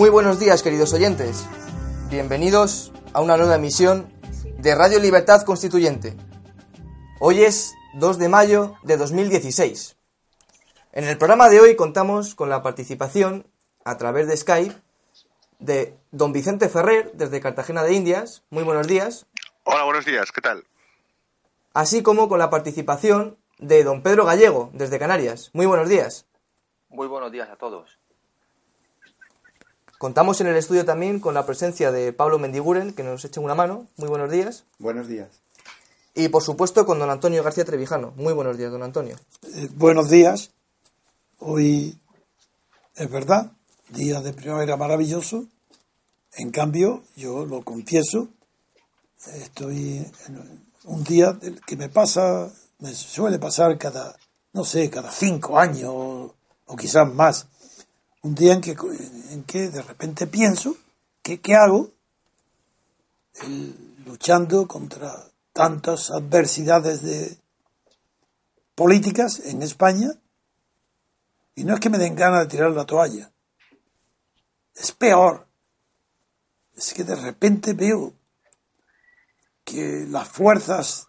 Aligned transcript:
Muy 0.00 0.08
buenos 0.08 0.40
días, 0.40 0.62
queridos 0.62 0.94
oyentes. 0.94 1.46
Bienvenidos 2.08 2.90
a 3.12 3.20
una 3.20 3.36
nueva 3.36 3.56
emisión 3.56 4.10
de 4.56 4.74
Radio 4.74 4.98
Libertad 4.98 5.42
Constituyente. 5.42 6.16
Hoy 7.20 7.42
es 7.42 7.74
2 7.96 8.18
de 8.18 8.30
mayo 8.30 8.76
de 8.82 8.96
2016. 8.96 9.98
En 10.92 11.04
el 11.04 11.18
programa 11.18 11.50
de 11.50 11.60
hoy 11.60 11.76
contamos 11.76 12.34
con 12.34 12.48
la 12.48 12.62
participación, 12.62 13.46
a 13.84 13.98
través 13.98 14.26
de 14.26 14.38
Skype, 14.38 14.74
de 15.58 15.98
don 16.12 16.32
Vicente 16.32 16.70
Ferrer, 16.70 17.12
desde 17.12 17.42
Cartagena 17.42 17.82
de 17.82 17.92
Indias. 17.92 18.42
Muy 18.48 18.62
buenos 18.62 18.86
días. 18.86 19.26
Hola, 19.64 19.84
buenos 19.84 20.06
días, 20.06 20.32
¿qué 20.32 20.40
tal? 20.40 20.64
Así 21.74 22.02
como 22.02 22.30
con 22.30 22.38
la 22.38 22.48
participación 22.48 23.36
de 23.58 23.84
don 23.84 24.02
Pedro 24.02 24.24
Gallego, 24.24 24.70
desde 24.72 24.98
Canarias. 24.98 25.50
Muy 25.52 25.66
buenos 25.66 25.90
días. 25.90 26.26
Muy 26.88 27.06
buenos 27.06 27.30
días 27.30 27.50
a 27.50 27.56
todos. 27.56 27.99
Contamos 30.00 30.40
en 30.40 30.46
el 30.46 30.56
estudio 30.56 30.86
también 30.86 31.20
con 31.20 31.34
la 31.34 31.44
presencia 31.44 31.92
de 31.92 32.14
Pablo 32.14 32.38
Mendiguren, 32.38 32.94
que 32.94 33.02
nos 33.02 33.22
echa 33.26 33.38
una 33.42 33.54
mano. 33.54 33.86
Muy 33.98 34.08
buenos 34.08 34.30
días. 34.30 34.64
Buenos 34.78 35.08
días. 35.08 35.28
Y 36.14 36.30
por 36.30 36.42
supuesto 36.42 36.86
con 36.86 36.98
don 36.98 37.10
Antonio 37.10 37.42
García 37.42 37.66
Trevijano. 37.66 38.14
Muy 38.16 38.32
buenos 38.32 38.56
días, 38.56 38.72
don 38.72 38.82
Antonio. 38.82 39.16
Eh, 39.42 39.68
buenos 39.74 40.08
días. 40.08 40.52
Hoy 41.38 42.00
es 42.94 43.10
verdad, 43.10 43.52
día 43.90 44.22
de 44.22 44.32
primavera 44.32 44.78
maravilloso. 44.78 45.44
En 46.32 46.50
cambio, 46.50 47.02
yo 47.14 47.44
lo 47.44 47.60
confieso, 47.60 48.28
estoy 49.34 50.10
en 50.28 50.64
un 50.84 51.04
día 51.04 51.38
que 51.66 51.76
me 51.76 51.90
pasa, 51.90 52.50
me 52.78 52.94
suele 52.94 53.38
pasar 53.38 53.76
cada, 53.76 54.16
no 54.54 54.64
sé, 54.64 54.88
cada 54.88 55.10
cinco 55.10 55.58
años 55.58 55.90
o, 55.92 56.34
o 56.64 56.76
quizás 56.76 57.06
más 57.12 57.48
un 58.22 58.34
día 58.34 58.52
en 58.52 58.60
que, 58.60 58.72
en 59.30 59.44
que 59.44 59.68
de 59.68 59.82
repente 59.82 60.26
pienso 60.26 60.76
que 61.22 61.40
qué 61.40 61.54
hago 61.54 61.92
luchando 64.04 64.66
contra 64.66 65.30
tantas 65.52 66.10
adversidades 66.10 67.02
de 67.02 67.38
políticas 68.74 69.40
en 69.40 69.62
España. 69.62 70.10
Y 71.54 71.64
no 71.64 71.74
es 71.74 71.80
que 71.80 71.90
me 71.90 71.98
den 71.98 72.14
ganas 72.14 72.40
de 72.40 72.50
tirar 72.50 72.70
la 72.70 72.86
toalla. 72.86 73.30
Es 74.74 74.92
peor. 74.92 75.46
Es 76.76 76.94
que 76.94 77.04
de 77.04 77.16
repente 77.16 77.72
veo 77.74 78.14
que 79.64 80.06
las 80.08 80.28
fuerzas 80.28 81.08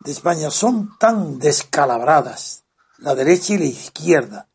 de 0.00 0.12
España 0.12 0.50
son 0.50 0.96
tan 0.98 1.38
descalabradas 1.38 2.64
la 2.98 3.14
derecha 3.14 3.54
y 3.54 3.58
la 3.58 3.64
izquierda 3.64 4.48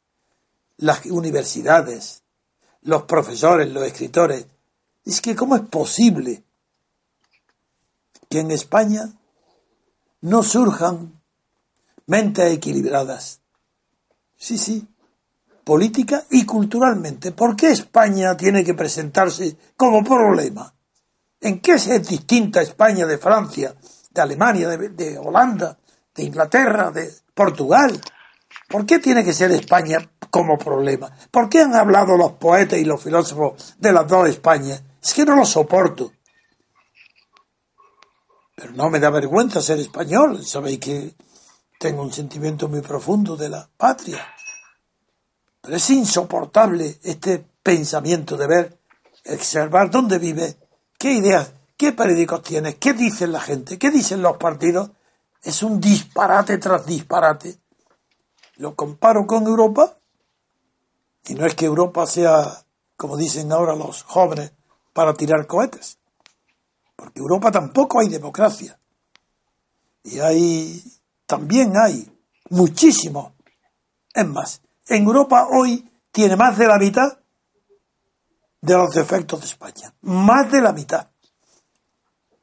las 0.78 1.06
universidades, 1.06 2.24
los 2.81 3.03
profesores, 3.03 3.72
los 3.72 3.86
escritores. 3.86 4.46
Es 5.03 5.22
que 5.22 5.36
¿cómo 5.36 5.56
es 5.56 5.63
posible 5.63 6.44
que 8.30 8.40
en 8.40 8.52
España 8.52 9.12
no 10.22 10.44
surjan 10.44 11.22
mentes 12.08 12.52
equilibradas? 12.52 13.41
Sí, 14.36 14.58
sí, 14.58 14.88
política 15.63 16.25
y 16.30 16.46
culturalmente. 16.46 17.31
¿Por 17.31 17.56
qué 17.56 17.72
España 17.72 18.36
tiene 18.36 18.63
que 18.63 18.74
presentarse 18.74 19.57
como 19.75 20.03
problema? 20.03 20.74
¿En 21.42 21.59
qué 21.59 21.74
es 21.74 22.07
distinta 22.07 22.62
España 22.62 23.06
de 23.06 23.18
Francia, 23.18 23.75
de 24.12 24.22
Alemania, 24.22 24.69
de, 24.69 24.90
de 24.90 25.18
Holanda, 25.18 25.78
de 26.13 26.24
Inglaterra, 26.24 26.92
de 26.92 27.13
Portugal? 27.34 28.00
¿Por 28.68 28.86
qué 28.86 29.00
tiene 29.00 29.24
que 29.24 29.34
ser 29.34 29.52
España 29.52 29.97
como 30.35 30.57
problema? 30.57 31.09
¿Por 31.31 31.47
qué 31.47 31.62
han 31.62 31.73
hablado 31.75 32.18
los 32.18 32.34
poetas 32.34 32.78
y 32.78 32.84
los 32.84 33.01
filósofos 33.01 33.75
de 33.79 33.94
las 33.94 34.06
dos 34.06 34.28
Españas? 34.28 34.84
Es 35.01 35.13
que 35.13 35.23
no 35.23 35.34
lo 35.34 35.46
soporto. 35.46 36.12
Pero 38.53 38.74
no 38.74 38.90
me 38.90 39.00
da 39.00 39.09
vergüenza 39.09 39.62
ser 39.62 39.79
español. 39.79 40.45
Sabéis 40.45 40.79
que 40.79 41.16
tengo 41.79 42.01
un 42.01 42.12
sentimiento 42.12 42.68
muy 42.68 42.81
profundo 42.81 43.38
de 43.38 43.47
la 43.47 43.66
patria. 43.78 44.28
Pero 45.62 45.78
es 45.78 45.90
insoportable 45.90 47.00
este 47.03 47.41
pensamiento 47.63 48.35
de 48.35 48.47
ver, 48.47 48.78
observar 49.31 49.90
dónde 49.90 50.19
vive, 50.19 50.57
qué 50.97 51.13
ideas, 51.13 51.53
qué 51.78 51.94
periódicos 51.94 52.44
tienes, 52.44 52.75
qué 52.75 52.91
dicen 52.91 53.31
la 53.31 53.40
gente, 53.40 53.79
qué 53.79 53.90
dicen 53.90 54.22
los 54.22 54.35
partidos. 54.35 54.91
Es 55.41 55.63
un 55.63 55.79
disparate 55.79 56.57
tras 56.57 56.85
disparate 56.85 57.57
lo 58.57 58.75
comparo 58.75 59.28
con 59.28 59.45
Europa, 59.47 59.97
y 61.28 61.34
no 61.34 61.46
es 61.46 61.56
que 61.56 61.66
Europa 61.66 62.06
sea, 62.06 62.66
como 62.96 63.18
dicen 63.18 63.52
ahora 63.52 63.75
los 63.75 64.03
jóvenes, 64.03 64.53
para 64.94 65.13
tirar 65.13 65.47
cohetes, 65.47 65.97
porque 66.96 67.19
Europa 67.19 67.52
tampoco 67.52 68.00
hay 68.00 68.09
democracia. 68.09 68.80
Y 70.03 70.19
hay, 70.19 70.81
también 71.25 71.74
hay 71.75 72.08
muchísimo. 72.50 73.34
Es 74.13 74.28
más, 74.28 74.62
en 74.88 75.03
Europa 75.03 75.47
hoy 75.52 75.90
tiene 76.12 76.36
más 76.36 76.58
de 76.58 76.68
la 76.68 76.78
mitad 76.78 77.18
de 78.62 78.74
los 78.74 78.94
defectos 78.94 79.42
de 79.42 79.47
España. 79.47 79.94
Más 80.02 80.52
de 80.52 80.62
la 80.62 80.72
mitad. 80.72 81.09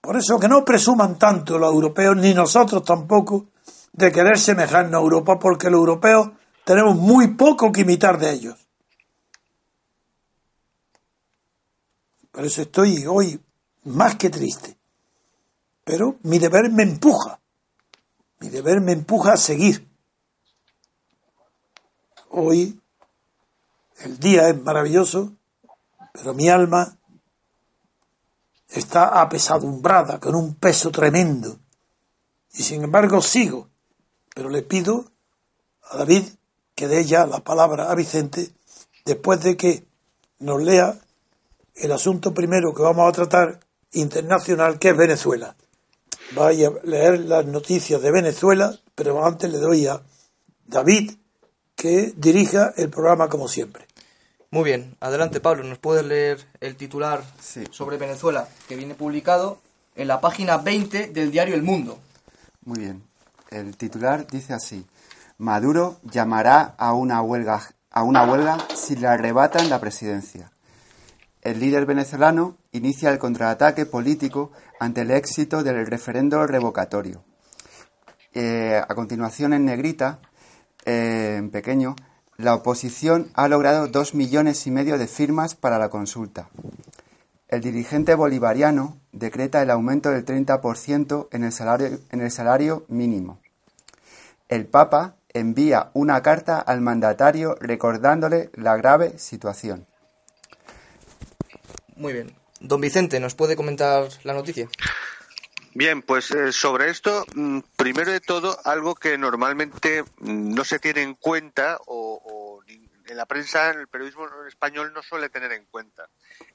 Por 0.00 0.16
eso 0.16 0.38
que 0.38 0.48
no 0.48 0.64
presuman 0.64 1.18
tanto 1.18 1.58
los 1.58 1.72
europeos, 1.72 2.16
ni 2.16 2.34
nosotros 2.34 2.82
tampoco, 2.84 3.46
de 3.92 4.10
querer 4.10 4.38
semejarnos 4.38 4.94
a 4.94 5.02
Europa 5.02 5.38
porque 5.38 5.70
los 5.70 5.78
europeos 5.78 6.30
tenemos 6.64 6.96
muy 6.96 7.34
poco 7.34 7.70
que 7.70 7.82
imitar 7.82 8.18
de 8.18 8.32
ellos. 8.32 8.61
Por 12.32 12.44
eso 12.44 12.62
estoy 12.62 13.06
hoy 13.06 13.40
más 13.84 14.16
que 14.16 14.30
triste. 14.30 14.76
Pero 15.84 16.16
mi 16.22 16.38
deber 16.38 16.70
me 16.70 16.82
empuja. 16.82 17.40
Mi 18.40 18.48
deber 18.48 18.80
me 18.80 18.92
empuja 18.92 19.34
a 19.34 19.36
seguir. 19.36 19.88
Hoy 22.30 22.80
el 23.98 24.18
día 24.18 24.48
es 24.48 24.60
maravilloso, 24.60 25.32
pero 26.12 26.34
mi 26.34 26.48
alma 26.48 26.98
está 28.68 29.20
apesadumbrada 29.20 30.18
con 30.18 30.34
un 30.34 30.56
peso 30.56 30.90
tremendo. 30.90 31.60
Y 32.54 32.64
sin 32.64 32.82
embargo 32.82 33.20
sigo 33.22 33.68
pero 34.34 34.48
le 34.48 34.62
pido 34.62 35.04
a 35.90 35.98
David 35.98 36.24
que 36.74 36.88
dé 36.88 37.04
ya 37.04 37.26
la 37.26 37.40
palabra 37.40 37.90
a 37.90 37.94
Vicente 37.94 38.50
después 39.04 39.42
de 39.42 39.56
que 39.56 39.86
nos 40.38 40.62
lea 40.62 40.98
el 41.74 41.92
asunto 41.92 42.32
primero 42.34 42.74
que 42.74 42.82
vamos 42.82 43.08
a 43.08 43.12
tratar 43.12 43.60
internacional, 43.92 44.78
que 44.78 44.90
es 44.90 44.96
Venezuela. 44.96 45.56
Vaya 46.34 46.68
a 46.68 46.86
leer 46.86 47.20
las 47.20 47.44
noticias 47.46 48.00
de 48.00 48.10
Venezuela, 48.10 48.78
pero 48.94 49.24
antes 49.24 49.50
le 49.50 49.58
doy 49.58 49.86
a 49.86 50.00
David 50.66 51.12
que 51.74 52.12
dirija 52.16 52.72
el 52.76 52.88
programa 52.90 53.28
como 53.28 53.48
siempre. 53.48 53.86
Muy 54.50 54.64
bien, 54.64 54.96
adelante 55.00 55.40
Pablo, 55.40 55.64
¿nos 55.64 55.78
puedes 55.78 56.04
leer 56.04 56.46
el 56.60 56.76
titular 56.76 57.24
Sí. 57.40 57.64
sobre 57.70 57.96
Venezuela 57.96 58.48
que 58.68 58.76
viene 58.76 58.94
publicado 58.94 59.58
en 59.96 60.08
la 60.08 60.20
página 60.20 60.58
20 60.58 61.08
del 61.08 61.30
diario 61.30 61.54
El 61.54 61.62
Mundo? 61.62 61.98
Muy 62.64 62.78
bien. 62.80 63.02
El 63.50 63.76
titular 63.76 64.26
dice 64.26 64.52
así: 64.54 64.86
Maduro 65.38 65.96
llamará 66.04 66.74
a 66.78 66.92
una 66.92 67.20
huelga 67.22 67.62
a 67.90 68.02
una 68.04 68.24
huelga 68.24 68.58
si 68.74 68.94
le 68.96 69.06
arrebatan 69.06 69.68
la 69.68 69.80
presidencia. 69.80 70.51
El 71.42 71.58
líder 71.58 71.86
venezolano 71.86 72.56
inicia 72.70 73.10
el 73.10 73.18
contraataque 73.18 73.84
político 73.84 74.52
ante 74.78 75.00
el 75.00 75.10
éxito 75.10 75.64
del 75.64 75.84
referendo 75.86 76.46
revocatorio. 76.46 77.24
Eh, 78.32 78.80
a 78.80 78.94
continuación, 78.94 79.52
en 79.52 79.64
negrita, 79.64 80.20
eh, 80.84 81.34
en 81.38 81.50
pequeño, 81.50 81.96
la 82.36 82.54
oposición 82.54 83.28
ha 83.34 83.48
logrado 83.48 83.88
dos 83.88 84.14
millones 84.14 84.68
y 84.68 84.70
medio 84.70 84.98
de 84.98 85.08
firmas 85.08 85.56
para 85.56 85.78
la 85.78 85.90
consulta. 85.90 86.48
El 87.48 87.60
dirigente 87.60 88.14
bolivariano 88.14 88.96
decreta 89.10 89.62
el 89.62 89.70
aumento 89.70 90.10
del 90.10 90.24
30% 90.24 91.28
en 91.32 91.42
en 91.42 92.20
el 92.20 92.30
salario 92.30 92.84
mínimo. 92.88 93.40
El 94.48 94.66
Papa 94.66 95.16
envía 95.34 95.90
una 95.92 96.22
carta 96.22 96.60
al 96.60 96.80
mandatario 96.80 97.56
recordándole 97.60 98.50
la 98.54 98.76
grave 98.76 99.18
situación. 99.18 99.86
Muy 101.96 102.12
bien. 102.12 102.34
Don 102.60 102.80
Vicente, 102.80 103.18
¿nos 103.20 103.34
puede 103.34 103.56
comentar 103.56 104.08
la 104.22 104.32
noticia? 104.34 104.68
Bien, 105.74 106.02
pues 106.02 106.30
eh, 106.30 106.52
sobre 106.52 106.90
esto, 106.90 107.24
mm, 107.34 107.60
primero 107.76 108.12
de 108.12 108.20
todo, 108.20 108.58
algo 108.64 108.94
que 108.94 109.16
normalmente 109.18 110.04
no 110.18 110.64
se 110.64 110.78
tiene 110.78 111.02
en 111.02 111.14
cuenta 111.14 111.78
o, 111.86 112.62
en 113.06 113.16
la 113.16 113.26
prensa, 113.26 113.70
en 113.70 113.80
el 113.80 113.88
periodismo 113.88 114.26
español 114.46 114.92
no 114.94 115.02
suele 115.02 115.28
tener 115.28 115.52
en 115.52 115.64
cuenta. 115.66 116.08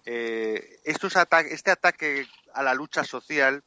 Eh, 0.05 0.79
estos 0.85 1.15
ata- 1.17 1.41
este 1.41 1.71
ataque 1.71 2.27
a 2.53 2.63
la 2.63 2.73
lucha 2.73 3.03
social, 3.03 3.63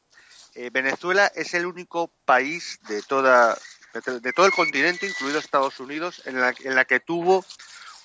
eh, 0.55 0.69
Venezuela 0.73 1.31
es 1.35 1.53
el 1.53 1.65
único 1.65 2.11
país 2.25 2.79
de 2.87 3.01
toda 3.03 3.57
de, 3.93 4.01
to- 4.01 4.19
de 4.19 4.33
todo 4.33 4.45
el 4.45 4.51
continente, 4.53 5.05
incluido 5.07 5.37
Estados 5.39 5.79
Unidos, 5.81 6.21
en 6.25 6.39
la, 6.39 6.53
en 6.63 6.75
la 6.75 6.85
que 6.85 6.99
tuvo 7.01 7.45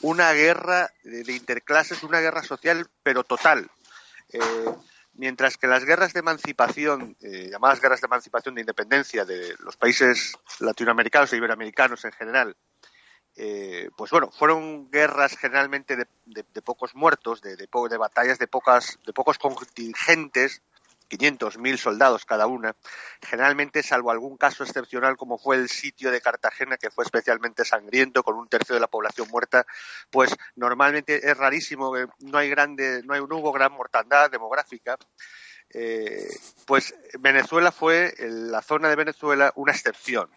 una 0.00 0.32
guerra 0.32 0.90
de, 1.04 1.32
interclases, 1.32 2.02
una 2.02 2.20
guerra 2.20 2.42
social, 2.42 2.88
pero 3.02 3.24
total. 3.24 3.70
Eh, 4.32 4.40
mientras 5.14 5.56
que 5.56 5.66
las 5.66 5.84
guerras 5.84 6.12
de 6.12 6.20
emancipación, 6.20 7.16
eh, 7.20 7.48
llamadas 7.50 7.80
guerras 7.80 8.00
de 8.00 8.06
emancipación 8.06 8.54
de 8.54 8.60
independencia 8.62 9.24
de 9.24 9.54
los 9.60 9.76
países 9.76 10.34
latinoamericanos 10.60 11.32
e 11.32 11.36
iberoamericanos 11.36 12.04
en 12.04 12.12
general, 12.12 12.56
eh, 13.36 13.90
pues 13.96 14.10
bueno, 14.10 14.30
fueron 14.30 14.90
guerras 14.90 15.36
generalmente 15.36 15.96
de, 15.96 16.06
de- 16.24 16.62
pocos 16.62 16.94
muertos, 16.94 17.42
de, 17.42 17.54
de 17.56 17.96
batallas 17.98 18.38
de, 18.38 18.46
pocas, 18.48 18.98
de 19.06 19.12
pocos 19.12 19.38
contingentes, 19.38 20.62
500, 21.08 21.58
1000 21.58 21.78
soldados 21.78 22.24
cada 22.24 22.46
una, 22.46 22.74
generalmente 23.22 23.82
salvo 23.82 24.10
algún 24.10 24.36
caso 24.36 24.64
excepcional 24.64 25.16
como 25.16 25.38
fue 25.38 25.56
el 25.56 25.68
sitio 25.68 26.10
de 26.10 26.20
Cartagena, 26.20 26.76
que 26.76 26.90
fue 26.90 27.04
especialmente 27.04 27.64
sangriento, 27.64 28.22
con 28.22 28.36
un 28.36 28.48
tercio 28.48 28.74
de 28.74 28.80
la 28.80 28.88
población 28.88 29.28
muerta, 29.30 29.66
pues 30.10 30.34
normalmente 30.54 31.28
es 31.28 31.36
rarísimo, 31.36 31.92
no 32.20 32.38
hay 32.38 32.50
grande, 32.50 33.02
no, 33.04 33.14
hay, 33.14 33.20
no 33.20 33.36
hubo 33.36 33.52
gran 33.52 33.72
mortandad 33.72 34.30
demográfica. 34.30 34.96
Eh, 35.70 36.28
pues 36.64 36.94
Venezuela 37.18 37.72
fue, 37.72 38.14
la 38.18 38.62
zona 38.62 38.88
de 38.88 38.96
Venezuela, 38.96 39.52
una 39.56 39.72
excepción, 39.72 40.30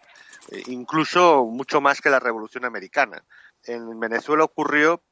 eh, 0.51 0.63
incluso 0.67 1.45
mucho 1.45 1.81
más 1.81 2.01
que 2.01 2.09
la 2.09 2.19
Revolución 2.19 2.65
Americana. 2.65 3.23
En 3.63 3.99
Venezuela 3.99 4.43
ocurrió, 4.43 5.03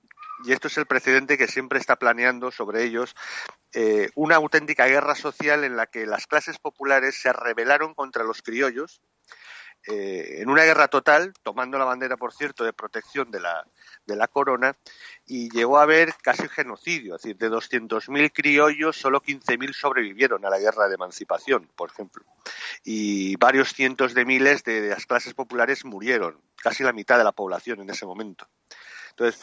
y 0.45 0.51
esto 0.51 0.67
es 0.67 0.77
el 0.77 0.85
precedente 0.85 1.37
que 1.37 1.47
siempre 1.47 1.79
está 1.79 1.95
planeando 1.95 2.51
sobre 2.51 2.83
ellos, 2.83 3.15
eh, 3.73 4.09
una 4.15 4.35
auténtica 4.35 4.85
guerra 4.87 5.15
social 5.15 5.63
en 5.63 5.75
la 5.75 5.87
que 5.87 6.05
las 6.05 6.27
clases 6.27 6.59
populares 6.59 7.19
se 7.19 7.33
rebelaron 7.33 7.93
contra 7.93 8.23
los 8.23 8.41
criollos, 8.41 9.01
eh, 9.87 10.41
en 10.41 10.49
una 10.49 10.63
guerra 10.63 10.89
total, 10.89 11.33
tomando 11.43 11.77
la 11.77 11.85
bandera, 11.85 12.17
por 12.17 12.33
cierto, 12.33 12.65
de 12.65 12.73
protección 12.73 13.31
de 13.31 13.39
la, 13.39 13.65
de 14.05 14.17
la 14.17 14.27
corona, 14.27 14.75
y 15.25 15.49
llegó 15.49 15.79
a 15.79 15.83
haber 15.83 16.13
casi 16.21 16.49
genocidio, 16.49 17.15
es 17.15 17.21
decir, 17.21 17.37
de 17.37 17.49
200.000 17.49 18.31
criollos, 18.33 18.97
solo 18.97 19.21
15.000 19.21 19.73
sobrevivieron 19.73 20.45
a 20.45 20.49
la 20.49 20.59
guerra 20.59 20.89
de 20.89 20.95
emancipación, 20.95 21.69
por 21.75 21.89
ejemplo. 21.89 22.25
Y 22.83 23.37
varios 23.37 23.73
cientos 23.73 24.13
de 24.13 24.25
miles 24.25 24.63
de, 24.65 24.81
de 24.81 24.89
las 24.89 25.05
clases 25.05 25.33
populares 25.33 25.85
murieron, 25.85 26.41
casi 26.57 26.83
la 26.83 26.91
mitad 26.91 27.17
de 27.17 27.23
la 27.23 27.31
población 27.31 27.79
en 27.79 27.89
ese 27.89 28.05
momento. 28.05 28.45
Entonces, 29.11 29.41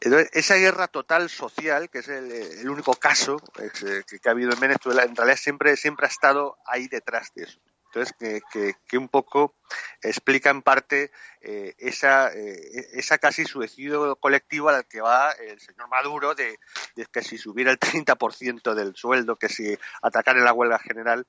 entonces, 0.00 0.30
esa 0.32 0.54
guerra 0.54 0.88
total 0.88 1.28
social, 1.28 1.90
que 1.90 1.98
es 1.98 2.08
el, 2.08 2.68
único 2.68 2.94
caso 2.94 3.36
eh, 3.58 4.02
que, 4.06 4.28
ha 4.28 4.32
habido 4.32 4.52
en 4.52 4.60
Venezuela, 4.60 5.02
en 5.02 5.14
realidad 5.14 5.36
siempre, 5.36 5.76
siempre 5.76 6.06
ha 6.06 6.08
estado 6.08 6.56
ahí 6.66 6.88
detrás 6.88 7.32
de 7.34 7.44
eso. 7.44 7.60
Entonces, 7.86 8.14
que, 8.18 8.40
que, 8.52 8.74
que 8.86 8.96
un 8.96 9.08
poco 9.08 9.56
explica 10.00 10.50
en 10.50 10.62
parte 10.62 11.10
eh, 11.42 11.74
esa, 11.78 12.32
eh, 12.32 12.86
esa 12.92 13.18
casi 13.18 13.44
suicidio 13.44 14.16
colectivo 14.16 14.68
al 14.68 14.86
que 14.86 15.00
va 15.00 15.32
el 15.32 15.60
señor 15.60 15.88
Maduro 15.88 16.34
de, 16.34 16.58
de 16.94 17.06
que 17.06 17.22
si 17.22 17.36
subiera 17.36 17.70
el 17.70 17.78
30% 17.78 18.74
del 18.74 18.94
sueldo, 18.94 19.36
que 19.36 19.48
si 19.48 19.76
atacar 20.02 20.36
en 20.36 20.44
la 20.44 20.52
huelga 20.52 20.78
general. 20.78 21.26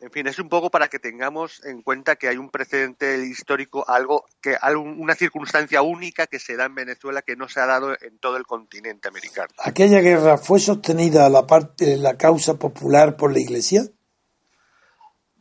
En 0.00 0.10
fin, 0.10 0.26
es 0.26 0.38
un 0.38 0.48
poco 0.48 0.70
para 0.70 0.88
que 0.88 0.98
tengamos 0.98 1.64
en 1.64 1.80
cuenta 1.82 2.16
que 2.16 2.28
hay 2.28 2.36
un 2.36 2.50
precedente 2.50 3.24
histórico, 3.26 3.88
algo 3.88 4.24
que 4.42 4.56
una 4.76 5.14
circunstancia 5.14 5.80
única 5.82 6.26
que 6.26 6.38
se 6.38 6.56
da 6.56 6.66
en 6.66 6.74
Venezuela 6.74 7.22
que 7.22 7.36
no 7.36 7.48
se 7.48 7.60
ha 7.60 7.66
dado 7.66 7.92
en 8.00 8.18
todo 8.18 8.36
el 8.36 8.44
continente 8.44 9.08
americano. 9.08 9.48
¿Aquella 9.58 10.00
guerra 10.00 10.36
fue 10.36 10.58
sostenida 10.60 11.28
la 11.30 11.46
parte 11.46 11.96
la 11.96 12.16
causa 12.18 12.54
popular 12.54 13.16
por 13.16 13.32
la 13.32 13.38
Iglesia? 13.40 13.84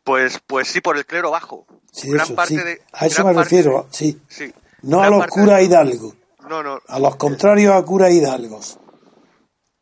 Pues, 0.03 0.39
pues 0.45 0.67
sí, 0.67 0.81
por 0.81 0.97
el 0.97 1.05
clero 1.05 1.31
bajo. 1.31 1.65
Sí, 1.91 2.09
Gran 2.09 2.25
eso, 2.25 2.35
parte 2.35 2.55
sí. 2.57 2.63
de- 2.63 2.81
a 2.93 3.05
eso 3.05 3.23
me 3.25 3.33
parte 3.33 3.43
refiero, 3.49 3.87
sí. 3.91 4.21
sí. 4.27 4.53
No 4.81 5.01
a 5.01 5.09
los 5.09 5.27
curas 5.27 5.59
de- 5.59 5.65
hidalgos, 5.65 6.13
No, 6.49 6.61
no. 6.61 6.79
a 6.87 6.99
los 6.99 7.15
contrarios 7.15 7.73
a 7.73 7.83
curas 7.83 8.11
hidalgos 8.11 8.79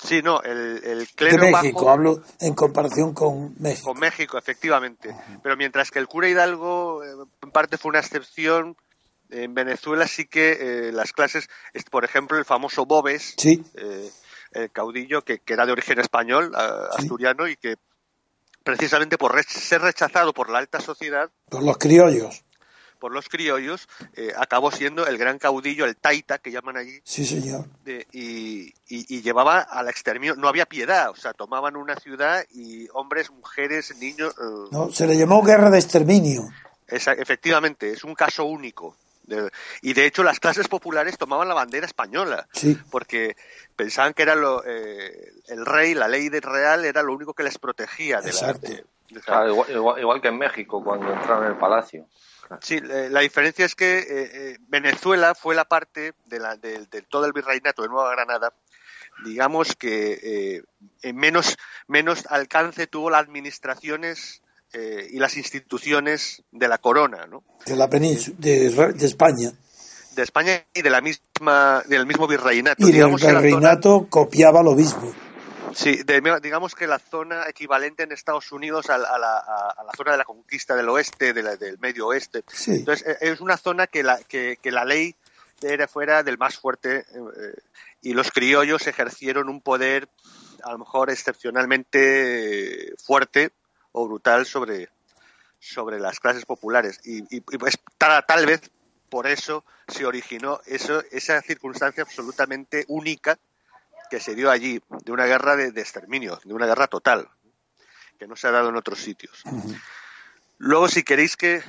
Sí, 0.04 0.22
no, 0.24 0.42
el, 0.42 0.82
el 0.84 1.00
de 1.00 1.08
clero 1.16 1.44
México, 1.52 1.80
bajo 1.86 1.90
hablo 1.92 2.24
en 2.40 2.56
comparación 2.56 3.14
con 3.14 3.54
México. 3.60 3.92
con 3.92 4.00
México, 4.00 4.38
efectivamente. 4.38 5.16
Pero 5.44 5.56
mientras 5.58 5.92
que 5.92 6.00
el 6.00 6.08
cura 6.08 6.28
Hidalgo 6.28 7.04
eh, 7.04 7.28
en 7.44 7.52
parte 7.52 7.78
fue 7.78 7.90
una 7.90 8.00
excepción, 8.00 8.76
en 9.30 9.54
Venezuela 9.54 10.08
sí 10.08 10.26
que 10.26 10.58
eh, 10.88 10.92
las 10.92 11.14
clases, 11.14 11.50
es, 11.74 11.84
por 11.84 12.04
ejemplo, 12.04 12.38
el 12.38 12.46
famoso 12.46 12.86
Bobes, 12.86 13.36
Sí, 13.38 13.64
eh, 13.76 14.10
el 14.54 14.72
caudillo 14.72 15.22
que, 15.22 15.40
que 15.40 15.54
era 15.54 15.66
de 15.66 15.72
origen 15.72 16.00
español, 16.00 16.52
Sí. 16.54 17.04
asturiano, 17.04 17.48
y 17.48 17.56
que 17.56 17.76
precisamente 18.64 19.18
por 19.18 19.42
ser 19.44 19.82
rechazado 19.82 20.34
por 20.34 20.50
la 20.50 20.60
alta 20.60 20.80
sociedad, 20.82 21.30
por 21.50 21.64
los 21.64 21.78
criollos. 21.78 22.44
Por 23.02 23.12
los 23.12 23.28
criollos, 23.28 23.90
eh, 24.16 24.32
acabó 24.38 24.72
siendo 24.72 25.08
el 25.08 25.18
gran 25.18 25.40
caudillo, 25.40 25.86
el 25.86 25.98
taita, 25.98 26.38
que 26.38 26.52
llaman 26.52 26.78
allí, 26.78 27.02
Sí, 27.04 27.26
señor. 27.26 27.66
de- 27.84 28.06
y, 28.14 28.68
y- 28.88 29.16
y 29.18 29.22
llevaba 29.24 29.60
al 29.60 29.90
exterminio, 29.90 30.36
no 30.36 30.48
había 30.48 30.68
piedad, 30.68 31.10
o 31.10 31.16
sea, 31.16 31.34
tomaban 31.34 31.76
una 31.76 31.96
ciudad 31.96 32.46
y 32.52 32.88
hombres, 32.94 33.32
mujeres, 33.32 33.98
niños... 33.98 34.36
eh, 34.40 34.68
No, 34.72 34.92
se 34.92 35.08
le 35.08 35.18
llamó 35.18 35.42
guerra 35.44 35.72
de 35.72 35.80
exterminio. 35.80 36.48
esa- 36.88 37.14
efectivamente, 37.14 37.90
es 37.90 38.04
un 38.04 38.14
caso 38.14 38.46
único. 38.46 38.96
De- 39.24 39.50
y 39.82 39.94
de 39.94 40.06
hecho 40.06 40.24
las 40.24 40.40
clases 40.40 40.68
populares 40.68 41.18
tomaban 41.18 41.48
la 41.48 41.54
bandera 41.56 41.86
española, 41.88 42.48
Sí, 42.54 42.78
porque 42.92 43.36
pensaban 43.76 44.14
que 44.14 44.22
era 44.24 44.36
lo, 44.36 44.64
eh, 44.66 45.32
el 45.48 45.66
rey, 45.66 45.94
la 45.96 46.08
ley 46.08 46.30
de 46.30 46.40
real 46.42 46.86
era 46.86 47.02
lo 47.02 47.14
único 47.14 47.34
que 47.34 47.44
les 47.44 47.58
protegía. 47.58 48.18
De 48.22 48.28
la, 48.28 48.30
Exacto. 48.32 48.68
de- 48.70 48.84
de- 49.10 49.22
Claro, 49.22 49.50
igual, 49.50 49.72
igual- 49.72 50.00
igual 50.00 50.22
que 50.22 50.28
en 50.30 50.38
México 50.38 50.84
cuando 50.84 51.12
entraron 51.14 51.46
en 51.46 51.52
el 51.52 51.58
palacio. 51.58 52.06
Sí, 52.62 52.76
eh, 52.78 53.08
la 53.10 53.22
diferencia 53.22 53.66
es 53.66 53.76
que 53.76 54.00
eh, 54.00 54.06
eh, 54.10 54.58
Venezuela 54.68 55.34
fue 55.36 55.56
la 55.56 55.66
parte 55.66 56.14
de, 56.26 56.40
la, 56.40 56.56
de, 56.58 56.86
de 56.92 57.02
todo 57.04 57.26
el 57.26 57.34
virreinato 57.34 57.82
de 57.82 57.88
Nueva 57.90 58.12
Granada, 58.12 58.54
digamos 59.24 59.76
que 59.76 60.20
eh, 60.24 60.64
en 61.02 61.16
menos, 61.16 61.58
menos 61.88 62.26
alcance 62.30 62.88
tuvo 62.88 63.10
las 63.10 63.22
administraciones 63.22 64.42
eh, 64.74 65.08
y 65.12 65.20
las 65.20 65.38
instituciones 65.38 66.44
de 66.52 66.68
la 66.68 66.78
corona, 66.78 67.26
¿no? 67.28 67.44
de 67.66 67.76
la 67.76 67.90
península, 67.90 68.36
de, 68.40 68.68
España. 69.06 69.52
de 70.16 70.24
España 70.24 70.64
y 70.74 70.82
de 70.82 70.90
la 70.90 71.02
misma 71.02 71.84
del 71.88 72.06
mismo 72.06 72.28
virreinato. 72.28 72.82
Y 72.82 72.86
del 72.86 72.94
digamos 72.94 73.22
que 73.22 73.28
zona- 73.28 73.40
virreinato 73.42 74.08
copiaba 74.10 74.64
lo 74.64 74.74
mismo. 74.76 75.14
Sí, 75.74 76.04
de- 76.04 76.40
digamos 76.42 76.76
que 76.76 76.88
la 76.88 77.00
zona 77.00 77.48
equivalente 77.50 78.04
en 78.04 78.12
Estados 78.12 78.52
Unidos 78.52 78.90
a, 78.90 78.98
la- 78.98 79.10
a 79.10 79.18
la, 79.20 79.38
a- 79.38 79.76
a 79.78 79.84
la 79.84 79.92
zona 79.96 80.12
de 80.14 80.18
la 80.18 80.26
conquista 80.26 80.76
del 80.76 80.90
oeste, 80.90 81.34
de 81.34 81.44
la- 81.44 81.56
del 81.56 81.78
medio 81.80 82.08
oeste. 82.08 82.44
Sí. 82.52 82.72
Entonces 82.76 83.08
eh, 83.08 83.18
es 83.22 83.42
una 83.42 83.58
zona 83.58 83.88
que 83.88 84.04
la, 84.04 84.18
que, 84.24 84.58
que 84.62 84.72
la 84.72 84.86
ley 84.86 85.16
era 85.62 85.88
fuera 85.88 86.24
del 86.24 86.38
más 86.38 86.58
fuerte 86.58 87.06
eh, 87.14 87.54
y 88.02 88.14
los 88.14 88.32
criollos 88.32 88.88
ejercieron 88.88 89.48
un 89.50 89.62
poder 89.62 90.10
a 90.64 90.72
lo 90.72 90.78
mejor 90.80 91.10
excepcionalmente 91.92 92.94
fuerte 93.04 93.52
o 93.92 94.08
brutal 94.08 94.46
sobre, 94.46 94.90
sobre 95.60 96.00
las 96.00 96.20
clases 96.20 96.46
populares 96.46 97.00
y, 97.04 97.20
y- 97.36 97.44
y, 97.52 97.58
pues 97.58 97.78
tal, 97.98 98.26
tal 98.26 98.46
vez 98.46 98.62
por 99.10 99.28
eso 99.28 99.66
se 99.88 100.06
originó 100.06 100.62
eso, 100.66 101.04
esa 101.12 101.42
circunstancia 101.42 102.04
absolutamente 102.04 102.86
única 102.88 103.38
que 104.12 104.20
se 104.20 104.36
dio 104.36 104.52
allí, 104.52 104.82
de 105.06 105.12
una 105.14 105.26
guerra 105.26 105.56
de, 105.56 105.72
de 105.72 105.80
exterminio, 105.82 106.40
de 106.44 106.54
una 106.54 106.68
guerra 106.68 106.88
total, 106.88 107.30
que 108.20 108.28
no 108.28 108.36
se 108.36 108.48
ha 108.48 108.52
dado 108.52 108.68
en 108.70 108.76
otros 108.76 109.00
sitios. 109.00 109.42
Luego, 110.58 110.90
si 110.90 111.02
queréis 111.04 111.38
que, 111.38 111.64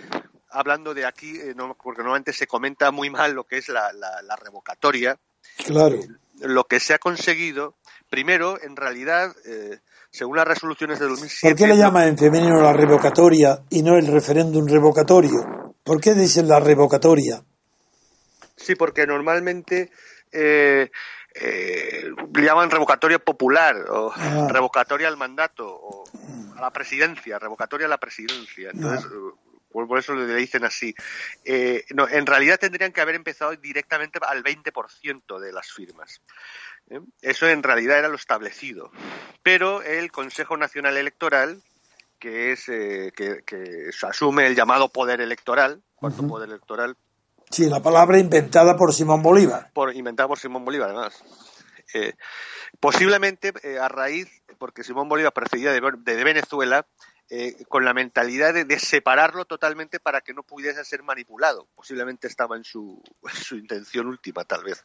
hablando 0.50 0.92
de 0.92 1.06
aquí, 1.06 1.38
eh, 1.40 1.54
no, 1.56 1.74
porque 1.80 2.02
normalmente 2.02 2.32
se 2.32 2.48
comenta 2.48 2.90
muy 2.90 3.10
mal 3.10 3.32
lo 3.32 3.44
que 3.44 3.58
es 3.58 3.68
la, 3.68 3.92
la- 3.92 4.20
la 4.22 4.34
revocatoria, 4.36 5.16
Claro. 5.64 5.96
lo 6.40 6.64
que 6.64 6.80
se 6.80 6.94
ha 6.94 6.98
conseguido, 6.98 7.76
primero, 8.10 8.60
en 8.60 8.74
realidad, 8.74 9.32
eh, 9.46 9.78
según 10.10 10.36
las 10.36 10.46
resoluciones 10.48 10.98
de 10.98 11.06
2007... 11.06 11.48
¿Por 11.54 11.56
qué 11.56 11.66
le 11.72 11.78
llama 11.78 12.06
en 12.06 12.18
femenino 12.18 12.60
la 12.60 12.72
revocatoria 12.72 13.62
y 13.70 13.82
no 13.84 13.96
el 13.96 14.08
referéndum 14.08 14.66
revocatorio? 14.66 15.76
¿Por 15.84 16.00
qué 16.00 16.14
dicen 16.14 16.48
la 16.48 16.58
revocatoria? 16.58 17.42
Sí, 18.56 18.74
porque 18.74 19.06
normalmente 19.06 19.90
eh, 20.32 20.90
eh, 21.34 22.10
llaman 22.34 22.70
revocatoria 22.70 23.18
popular 23.18 23.76
o 23.90 24.12
Ah. 24.14 24.48
revocatoria 24.50 25.08
al 25.08 25.16
mandato 25.16 25.66
o 25.68 26.04
a 26.56 26.60
la 26.60 26.70
presidencia, 26.70 27.38
revocatoria 27.38 27.86
a 27.86 27.90
la 27.90 27.98
presidencia. 27.98 28.70
Entonces, 28.72 29.10
eh, 29.10 29.34
por 29.70 29.98
eso 29.98 30.14
le 30.14 30.34
dicen 30.34 30.64
así. 30.64 30.94
Eh, 31.44 31.84
no, 31.94 32.06
en 32.08 32.26
realidad 32.26 32.58
tendrían 32.60 32.92
que 32.92 33.00
haber 33.00 33.14
empezado 33.14 33.56
directamente 33.56 34.18
al 34.22 34.42
20% 34.42 35.38
de 35.40 35.52
las 35.52 35.72
firmas. 35.72 36.20
¿eh? 36.90 37.00
Eso 37.22 37.48
en 37.48 37.62
realidad 37.62 37.98
era 37.98 38.08
lo 38.08 38.16
establecido. 38.16 38.90
Pero 39.42 39.82
el 39.82 40.12
Consejo 40.12 40.56
Nacional 40.58 40.96
Electoral, 40.98 41.62
que 42.18 42.52
es 42.52 42.68
eh, 42.68 43.12
que, 43.16 43.42
que 43.46 43.90
asume 44.02 44.46
el 44.46 44.54
llamado 44.54 44.90
poder 44.90 45.20
electoral, 45.22 45.82
cuarto 45.96 46.28
poder 46.28 46.50
electoral, 46.50 46.96
Sí, 47.52 47.66
la 47.68 47.80
palabra 47.80 48.18
inventada 48.18 48.76
por 48.76 48.92
Simón 48.92 49.22
Bolívar. 49.22 49.70
por 49.72 49.94
inventado 49.94 50.30
por 50.30 50.38
Simón 50.38 50.64
Bolívar, 50.64 50.88
además. 50.90 51.22
Eh, 51.94 52.14
posiblemente 52.80 53.52
eh, 53.62 53.78
a 53.78 53.88
raíz, 53.88 54.28
porque 54.58 54.82
Simón 54.82 55.08
Bolívar 55.08 55.32
procedía 55.32 55.72
de, 55.72 55.80
de 55.80 56.24
Venezuela, 56.24 56.86
eh, 57.30 57.56
con 57.68 57.84
la 57.84 57.94
mentalidad 57.94 58.52
de, 58.52 58.64
de 58.64 58.78
separarlo 58.78 59.44
totalmente 59.46 60.00
para 60.00 60.20
que 60.20 60.34
no 60.34 60.42
pudiese 60.42 60.84
ser 60.84 61.02
manipulado. 61.02 61.66
Posiblemente 61.74 62.26
estaba 62.26 62.56
en 62.56 62.64
su, 62.64 63.02
en 63.22 63.34
su 63.42 63.56
intención 63.56 64.06
última, 64.06 64.44
tal 64.44 64.64
vez, 64.64 64.82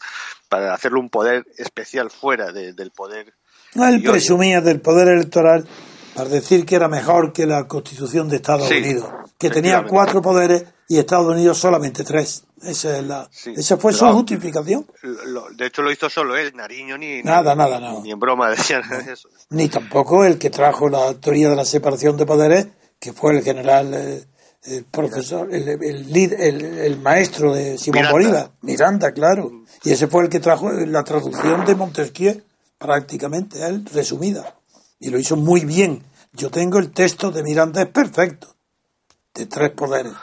para 0.48 0.74
hacerlo 0.74 1.00
un 1.00 1.10
poder 1.10 1.46
especial 1.58 2.10
fuera 2.10 2.52
de- 2.52 2.74
del 2.74 2.92
poder. 2.92 3.34
No, 3.76 3.86
él 3.88 4.02
presumía 4.02 4.62
del 4.62 4.80
poder 4.82 5.10
electoral 5.10 5.68
para 6.16 6.30
decir 6.30 6.66
que 6.66 6.76
era 6.76 6.88
mejor 6.88 7.34
que 7.34 7.46
la 7.46 7.68
Constitución 7.68 8.30
de 8.30 8.38
Estados 8.38 8.68
Sí, 8.70 8.78
Unidos, 8.78 9.10
que 9.38 9.50
tenía 9.50 9.84
cuatro 9.86 10.22
poderes 10.22 10.64
y 10.88 10.98
Estados 10.98 11.28
Unidos 11.28 11.58
solamente 11.58 12.04
tres. 12.04 12.44
Esa, 12.64 12.98
es 12.98 13.04
la, 13.06 13.28
Sí. 13.32 13.54
esa 13.56 13.78
fue 13.78 13.94
su 13.94 14.06
justificación. 14.08 14.86
Lo- 15.28 15.48
de 15.52 15.68
hecho, 15.68 15.82
lo 15.84 15.92
hizo 15.92 16.10
solo 16.10 16.36
él, 16.36 16.54
Nariño, 16.56 16.98
ni, 16.98 17.22
Nada, 17.22 17.54
ni- 17.54 17.60
nada, 17.60 17.80
no. 17.80 18.02
ni 18.02 18.12
en 18.12 18.20
broma 18.20 18.50
decían 18.50 18.82
eso. 19.08 19.30
Ni 19.50 19.68
tampoco 19.70 20.26
el 20.26 20.38
que 20.40 20.50
trajo 20.50 20.90
la 20.90 21.14
teoría 21.16 21.50
de 21.50 21.56
la 21.56 21.66
separación 21.66 22.18
de 22.18 22.26
poderes, 22.26 22.68
que 23.00 23.14
fue 23.14 23.38
el 23.38 23.44
general, 23.44 23.94
eh, 23.94 24.26
el 24.64 24.86
profesor, 24.86 25.54
el, 25.54 25.68
el, 25.70 26.12
lead- 26.12 26.34
el- 26.40 26.80
el 26.80 27.00
maestro 27.00 27.54
de 27.54 27.78
Simón 27.78 28.00
Miranda. 28.02 28.12
Bolívar, 28.12 28.52
Miranda, 28.62 29.12
claro. 29.12 29.52
Y 29.84 29.92
ese 29.92 30.08
fue 30.08 30.24
el 30.24 30.30
que 30.30 30.40
trajo 30.40 30.72
la 30.72 31.04
traducción 31.04 31.64
de 31.64 31.76
Montesquieu, 31.76 32.42
prácticamente, 32.80 33.64
él, 33.66 33.86
resumida. 33.94 34.56
Y 35.00 35.10
lo 35.10 35.20
hizo 35.20 35.36
muy 35.36 35.64
bien. 35.64 36.04
Yo 36.34 36.50
tengo 36.50 36.80
el 36.80 36.92
texto 36.92 37.30
de 37.32 37.44
Miranda, 37.44 37.84
es 37.84 37.90
perfecto, 37.90 38.56
de 39.36 39.46
tres 39.46 39.70
poderes. 39.72 40.14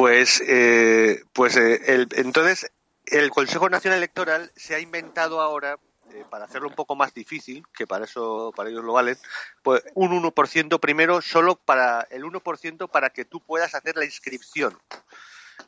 Pues, 0.00 0.42
eh, 0.48 1.22
pues 1.34 1.58
eh, 1.58 1.78
el- 1.92 2.08
entonces 2.12 2.72
el 3.04 3.28
Consejo 3.28 3.68
Nacional 3.68 3.98
Electoral 3.98 4.50
se 4.56 4.74
ha 4.74 4.78
inventado 4.80 5.42
ahora, 5.42 5.76
eh, 6.10 6.24
para 6.30 6.46
hacerlo 6.46 6.68
un 6.68 6.74
poco 6.74 6.96
más 6.96 7.12
difícil, 7.12 7.62
que 7.74 7.86
para 7.86 8.06
eso 8.06 8.50
para 8.56 8.70
ellos 8.70 8.82
lo 8.82 8.94
valen, 8.94 9.18
pues 9.62 9.82
un 9.92 10.12
1% 10.12 10.78
primero, 10.80 11.20
solo 11.20 11.54
para 11.54 12.06
el 12.10 12.24
1% 12.24 12.88
para 12.88 13.10
que 13.10 13.26
tú 13.26 13.40
puedas 13.40 13.74
hacer 13.74 13.94
la 13.96 14.06
inscripción. 14.06 14.74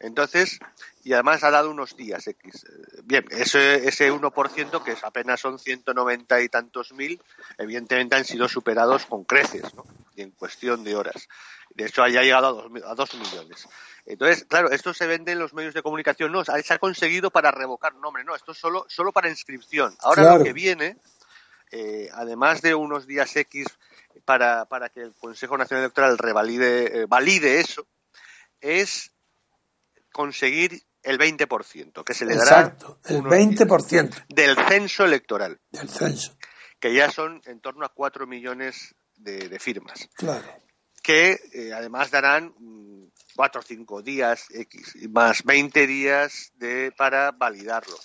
Entonces, 0.00 0.58
y 1.04 1.12
además 1.12 1.42
ha 1.44 1.50
dado 1.50 1.70
unos 1.70 1.96
días 1.96 2.26
X. 2.26 2.64
Bien, 3.04 3.24
ese, 3.30 3.88
ese 3.88 4.10
1%, 4.12 4.82
que 4.84 4.92
es 4.92 5.04
apenas 5.04 5.40
son 5.40 5.58
190 5.58 6.40
y 6.40 6.48
tantos 6.48 6.92
mil, 6.92 7.20
evidentemente 7.58 8.16
han 8.16 8.24
sido 8.24 8.48
superados 8.48 9.06
con 9.06 9.24
creces, 9.24 9.74
¿no? 9.74 9.84
Y 10.16 10.22
en 10.22 10.30
cuestión 10.32 10.84
de 10.84 10.94
horas. 10.96 11.28
De 11.74 11.86
hecho, 11.86 12.02
haya 12.02 12.22
llegado 12.22 12.48
a 12.48 12.52
dos, 12.52 12.70
mi- 12.70 12.80
a 12.84 12.94
dos 12.94 13.14
millones. 13.14 13.66
Entonces, 14.04 14.44
claro, 14.44 14.70
esto 14.70 14.92
se 14.92 15.06
vende 15.06 15.32
en 15.32 15.38
los 15.38 15.54
medios 15.54 15.72
de 15.74 15.82
comunicación. 15.82 16.30
No, 16.32 16.44
se 16.44 16.74
ha 16.74 16.78
conseguido 16.78 17.30
para 17.30 17.50
revocar. 17.50 17.94
No, 17.94 18.08
hombre, 18.08 18.24
no, 18.24 18.34
esto 18.34 18.52
es 18.52 18.58
solo, 18.58 18.84
solo 18.88 19.12
para 19.12 19.30
inscripción. 19.30 19.96
Ahora 20.00 20.22
Claro. 20.22 20.38
lo 20.38 20.44
que 20.44 20.52
viene, 20.52 20.98
eh, 21.70 22.10
además 22.12 22.60
de 22.60 22.74
unos 22.74 23.06
días 23.06 23.34
X 23.36 23.66
para, 24.26 24.66
para 24.66 24.90
que 24.90 25.00
el 25.00 25.14
Consejo 25.14 25.56
Nacional 25.56 25.84
Electoral 25.84 26.18
revalide, 26.18 27.00
eh, 27.02 27.06
valide 27.06 27.60
eso, 27.60 27.86
es 28.60 29.11
conseguir 30.12 30.82
el 31.02 31.18
20%, 31.18 32.04
que 32.04 32.14
se 32.14 32.24
le 32.24 32.36
dará 32.36 32.60
Exacto, 32.60 33.00
el 33.06 33.16
unos 33.16 33.32
20% 33.32 34.24
del 34.28 34.56
censo 34.68 35.04
electoral, 35.04 35.60
del 35.70 35.88
censo. 35.88 36.36
que 36.78 36.94
ya 36.94 37.10
son 37.10 37.40
en 37.46 37.60
torno 37.60 37.84
a 37.84 37.88
4 37.92 38.26
millones 38.26 38.94
de, 39.16 39.48
de 39.48 39.58
firmas, 39.58 40.08
Claro. 40.14 40.46
que 41.02 41.40
eh, 41.52 41.72
además 41.74 42.10
darán 42.12 42.54
4 43.34 43.60
o 43.60 43.64
5 43.64 44.02
días 44.02 44.46
X, 44.50 44.94
más 45.10 45.42
20 45.42 45.86
días 45.88 46.52
de, 46.54 46.92
para 46.96 47.32
validarlo, 47.32 47.98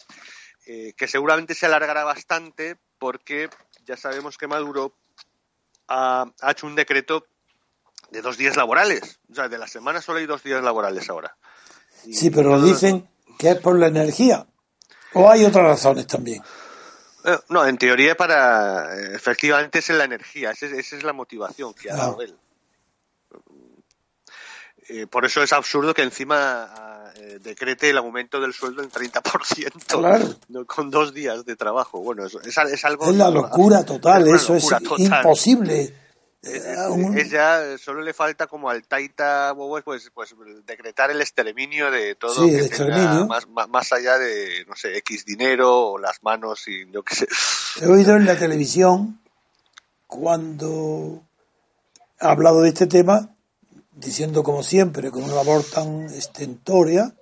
eh, 0.65 0.93
que 0.97 1.07
seguramente 1.07 1.53
se 1.53 1.67
alargará 1.67 2.03
bastante 2.03 2.77
porque 2.97 3.49
ya 3.85 3.95
sabemos 3.95 4.37
que 4.37 4.47
Maduro 4.47 4.97
ha, 5.87 6.25
ha 6.41 6.51
hecho 6.51 6.65
un 6.65 6.75
decreto 6.75 7.27
de 8.09 8.21
dos 8.21 8.37
días 8.37 8.55
laborales, 8.55 9.19
o 9.29 9.35
sea, 9.35 9.49
de 9.49 9.57
la 9.57 9.67
semana 9.67 10.01
solo 10.01 10.17
hay 10.19 10.25
dos 10.25 10.41
días 10.43 10.63
laborales 10.63 11.09
ahora. 11.09 11.37
Sí, 12.13 12.29
pero 12.29 12.61
dicen 12.61 13.07
que 13.37 13.51
es 13.51 13.55
por 13.57 13.77
la 13.77 13.87
energía. 13.87 14.45
O 15.13 15.29
hay 15.29 15.45
otras 15.45 15.65
razones 15.65 16.07
también. 16.07 16.41
Eh, 17.25 17.37
No, 17.49 17.65
en 17.65 17.77
teoría 17.77 18.15
para 18.15 18.95
eh, 18.95 19.15
efectivamente 19.15 19.79
es 19.79 19.89
en 19.89 19.97
la 19.97 20.03
energía, 20.05 20.51
esa 20.51 20.65
es, 20.67 20.73
esa 20.73 20.95
es 20.97 21.03
la 21.03 21.13
motivación 21.13 21.73
que 21.73 21.91
ha 21.91 21.95
dado 21.95 22.21
él. 22.21 22.35
Eh, 24.89 25.05
por 25.05 25.25
eso 25.25 25.43
es 25.43 25.51
absurdo 25.51 25.93
que 25.93 26.01
encima 26.01 26.63
ah, 26.63 27.11
eh, 27.17 27.39
decrete 27.43 27.89
el 27.89 27.97
aumento 27.97 28.39
del 28.39 28.53
sueldo 28.53 28.81
en 28.81 28.89
30%, 28.89 29.99
Claro. 29.99 30.65
con 30.65 30.89
dos 30.89 31.13
días 31.13 31.43
de 31.43 31.57
trabajo. 31.57 31.99
Bueno, 31.99 32.25
es, 32.25 32.35
es 32.35 32.85
algo... 32.85 33.09
Es 33.09 33.15
la 33.17 33.29
locura 33.29 33.83
total, 33.83 34.27
eso 34.29 34.55
es 34.55 34.65
total. 34.65 34.97
imposible. 34.99 35.93
Es, 36.41 36.53
Eh, 36.65 36.74
es- 36.74 36.88
un- 36.89 37.17
es 37.17 37.29
ya, 37.32 37.77
solo 37.77 38.01
le 38.01 38.13
falta 38.13 38.48
como 38.48 38.70
al 38.70 38.84
Taita 38.88 39.51
Bobos, 39.53 39.82
pues, 39.84 40.10
pues 40.13 40.36
decretar 40.65 41.10
el 41.12 41.20
exterminio 41.20 41.89
de 41.91 42.15
todo 42.15 42.46
Sí, 42.46 42.51
que 42.56 42.70
tenga 42.70 43.25
más, 43.25 43.48
más, 43.50 43.67
más 43.67 43.91
allá 43.91 44.17
de, 44.20 44.63
no 44.67 44.75
sé, 44.75 44.96
X 45.00 45.25
dinero 45.25 45.75
o 45.91 45.98
las 45.98 46.22
manos 46.24 46.67
y 46.67 46.89
yo 46.91 47.03
qué 47.03 47.15
sé. 47.15 47.27
He 47.82 47.88
oído 47.88 48.15
en 48.15 48.25
la 48.25 48.38
televisión 48.38 49.20
cuando 50.06 51.24
ha 52.20 52.29
hablado 52.32 52.62
de 52.62 52.70
este 52.70 52.88
tema, 52.88 53.29
diciendo 53.91 54.44
como 54.44 54.63
siempre, 54.63 55.12
con 55.12 55.24
una 55.24 55.36
labor 55.36 55.63
tan 55.63 56.06
estentórea, 56.06 57.13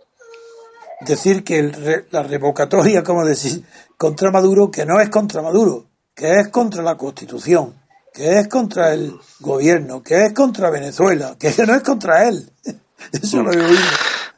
decir 1.02 1.44
que 1.44 1.60
el 1.60 2.06
la 2.12 2.24
revocatoria, 2.24 3.04
como 3.04 3.26
decir, 3.26 3.64
contra 3.98 4.30
Maduro, 4.32 4.70
que 4.72 4.86
no 4.86 5.00
es 5.00 5.10
contra 5.10 5.42
Maduro, 5.42 5.86
que 6.14 6.40
es 6.40 6.50
contra 6.50 6.84
la 6.84 6.96
Constitución, 6.96 7.74
que 8.16 8.40
es 8.40 8.48
contra 8.48 8.94
el 8.94 9.14
gobierno, 9.42 10.02
que 10.02 10.26
es 10.26 10.34
contra 10.34 10.70
Venezuela, 10.70 11.36
que 11.38 11.54
no 11.68 11.76
es 11.76 11.84
contra 11.84 12.28
él. 12.30 12.50
Eso 13.12 13.44
lo 13.44 13.52
he 13.52 13.58
oído. 13.64 13.82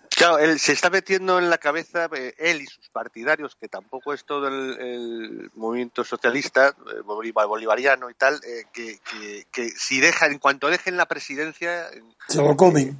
Claro, 0.09 0.39
él 0.39 0.59
se 0.59 0.71
está 0.73 0.89
metiendo 0.89 1.37
en 1.37 1.47
la 1.51 1.59
cabeza, 1.59 2.09
eh, 2.15 2.33
él 2.39 2.61
y 2.61 2.65
sus 2.65 2.89
partidarios, 2.89 3.55
que 3.61 3.67
tampoco 3.67 4.15
es 4.15 4.25
todo 4.25 4.47
el, 4.47 4.79
el 4.81 5.51
movimiento 5.53 6.03
socialista, 6.03 6.69
eh, 6.69 7.01
bolivar- 7.05 7.47
bolivariano 7.47 8.09
y 8.09 8.15
tal, 8.15 8.33
eh, 8.43 8.63
que, 8.73 8.97
que- 9.11 9.45
que 9.51 9.69
si 9.69 9.99
dejan, 9.99 10.31
en 10.31 10.39
cuanto 10.39 10.69
dejen 10.69 10.97
la 10.97 11.05
presidencia, 11.05 11.85
Se 12.27 12.39
lo 12.41 12.55
comen. 12.57 12.97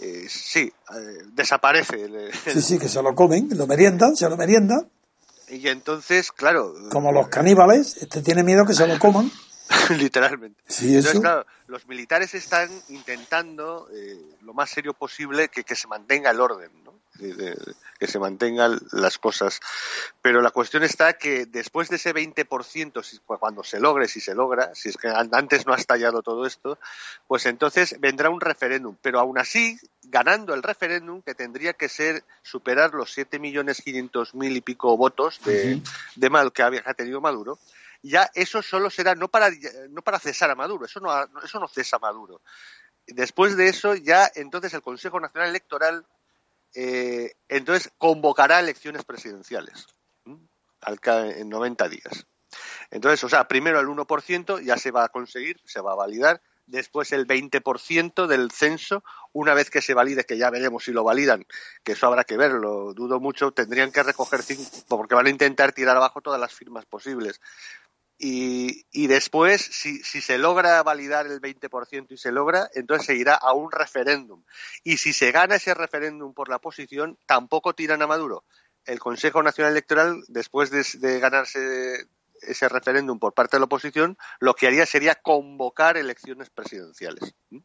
eh, 0.00 0.26
sí, 0.28 0.70
desaparece. 1.32 2.02
el- 2.02 2.14
el- 2.16 2.32
Sí, 2.52 2.60
sí, 2.60 2.78
que 2.78 2.88
se 2.90 3.02
lo 3.02 3.14
comen, 3.14 3.48
lo 3.56 3.66
meriendan, 3.66 4.14
se 4.14 4.28
lo 4.28 4.36
meriendan. 4.36 4.90
Y 5.48 5.66
entonces, 5.68 6.30
claro, 6.32 6.74
Como 6.90 7.12
los 7.12 7.28
caníbales, 7.28 7.96
este 7.96 8.20
tiene 8.20 8.42
miedo 8.42 8.66
que 8.66 8.74
se 8.74 8.86
lo 8.86 8.98
coman. 8.98 9.32
literalmente. 9.98 10.60
Sí, 10.66 10.96
Entonces, 10.96 11.20
claro, 11.20 11.46
los 11.66 11.86
militares 11.86 12.34
están 12.34 12.70
intentando, 12.88 13.88
eh, 13.92 14.18
lo 14.42 14.54
más 14.54 14.70
serio 14.70 14.94
posible, 14.94 15.48
que, 15.48 15.64
que 15.64 15.74
se 15.74 15.86
mantenga 15.88 16.30
el 16.30 16.40
orden, 16.40 16.70
¿no? 16.84 16.88
de- 17.14 17.34
de- 17.34 17.74
que 17.98 18.06
se 18.06 18.20
mantengan 18.20 18.78
las 18.92 19.18
cosas. 19.18 19.58
Pero 20.22 20.40
la 20.40 20.52
cuestión 20.52 20.84
está 20.84 21.14
que 21.14 21.46
después 21.46 21.88
de 21.88 21.96
ese 21.96 22.12
20%, 22.14 23.02
si- 23.02 23.18
cuando 23.18 23.64
se 23.64 23.80
logre, 23.80 24.06
si 24.06 24.20
se 24.20 24.36
logra, 24.36 24.72
si 24.76 24.90
es 24.90 24.96
que 24.96 25.08
an- 25.08 25.30
antes 25.32 25.66
no 25.66 25.72
ha 25.72 25.76
estallado 25.76 26.22
todo 26.22 26.46
esto, 26.46 26.78
pues 27.26 27.44
entonces 27.46 27.96
vendrá 27.98 28.30
un 28.30 28.40
referéndum. 28.40 28.94
Pero 29.02 29.18
aún 29.18 29.36
así, 29.36 29.80
ganando 30.04 30.54
el 30.54 30.62
referéndum, 30.62 31.20
que 31.22 31.34
tendría 31.34 31.72
que 31.72 31.88
ser 31.88 32.22
superar 32.42 32.94
los 32.94 33.10
7.500.000 33.18 34.56
y 34.56 34.60
pico 34.60 34.96
votos 34.96 35.40
de, 35.44 35.82
de 36.14 36.30
Mal- 36.30 36.52
que 36.52 36.62
había 36.62 36.82
tenido 36.94 37.20
Maduro, 37.20 37.58
ya 38.02 38.30
eso 38.34 38.62
solo 38.62 38.90
será 38.90 39.14
no 39.14 39.28
para 39.28 39.50
no 39.90 40.02
para 40.02 40.18
cesar 40.18 40.50
a 40.50 40.54
Maduro, 40.54 40.86
eso 40.86 41.00
no 41.00 41.10
eso 41.42 41.58
no 41.58 41.68
cesa 41.68 41.96
a 41.96 42.00
Maduro. 42.00 42.40
Después 43.06 43.56
de 43.56 43.68
eso 43.68 43.94
ya 43.94 44.30
entonces 44.34 44.74
el 44.74 44.82
Consejo 44.82 45.18
Nacional 45.20 45.50
Electoral 45.50 46.06
eh, 46.74 47.32
entonces 47.48 47.90
convocará 47.98 48.60
elecciones 48.60 49.04
presidenciales 49.04 49.86
en 50.84 51.48
90 51.48 51.88
días. 51.88 52.26
Entonces, 52.90 53.22
o 53.24 53.28
sea, 53.28 53.48
primero 53.48 53.80
el 53.80 53.86
1% 53.86 54.62
ya 54.62 54.76
se 54.76 54.90
va 54.90 55.04
a 55.04 55.08
conseguir, 55.08 55.60
se 55.64 55.80
va 55.80 55.92
a 55.92 55.96
validar, 55.96 56.40
después 56.66 57.12
el 57.12 57.26
20% 57.26 58.26
del 58.26 58.50
censo, 58.50 59.02
una 59.32 59.54
vez 59.54 59.70
que 59.70 59.82
se 59.82 59.94
valide, 59.94 60.24
que 60.24 60.38
ya 60.38 60.50
veremos 60.50 60.84
si 60.84 60.92
lo 60.92 61.04
validan, 61.04 61.46
que 61.82 61.92
eso 61.92 62.06
habrá 62.06 62.24
que 62.24 62.36
verlo, 62.36 62.94
dudo 62.94 63.20
mucho, 63.20 63.52
tendrían 63.52 63.92
que 63.92 64.02
recoger 64.02 64.42
cinco, 64.42 64.70
porque 64.88 65.14
van 65.14 65.26
a 65.26 65.30
intentar 65.30 65.72
tirar 65.72 65.96
abajo 65.96 66.20
todas 66.20 66.40
las 66.40 66.54
firmas 66.54 66.86
posibles. 66.86 67.40
Y, 68.20 68.84
y 68.90 69.06
después, 69.06 69.62
si, 69.62 70.02
si 70.02 70.20
se 70.20 70.38
logra 70.38 70.82
validar 70.82 71.26
el 71.26 71.40
20% 71.40 72.06
y 72.10 72.16
se 72.16 72.32
logra, 72.32 72.68
entonces 72.74 73.06
se 73.06 73.14
irá 73.14 73.34
a 73.34 73.52
un 73.52 73.70
referéndum. 73.70 74.42
Y 74.82 74.96
si 74.96 75.12
se 75.12 75.30
gana 75.30 75.54
ese 75.54 75.72
referéndum 75.72 76.34
por 76.34 76.48
la 76.48 76.56
oposición, 76.56 77.16
tampoco 77.26 77.74
tiran 77.74 78.02
a 78.02 78.08
Maduro. 78.08 78.44
El 78.84 78.98
Consejo 78.98 79.42
Nacional 79.42 79.72
Electoral, 79.72 80.24
después 80.26 80.70
de, 80.70 80.84
de 80.98 81.20
ganarse 81.20 82.08
ese 82.42 82.68
referéndum 82.68 83.18
por 83.20 83.34
parte 83.34 83.56
de 83.56 83.60
la 83.60 83.66
oposición, 83.66 84.18
lo 84.40 84.54
que 84.54 84.66
haría 84.66 84.86
sería 84.86 85.14
convocar 85.14 85.96
elecciones 85.96 86.50
presidenciales. 86.50 87.34
¿Mm? 87.50 87.58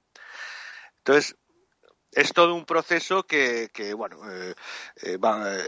Entonces, 0.99 1.35
es 2.15 2.33
todo 2.33 2.55
un 2.55 2.65
proceso 2.65 3.23
que, 3.23 3.69
que 3.73 3.93
bueno, 3.93 4.17
eh, 4.31 4.53
eh, 5.01 5.17
va, 5.17 5.55
eh, 5.55 5.63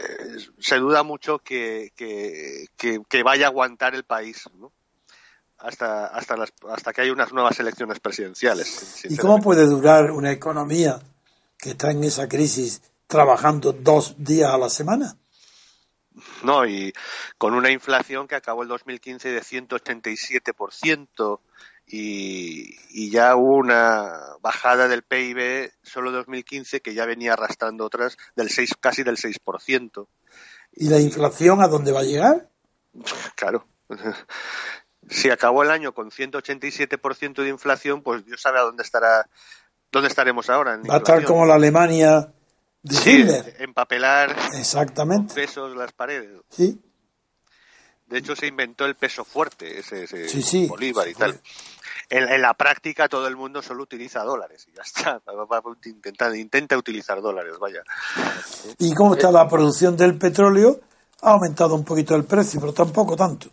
se 0.58 0.76
duda 0.76 1.02
mucho 1.02 1.38
que, 1.38 1.92
que, 1.96 3.22
vaya 3.22 3.46
a 3.46 3.48
aguantar 3.48 3.94
el 3.94 4.04
país, 4.04 4.44
¿no? 4.58 4.72
Hasta, 5.58 6.06
hasta, 6.06 6.36
las, 6.36 6.52
hasta 6.68 6.92
que 6.92 7.00
haya 7.00 7.12
unas 7.12 7.32
nuevas 7.32 7.58
elecciones 7.58 7.98
presidenciales. 7.98 9.06
¿Y 9.08 9.16
cómo 9.16 9.40
puede 9.40 9.64
durar 9.64 10.10
una 10.10 10.30
economía 10.30 11.00
que 11.56 11.70
está 11.70 11.90
en 11.90 12.04
esa 12.04 12.28
crisis 12.28 12.82
trabajando 13.06 13.72
dos 13.72 14.16
días 14.18 14.52
a 14.52 14.58
la 14.58 14.68
semana? 14.68 15.16
No, 16.42 16.66
y 16.66 16.92
con 17.38 17.54
una 17.54 17.70
inflación 17.70 18.28
que 18.28 18.34
acabó 18.34 18.62
el 18.62 18.68
2015 18.68 19.30
de 19.30 19.40
187% 19.40 21.40
y, 21.86 22.76
y 22.90 23.10
ya 23.10 23.36
hubo 23.36 23.56
una 23.56 24.12
bajada 24.40 24.88
del 24.88 25.02
PIB 25.02 25.70
solo 25.82 26.10
2015 26.12 26.80
que 26.80 26.94
ya 26.94 27.06
venía 27.06 27.34
arrastrando 27.34 27.84
otras 27.84 28.16
del 28.34 28.50
6, 28.50 28.74
casi 28.80 29.02
del 29.02 29.16
6%. 29.16 30.06
¿Y 30.72 30.88
la 30.88 30.98
inflación 31.00 31.62
a 31.62 31.68
dónde 31.68 31.92
va 31.92 32.00
a 32.00 32.04
llegar? 32.04 32.48
Claro. 33.36 33.66
Si 35.08 35.30
acabó 35.30 35.62
el 35.62 35.70
año 35.70 35.94
con 35.94 36.10
187% 36.10 37.34
de 37.42 37.48
inflación, 37.48 38.02
pues 38.02 38.24
Dios 38.26 38.40
sabe 38.42 38.58
a 38.58 38.62
dónde 38.62 38.82
estará, 38.82 39.28
dónde 39.92 40.08
estaremos 40.08 40.50
ahora. 40.50 40.74
en 40.74 40.82
Va 40.82 40.94
a 40.94 40.98
estar 40.98 41.22
como 41.22 41.46
la 41.46 41.54
Alemania 41.54 42.32
de 42.82 42.96
Sí, 42.96 43.20
Hitler. 43.20 43.54
empapelar 43.60 44.34
con 44.34 44.54
Exactamente. 44.58 45.32
pesos 45.32 45.76
las 45.76 45.92
paredes. 45.92 46.40
Sí. 46.50 46.80
De 48.06 48.18
hecho, 48.18 48.34
se 48.34 48.48
inventó 48.48 48.84
el 48.84 48.96
peso 48.96 49.24
fuerte, 49.24 49.78
ese, 49.78 50.02
ese 50.04 50.28
Sí, 50.28 50.42
sí. 50.42 50.66
Bolívar 50.66 51.06
y 51.06 51.14
tal. 51.14 51.40
En, 52.08 52.28
en 52.28 52.40
la 52.42 52.54
práctica, 52.54 53.08
todo 53.08 53.26
el 53.26 53.34
mundo 53.36 53.62
solo 53.62 53.82
utiliza 53.82 54.22
dólares 54.22 54.66
y 54.70 54.76
ya 54.76 54.82
está. 54.82 55.20
Va- 55.28 55.44
va 55.44 55.58
a 55.58 55.62
intentar- 55.88 56.34
intenta 56.36 56.76
utilizar 56.76 57.20
dólares, 57.20 57.58
vaya. 57.58 57.82
¿Y 58.78 58.94
cómo 58.94 59.14
está 59.14 59.30
la 59.32 59.48
producción 59.48 59.96
del 59.96 60.16
petróleo? 60.16 60.80
Ha 61.22 61.30
aumentado 61.32 61.74
un 61.74 61.84
poquito 61.84 62.14
el 62.14 62.24
precio, 62.24 62.60
pero 62.60 62.72
tampoco 62.72 63.16
tanto. 63.16 63.48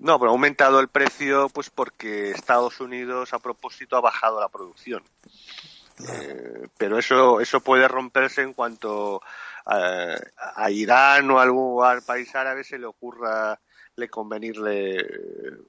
No, 0.00 0.18
pero 0.18 0.30
ha 0.30 0.34
aumentado 0.34 0.80
el 0.80 0.88
precio 0.88 1.48
pues 1.50 1.70
porque 1.70 2.30
Estados 2.30 2.80
Unidos, 2.80 3.32
a 3.32 3.38
propósito, 3.38 3.96
ha 3.96 4.00
bajado 4.00 4.40
la 4.40 4.48
producción. 4.48 5.02
Eh, 6.08 6.68
pero 6.76 6.98
eso 6.98 7.40
eso 7.40 7.60
puede 7.60 7.88
romperse 7.88 8.42
en 8.42 8.52
cuanto 8.52 9.20
a, 9.66 10.14
a 10.54 10.70
Irán 10.70 11.28
o 11.32 11.38
a 11.40 11.42
algún 11.42 11.84
al 11.84 12.02
país 12.02 12.32
árabe 12.36 12.62
se 12.62 12.78
le 12.78 12.86
ocurra 12.86 13.58
le 13.98 14.08
convenirle 14.08 14.96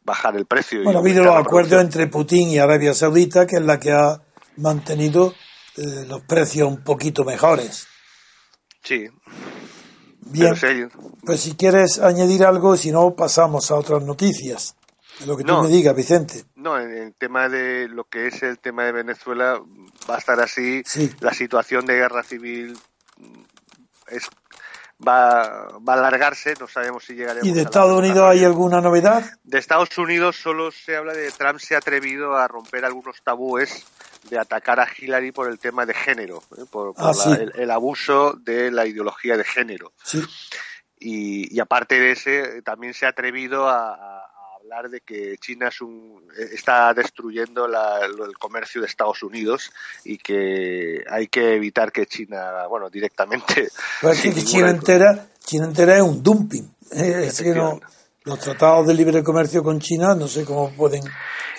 bajar 0.04 0.36
el 0.38 0.46
precio. 0.46 0.84
Bueno, 0.84 1.00
ha 1.00 1.02
habido 1.02 1.24
los 1.24 1.36
acuerdos 1.36 1.82
entre 1.82 2.08
Putin 2.08 2.50
y 2.50 2.60
Arabia 2.60 2.94
Saudita, 2.94 3.46
que 3.46 3.58
es 3.58 3.62
la 3.62 3.80
que 3.80 3.92
ha 3.92 4.22
mantenido 4.58 5.34
eh, 5.78 6.06
los 6.08 6.22
precios 6.22 6.68
un 6.68 6.84
poquito 6.84 7.24
mejores. 7.24 7.88
Sí, 8.84 9.08
Bien, 10.32 10.54
pues 11.26 11.40
si 11.40 11.56
quieres 11.56 11.98
añadir 12.00 12.44
algo, 12.46 12.78
si 12.78 12.92
no, 12.92 13.16
pasamos 13.16 13.72
a 13.72 13.76
otras 13.76 14.04
noticias. 14.04 14.76
De 15.20 15.26
lo 15.26 15.36
que 15.36 15.44
tú 15.44 15.54
No. 15.54 15.64
me 15.64 15.70
digas, 15.70 15.96
Vicente. 15.96 16.44
No, 16.56 16.80
en 16.80 16.92
el 16.92 17.14
tema 17.16 17.50
de 17.50 17.88
lo 17.88 18.04
que 18.04 18.28
es 18.28 18.44
el 18.44 18.60
tema 18.60 18.84
de 18.86 18.92
Venezuela 18.92 19.60
va 20.10 20.16
a 20.16 20.18
estar 20.20 20.40
así. 20.40 20.84
Sí. 20.86 21.10
La 21.22 21.34
situación 21.34 21.86
de 21.86 21.96
guerra 21.96 22.22
civil 22.24 22.78
es, 24.08 24.30
va, 25.06 25.68
va 25.88 25.94
a 25.94 25.98
alargarse. 25.98 26.54
No 26.60 26.68
sabemos 26.68 27.04
si 27.06 27.14
llegaremos. 27.14 27.48
¿Y 27.48 27.52
de 27.52 27.58
la 27.58 27.62
Estados 27.64 27.98
Unidos 27.98 28.24
hay 28.30 28.44
alguna 28.44 28.82
novedad? 28.82 29.24
De 29.44 29.58
Estados 29.60 29.98
Unidos 29.98 30.36
solo 30.36 30.72
se 30.72 30.96
habla 30.96 31.14
de 31.14 31.32
Trump 31.32 31.60
se 31.60 31.76
ha 31.76 31.80
atrevido 31.80 32.36
a 32.38 32.48
romper 32.48 32.86
algunos 32.86 33.22
tabúes 33.24 33.86
de 34.30 34.38
atacar 34.38 34.80
a 34.80 34.88
Hillary 34.98 35.32
por 35.32 35.50
el 35.50 35.60
tema 35.60 35.86
de 35.86 35.94
género, 35.94 36.44
¿eh? 36.58 36.66
por, 36.70 36.94
por 36.94 37.04
Ah, 37.06 37.08
la- 37.08 37.14
sí. 37.14 37.32
el, 37.32 37.52
el 37.56 37.72
abuso 37.72 38.34
de 38.34 38.70
la 38.72 38.86
ideología 38.86 39.38
de 39.38 39.44
género. 39.46 39.94
Sí. 40.04 40.22
Y, 41.00 41.56
y 41.56 41.60
aparte 41.62 41.98
de 42.00 42.12
ese, 42.12 42.62
también 42.62 42.94
se 42.94 43.06
ha 43.06 43.10
atrevido 43.10 43.70
a 43.70 44.22
hablar 44.70 44.90
de 44.90 45.02
que 45.02 45.38
China 45.40 45.70
es 45.70 45.82
un, 45.82 46.24
eh, 46.38 46.50
está 46.54 46.94
destruyendo 46.94 47.68
la- 47.68 48.06
el 48.06 48.38
comercio 48.38 48.82
de 48.82 48.88
Estados 48.88 49.24
Unidos 49.24 49.72
y 50.04 50.18
que 50.20 51.04
hay 51.10 51.28
que 51.28 51.56
evitar 51.56 51.92
que 51.92 52.06
China, 52.06 52.68
bueno, 52.68 52.90
directamente. 52.90 53.70
Pero 54.02 54.14
es 54.14 54.22
que 54.22 54.30
ninguna- 54.30 54.46
China 54.48 54.70
entera, 54.70 55.28
China 55.44 55.66
entera 55.66 55.96
es 55.96 56.02
un 56.04 56.22
dumping. 56.22 56.64
Eh, 56.92 57.26
Es 57.28 57.42
que 57.42 57.50
no, 57.54 57.80
los 58.24 58.40
tratados 58.40 58.86
de 58.88 58.94
libre 58.94 59.24
comercio 59.24 59.64
con 59.64 59.80
China 59.80 60.14
no 60.16 60.28
sé 60.28 60.46
cómo 60.46 60.72
pueden 60.76 61.02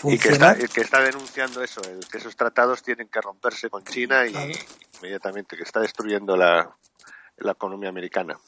y 0.04 0.10
que 0.10 0.14
está, 0.14 0.28
funcionar. 0.28 0.60
el 0.60 0.68
que 0.68 0.80
está 0.80 1.00
denunciando 1.00 1.62
eso, 1.64 1.80
el 1.82 2.06
que 2.08 2.18
esos 2.18 2.36
tratados 2.36 2.82
tienen 2.82 3.08
que 3.08 3.20
romperse 3.20 3.68
con 3.70 3.82
China 3.84 4.24
y 4.26 4.30
Claro. 4.32 4.52
inmediatamente 4.98 5.56
que 5.56 5.62
está 5.64 5.80
destruyendo 5.80 6.36
la, 6.36 6.70
la 7.38 7.52
economía 7.52 7.88
americana. 7.88 8.38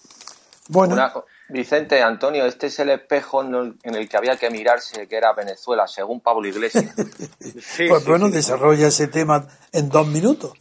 Bueno, 0.69 0.95
Una- 0.95 1.13
Vicente, 1.53 2.03
Antonio, 2.03 2.47
este 2.47 2.69
es 2.69 2.79
el 2.79 2.89
espejo 2.91 3.43
en 3.43 3.77
el, 3.95 4.09
que 4.09 4.17
había 4.17 4.37
que 4.37 4.49
mirarse, 4.51 5.07
que 5.07 5.17
era 5.17 5.33
Venezuela, 5.35 5.87
según 5.87 6.21
Pablo 6.21 6.49
Iglesias. 6.49 6.95
pues 7.89 8.05
bueno, 8.07 8.29
desarrolla 8.31 8.89
ese 8.89 9.09
tema 9.09 9.47
en 9.73 9.89
dos 9.91 10.07
minutos. 10.07 10.53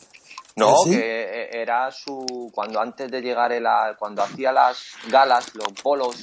No, 0.57 0.75
¿Sí? 0.83 0.91
que 0.91 0.99
eh, 0.99 1.61
era 1.61 1.89
su 1.91 2.51
cuando 2.53 2.81
antes 2.81 3.09
de 3.09 3.21
llegar 3.21 3.53
el 3.53 3.65
a- 3.65 3.95
cuando 3.97 4.21
hacía 4.21 4.51
las 4.51 4.83
galas, 5.07 5.55
los 5.55 5.67
bolos 5.81 6.17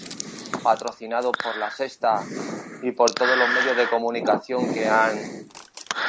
patrocinados 0.63 1.33
por 1.43 1.57
la 1.57 1.71
Sexta 1.71 2.23
y 2.83 2.93
por 2.93 3.11
todos 3.13 3.39
los 3.39 3.49
medios 3.49 3.75
de 3.77 3.89
comunicación 3.89 4.73
que 4.75 4.87
han 4.87 5.17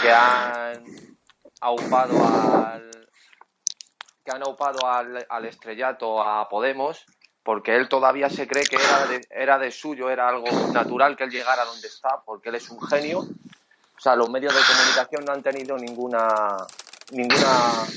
que 0.02 0.12
han 0.12 0.84
aupado 1.62 2.14
al 2.66 2.92
que 4.26 4.32
han 4.32 4.44
aupado 4.46 4.86
al, 4.86 5.26
al 5.30 5.46
estrellato 5.46 6.22
a 6.22 6.48
Podemos 6.50 7.06
porque 7.50 7.76
él 7.76 7.90
todavía 7.90 8.30
se 8.30 8.48
cree 8.48 8.64
que 8.64 8.76
era 8.76 9.08
de, 9.08 9.28
era 9.32 9.58
de 9.58 9.72
suyo, 9.72 10.12
era 10.12 10.30
algo 10.30 10.46
natural 10.72 11.18
que 11.18 11.24
él 11.24 11.32
llegara 11.32 11.66
donde 11.66 11.88
está, 11.88 12.22
porque 12.24 12.50
él 12.50 12.56
es 12.56 12.70
un 12.70 12.80
genio. 12.80 13.22
O 13.22 14.00
sea, 14.00 14.16
los 14.16 14.30
medios 14.30 14.54
de 14.54 14.62
comunicación 14.72 15.26
no 15.26 15.32
han 15.34 15.42
tenido 15.42 15.76
ninguna 15.76 16.28
ninguna 17.10 17.88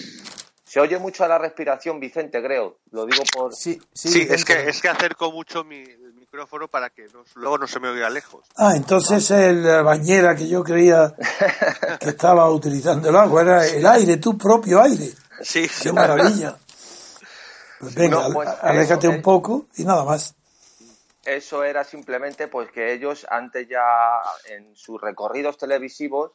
se 0.65 0.81
oye 0.81 0.99
mucho 0.99 1.23
a 1.25 1.29
la 1.29 1.37
respiración, 1.37 2.01
Vicente, 2.01 2.43
creo. 2.43 2.79
Lo 2.93 3.05
digo 3.05 3.23
por 3.31 3.55
Sí, 3.55 3.79
sí, 3.93 4.09
Sí, 4.09 4.21
es 4.23 4.29
Vicente. 4.31 4.55
que, 4.65 4.71
es 4.71 4.81
que 4.81 4.89
acerco 4.89 5.31
mucho 5.31 5.65
mi, 5.65 5.83
el 5.83 6.15
micrófono 6.15 6.67
para 6.69 6.89
que 6.89 7.03
no- 7.13 7.23
luego 7.35 7.59
no 7.59 7.67
se 7.67 7.79
me 7.79 7.89
oiga 7.91 8.09
lejos. 8.09 8.47
Ah, 8.57 8.73
entonces 8.75 9.31
es 9.31 9.55
la 9.57 9.83
bañera 9.83 10.35
que 10.35 10.49
yo 10.49 10.65
creía 10.65 11.15
que 12.01 12.09
estaba 12.09 12.49
utilizando 12.51 13.11
el 13.11 13.17
agua, 13.17 13.43
era 13.43 13.67
el 13.67 13.85
aire, 13.85 14.17
tu 14.17 14.39
propio 14.39 14.81
aire. 14.81 15.11
Sí, 15.43 15.69
sí. 15.69 15.83
Qué 15.83 15.93
maravilla. 15.93 16.57
Pues 17.83 17.97
venga, 17.97 18.29
No, 18.29 18.33
pues, 18.33 18.49
aléjate 18.63 19.09
eso, 19.09 19.17
un 19.17 19.23
poco 19.23 19.67
y 19.77 19.85
nada 19.85 20.05
más. 20.05 20.37
eso 21.25 21.65
era 21.65 21.83
simplemente 21.83 22.47
pues 22.47 22.71
que 22.71 22.93
ellos 22.93 23.27
antes 23.29 23.69
ya 23.69 23.83
en 24.51 24.77
sus 24.77 25.01
recorridos 25.01 25.59
televisivos 25.59 26.31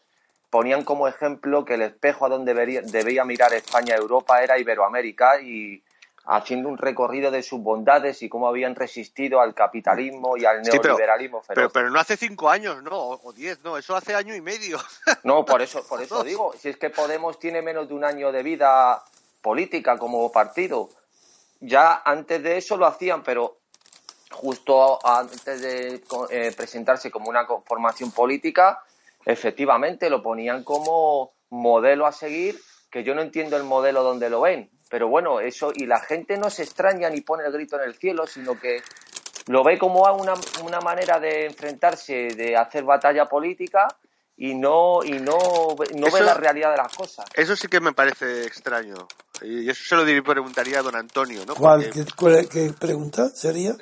ponían 0.50 0.84
como 0.84 1.08
ejemplo 1.08 1.64
que 1.64 1.76
el 1.76 1.84
espejo 1.84 2.26
a 2.26 2.30
donde 2.30 2.54
debería, 2.54 2.82
debía 2.82 3.24
mirar 3.24 3.54
España 3.54 3.96
Europa 3.96 4.44
era 4.44 4.60
Iberoamérica 4.60 5.40
y 5.40 5.82
haciendo 6.26 6.68
un 6.68 6.78
recorrido 6.78 7.32
de 7.32 7.42
sus 7.42 7.62
bondades 7.62 8.22
y 8.24 8.28
cómo 8.28 8.50
habían 8.50 8.76
resistido 8.76 9.40
al 9.40 9.54
capitalismo 9.54 10.36
y 10.36 10.44
al 10.44 10.62
neoliberalismo 10.64 11.42
pero, 11.48 11.70
pero, 11.70 11.90
no 11.90 11.98
hace 11.98 12.18
cinco 12.18 12.50
años, 12.50 12.84
no, 12.84 13.12
o 13.24 13.32
diez, 13.32 13.64
no, 13.64 13.78
eso 13.78 13.96
hace 13.96 14.14
año 14.14 14.36
y 14.36 14.42
medio. 14.42 14.80
No, 15.24 15.46
por 15.46 15.62
eso, 15.62 15.88
por 15.88 16.02
eso 16.02 16.26
digo, 16.26 16.54
si 16.60 16.68
es 16.68 16.76
que 16.76 16.90
Podemos 16.90 17.40
tiene 17.40 17.62
menos 17.62 17.88
de 17.88 17.94
un 17.94 18.04
año 18.04 18.34
de 18.34 18.44
vida 18.44 19.02
política 19.42 19.98
como 19.98 20.30
partido, 20.30 20.90
ya 21.60 22.02
antes 22.04 22.42
de 22.44 22.58
eso 22.58 22.78
lo 22.78 22.86
hacían, 22.86 23.24
pero 23.24 23.60
justo 24.32 25.00
antes 25.06 25.62
de 25.62 26.02
eh, 26.30 26.54
presentarse 26.56 27.10
como 27.10 27.30
una 27.30 27.46
formación 27.66 28.12
política, 28.12 28.82
efectivamente 29.26 30.10
lo 30.10 30.22
ponían 30.22 30.64
como 30.64 31.34
modelo 31.50 32.06
a 32.06 32.12
seguir, 32.12 32.60
que 32.92 33.04
yo 33.04 33.16
no 33.16 33.22
entiendo 33.22 33.58
el 33.58 33.64
modelo 33.64 34.04
donde 34.04 34.30
lo 34.30 34.42
ven, 34.42 34.70
pero 34.90 35.08
bueno, 35.08 35.40
eso, 35.40 35.72
y 35.74 35.86
la 35.86 36.00
gente 36.00 36.38
no 36.38 36.50
se 36.50 36.64
extraña 36.64 37.10
ni 37.10 37.22
pone 37.22 37.46
el 37.46 37.52
grito 37.52 37.78
en 37.78 37.84
el 37.90 37.96
cielo, 37.96 38.28
sino 38.28 38.60
que 38.60 38.82
lo 39.48 39.64
ve 39.64 39.78
como 39.78 40.02
una, 40.02 40.34
una 40.64 40.80
manera 40.82 41.20
de 41.20 41.46
enfrentarse, 41.46 42.30
de 42.36 42.56
hacer 42.56 42.84
batalla 42.84 43.26
política 43.26 43.88
y 44.36 44.54
no 44.54 45.04
y 45.04 45.14
no, 45.14 45.38
no 45.96 46.12
ve 46.12 46.22
la 46.22 46.34
realidad 46.34 46.72
de 46.72 46.78
las 46.78 46.96
cosas. 46.96 47.26
Eso 47.34 47.56
sí 47.56 47.68
que 47.68 47.80
me 47.80 47.94
parece 47.94 48.46
extraño. 48.46 49.08
Y 49.42 49.70
eso 49.70 49.84
se 49.84 49.96
lo 49.96 50.24
preguntaría 50.24 50.80
a 50.80 50.82
don 50.82 50.96
Antonio, 50.96 51.46
¿no? 51.46 51.56
¿Cuál, 51.56 51.90
qué, 51.92 52.74
pregunta 52.78 53.30
sería? 53.30 53.76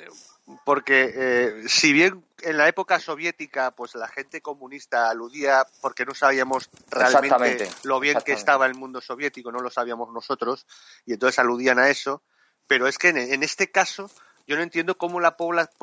Porque 0.64 1.12
eh, 1.14 1.62
si 1.68 1.92
bien 1.92 2.24
en 2.42 2.56
la 2.56 2.68
época 2.68 3.00
soviética, 3.00 3.72
pues 3.72 3.94
la 3.94 4.08
gente 4.08 4.40
comunista 4.40 5.10
aludía 5.10 5.66
porque 5.80 6.04
no 6.04 6.14
sabíamos 6.14 6.70
realmente 6.90 7.68
lo 7.82 7.98
bien 7.98 8.18
que 8.24 8.32
estaba 8.32 8.66
el 8.66 8.74
mundo 8.74 9.00
soviético, 9.00 9.50
no 9.50 9.60
lo 9.60 9.70
sabíamos 9.70 10.12
nosotros, 10.12 10.66
y 11.04 11.14
entonces 11.14 11.38
aludían 11.38 11.78
a 11.78 11.88
eso. 11.88 12.22
Pero 12.66 12.88
es 12.88 12.98
que 12.98 13.08
en, 13.08 13.42
este 13.42 13.70
caso 13.70 14.10
yo 14.46 14.56
no 14.56 14.62
entiendo 14.62 14.98
cómo 14.98 15.20
la, 15.20 15.36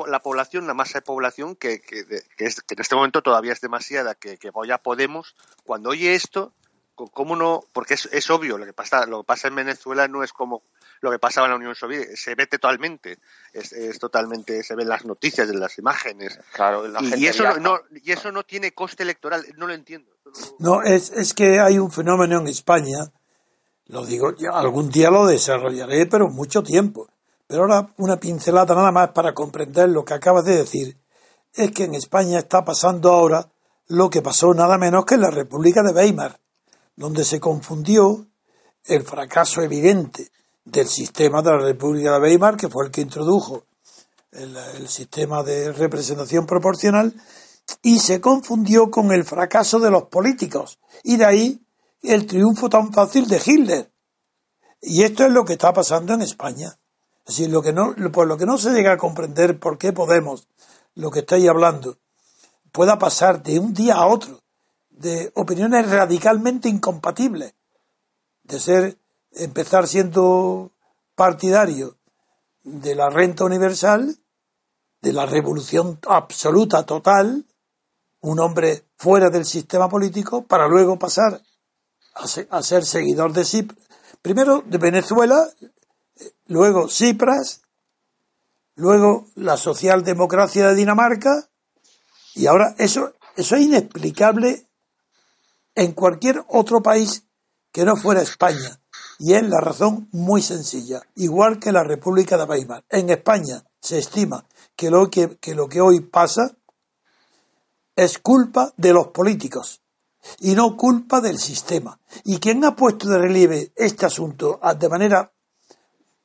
la 0.08 0.20
población, 0.20 0.68
la 0.68 0.74
masa 0.74 1.00
de 1.00 1.02
población, 1.02 1.56
que, 1.56 1.82
que, 1.82 2.06
que, 2.06 2.46
en 2.46 2.80
este 2.80 2.96
momento 2.96 3.22
todavía 3.22 3.54
es 3.54 3.62
demasiada, 3.62 4.16
que, 4.16 4.38
que 4.38 4.52
ya 4.68 4.78
Podemos, 4.78 5.36
cuando 5.64 5.90
oye 5.90 6.14
esto, 6.14 6.54
¿cómo 6.96 7.36
no? 7.36 7.64
Porque 7.74 7.96
es, 7.96 8.08
es, 8.12 8.30
obvio, 8.30 8.58
lo 8.58 8.66
que, 8.66 8.74
pasa, 8.74 9.06
lo 9.06 9.22
que 9.22 9.26
pasa 9.26 9.48
en 9.48 9.56
Venezuela 9.56 10.08
no 10.08 10.24
es 10.24 10.32
como 10.32 10.64
lo 11.02 11.12
que 11.12 11.20
pasaba 11.20 11.48
en 11.48 11.52
la 11.52 11.58
Unión 11.58 11.76
Soviética, 11.76 12.16
se 12.16 12.36
ve 12.36 12.48
totalmente, 12.48 13.18
es, 13.52 13.74
es 13.74 14.00
totalmente, 14.00 14.64
se 14.64 14.76
ven 14.76 14.88
las 14.88 15.06
noticias, 15.06 15.50
en 15.50 15.60
las 15.60 15.78
imágenes. 15.78 16.40
Claro, 16.54 16.86
y, 17.02 17.28
eso 17.28 17.60
no, 17.60 17.80
y 17.92 18.12
eso 18.12 18.32
no 18.32 18.44
tiene 18.44 18.72
coste 18.72 19.04
electoral, 19.04 19.46
no 19.58 19.68
lo 19.68 19.74
entiendo. 19.74 20.12
No, 20.60 20.82
es, 20.82 21.12
es 21.12 21.34
que 21.34 21.60
hay 21.60 21.78
un 21.78 21.92
fenómeno 21.92 22.40
en 22.40 22.48
España, 22.48 23.12
lo 23.88 24.06
digo, 24.06 24.34
algún 24.54 24.90
día 24.90 25.10
lo 25.10 25.28
desarrollaré, 25.28 26.06
pero 26.06 26.30
mucho 26.30 26.64
tiempo. 26.64 27.10
Pero 27.48 27.64
ahora 27.64 27.94
una 27.98 28.18
pincelada 28.18 28.74
nada 28.74 28.92
más 28.92 29.10
para 29.10 29.34
comprender 29.34 29.90
lo 29.90 30.06
que 30.06 30.14
acabas 30.14 30.46
de 30.46 30.56
decir, 30.56 30.98
es 31.54 31.72
que 31.72 31.84
en 31.84 31.96
España 31.96 32.40
está 32.40 32.64
pasando 32.64 33.12
ahora 33.12 33.50
lo 33.88 34.10
que 34.10 34.22
pasó 34.22 34.54
nada 34.54 34.78
menos 34.78 35.06
que 35.06 35.16
en 35.16 35.22
la 35.22 35.30
República 35.30 35.84
de 35.84 35.92
Weimar 35.92 36.40
donde 36.96 37.24
se 37.24 37.40
confundió 37.40 38.28
el 38.86 39.04
fracaso 39.04 39.62
evidente 39.62 40.30
del 40.66 40.88
sistema 40.88 41.42
de 41.42 41.52
la 41.52 41.58
República 41.60 42.14
de 42.14 42.20
Weimar, 42.20 42.58
que 42.58 42.70
fue 42.70 42.86
el 42.86 42.92
que 42.92 43.02
introdujo 43.02 43.66
el, 44.32 44.88
sistema 44.88 45.44
de 45.44 45.72
representación 45.72 46.46
proporcional, 46.46 47.14
y 47.82 48.00
se 48.00 48.20
confundió 48.20 48.92
con 48.92 49.12
el 49.12 49.24
fracaso 49.24 49.80
de 49.80 49.90
los 49.90 50.04
políticos. 50.04 50.80
Y 51.04 51.18
de 51.18 51.26
ahí 51.26 51.66
el 52.02 52.26
triunfo 52.26 52.70
tan 52.70 52.92
fácil 52.92 53.28
de 53.28 53.42
Hitler. 53.44 53.92
Y 54.82 55.04
esto 55.04 55.26
es 55.26 55.32
lo 55.32 55.46
que 55.46 55.54
está 55.54 55.72
pasando 55.72 56.14
en 56.14 56.22
España. 56.22 56.78
Es 57.26 57.38
decir, 57.38 57.50
lo 57.50 57.62
que 57.62 57.72
no, 57.72 57.96
por 58.12 58.28
lo 58.28 58.38
que 58.38 58.46
no 58.46 58.58
se 58.58 58.72
llega 58.72 58.94
a 58.94 58.98
comprender 58.98 59.60
por 59.60 59.78
qué 59.78 59.94
Podemos, 59.94 60.48
lo 60.96 61.10
que 61.10 61.20
estáis 61.20 61.48
hablando, 61.48 61.98
pueda 62.72 63.00
pasar 63.00 63.42
de 63.44 63.60
un 63.60 63.74
día 63.74 63.96
a 63.96 64.08
otro 64.08 64.43
de 64.98 65.32
opiniones 65.36 65.90
radicalmente 65.90 66.70
incompatibles, 66.70 67.54
de 68.44 68.60
ser, 68.60 68.98
empezar 69.32 69.88
siendo 69.88 70.72
partidario 71.16 71.98
de 72.64 72.96
la 72.96 73.10
renta 73.10 73.44
universal, 73.44 74.18
de 75.02 75.14
la 75.14 75.26
revolución 75.26 76.00
absoluta, 76.08 76.86
total, 76.86 77.46
un 78.22 78.40
hombre 78.40 78.86
fuera 78.96 79.30
del 79.30 79.46
sistema 79.46 79.90
político, 79.90 80.44
para 80.44 80.68
luego 80.68 80.98
pasar 80.98 81.42
a 82.50 82.62
ser, 82.62 82.86
seguidor 82.86 83.34
de 83.34 83.44
Cipras, 83.44 83.80
primero 84.22 84.64
de 84.66 84.78
Venezuela, 84.78 85.50
luego 86.48 86.88
Cipras, 86.88 87.62
luego 88.76 89.28
la 89.36 89.58
socialdemocracia 89.58 90.68
de 90.68 90.76
Dinamarca, 90.76 91.50
y 92.36 92.48
ahora 92.48 92.76
eso, 92.78 93.14
eso 93.36 93.56
es 93.56 93.62
inexplicable 93.62 94.68
en 95.76 95.94
cualquier 95.94 96.44
otro 96.50 96.82
país 96.82 97.26
que 97.72 97.86
no 97.86 97.96
fuera 97.96 98.22
España. 98.22 98.80
Y 99.20 99.34
es 99.34 99.44
la 99.44 99.60
razón 99.60 100.08
muy 100.12 100.42
sencilla. 100.42 101.02
Igual 101.16 101.60
que 101.60 101.72
la 101.72 101.84
República 101.84 102.38
de 102.38 102.44
Weimar. 102.44 102.84
En 102.90 103.10
España 103.10 103.64
se 103.80 104.00
estima 104.00 104.46
que 104.76 104.90
lo 104.90 105.10
que, 105.10 105.38
que 105.38 105.56
lo 105.56 105.68
que 105.68 105.82
hoy 105.82 106.02
pasa 106.02 106.56
es 107.96 108.18
culpa 108.18 108.74
de 108.78 108.94
los 108.94 109.08
políticos 109.08 109.82
y 110.40 110.56
no 110.56 110.78
culpa 110.78 111.22
del 111.22 111.38
sistema. 111.38 112.00
Y 112.24 112.40
quien 112.40 112.64
ha 112.66 112.76
puesto 112.76 113.10
de 113.10 113.18
relieve 113.18 113.72
este 113.76 114.06
asunto 114.06 114.60
de 114.78 114.90
manera 114.90 115.32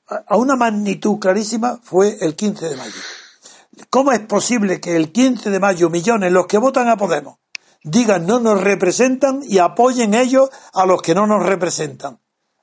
a 0.09 0.37
una 0.37 0.57
magnitud 0.57 1.19
clarísima 1.19 1.79
fue 1.83 2.17
el 2.21 2.35
15 2.35 2.69
de 2.69 2.77
mayo. 2.77 3.01
¿Cómo 3.91 4.13
es 4.13 4.21
posible 4.21 4.81
que 4.81 4.97
el 4.97 5.13
15 5.13 5.51
de 5.51 5.61
mayo 5.61 5.91
millones 5.91 6.33
los 6.33 6.47
que 6.47 6.59
votan 6.59 6.89
a 6.89 6.97
Podemos 6.97 7.39
digan 7.83 8.27
no 8.27 8.41
nos 8.41 8.61
representan 8.61 9.41
y 9.43 9.59
apoyen 9.59 10.15
ellos 10.15 10.51
a 10.73 10.87
los 10.87 11.03
que 11.03 11.15
no 11.15 11.27
nos 11.27 11.45
representan. 11.45 12.21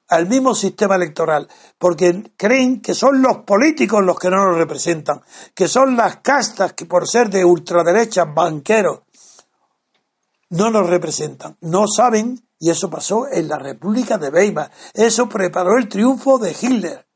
Al 0.08 0.28
mismo 0.28 0.54
sistema 0.54 0.96
electoral, 0.96 1.48
porque 1.80 2.32
creen 2.38 2.80
que 2.82 2.94
son 2.94 3.24
los 3.24 3.38
políticos 3.40 4.04
los 4.04 4.20
que 4.20 4.30
no 4.30 4.38
nos 4.46 4.58
representan, 4.58 5.22
que 5.56 5.68
son 5.68 5.98
las 5.98 6.18
castas 6.18 6.74
que 6.74 6.86
por 6.86 7.08
ser 7.08 7.30
de 7.30 7.44
ultraderecha, 7.44 8.26
banqueros, 8.26 9.00
no 10.52 10.70
nos 10.70 10.88
representan. 10.88 11.58
No 11.62 11.88
saben, 11.88 12.40
y 12.60 12.70
eso 12.70 12.88
pasó 12.88 13.26
en 13.32 13.48
la 13.48 13.58
República 13.58 14.20
de 14.20 14.30
Weimar. 14.30 14.72
Eso 14.94 15.28
preparó 15.28 15.76
el 15.76 15.90
triunfo 15.90 16.38
de 16.38 16.56
Hitler. 16.60 17.08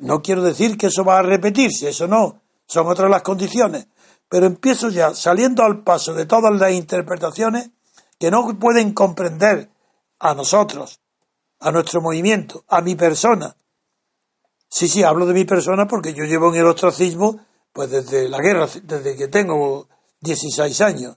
No 0.00 0.22
quiero 0.22 0.42
decir 0.42 0.78
que 0.78 0.86
eso 0.86 1.04
va 1.04 1.18
a 1.18 1.22
repetirse, 1.22 1.90
eso 1.90 2.08
no, 2.08 2.40
son 2.66 2.86
otras 2.86 3.10
las 3.10 3.20
condiciones 3.20 3.86
pero 4.34 4.46
empiezo 4.46 4.88
ya 4.88 5.14
saliendo 5.14 5.62
al 5.62 5.84
paso 5.84 6.12
de 6.12 6.26
todas 6.26 6.52
las 6.58 6.72
interpretaciones 6.72 7.70
que 8.18 8.32
no 8.32 8.58
pueden 8.58 8.92
comprender 8.92 9.70
a 10.18 10.34
nosotros, 10.34 10.98
a 11.60 11.70
nuestro 11.70 12.00
movimiento, 12.00 12.64
a 12.66 12.80
mi 12.80 12.96
persona. 12.96 13.56
Sí, 14.68 14.88
sí, 14.88 15.04
hablo 15.04 15.26
de 15.26 15.34
mi 15.34 15.44
persona 15.44 15.86
porque 15.86 16.14
yo 16.14 16.24
llevo 16.24 16.52
en 16.52 16.58
el 16.58 16.66
ostracismo 16.66 17.46
pues 17.72 17.92
desde 17.92 18.28
la 18.28 18.40
guerra, 18.40 18.66
desde 18.82 19.14
que 19.14 19.28
tengo 19.28 19.86
16 20.18 20.80
años. 20.80 21.16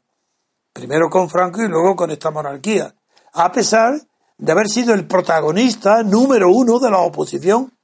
Primero 0.71 1.10
con 1.10 1.27
Franco 1.27 1.63
y 1.63 1.67
luego 1.67 1.95
con 1.95 2.12
esta 2.12 2.30
monarquía. 2.30 2.93
A 3.34 3.51
pesar 3.51 3.99
de 4.38 4.51
haber 4.51 4.67
sido 4.67 4.93
el 4.93 5.08
protagonista 5.08 6.03
número 6.03 6.51
uno 6.51 6.77
de 6.77 6.91
la 6.91 6.99
oposición 6.99 7.75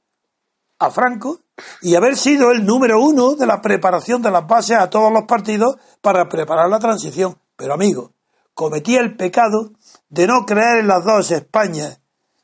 a 0.78 0.92
Franco 0.92 1.40
y 1.82 1.94
haber 1.94 2.16
sido 2.16 2.50
el 2.50 2.64
número 2.64 3.00
uno 3.00 3.34
de 3.34 3.46
la 3.46 3.60
preparación 3.60 4.22
de 4.22 4.30
las 4.30 4.46
bases 4.46 4.76
a 4.76 4.90
todos 4.90 5.12
los 5.12 5.24
partidos 5.24 5.76
para 6.00 6.28
preparar 6.28 6.68
la 6.68 6.78
transición. 6.78 7.36
Pero 7.56 7.74
amigo, 7.74 8.12
cometí 8.54 8.96
el 8.96 9.16
pecado 9.16 9.72
de 10.08 10.26
no 10.26 10.44
creer 10.46 10.80
en 10.80 10.88
las 10.88 11.04
dos 11.04 11.30
Españas, 11.30 12.00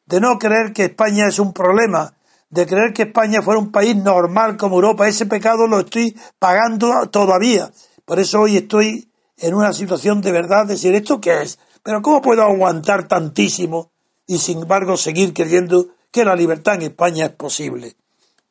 de 0.07 0.20
no 0.20 0.38
creer 0.38 0.73
que 0.73 0.85
España 0.85 1.29
es 1.29 1.38
un 1.38 1.53
problema, 1.53 2.14
de 2.51 2.66
creer 2.66 2.92
que 2.92 3.03
España 3.03 3.42
fuera 3.42 3.61
un 3.61 3.70
país 3.70 3.96
normal 3.96 4.57
como 4.57 4.77
Europa. 4.77 5.09
Ese 5.09 5.27
pecado 5.27 5.66
lo 5.66 5.81
estoy 5.81 6.16
pagando 6.38 7.09
todavía. 7.11 7.70
Por 8.05 8.18
eso 8.18 8.40
hoy 8.40 8.57
estoy 8.57 9.11
en 9.37 9.55
una 9.55 9.73
situación 9.73 10.20
de 10.20 10.33
verdad 10.33 10.66
de 10.66 10.75
decir, 10.75 10.94
¿esto 10.94 11.20
qué 11.20 11.42
es? 11.42 11.59
Pero 11.83 12.03
¿cómo 12.03 12.20
puedo 12.20 12.42
aguantar 12.42 13.09
tantísimo 13.09 13.90
y 14.27 14.38
sin 14.38 14.62
embargo 14.62 14.96
seguir 14.96 15.33
creyendo 15.33 15.88
que 16.11 16.25
la 16.25 16.37
libertad 16.37 16.75
en 16.75 16.83
España 16.83 17.27
es 17.27 17.33
posible? 17.33 17.96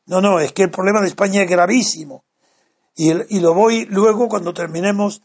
No, 0.10 0.22
no, 0.22 0.39
es 0.39 0.54
que 0.54 0.63
el 0.63 0.72
problema 0.72 1.02
de 1.02 1.08
España 1.08 1.43
es 1.43 1.50
gravísimo. 1.50 2.24
Y, 2.95 3.12
y 3.36 3.39
lo 3.41 3.54
voy, 3.54 3.86
luego, 3.86 4.28
cuando 4.28 4.56
terminemos 4.56 5.22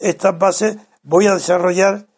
estas 0.00 0.36
bases, 0.36 0.76
voy 1.04 1.28
a 1.28 1.34
desarrollar, 1.34 2.08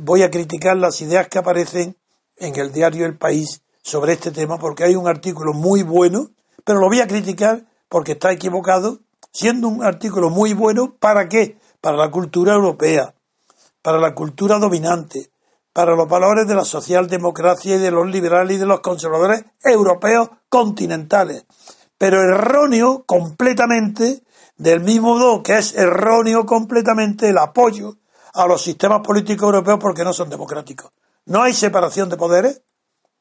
voy 0.00 0.22
a 0.22 0.30
criticar 0.30 0.76
las 0.76 1.00
ideas 1.00 1.26
que 1.26 1.38
aparecen 1.38 1.96
en 2.36 2.56
el 2.60 2.72
diario 2.72 3.06
El 3.06 3.18
País 3.18 3.62
sobre 3.82 4.12
este 4.12 4.30
tema, 4.30 4.56
porque 4.56 4.84
hay 4.84 4.94
un 4.94 5.08
artículo 5.08 5.52
muy 5.52 5.82
bueno, 5.82 6.30
pero 6.62 6.78
lo 6.78 6.86
voy 6.86 7.00
a 7.00 7.08
criticar 7.08 7.66
porque 7.88 8.12
está 8.12 8.30
equivocado, 8.30 9.00
siendo 9.32 9.66
un 9.66 9.82
artículo 9.82 10.30
muy 10.30 10.54
bueno, 10.54 10.94
¿para 11.00 11.28
qué? 11.28 11.58
Para 11.80 11.96
la 11.96 12.12
cultura 12.12 12.54
europea, 12.54 13.16
para 13.82 13.98
la 13.98 14.14
cultura 14.14 14.60
dominante, 14.60 15.28
para 15.74 15.96
los 15.96 16.08
valores 16.08 16.46
de 16.46 16.54
la 16.54 16.64
socialdemocracia 16.64 17.74
y 17.74 17.78
de 17.78 17.90
los 17.90 18.06
liberales 18.06 18.56
y 18.56 18.60
de 18.60 18.66
los 18.66 18.78
conservadores 18.78 19.44
europeos 19.60 20.30
continentales. 20.48 21.44
Pero 21.98 22.22
erróneo 22.22 23.04
completamente, 23.04 24.22
del 24.56 24.80
mismo 24.80 25.18
modo 25.18 25.42
que 25.42 25.58
es 25.58 25.74
erróneo 25.74 26.46
completamente 26.46 27.28
el 27.28 27.38
apoyo 27.38 27.96
a 28.34 28.46
los 28.46 28.62
sistemas 28.62 29.00
políticos 29.00 29.46
europeos 29.46 29.80
porque 29.80 30.04
no 30.04 30.12
son 30.12 30.30
democráticos. 30.30 30.92
No 31.26 31.42
hay 31.42 31.52
separación 31.52 32.08
de 32.08 32.16
poderes 32.16 32.62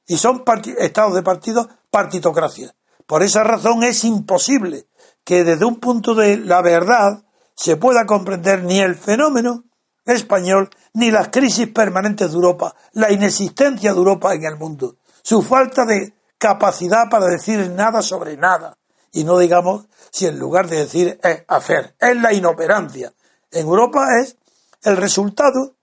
y 0.06 0.18
son 0.18 0.44
estados 0.78 1.16
de 1.16 1.24
partidos 1.24 1.68
partitocracias. 1.89 2.76
Por 3.08 3.24
esa 3.24 3.44
razón 3.44 3.84
es 3.84 4.04
imposible 4.04 4.86
que 5.24 5.44
desde 5.44 5.66
un 5.66 5.80
punto 5.80 6.13
de 6.13 6.38
la 6.38 6.62
verdad 6.62 7.24
se 7.56 7.78
pueda 7.78 8.06
comprender 8.06 8.63
ni 8.63 8.80
el 8.80 8.94
fenómeno 8.94 9.63
español 10.06 10.70
ni 10.93 11.12
las 11.12 11.29
crisis 11.29 11.67
permanentes 11.69 12.29
de 12.29 12.36
Europa, 12.36 12.75
la 12.93 13.12
inexistencia 13.12 13.91
de 13.91 13.97
Europa 13.97 14.34
en 14.34 14.45
el 14.45 14.58
mundo, 14.58 14.95
su 15.21 15.41
falta 15.41 15.86
de 15.86 16.13
capacidad 16.38 17.10
para 17.10 17.27
decir 17.27 17.69
nada 17.71 18.01
sobre 18.01 18.38
nada. 18.38 18.77
Y 19.12 19.23
no 19.23 19.38
digamos 19.38 19.86
si 20.12 20.27
en 20.27 20.38
lugar 20.38 20.67
de 20.67 20.77
decir 20.77 21.19
es 21.23 21.43
hacer, 21.47 21.95
es 21.99 22.15
la 22.21 22.34
inoperancia. 22.34 23.13
En 23.51 23.67
Europa 23.67 24.08
es 24.21 24.38
el 24.84 24.97
resultado. 24.97 25.75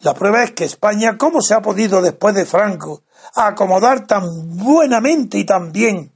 La 0.00 0.14
prueba 0.14 0.44
es 0.44 0.52
que 0.52 0.64
España, 0.64 1.18
¿cómo 1.18 1.40
se 1.40 1.54
ha 1.54 1.60
podido 1.60 2.00
después 2.00 2.34
de 2.34 2.46
Franco 2.46 3.02
acomodar 3.34 4.06
tan 4.06 4.56
buenamente 4.56 5.38
y 5.38 5.44
tan 5.44 5.72
bien 5.72 6.12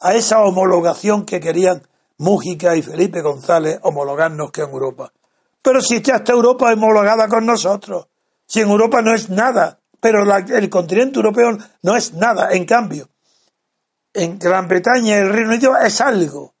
a 0.00 0.14
esa 0.14 0.40
homologación 0.40 1.24
que 1.24 1.40
querían 1.40 1.82
Mújica 2.16 2.76
y 2.76 2.82
Felipe 2.82 3.22
González 3.22 3.80
homologarnos 3.82 4.52
que 4.52 4.62
en 4.62 4.70
Europa? 4.70 5.12
Pero 5.64 5.80
si 5.80 5.96
está 5.96 6.22
Europa 6.28 6.70
homologada 6.70 7.26
con 7.26 7.46
nosotros, 7.46 8.06
si 8.46 8.60
en 8.60 8.68
Europa 8.68 9.00
no 9.00 9.14
es 9.14 9.30
nada, 9.30 9.80
pero 9.98 10.22
el 10.36 10.68
continente 10.68 11.16
europeo 11.16 11.56
no 11.80 11.96
es 11.96 12.12
nada, 12.12 12.52
en 12.52 12.66
cambio, 12.66 13.08
en 14.12 14.38
Gran 14.38 14.68
Bretaña 14.68 15.16
y 15.16 15.20
el 15.20 15.32
Reino 15.32 15.48
Unido 15.48 15.74
es 15.78 16.02
algo. 16.02 16.52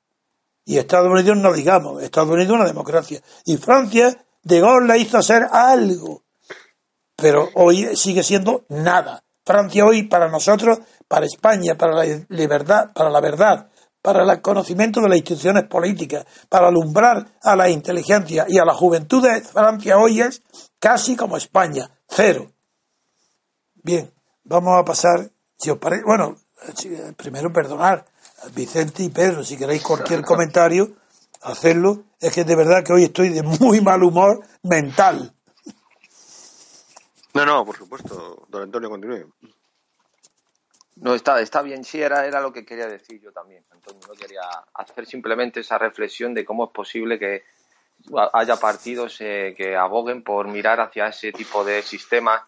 Y 0.64 0.78
Estados 0.78 1.12
Unidos 1.12 1.36
no 1.36 1.52
digamos, 1.52 2.02
Estados 2.02 2.30
Unidos 2.30 2.46
es 2.46 2.54
una 2.54 2.64
democracia. 2.64 3.20
Y 3.44 3.58
Francia, 3.58 4.24
de 4.42 4.60
Gaulle 4.60 4.86
la 4.86 4.96
hizo 4.96 5.20
ser 5.20 5.48
algo. 5.52 6.22
Pero 7.14 7.50
hoy 7.56 7.94
sigue 7.96 8.22
siendo 8.22 8.64
nada. 8.70 9.22
Francia 9.44 9.84
hoy 9.84 10.04
para 10.04 10.30
nosotros, 10.30 10.78
para 11.06 11.26
España, 11.26 11.76
para 11.76 11.92
la 11.92 12.24
libertad, 12.30 12.90
para 12.94 13.10
la 13.10 13.20
verdad, 13.20 13.68
para 14.04 14.30
el 14.30 14.42
conocimiento 14.42 15.00
de 15.00 15.08
las 15.08 15.16
instituciones 15.16 15.64
políticas, 15.64 16.26
para 16.50 16.68
alumbrar 16.68 17.26
a 17.42 17.56
la 17.56 17.70
inteligencia 17.70 18.44
y 18.46 18.58
a 18.58 18.64
la 18.66 18.74
juventud 18.74 19.22
de 19.22 19.40
Francia 19.40 19.96
hoy 19.96 20.20
es 20.20 20.42
casi 20.78 21.16
como 21.16 21.38
España, 21.38 21.90
cero. 22.06 22.52
Bien, 23.82 24.12
vamos 24.42 24.78
a 24.78 24.84
pasar, 24.84 25.30
si 25.56 25.70
os 25.70 25.78
parece, 25.78 26.02
bueno, 26.04 26.36
primero 27.16 27.50
perdonar 27.50 28.04
a 28.42 28.48
Vicente 28.48 29.04
y 29.04 29.08
Pedro, 29.08 29.42
si 29.42 29.56
queréis 29.56 29.82
cualquier 29.82 30.22
comentario, 30.26 30.96
hacerlo, 31.40 32.04
es 32.20 32.30
que 32.30 32.44
de 32.44 32.56
verdad 32.56 32.84
que 32.84 32.92
hoy 32.92 33.04
estoy 33.04 33.30
de 33.30 33.42
muy 33.42 33.80
mal 33.80 34.02
humor 34.02 34.44
mental. 34.64 35.34
No, 37.32 37.46
no, 37.46 37.64
por 37.64 37.78
supuesto, 37.78 38.46
don 38.50 38.64
Antonio, 38.64 38.90
continúe. 38.90 39.32
No, 41.04 41.14
está, 41.14 41.38
está 41.42 41.60
bien, 41.60 41.84
sí, 41.84 42.00
era, 42.00 42.24
era 42.24 42.40
lo 42.40 42.50
que 42.50 42.64
quería 42.64 42.86
decir 42.86 43.20
yo 43.20 43.30
también, 43.30 43.62
Antonio. 43.70 44.00
No 44.08 44.14
quería 44.14 44.40
hacer 44.72 45.04
simplemente 45.04 45.60
esa 45.60 45.76
reflexión 45.76 46.32
de 46.32 46.46
cómo 46.46 46.64
es 46.64 46.70
posible 46.70 47.18
que 47.18 47.44
haya 48.32 48.56
partidos 48.56 49.20
eh, 49.20 49.52
que 49.54 49.76
aboguen 49.76 50.22
por 50.22 50.48
mirar 50.48 50.80
hacia 50.80 51.08
ese 51.08 51.30
tipo 51.30 51.62
de 51.62 51.82
sistemas. 51.82 52.40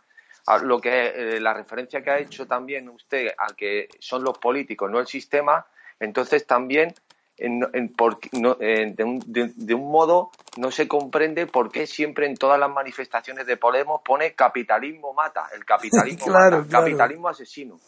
Lo 0.63 0.81
que 0.81 1.37
eh, 1.37 1.39
la 1.39 1.53
referencia 1.53 2.03
que 2.03 2.11
ha 2.11 2.19
hecho 2.19 2.47
también 2.47 2.89
usted 2.89 3.29
al 3.37 3.55
que 3.55 3.89
son 3.99 4.25
los 4.25 4.39
políticos, 4.39 4.91
no 4.91 5.01
el 5.01 5.07
sistema, 5.07 5.67
entonces 6.01 6.47
también 6.47 6.95
en, 7.37 7.61
de, 7.61 9.05
un, 9.05 9.23
de, 9.27 9.75
un, 9.75 9.91
modo 9.91 10.31
no 10.57 10.71
se 10.71 10.89
comprende 10.89 11.47
por 11.47 11.71
qué 11.71 11.87
siempre 11.87 12.27
en 12.27 12.37
todas 12.37 12.59
las 12.59 12.71
manifestaciones 12.71 13.47
de 13.47 13.59
Podemos 13.59 14.01
pone 14.03 14.33
capitalismo 14.33 15.13
mata, 15.13 15.51
el 15.55 15.63
capitalismo 15.67 16.27
mata, 16.33 16.65
capitalismo 16.71 17.29
asesino. 17.29 17.79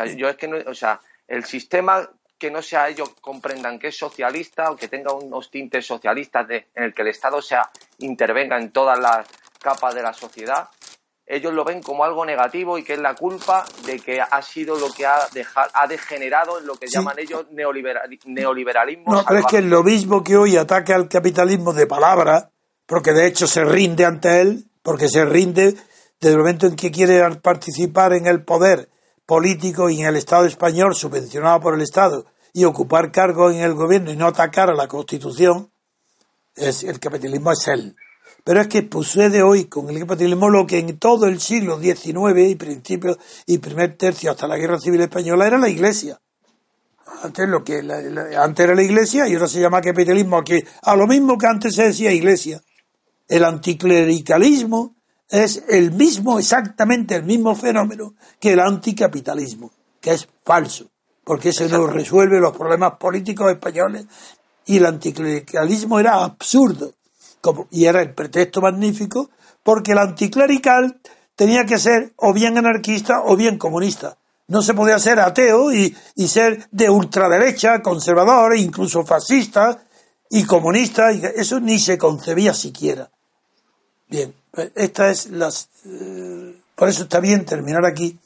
O 0.00 0.04
sea, 0.04 0.14
yo 0.14 0.28
es 0.28 0.36
que 0.36 0.48
no, 0.48 0.56
o 0.66 0.74
sea, 0.74 1.00
el 1.28 1.44
sistema 1.44 2.08
que 2.38 2.50
no 2.50 2.60
sea 2.62 2.88
ellos 2.88 3.10
comprendan 3.20 3.78
que 3.78 3.88
es 3.88 3.96
socialista 3.96 4.70
o 4.70 4.76
que 4.76 4.88
tenga 4.88 5.12
unos 5.12 5.50
tintes 5.50 5.86
socialistas 5.86 6.46
de, 6.48 6.66
en 6.74 6.84
el 6.84 6.94
que 6.94 7.02
el 7.02 7.08
Estado 7.08 7.40
sea 7.40 7.70
intervenga 7.98 8.58
en 8.58 8.70
todas 8.70 8.98
las 8.98 9.26
capas 9.60 9.94
de 9.94 10.02
la 10.02 10.12
sociedad, 10.12 10.68
ellos 11.26 11.54
lo 11.54 11.64
ven 11.64 11.82
como 11.82 12.04
algo 12.04 12.26
negativo 12.26 12.76
y 12.76 12.84
que 12.84 12.94
es 12.94 12.98
la 12.98 13.14
culpa 13.14 13.64
de 13.86 13.98
que 13.98 14.20
ha 14.20 14.42
sido 14.42 14.78
lo 14.78 14.92
que 14.92 15.06
ha, 15.06 15.20
ha 15.72 15.86
degenerado 15.86 16.58
en 16.58 16.66
lo 16.66 16.74
que 16.74 16.86
llaman 16.86 17.18
ellos 17.18 17.46
neoliberalismo. 17.50 19.14
No, 19.14 19.24
pero 19.26 19.40
es 19.40 19.46
que 19.46 19.58
es 19.58 19.64
lo 19.64 19.82
mismo 19.82 20.22
que 20.22 20.36
hoy 20.36 20.56
ataca 20.56 20.94
al 20.94 21.08
capitalismo 21.08 21.72
de 21.72 21.86
palabra, 21.86 22.50
porque 22.84 23.12
de 23.12 23.26
hecho 23.26 23.46
se 23.46 23.64
rinde 23.64 24.04
ante 24.04 24.42
él, 24.42 24.66
porque 24.82 25.08
se 25.08 25.24
rinde 25.24 25.74
desde 26.20 26.34
el 26.34 26.38
momento 26.38 26.66
en 26.66 26.76
que 26.76 26.90
quiere 26.90 27.22
participar 27.36 28.12
en 28.12 28.26
el 28.26 28.44
poder 28.44 28.90
político 29.26 29.88
y 29.90 30.00
en 30.00 30.06
el 30.06 30.16
Estado 30.16 30.46
español 30.46 30.94
subvencionado 30.94 31.60
por 31.60 31.74
el 31.74 31.82
Estado 31.82 32.26
y 32.52 32.64
ocupar 32.64 33.10
cargos 33.10 33.54
en 33.54 33.60
el 33.60 33.74
gobierno 33.74 34.12
y 34.12 34.16
no 34.16 34.26
atacar 34.26 34.70
a 34.70 34.74
la 34.74 34.86
Constitución, 34.86 35.70
es, 36.54 36.84
el 36.84 37.00
capitalismo 37.00 37.52
es 37.52 37.66
él. 37.68 37.96
Pero 38.44 38.60
es 38.60 38.68
que 38.68 38.88
sucede 38.90 39.42
hoy 39.42 39.64
con 39.64 39.88
el 39.88 39.98
capitalismo 40.00 40.50
lo 40.50 40.66
que 40.66 40.78
en 40.78 40.98
todo 40.98 41.26
el 41.26 41.40
siglo 41.40 41.80
XIX 41.80 42.50
y 42.50 42.54
principios 42.54 43.18
y 43.46 43.58
primer 43.58 43.96
tercio 43.96 44.30
hasta 44.30 44.46
la 44.46 44.58
Guerra 44.58 44.78
Civil 44.78 45.00
Española 45.00 45.46
era 45.46 45.58
la 45.58 45.68
Iglesia. 45.68 46.20
Antes 47.22 47.48
lo 47.48 47.64
que 47.64 47.78
antes 48.38 48.64
era 48.64 48.74
la 48.74 48.82
Iglesia 48.82 49.26
y 49.26 49.34
ahora 49.34 49.48
se 49.48 49.60
llama 49.60 49.80
capitalismo 49.80 50.36
aquí 50.36 50.62
a 50.82 50.94
lo 50.94 51.06
mismo 51.06 51.38
que 51.38 51.46
antes 51.46 51.74
se 51.74 51.84
decía 51.84 52.12
Iglesia. 52.12 52.62
El 53.26 53.44
anticlericalismo 53.44 54.94
es 55.42 55.64
el 55.68 55.90
mismo, 55.90 56.38
exactamente 56.38 57.16
el 57.16 57.24
mismo 57.24 57.56
fenómeno 57.56 58.14
que 58.38 58.52
el 58.52 58.60
anticapitalismo, 58.60 59.72
que 60.00 60.12
es 60.12 60.28
falso, 60.44 60.86
porque 61.24 61.48
ese 61.48 61.68
no 61.68 61.88
resuelve 61.88 62.38
los 62.38 62.56
problemas 62.56 62.94
políticos 62.98 63.50
españoles 63.50 64.06
y 64.66 64.76
el 64.76 64.86
anticlericalismo 64.86 65.98
era 65.98 66.22
absurdo 66.22 66.92
como, 67.40 67.66
y 67.72 67.86
era 67.86 68.00
el 68.00 68.14
pretexto 68.14 68.60
magnífico 68.60 69.30
porque 69.64 69.92
el 69.92 69.98
anticlerical 69.98 71.00
tenía 71.34 71.64
que 71.64 71.78
ser 71.78 72.12
o 72.16 72.32
bien 72.32 72.56
anarquista 72.56 73.22
o 73.24 73.36
bien 73.36 73.58
comunista. 73.58 74.16
No 74.46 74.62
se 74.62 74.74
podía 74.74 75.00
ser 75.00 75.18
ateo 75.18 75.72
y, 75.72 75.96
y 76.14 76.28
ser 76.28 76.68
de 76.70 76.90
ultraderecha, 76.90 77.82
conservador, 77.82 78.56
incluso 78.56 79.04
fascista 79.04 79.82
y 80.30 80.44
comunista. 80.44 81.12
Y 81.12 81.22
eso 81.34 81.58
ni 81.60 81.78
se 81.78 81.96
concebía 81.98 82.52
siquiera. 82.52 83.10
Bien, 84.14 84.32
esta 84.76 85.10
es 85.10 85.28
las. 85.30 85.68
Eh, 85.86 86.54
por 86.76 86.88
eso 86.88 87.02
está 87.02 87.18
bien 87.18 87.44
terminar 87.44 87.84
aquí, 87.84 88.16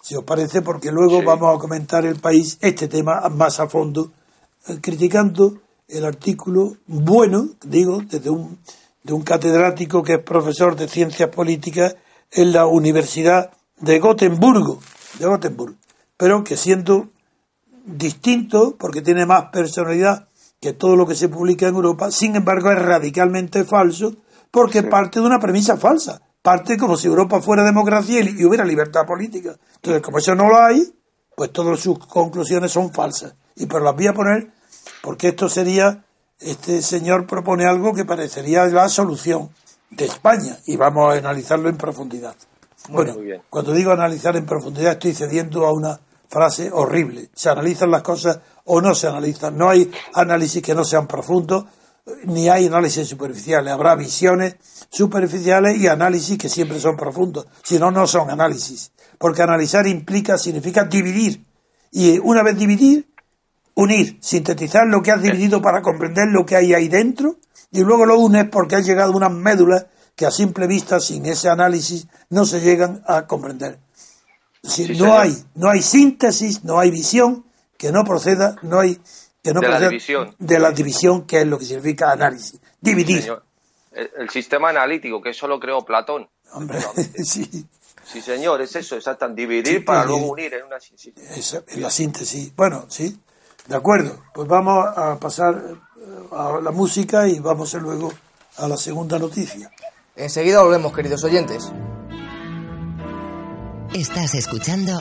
si 0.00 0.14
os 0.14 0.22
parece, 0.22 0.62
porque 0.62 0.92
luego 0.92 1.20
vamos 1.20 1.52
a 1.52 1.58
comentar 1.58 2.06
el 2.06 2.20
país, 2.20 2.58
este 2.60 2.86
tema 2.86 3.28
más 3.28 3.58
a 3.58 3.68
fondo, 3.68 4.12
eh, 4.68 4.78
criticando 4.80 5.58
el 5.88 6.04
artículo 6.04 6.76
bueno, 6.86 7.48
digo, 7.64 8.02
desde 8.08 8.30
un, 8.30 8.60
de 9.02 9.12
un 9.12 9.22
catedrático 9.22 10.00
que 10.04 10.12
es 10.12 10.22
profesor 10.22 10.76
de 10.76 10.86
ciencias 10.86 11.30
políticas 11.30 11.96
en 12.30 12.52
la 12.52 12.66
Universidad 12.66 13.50
de 13.80 13.98
Gotemburgo, 13.98 14.78
de 15.18 15.26
Gotemburgo, 15.26 15.74
pero 16.16 16.44
que 16.44 16.56
siendo 16.56 17.08
distinto, 17.84 18.76
porque 18.78 19.02
tiene 19.02 19.26
más 19.26 19.46
personalidad 19.46 20.28
que 20.60 20.72
todo 20.72 20.94
lo 20.94 21.04
que 21.04 21.16
se 21.16 21.28
publica 21.28 21.66
en 21.66 21.74
Europa, 21.74 22.12
sin 22.12 22.36
embargo 22.36 22.70
es 22.70 22.78
radicalmente 22.78 23.64
falso 23.64 24.14
porque 24.56 24.82
parte 24.84 25.20
de 25.20 25.26
una 25.26 25.38
premisa 25.38 25.76
falsa. 25.76 26.18
Parte 26.40 26.78
como 26.78 26.96
si 26.96 27.08
Europa 27.08 27.42
fuera 27.42 27.62
democracia 27.62 28.20
y 28.20 28.42
hubiera 28.42 28.64
libertad 28.64 29.04
política. 29.04 29.54
Entonces, 29.74 30.00
como 30.00 30.16
eso 30.16 30.34
no 30.34 30.48
lo 30.48 30.58
hay, 30.58 30.94
pues 31.36 31.52
todas 31.52 31.78
sus 31.78 31.98
conclusiones 31.98 32.72
son 32.72 32.90
falsas. 32.90 33.34
Y 33.54 33.66
pero 33.66 33.84
las 33.84 33.94
voy 33.94 34.06
a 34.06 34.14
poner 34.14 34.50
porque 35.02 35.28
esto 35.28 35.50
sería, 35.50 36.06
este 36.40 36.80
señor 36.80 37.26
propone 37.26 37.66
algo 37.66 37.92
que 37.92 38.06
parecería 38.06 38.64
la 38.64 38.88
solución 38.88 39.50
de 39.90 40.06
España 40.06 40.56
y 40.64 40.76
vamos 40.76 41.12
a 41.12 41.18
analizarlo 41.18 41.68
en 41.68 41.76
profundidad. 41.76 42.34
bueno, 42.88 43.14
cuando 43.50 43.72
digo 43.72 43.90
analizar 43.90 44.36
en 44.36 44.46
profundidad 44.46 44.92
estoy 44.92 45.12
cediendo 45.12 45.66
a 45.66 45.72
una 45.74 46.00
frase 46.30 46.70
horrible. 46.72 47.28
Se 47.34 47.50
analizan 47.50 47.90
las 47.90 48.00
cosas 48.00 48.40
o 48.64 48.80
no 48.80 48.94
se 48.94 49.06
analizan. 49.06 49.58
No 49.58 49.68
hay 49.68 49.92
análisis 50.14 50.62
que 50.62 50.74
no 50.74 50.82
sean 50.82 51.06
profundos 51.06 51.66
ni 52.24 52.48
hay 52.48 52.66
análisis 52.66 53.08
superficiales, 53.08 53.72
habrá 53.72 53.94
visiones 53.94 54.56
superficiales 54.88 55.76
y 55.78 55.88
análisis 55.88 56.38
que 56.38 56.48
siempre 56.48 56.78
son 56.80 56.96
profundos, 56.96 57.46
si 57.62 57.78
no, 57.78 57.90
no 57.90 58.06
son 58.06 58.30
análisis, 58.30 58.92
porque 59.18 59.42
analizar 59.42 59.86
implica, 59.86 60.38
significa 60.38 60.84
dividir, 60.84 61.44
y 61.90 62.18
una 62.18 62.42
vez 62.42 62.56
dividir, 62.56 63.12
unir, 63.74 64.18
sintetizar 64.20 64.86
lo 64.86 65.02
que 65.02 65.10
has 65.10 65.20
dividido 65.20 65.60
para 65.60 65.82
comprender 65.82 66.28
lo 66.28 66.46
que 66.46 66.56
hay 66.56 66.74
ahí 66.74 66.88
dentro, 66.88 67.36
y 67.72 67.80
luego 67.80 68.06
lo 68.06 68.18
unes 68.18 68.48
porque 68.50 68.76
has 68.76 68.86
llegado 68.86 69.12
a 69.12 69.16
unas 69.16 69.32
médulas 69.32 69.86
que 70.14 70.26
a 70.26 70.30
simple 70.30 70.66
vista, 70.66 70.98
sin 71.00 71.26
ese 71.26 71.48
análisis, 71.48 72.06
no 72.30 72.46
se 72.46 72.60
llegan 72.60 73.02
a 73.06 73.26
comprender. 73.26 73.80
Si 74.62 74.86
Sí, 74.86 74.96
no 74.98 75.18
hay, 75.18 75.36
no 75.54 75.70
hay 75.70 75.82
síntesis, 75.82 76.64
no 76.64 76.78
hay 76.78 76.90
visión 76.90 77.44
que 77.76 77.92
no 77.92 78.04
proceda, 78.04 78.56
no 78.62 78.80
hay 78.80 78.98
que 79.46 79.54
no 79.54 79.60
De 79.60 79.68
la 79.68 79.80
división. 79.80 80.34
de 80.38 80.58
la 80.58 80.70
división, 80.72 81.26
que 81.26 81.40
es 81.42 81.46
lo 81.46 81.58
que 81.58 81.64
significa 81.64 82.10
análisis, 82.10 82.60
dividir. 82.80 83.22
Señor. 83.22 83.44
El, 83.92 84.10
el 84.18 84.30
sistema 84.30 84.70
analítico, 84.70 85.22
que 85.22 85.30
eso 85.30 85.46
lo 85.46 85.58
creó 85.60 85.84
Platón. 85.84 86.28
Hombre, 86.52 86.78
sí, 87.24 87.66
Sí, 88.04 88.20
señor, 88.22 88.60
es 88.60 88.76
eso, 88.76 88.94
exacto. 88.94 89.28
Dividir 89.28 89.66
Sí, 89.66 89.80
para 89.80 90.04
luego 90.04 90.26
unir 90.30 90.54
en 90.54 90.64
una... 90.64 90.78
sí, 90.78 90.94
sí. 90.96 91.12
esa 91.34 91.62
es 91.66 91.76
la 91.78 91.90
síntesis. 91.90 92.54
Bueno, 92.54 92.86
sí, 92.88 93.18
de 93.66 93.74
acuerdo. 93.76 94.22
Pues 94.32 94.46
vamos 94.46 94.86
a 94.96 95.18
pasar 95.18 95.60
eh, 95.96 96.28
a 96.32 96.60
la 96.62 96.70
música 96.70 97.26
y 97.26 97.40
vamos 97.40 97.74
a 97.74 97.78
luego 97.78 98.12
a 98.58 98.68
la 98.68 98.76
segunda 98.76 99.18
noticia. 99.18 99.70
Enseguida 100.14 100.62
volvemos, 100.62 100.94
queridos 100.94 101.24
oyentes. 101.24 101.72
Estás 103.92 104.34
escuchando 104.34 104.92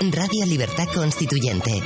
Radio 0.00 0.46
Libertad 0.46 0.86
Constituyente. 0.94 1.80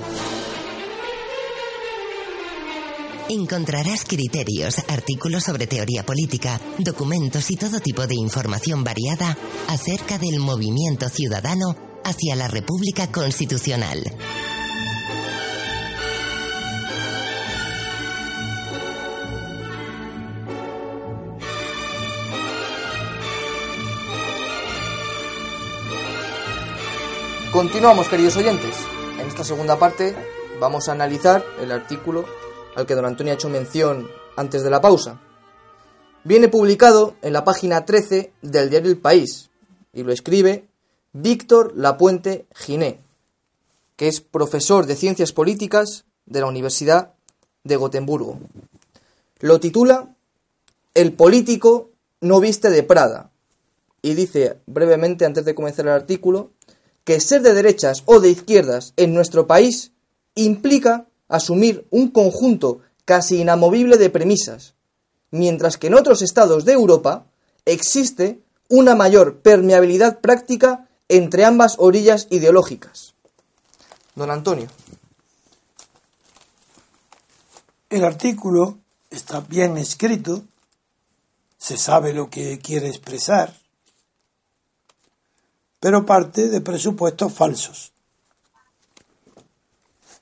Encontrarás 3.27 4.05
criterios, 4.05 4.75
artículos 4.87 5.43
sobre 5.43 5.65
teoría 5.67 6.05
política, 6.05 6.61
documentos 6.77 7.49
y 7.49 7.55
todo 7.55 7.79
tipo 7.79 8.05
de 8.07 8.13
información 8.15 8.83
variada 8.83 9.35
acerca 9.67 10.19
del 10.19 10.39
movimiento 10.39 11.09
ciudadano 11.09 11.75
hacia 12.03 12.35
la 12.35 12.47
República 12.47 13.11
Constitucional. 13.11 14.03
Continuamos, 27.55 28.09
queridos 28.09 28.35
oyentes. 28.35 28.75
En 29.17 29.27
esta 29.27 29.45
segunda 29.45 29.79
parte 29.79 30.13
vamos 30.59 30.89
a 30.89 30.91
analizar 30.91 31.41
el 31.61 31.71
artículo 31.71 32.25
al 32.75 32.85
que 32.85 32.95
don 32.95 33.05
Antonio 33.05 33.31
ha 33.31 33.35
hecho 33.35 33.47
mención 33.47 34.09
antes 34.35 34.61
de 34.61 34.69
la 34.69 34.81
pausa. 34.81 35.21
Viene 36.25 36.49
publicado 36.49 37.15
en 37.21 37.31
la 37.31 37.45
página 37.45 37.85
13 37.85 38.33
del 38.41 38.69
diario 38.69 38.91
El 38.91 38.97
País 38.97 39.51
y 39.93 40.03
lo 40.03 40.11
escribe 40.11 40.67
Víctor 41.13 41.71
Lapuente 41.77 42.45
Giné, 42.53 42.99
que 43.95 44.09
es 44.09 44.19
profesor 44.19 44.85
de 44.85 44.97
Ciencias 44.97 45.31
Políticas 45.31 46.03
de 46.25 46.41
la 46.41 46.47
Universidad 46.47 47.13
de 47.63 47.77
Gotemburgo. 47.77 48.37
Lo 49.39 49.61
titula 49.61 50.13
El 50.93 51.13
político 51.13 51.91
no 52.19 52.41
viste 52.41 52.69
de 52.69 52.83
Prada 52.83 53.31
y 54.01 54.13
dice 54.13 54.59
brevemente 54.65 55.23
antes 55.23 55.45
de 55.45 55.55
comenzar 55.55 55.85
el 55.85 55.93
artículo 55.93 56.51
que 57.05 57.21
ser 57.21 57.41
de 57.41 57.53
derechas 57.53 58.03
o 58.05 58.19
de 58.19 58.29
izquierdas 58.29 58.93
en 58.97 59.13
nuestro 59.13 59.47
país 59.47 59.91
implica 60.33 61.05
asumir 61.29 61.87
un 61.91 62.09
conjunto 62.09 62.81
casi 63.05 63.39
inamovible 63.39 63.97
de 63.97 64.09
premisas, 64.09 64.73
mientras 65.31 65.77
que 65.77 65.87
en 65.87 65.93
otros 65.93 66.21
estados 66.21 66.65
de 66.65 66.73
Europa 66.73 67.27
existe 67.65 68.41
una 68.67 68.95
mayor 68.95 69.37
permeabilidad 69.37 70.19
práctica 70.19 70.89
entre 71.07 71.45
ambas 71.45 71.75
orillas 71.77 72.27
ideológicas. 72.31 73.13
Don 74.15 74.31
Antonio. 74.31 74.67
El 77.89 78.03
artículo 78.03 78.79
está 79.11 79.41
bien 79.41 79.77
escrito, 79.77 80.43
se 81.57 81.77
sabe 81.77 82.13
lo 82.13 82.29
que 82.29 82.59
quiere 82.59 82.87
expresar, 82.87 83.53
pero 85.85 86.03
parte 86.03 86.49
de 86.49 86.61
presupuestos 86.61 87.31
falsos. 87.31 87.93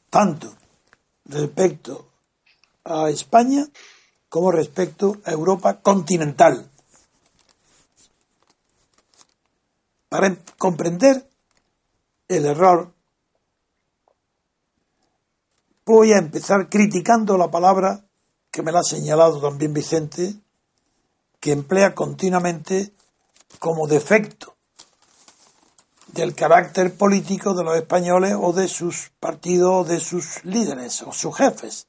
Tanto 0.09 0.53
respecto 1.23 2.05
a 2.83 3.09
España 3.09 3.65
como 4.27 4.51
respecto 4.51 5.21
a 5.23 5.31
Europa 5.31 5.79
continental. 5.79 6.69
Para 10.09 10.35
comprender 10.57 11.29
el 12.27 12.45
error, 12.45 12.93
voy 15.85 16.11
a 16.11 16.17
empezar 16.17 16.67
criticando 16.67 17.37
la 17.37 17.49
palabra 17.49 18.05
que 18.51 18.63
me 18.63 18.73
la 18.73 18.79
ha 18.79 18.83
señalado 18.83 19.39
también 19.39 19.73
Vicente, 19.73 20.35
que 21.39 21.53
emplea 21.53 21.95
continuamente 21.95 22.91
como 23.59 23.87
defecto 23.87 24.53
del 26.13 26.35
carácter 26.35 26.95
político 26.95 27.53
de 27.55 27.63
los 27.63 27.75
españoles 27.75 28.35
o 28.39 28.53
de 28.53 28.67
sus 28.67 29.11
partidos 29.19 29.71
o 29.73 29.83
de 29.83 29.99
sus 29.99 30.45
líderes 30.45 31.01
o 31.01 31.11
sus 31.11 31.35
jefes, 31.35 31.87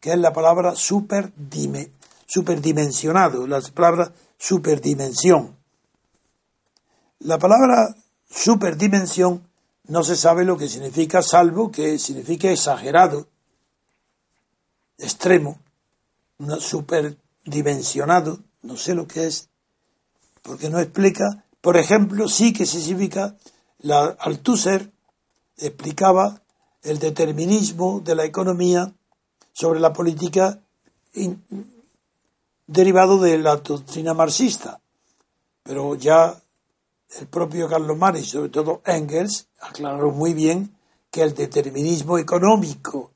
que 0.00 0.12
es 0.12 0.18
la 0.18 0.32
palabra 0.32 0.74
superdime, 0.74 1.90
superdimensionado, 2.26 3.46
la 3.46 3.60
palabra 3.60 4.12
superdimensión. 4.38 5.56
La 7.20 7.38
palabra 7.38 7.94
superdimensión 8.30 9.46
no 9.88 10.02
se 10.02 10.16
sabe 10.16 10.44
lo 10.44 10.56
que 10.56 10.68
significa, 10.68 11.22
salvo 11.22 11.70
que 11.70 11.98
significa 11.98 12.50
exagerado, 12.50 13.28
extremo, 14.98 15.58
superdimensionado, 16.58 18.40
no 18.62 18.76
sé 18.76 18.94
lo 18.94 19.06
que 19.06 19.26
es, 19.26 19.48
porque 20.42 20.70
no 20.70 20.80
explica. 20.80 21.44
Por 21.60 21.76
ejemplo, 21.76 22.28
sí 22.28 22.52
que 22.52 22.66
significa, 22.66 23.36
la 23.78 24.16
Althusser 24.18 24.92
explicaba 25.56 26.42
el 26.82 26.98
determinismo 26.98 28.00
de 28.00 28.14
la 28.14 28.24
economía 28.24 28.92
sobre 29.52 29.80
la 29.80 29.92
política 29.92 30.60
derivado 32.66 33.18
de 33.18 33.38
la 33.38 33.56
doctrina 33.56 34.14
marxista. 34.14 34.80
Pero 35.62 35.94
ya 35.94 36.40
el 37.18 37.26
propio 37.28 37.68
Carlos 37.68 37.96
Marx 37.96 38.20
y 38.20 38.24
sobre 38.24 38.50
todo 38.50 38.82
Engels 38.84 39.48
aclararon 39.60 40.16
muy 40.16 40.34
bien 40.34 40.76
que 41.10 41.22
el 41.22 41.34
determinismo 41.34 42.18
económico 42.18 43.12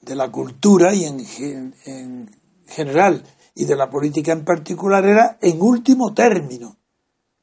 de 0.00 0.14
la 0.14 0.30
cultura 0.30 0.94
y 0.94 1.04
en 1.04 2.28
general 2.66 3.24
y 3.54 3.64
de 3.64 3.76
la 3.76 3.88
política 3.88 4.32
en 4.32 4.44
particular 4.44 5.04
era 5.04 5.38
en 5.40 5.60
último 5.62 6.12
término, 6.12 6.76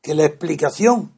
que 0.01 0.13
la 0.13 0.25
explicación 0.25 1.11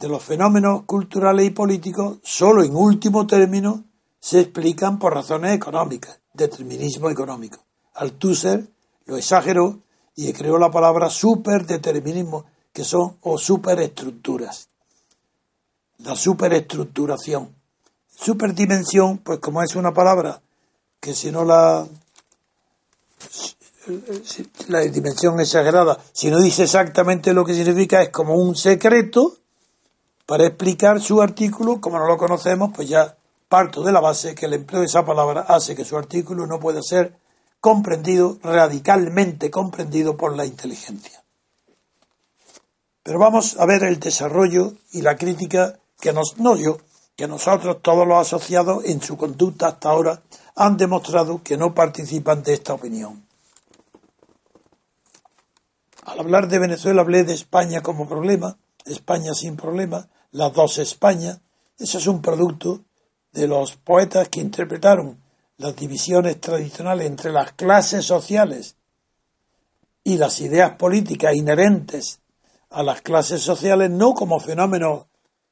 de 0.00 0.08
los 0.08 0.24
fenómenos 0.24 0.84
culturales 0.84 1.46
y 1.46 1.50
políticos 1.50 2.18
solo 2.24 2.64
en 2.64 2.74
último 2.74 3.26
término 3.26 3.84
se 4.18 4.40
explican 4.40 4.98
por 4.98 5.14
razones 5.14 5.54
económicas, 5.54 6.20
determinismo 6.32 7.10
económico. 7.10 7.58
Althusser 7.94 8.66
lo 9.04 9.18
exageró 9.18 9.80
y 10.16 10.32
creó 10.32 10.58
la 10.58 10.70
palabra 10.70 11.10
superdeterminismo, 11.10 12.46
que 12.72 12.82
son 12.82 13.18
o 13.20 13.36
superestructuras. 13.36 14.68
La 15.98 16.16
superestructuración. 16.16 17.54
Superdimensión, 18.08 19.18
pues 19.18 19.38
como 19.38 19.62
es 19.62 19.76
una 19.76 19.92
palabra 19.92 20.40
que 20.98 21.14
si 21.14 21.30
no 21.30 21.44
la 21.44 21.86
la 24.68 24.80
dimensión 24.80 25.40
exagerada, 25.40 25.98
si 26.12 26.30
no 26.30 26.40
dice 26.40 26.64
exactamente 26.64 27.34
lo 27.34 27.44
que 27.44 27.54
significa, 27.54 28.02
es 28.02 28.10
como 28.10 28.34
un 28.34 28.54
secreto 28.54 29.39
para 30.30 30.46
explicar 30.46 31.00
su 31.00 31.20
artículo, 31.20 31.80
como 31.80 31.98
no 31.98 32.06
lo 32.06 32.16
conocemos, 32.16 32.70
pues 32.72 32.88
ya 32.88 33.16
parto 33.48 33.82
de 33.82 33.90
la 33.90 33.98
base 33.98 34.36
que 34.36 34.46
el 34.46 34.54
empleo 34.54 34.78
de 34.78 34.86
esa 34.86 35.04
palabra 35.04 35.40
hace 35.40 35.74
que 35.74 35.84
su 35.84 35.98
artículo 35.98 36.46
no 36.46 36.60
pueda 36.60 36.82
ser 36.82 37.18
comprendido, 37.58 38.38
radicalmente 38.40 39.50
comprendido 39.50 40.16
por 40.16 40.36
la 40.36 40.46
inteligencia. 40.46 41.24
Pero 43.02 43.18
vamos 43.18 43.56
a 43.58 43.66
ver 43.66 43.82
el 43.82 43.98
desarrollo 43.98 44.74
y 44.92 45.02
la 45.02 45.16
crítica 45.16 45.80
que 46.00 46.12
nos, 46.12 46.38
no 46.38 46.54
yo, 46.54 46.78
que 47.16 47.26
nosotros, 47.26 47.82
todos 47.82 48.06
los 48.06 48.18
asociados 48.18 48.84
en 48.84 49.02
su 49.02 49.16
conducta 49.16 49.66
hasta 49.66 49.88
ahora, 49.88 50.22
han 50.54 50.76
demostrado 50.76 51.42
que 51.42 51.56
no 51.56 51.74
participan 51.74 52.44
de 52.44 52.54
esta 52.54 52.74
opinión. 52.74 53.26
Al 56.04 56.20
hablar 56.20 56.46
de 56.46 56.60
Venezuela 56.60 57.02
hablé 57.02 57.24
de 57.24 57.34
España 57.34 57.80
como 57.80 58.08
problema, 58.08 58.56
España 58.84 59.34
sin 59.34 59.56
problema, 59.56 60.08
las 60.32 60.52
dos 60.52 60.78
España. 60.78 61.40
Eso 61.78 61.98
es 61.98 62.06
un 62.06 62.20
producto 62.20 62.80
de 63.32 63.46
los 63.46 63.76
poetas 63.76 64.28
que 64.28 64.40
interpretaron 64.40 65.20
las 65.56 65.76
divisiones 65.76 66.40
tradicionales 66.40 67.06
entre 67.06 67.32
las 67.32 67.52
clases 67.52 68.04
sociales 68.04 68.76
y 70.02 70.16
las 70.16 70.40
ideas 70.40 70.72
políticas 70.76 71.34
inherentes 71.34 72.20
a 72.70 72.82
las 72.82 73.02
clases 73.02 73.42
sociales 73.42 73.90
no 73.90 74.14
como 74.14 74.40
fenómenos 74.40 75.06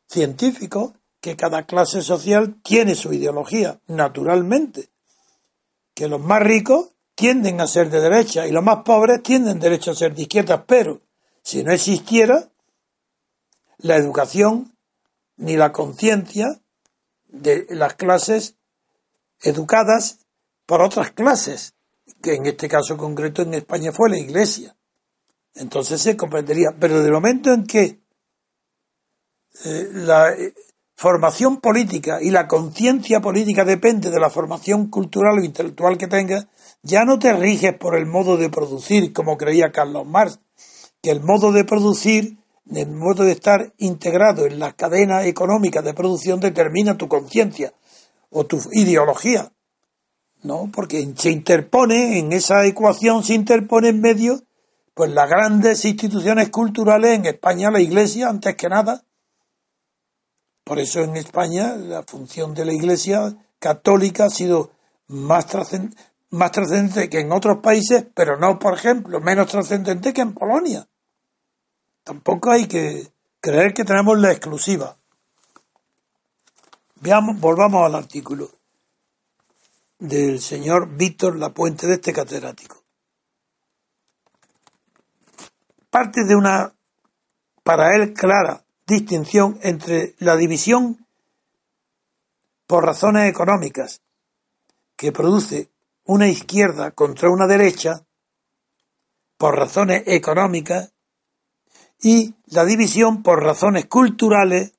científicos 0.07 0.93
que 1.21 1.37
cada 1.37 1.67
clase 1.67 2.01
social 2.03 2.57
tiene 2.63 2.95
su 2.95 3.13
ideología, 3.13 3.81
naturalmente. 3.89 4.89
Que 5.95 6.09
los 6.09 6.21
más 6.21 6.41
ricos 6.43 6.91
tienden 7.15 7.61
a 7.61 7.67
ser 7.67 7.91
de 7.91 8.01
derecha 8.01 8.47
y 8.47 8.53
los 8.53 8.63
más 8.63 8.85
pobres 8.85 9.23
tienden 9.23 9.59
derecho 9.59 9.91
a 9.91 9.97
ser 9.97 10.15
de 10.15 10.23
izquierda, 10.23 10.65
pero 10.65 11.01
si 11.43 11.65
no 11.65 11.73
existiera 11.73 12.49
la 13.79 13.97
educación 13.97 14.77
ni 15.37 15.57
la 15.57 15.73
conciencia 15.73 16.47
de 17.29 17.67
las 17.71 17.95
clases 17.95 18.57
educadas 19.43 20.27
por 20.67 20.83
otras 20.83 21.13
clases, 21.13 21.75
que 22.23 22.35
en 22.35 22.47
este 22.47 22.69
caso 22.69 22.97
concreto 22.97 23.43
en 23.43 23.55
España 23.55 23.93
fue 23.93 24.11
la 24.11 24.19
Iglesia. 24.19 24.77
Entonces 25.55 26.03
se 26.03 26.17
comprendería. 26.17 26.75
Pero 26.79 27.03
del 27.03 27.13
momento 27.13 27.53
en 27.53 27.67
que 27.67 28.01
eh, 29.65 29.89
la 29.93 30.33
eh, 30.33 30.55
formación 30.95 31.61
política 31.61 32.19
y 32.21 32.31
la 32.31 32.47
conciencia 32.49 33.21
política 33.21 33.65
depende 33.65 34.11
de 34.11 34.21
la 34.21 34.31
formación 34.31 34.89
cultural 34.89 35.39
o 35.39 35.45
intelectual 35.45 35.97
que 35.97 36.07
tengas, 36.07 36.49
ya 36.83 37.05
no 37.05 37.19
te 37.19 37.33
riges 37.33 37.75
por 37.75 37.97
el 37.97 38.07
modo 38.07 38.37
de 38.37 38.51
producir, 38.51 39.13
como 39.13 39.37
creía 39.37 39.73
Carlos 39.73 40.07
Marx, 40.07 40.41
que 41.03 41.11
el 41.11 41.23
modo 41.23 41.53
de 41.53 41.65
producir, 41.65 42.38
el 42.75 42.91
modo 42.91 43.25
de 43.25 43.33
estar 43.33 43.73
integrado 43.79 44.47
en 44.47 44.59
las 44.59 44.75
cadenas 44.75 45.25
económicas 45.27 45.85
de 45.85 45.95
producción 45.95 46.41
determina 46.41 46.97
tu 46.97 47.09
conciencia 47.09 47.73
o 48.31 48.45
tu 48.45 48.61
ideología. 48.73 49.51
No, 50.43 50.71
porque 50.73 51.13
se 51.17 51.31
interpone 51.31 52.19
en 52.19 52.33
esa 52.33 52.65
ecuación, 52.65 53.25
se 53.25 53.35
interpone 53.35 53.89
en 53.89 54.01
medio, 54.01 54.43
pues 54.95 55.11
las 55.11 55.29
grandes 55.29 55.85
instituciones 55.85 56.51
culturales 56.51 57.17
en 57.17 57.27
España, 57.27 57.71
la 57.71 57.81
Iglesia, 57.81 58.29
antes 58.29 58.55
que 58.55 58.69
nada. 58.69 59.03
Por 60.63 60.79
eso 60.79 61.01
en 61.01 61.17
España 61.17 61.75
la 61.77 62.03
función 62.03 62.55
de 62.55 62.65
la 62.67 62.73
Iglesia 62.73 63.35
católica 63.59 64.27
ha 64.27 64.31
sido 64.31 64.71
más 65.09 65.47
trascendente 65.47 67.09
que 67.09 67.21
en 67.21 67.33
otros 67.33 67.59
países, 67.59 68.07
pero 68.15 68.39
no, 68.39 68.59
por 68.59 68.75
ejemplo, 68.75 69.21
menos 69.21 69.49
trascendente 69.49 70.13
que 70.13 70.21
en 70.21 70.35
Polonia. 70.35 70.87
Tampoco 72.09 72.51
hay 72.51 72.67
que 72.67 73.13
creer 73.39 73.75
que 73.75 73.85
tenemos 73.85 74.19
la 74.19 74.33
exclusiva. 74.33 74.97
Veamos, 77.03 77.39
volvamos 77.39 77.85
al 77.85 77.97
artículo 77.97 78.51
del 79.99 80.41
señor 80.41 80.89
Víctor 80.97 81.37
Lapuente 81.37 81.87
de 81.87 81.97
este 81.97 82.15
catedrático. 82.15 82.83
Parte 85.91 86.25
de 86.25 86.35
una, 86.35 86.73
para 87.63 87.95
él, 87.95 88.15
clara 88.15 88.65
distinción 88.87 89.59
entre 89.61 90.15
la 90.19 90.35
división 90.35 91.07
por 92.67 92.87
razones 92.87 93.29
económicas 93.29 94.01
que 94.97 95.13
produce 95.13 95.69
una 96.05 96.27
izquierda 96.27 96.91
contra 96.93 97.29
una 97.29 97.47
derecha 97.47 98.07
por 99.37 99.59
razones 99.59 100.05
económicas 100.07 100.95
y 102.01 102.35
la 102.47 102.65
división 102.65 103.23
por 103.23 103.43
razones 103.43 103.87
culturales 103.87 104.73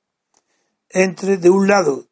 entre, 0.88 1.36
de 1.36 1.50
un 1.50 1.68
lado, 1.68 2.06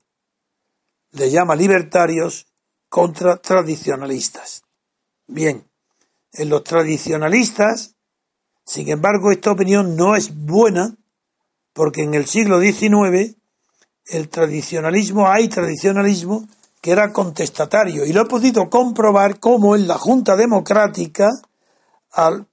le 1.12 1.30
llama 1.30 1.56
libertarios 1.56 2.46
contra 2.88 3.36
tradicionalistas. 3.36 4.62
Bien, 5.26 5.64
en 6.32 6.48
los 6.48 6.64
tradicionalistas, 6.64 7.94
sin 8.64 8.88
embargo, 8.90 9.32
esta 9.32 9.50
opinión 9.50 9.96
no 9.96 10.14
es 10.14 10.34
buena 10.34 10.94
porque 11.72 12.02
en 12.02 12.14
el 12.14 12.26
siglo 12.26 12.60
XIX 12.60 13.36
el 14.06 14.28
tradicionalismo, 14.28 15.28
hay 15.28 15.48
tradicionalismo 15.48 16.48
que 16.80 16.92
era 16.92 17.12
contestatario 17.12 18.04
y 18.04 18.12
lo 18.12 18.22
he 18.22 18.26
podido 18.26 18.70
comprobar 18.70 19.38
como 19.38 19.76
en 19.76 19.86
la 19.86 19.98
Junta 19.98 20.36
Democrática, 20.36 21.28
al 22.12 22.46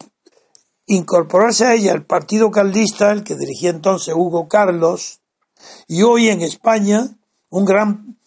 incorporarse 0.88 1.66
a 1.66 1.74
ella 1.74 1.94
el 1.94 2.06
Partido 2.06 2.52
Caldista, 2.52 3.12
el 3.12 3.24
que 3.24 3.36
dirigía 3.36 3.70
entonces 3.70 4.14
Hugo 4.16 4.48
Carlos, 4.48 5.22
y 5.88 6.04
hoy 6.04 6.30
en 6.30 6.42
España 6.42 7.10
un 7.50 7.66
gran 7.66 8.18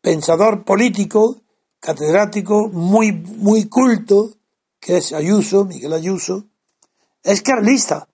pensador 0.00 0.64
político, 0.64 1.40
catedrático, 1.80 2.68
muy, 2.68 3.12
muy 3.12 3.68
culto, 3.68 4.34
que 4.80 4.98
es 4.98 5.12
Ayuso, 5.12 5.64
Miguel 5.64 5.94
Ayuso, 5.94 6.44
es 7.22 7.40
carlista. 7.42 8.08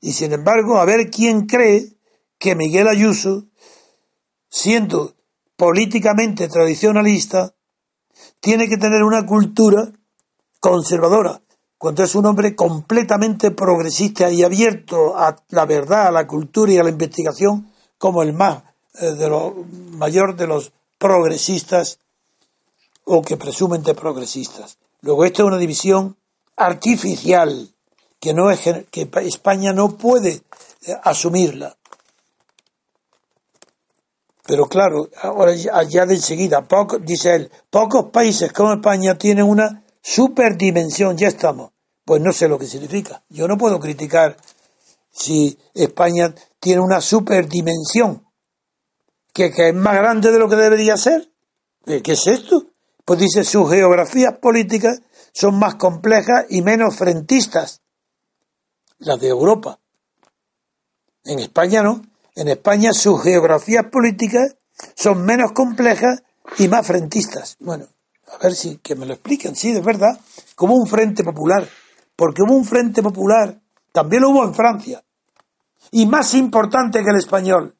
Y 0.00 0.12
sin 0.12 0.32
embargo, 0.32 0.78
a 0.78 0.84
ver 0.84 1.10
quién 1.10 1.46
cree 1.46 1.96
que 2.38 2.54
Miguel 2.54 2.88
Ayuso, 2.88 3.46
siendo 4.48 5.14
políticamente 5.56 6.46
tradicionalista, 6.48 7.54
tiene 8.40 8.68
que 8.68 8.76
tener 8.76 9.02
una 9.02 9.26
cultura 9.26 9.90
conservadora, 10.60 11.42
cuando 11.84 12.02
es 12.02 12.14
un 12.14 12.24
hombre 12.24 12.56
completamente 12.56 13.50
progresista 13.50 14.30
y 14.30 14.42
abierto 14.42 15.18
a 15.18 15.36
la 15.50 15.66
verdad, 15.66 16.06
a 16.06 16.12
la 16.12 16.26
cultura 16.26 16.72
y 16.72 16.78
a 16.78 16.82
la 16.82 16.88
investigación, 16.88 17.70
como 17.98 18.22
el 18.22 18.32
más 18.32 18.62
eh, 19.02 19.10
de 19.10 19.28
lo 19.28 19.54
mayor 19.90 20.34
de 20.34 20.46
los 20.46 20.72
progresistas 20.96 21.98
o 23.04 23.20
que 23.20 23.36
presumen 23.36 23.82
de 23.82 23.94
progresistas. 23.94 24.78
Luego, 25.02 25.26
esta 25.26 25.42
es 25.42 25.46
una 25.46 25.58
división 25.58 26.16
artificial 26.56 27.68
que 28.18 28.32
no 28.32 28.50
es 28.50 28.60
que 28.90 29.06
España 29.16 29.74
no 29.74 29.98
puede 29.98 30.40
eh, 30.86 30.96
asumirla. 31.02 31.76
Pero 34.46 34.64
claro, 34.68 35.10
ahora 35.20 35.52
ya 35.52 36.06
de 36.06 36.14
enseguida, 36.14 36.62
poco, 36.62 36.98
dice 36.98 37.34
él, 37.34 37.50
pocos 37.68 38.06
países 38.10 38.54
como 38.54 38.72
España 38.72 39.18
tienen 39.18 39.44
una 39.44 39.84
superdimensión, 40.00 41.18
ya 41.18 41.28
estamos. 41.28 41.73
Pues 42.04 42.20
no 42.20 42.32
sé 42.32 42.48
lo 42.48 42.58
que 42.58 42.66
significa. 42.66 43.22
Yo 43.28 43.48
no 43.48 43.56
puedo 43.56 43.80
criticar 43.80 44.36
si 45.10 45.58
España 45.74 46.34
tiene 46.60 46.80
una 46.80 47.00
superdimensión, 47.00 48.26
que, 49.32 49.50
que 49.50 49.68
es 49.68 49.74
más 49.74 49.94
grande 49.94 50.30
de 50.30 50.38
lo 50.38 50.48
que 50.48 50.56
debería 50.56 50.96
ser. 50.96 51.30
¿Qué 51.84 52.12
es 52.12 52.26
esto? 52.26 52.66
Pues 53.04 53.20
dice, 53.20 53.44
sus 53.44 53.70
geografías 53.70 54.38
políticas 54.38 55.00
son 55.32 55.58
más 55.58 55.74
complejas 55.74 56.46
y 56.48 56.62
menos 56.62 56.96
frentistas, 56.96 57.82
las 58.98 59.20
de 59.20 59.28
Europa. 59.28 59.78
En 61.24 61.38
España 61.38 61.82
no. 61.82 62.02
En 62.34 62.48
España 62.48 62.92
sus 62.92 63.22
geografías 63.22 63.86
políticas 63.90 64.56
son 64.94 65.24
menos 65.24 65.52
complejas 65.52 66.22
y 66.58 66.68
más 66.68 66.86
frentistas. 66.86 67.56
Bueno, 67.60 67.86
a 68.32 68.38
ver 68.38 68.54
si 68.54 68.78
que 68.78 68.94
me 68.94 69.06
lo 69.06 69.14
expliquen, 69.14 69.54
sí, 69.54 69.72
de 69.72 69.80
verdad, 69.80 70.18
como 70.54 70.74
un 70.74 70.86
frente 70.86 71.22
popular, 71.22 71.68
porque 72.16 72.42
hubo 72.42 72.54
un 72.54 72.64
frente 72.64 73.02
popular, 73.02 73.60
también 73.92 74.22
lo 74.22 74.30
hubo 74.30 74.44
en 74.44 74.54
Francia, 74.54 75.04
y 75.90 76.06
más 76.06 76.34
importante 76.34 77.02
que 77.02 77.10
el 77.10 77.16
español. 77.16 77.76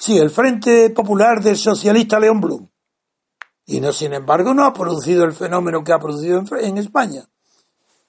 Sí, 0.00 0.16
el 0.16 0.30
Frente 0.30 0.90
Popular 0.90 1.42
del 1.42 1.58
socialista 1.58 2.18
León 2.18 2.40
Blum. 2.40 2.66
Y 3.66 3.80
no, 3.80 3.92
sin 3.92 4.14
embargo, 4.14 4.54
no 4.54 4.64
ha 4.64 4.72
producido 4.72 5.24
el 5.24 5.34
fenómeno 5.34 5.84
que 5.84 5.92
ha 5.92 5.98
producido 5.98 6.42
en, 6.58 6.78
España. 6.78 7.28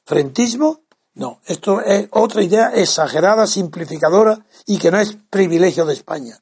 Frentismo 0.05 0.81
no, 1.13 1.41
esto 1.45 1.81
es 1.81 2.07
otra 2.11 2.41
idea 2.41 2.69
exagerada, 2.73 3.45
simplificadora 3.45 4.45
y 4.65 4.77
que 4.77 4.91
no 4.91 4.99
es 4.99 5.17
privilegio 5.29 5.85
de 5.85 5.93
España. 5.93 6.39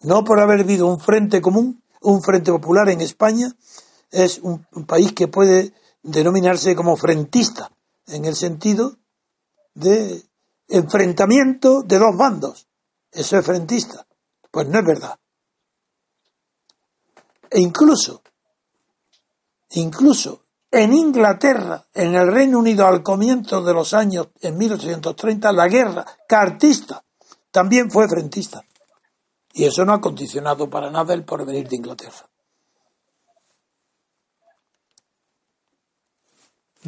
No 0.00 0.24
por 0.24 0.40
haber 0.40 0.60
habido 0.60 0.86
un 0.86 0.98
frente 0.98 1.40
común, 1.40 1.82
un 2.00 2.20
frente 2.22 2.50
popular 2.50 2.88
en 2.88 3.00
España, 3.00 3.54
es 4.10 4.40
un, 4.40 4.66
país 4.86 5.12
que 5.12 5.28
puede 5.28 5.72
denominarse 6.02 6.74
como 6.74 6.96
frentista, 6.96 7.70
en 8.06 8.24
el 8.24 8.34
sentido 8.34 8.96
de 9.74 10.22
enfrentamiento 10.68 11.82
de 11.82 11.98
dos 11.98 12.16
bandos. 12.16 12.66
Eso 13.12 13.38
es 13.38 13.44
frentista. 13.44 14.06
Pues 14.50 14.68
no 14.68 14.78
es 14.78 14.84
verdad. 14.84 15.18
E 17.50 17.60
incluso, 17.60 18.22
incluso 19.70 20.42
en 20.70 20.92
Inglaterra, 20.92 21.86
en 21.94 22.14
el 22.14 22.30
Reino 22.30 22.58
Unido, 22.58 22.86
al 22.86 23.02
comienzo 23.02 23.62
de 23.62 23.72
los 23.72 23.94
años, 23.94 24.28
en 24.40 24.58
1830, 24.58 25.52
la 25.52 25.68
guerra 25.68 26.04
cartista 26.26 27.02
también 27.50 27.90
fue 27.90 28.06
frentista. 28.08 28.62
Y 29.54 29.64
eso 29.64 29.84
no 29.84 29.94
ha 29.94 30.00
condicionado 30.00 30.68
para 30.68 30.90
nada 30.90 31.14
el 31.14 31.24
porvenir 31.24 31.68
de 31.68 31.76
Inglaterra. 31.76 32.27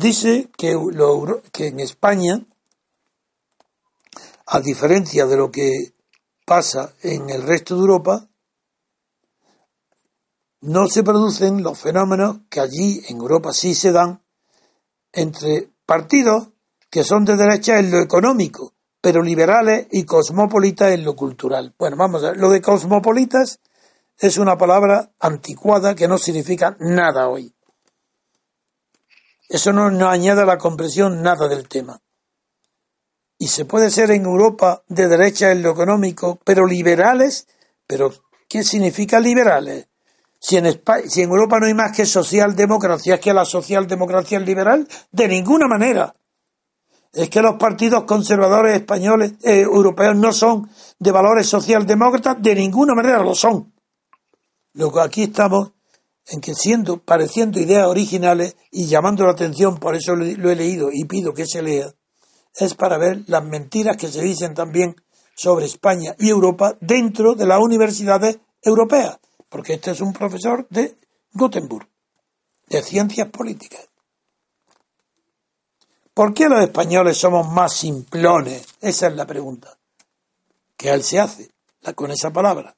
Dice 0.00 0.48
que, 0.56 0.70
en 0.72 1.80
España, 1.80 2.46
a 4.46 4.60
diferencia 4.60 5.26
de 5.26 5.36
lo 5.36 5.50
que 5.50 5.92
pasa 6.46 6.94
en 7.02 7.28
el 7.28 7.42
resto 7.42 7.74
de 7.74 7.82
Europa, 7.82 8.26
no 10.62 10.88
se 10.88 11.02
producen 11.02 11.62
los 11.62 11.78
fenómenos 11.78 12.38
que 12.48 12.60
allí 12.60 13.02
en 13.08 13.18
Europa 13.18 13.52
sí 13.52 13.74
se 13.74 13.92
dan 13.92 14.22
entre 15.12 15.68
partidos 15.84 16.48
que 16.88 17.04
son 17.04 17.26
de 17.26 17.36
derecha 17.36 17.78
en 17.78 17.90
lo 17.90 17.98
económico, 18.00 18.72
pero 19.02 19.22
liberales 19.22 19.86
y 19.90 20.04
cosmopolitas 20.04 20.92
en 20.92 21.04
lo 21.04 21.14
cultural. 21.14 21.74
Bueno, 21.78 21.98
vamos 21.98 22.24
a 22.24 22.30
ver, 22.30 22.38
lo 22.38 22.48
de 22.48 22.62
cosmopolitas 22.62 23.60
es 24.16 24.38
una 24.38 24.56
palabra 24.56 25.12
anticuada 25.20 25.94
que 25.94 26.08
no 26.08 26.16
significa 26.16 26.74
nada 26.80 27.28
hoy. 27.28 27.54
Eso 29.50 29.72
no 29.72 29.90
nos 29.90 30.08
añade 30.08 30.42
a 30.42 30.46
la 30.46 30.58
comprensión 30.58 31.22
nada 31.22 31.48
del 31.48 31.66
tema. 31.66 32.00
Y 33.36 33.48
se 33.48 33.64
puede 33.64 33.90
ser 33.90 34.12
en 34.12 34.24
Europa 34.24 34.84
de 34.86 35.08
derecha 35.08 35.50
en 35.50 35.62
lo 35.62 35.72
económico, 35.72 36.38
pero 36.44 36.64
liberales, 36.64 37.48
pero 37.84 38.12
¿qué 38.48 38.62
significa 38.62 39.18
liberales? 39.18 39.88
Si 40.38 40.56
en, 40.56 40.80
si 41.08 41.22
en 41.22 41.30
Europa 41.30 41.58
no 41.58 41.66
hay 41.66 41.74
más 41.74 41.90
que 41.90 42.06
socialdemocracia, 42.06 43.14
¿es 43.14 43.20
que 43.20 43.34
la 43.34 43.44
socialdemocracia 43.44 44.38
es 44.38 44.46
liberal? 44.46 44.86
De 45.10 45.26
ninguna 45.26 45.66
manera. 45.66 46.14
Es 47.12 47.28
que 47.28 47.42
los 47.42 47.56
partidos 47.56 48.04
conservadores 48.04 48.76
españoles, 48.76 49.32
eh, 49.42 49.62
europeos, 49.62 50.14
no 50.14 50.32
son 50.32 50.70
de 50.96 51.10
valores 51.10 51.48
socialdemócratas, 51.48 52.40
de 52.40 52.54
ninguna 52.54 52.94
manera 52.94 53.20
lo 53.20 53.34
son. 53.34 53.74
Luego 54.74 55.00
aquí 55.00 55.24
estamos 55.24 55.72
en 56.26 56.40
que 56.40 56.54
siendo, 56.54 56.98
pareciendo 56.98 57.58
ideas 57.58 57.86
originales 57.86 58.56
y 58.70 58.86
llamando 58.86 59.24
la 59.24 59.32
atención, 59.32 59.78
por 59.78 59.94
eso 59.94 60.14
lo 60.14 60.50
he 60.50 60.56
leído 60.56 60.90
y 60.92 61.04
pido 61.04 61.34
que 61.34 61.46
se 61.46 61.62
lea, 61.62 61.92
es 62.54 62.74
para 62.74 62.98
ver 62.98 63.22
las 63.26 63.44
mentiras 63.44 63.96
que 63.96 64.08
se 64.08 64.22
dicen 64.22 64.54
también 64.54 64.96
sobre 65.34 65.66
España 65.66 66.14
y 66.18 66.28
Europa 66.28 66.76
dentro 66.80 67.34
de 67.34 67.46
las 67.46 67.60
universidades 67.60 68.38
europeas, 68.62 69.18
porque 69.48 69.74
este 69.74 69.92
es 69.92 70.00
un 70.00 70.12
profesor 70.12 70.66
de 70.68 70.96
Gothenburg, 71.32 71.88
de 72.68 72.82
ciencias 72.82 73.28
políticas. 73.30 73.88
¿Por 76.12 76.34
qué 76.34 76.48
los 76.48 76.60
españoles 76.60 77.16
somos 77.16 77.48
más 77.48 77.74
simplones? 77.74 78.66
Esa 78.80 79.06
es 79.06 79.14
la 79.14 79.26
pregunta 79.26 79.78
que 80.76 80.90
él 80.90 81.02
se 81.02 81.20
hace 81.20 81.50
con 81.94 82.10
esa 82.10 82.30
palabra. 82.30 82.76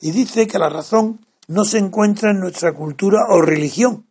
Y 0.00 0.10
dice 0.10 0.46
que 0.46 0.58
la 0.58 0.68
razón 0.68 1.26
no 1.48 1.64
se 1.64 1.78
encuentra 1.78 2.30
en 2.30 2.40
nuestra 2.40 2.72
cultura 2.72 3.26
o 3.28 3.40
religión. 3.40 4.08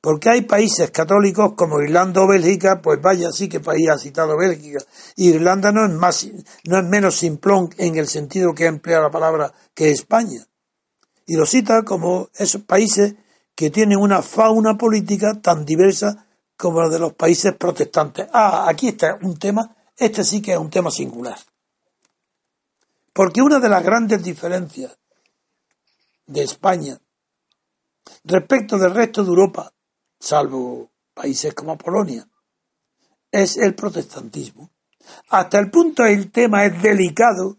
Porque 0.00 0.30
hay 0.30 0.42
países 0.42 0.90
católicos 0.90 1.54
como 1.56 1.80
Irlanda 1.80 2.22
o 2.22 2.28
Bélgica, 2.28 2.80
pues 2.80 3.00
vaya, 3.00 3.32
sí 3.32 3.48
que 3.48 3.60
país 3.60 3.88
ha 3.88 3.98
citado 3.98 4.36
Bélgica. 4.36 4.78
Irlanda 5.16 5.72
no 5.72 5.84
es 5.84 5.92
más, 5.92 6.28
no 6.64 6.78
es 6.78 6.84
menos 6.84 7.16
simplón 7.16 7.70
en 7.78 7.96
el 7.96 8.06
sentido 8.06 8.54
que 8.54 8.66
emplea 8.66 9.00
la 9.00 9.10
palabra 9.10 9.52
que 9.74 9.90
España. 9.90 10.46
Y 11.26 11.36
lo 11.36 11.44
cita 11.44 11.82
como 11.82 12.28
esos 12.34 12.62
países 12.62 13.14
que 13.54 13.70
tienen 13.70 13.98
una 13.98 14.22
fauna 14.22 14.76
política 14.76 15.40
tan 15.40 15.64
diversa 15.64 16.26
como 16.56 16.82
la 16.82 16.88
de 16.88 16.98
los 16.98 17.14
países 17.14 17.54
protestantes. 17.56 18.28
Ah, 18.32 18.66
aquí 18.68 18.88
está 18.88 19.18
un 19.22 19.36
tema, 19.38 19.76
este 19.96 20.22
sí 20.22 20.40
que 20.40 20.52
es 20.52 20.58
un 20.58 20.70
tema 20.70 20.90
singular. 20.90 21.38
Porque 23.12 23.42
una 23.42 23.58
de 23.58 23.68
las 23.68 23.82
grandes 23.82 24.22
diferencias 24.22 24.96
de 26.26 26.42
España 26.42 27.00
respecto 28.24 28.78
del 28.78 28.94
resto 28.94 29.22
de 29.22 29.30
Europa, 29.30 29.72
salvo 30.18 30.90
países 31.14 31.54
como 31.54 31.78
Polonia, 31.78 32.28
es 33.30 33.56
el 33.56 33.74
protestantismo. 33.74 34.70
Hasta 35.28 35.58
el 35.58 35.70
punto 35.70 36.04
el 36.04 36.30
tema 36.30 36.64
es 36.64 36.82
delicado 36.82 37.58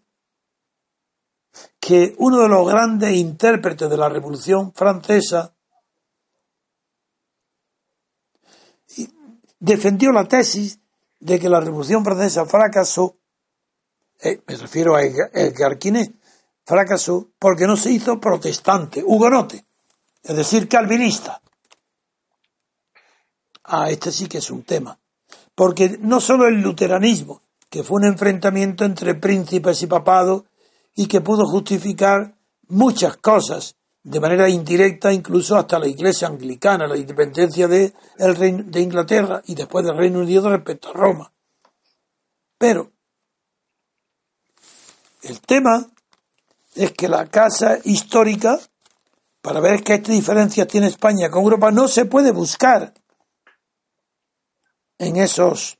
que 1.79 2.13
uno 2.17 2.39
de 2.39 2.49
los 2.49 2.67
grandes 2.67 3.15
intérpretes 3.15 3.89
de 3.89 3.97
la 3.97 4.09
Revolución 4.09 4.73
Francesa 4.73 5.55
defendió 9.59 10.11
la 10.11 10.27
tesis 10.27 10.79
de 11.19 11.39
que 11.39 11.49
la 11.49 11.59
Revolución 11.59 12.03
Francesa 12.03 12.45
fracasó 12.45 13.17
eh, 14.19 14.41
me 14.47 14.55
refiero 14.55 14.95
a 14.95 15.03
Edgar 15.03 15.77
Quinet, 15.77 16.15
fracasó 16.67 17.29
porque 17.39 17.65
no 17.65 17.77
se 17.77 17.91
hizo 17.91 18.19
protestante, 18.19 19.01
hugonote, 19.01 19.65
es 20.21 20.35
decir, 20.35 20.67
calvinista. 20.67 21.41
Ah, 23.63 23.89
este 23.89 24.11
sí 24.11 24.27
que 24.27 24.39
es 24.39 24.51
un 24.51 24.63
tema. 24.63 24.99
Porque 25.55 25.97
no 26.01 26.19
solo 26.19 26.45
el 26.45 26.61
luteranismo, 26.61 27.41
que 27.69 27.83
fue 27.83 28.01
un 28.01 28.07
enfrentamiento 28.07 28.83
entre 28.83 29.15
príncipes 29.15 29.81
y 29.81 29.87
papado 29.87 30.45
y 30.93 31.07
que 31.07 31.21
pudo 31.21 31.45
justificar 31.45 32.35
muchas 32.67 33.15
cosas 33.15 33.77
de 34.03 34.19
manera 34.19 34.49
indirecta, 34.49 35.13
incluso 35.13 35.55
hasta 35.55 35.79
la 35.79 35.87
Iglesia 35.87 36.27
anglicana, 36.27 36.85
la 36.85 36.97
independencia 36.97 37.69
de, 37.69 37.93
el 38.17 38.69
de 38.69 38.81
Inglaterra 38.81 39.41
y 39.45 39.55
después 39.55 39.85
del 39.85 39.97
Reino 39.97 40.19
Unido 40.19 40.49
respecto 40.49 40.89
a 40.89 40.93
Roma. 40.93 41.33
Pero 42.57 42.91
el 45.23 45.39
tema 45.41 45.87
es 46.77 46.91
que 46.91 47.09
la 47.09 47.25
casa 47.27 47.79
histórica, 47.83 48.59
para 49.41 49.59
ver 49.59 49.83
qué 49.83 49.97
diferencias 49.97 50.67
tiene 50.67 50.87
España 50.87 51.29
con 51.29 51.43
Europa, 51.43 51.71
no 51.71 51.87
se 51.87 52.05
puede 52.05 52.31
buscar 52.31 52.93
en 54.99 55.17
esos 55.17 55.79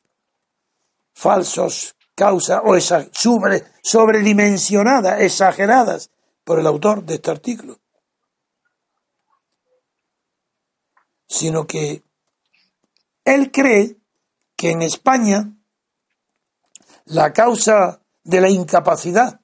falsos 1.14 1.96
causas 2.16 2.62
o 2.66 2.76
esas 2.76 3.10
sobre, 3.12 3.64
sobredimensionadas, 3.84 5.22
exageradas 5.22 6.10
por 6.44 6.60
el 6.60 6.68
autor 6.68 7.04
de 7.04 7.16
este 7.16 7.32
artículo. 7.32 7.80
Sino 11.28 11.68
que 11.68 12.04
él 13.24 13.52
cree 13.52 13.98
que 14.56 14.72
en 14.72 14.82
España 14.82 15.54
la 17.06 17.34
causa 17.34 18.02
de 18.24 18.42
la 18.42 18.50
incapacidad 18.50 19.42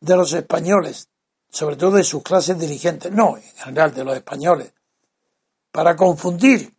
de 0.00 0.16
los 0.16 0.32
españoles, 0.32 1.08
sobre 1.50 1.76
todo 1.76 1.92
de 1.92 2.04
sus 2.04 2.22
clases 2.22 2.58
dirigentes, 2.58 3.12
no, 3.12 3.36
en 3.36 3.42
general 3.56 3.94
de 3.94 4.04
los 4.04 4.16
españoles, 4.16 4.72
para 5.72 5.96
confundir 5.96 6.74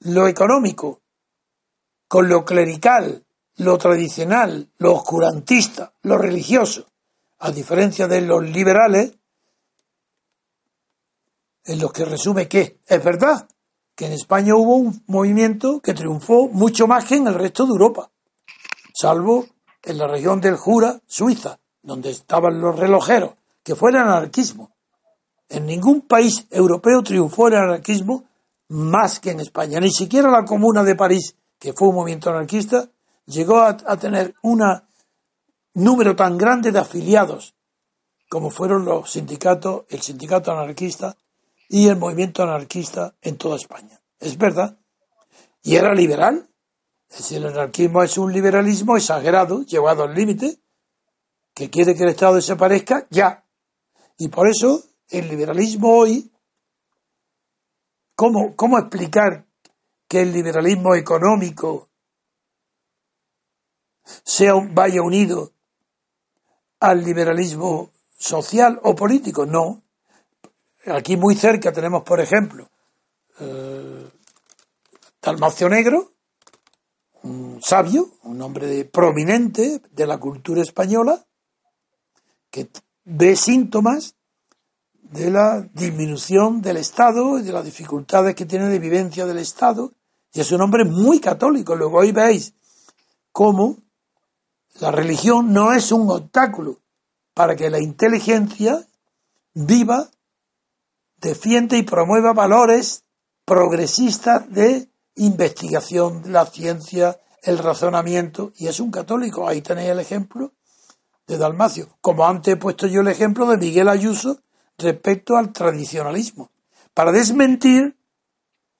lo 0.00 0.28
económico 0.28 1.00
con 2.08 2.28
lo 2.28 2.44
clerical, 2.44 3.24
lo 3.56 3.78
tradicional, 3.78 4.70
lo 4.78 4.94
oscurantista, 4.94 5.92
lo 6.02 6.18
religioso, 6.18 6.86
a 7.38 7.50
diferencia 7.50 8.06
de 8.06 8.20
los 8.20 8.42
liberales, 8.42 9.14
en 11.64 11.80
los 11.80 11.92
que 11.92 12.04
resume 12.04 12.48
que 12.48 12.80
es 12.86 13.04
verdad 13.04 13.48
que 13.94 14.06
en 14.06 14.12
España 14.12 14.54
hubo 14.54 14.76
un 14.76 15.02
movimiento 15.06 15.80
que 15.80 15.94
triunfó 15.94 16.48
mucho 16.48 16.86
más 16.86 17.06
que 17.06 17.16
en 17.16 17.26
el 17.26 17.34
resto 17.34 17.64
de 17.64 17.70
Europa, 17.70 18.10
salvo 18.94 19.46
en 19.82 19.98
la 19.98 20.06
región 20.06 20.40
del 20.40 20.56
Jura, 20.56 21.00
Suiza, 21.06 21.58
donde 21.86 22.10
estaban 22.10 22.60
los 22.60 22.76
relojeros, 22.76 23.34
que 23.62 23.76
fue 23.76 23.90
el 23.90 23.96
anarquismo. 23.96 24.72
En 25.48 25.66
ningún 25.66 26.02
país 26.02 26.46
europeo 26.50 27.00
triunfó 27.02 27.46
el 27.46 27.54
anarquismo 27.54 28.24
más 28.68 29.20
que 29.20 29.30
en 29.30 29.38
España. 29.38 29.78
Ni 29.78 29.92
siquiera 29.92 30.28
la 30.28 30.44
Comuna 30.44 30.82
de 30.82 30.96
París, 30.96 31.36
que 31.60 31.72
fue 31.72 31.88
un 31.88 31.94
movimiento 31.94 32.30
anarquista, 32.30 32.88
llegó 33.26 33.60
a, 33.60 33.76
tener 33.76 34.34
un 34.42 34.60
número 35.74 36.16
tan 36.16 36.36
grande 36.36 36.72
de 36.72 36.80
afiliados 36.80 37.54
como 38.28 38.50
fueron 38.50 38.84
los 38.84 39.12
sindicatos, 39.12 39.84
el 39.88 40.02
sindicato 40.02 40.50
anarquista 40.50 41.16
y 41.68 41.86
el 41.86 41.96
movimiento 41.96 42.42
anarquista 42.42 43.14
en 43.22 43.36
toda 43.36 43.54
España. 43.54 44.00
Es 44.18 44.36
verdad. 44.36 44.76
Y 45.62 45.76
era 45.76 45.94
liberal, 45.94 46.48
es 47.08 47.18
decir, 47.18 47.38
el 47.38 47.46
anarquismo 47.46 48.02
es 48.02 48.18
un 48.18 48.32
liberalismo 48.32 48.96
exagerado, 48.96 49.62
llevado 49.62 50.02
al 50.02 50.14
límite, 50.14 50.58
que 51.56 51.70
quiere 51.70 51.94
que 51.94 52.02
el 52.02 52.10
Estado 52.10 52.34
desaparezca 52.34 53.06
ya. 53.08 53.42
Y 54.18 54.28
por 54.28 54.46
eso 54.46 54.84
el 55.08 55.26
liberalismo 55.26 55.96
hoy, 55.96 56.30
¿cómo, 58.14 58.54
cómo 58.54 58.78
explicar 58.78 59.46
que 60.06 60.20
el 60.20 60.34
liberalismo 60.34 60.94
económico 60.94 61.88
sea, 64.22 64.52
vaya 64.70 65.00
unido 65.00 65.54
al 66.78 67.02
liberalismo 67.02 67.90
social 68.18 68.78
o 68.82 68.94
político? 68.94 69.46
No. 69.46 69.82
Aquí 70.84 71.16
muy 71.16 71.36
cerca 71.36 71.72
tenemos, 71.72 72.02
por 72.02 72.20
ejemplo, 72.20 72.68
eh, 73.40 74.10
Dalmacio 75.22 75.70
Negro, 75.70 76.12
un 77.22 77.62
sabio, 77.62 78.10
un 78.24 78.42
hombre 78.42 78.84
prominente 78.84 79.80
de 79.90 80.06
la 80.06 80.18
cultura 80.18 80.60
española, 80.60 81.26
que 82.50 82.68
ve 83.04 83.36
síntomas 83.36 84.14
de 85.02 85.30
la 85.30 85.60
disminución 85.72 86.62
del 86.62 86.78
Estado 86.78 87.38
y 87.38 87.42
de 87.42 87.52
las 87.52 87.64
dificultades 87.64 88.34
que 88.34 88.46
tiene 88.46 88.68
de 88.68 88.78
vivencia 88.78 89.26
del 89.26 89.38
Estado. 89.38 89.92
Y 90.32 90.40
es 90.40 90.52
un 90.52 90.60
hombre 90.60 90.84
muy 90.84 91.20
católico. 91.20 91.76
Luego 91.76 91.98
hoy 91.98 92.12
veis 92.12 92.54
cómo 93.32 93.78
la 94.80 94.90
religión 94.90 95.52
no 95.52 95.72
es 95.72 95.92
un 95.92 96.10
obstáculo 96.10 96.80
para 97.34 97.56
que 97.56 97.70
la 97.70 97.80
inteligencia 97.80 98.86
viva, 99.54 100.10
defienda 101.20 101.76
y 101.76 101.82
promueva 101.82 102.32
valores 102.32 103.04
progresistas 103.44 104.50
de 104.52 104.88
investigación, 105.14 106.24
la 106.26 106.44
ciencia, 106.46 107.18
el 107.42 107.58
razonamiento 107.58 108.52
y 108.56 108.66
es 108.66 108.80
un 108.80 108.90
católico. 108.90 109.48
Ahí 109.48 109.62
tenéis 109.62 109.90
el 109.90 110.00
ejemplo 110.00 110.52
de 111.26 111.38
Dalmacio. 111.38 111.88
Como 112.00 112.26
antes 112.26 112.54
he 112.54 112.56
puesto 112.56 112.86
yo 112.86 113.00
el 113.00 113.08
ejemplo 113.08 113.46
de 113.46 113.56
Miguel 113.56 113.88
Ayuso 113.88 114.40
respecto 114.78 115.36
al 115.36 115.52
tradicionalismo. 115.52 116.50
Para 116.94 117.12
desmentir 117.12 117.96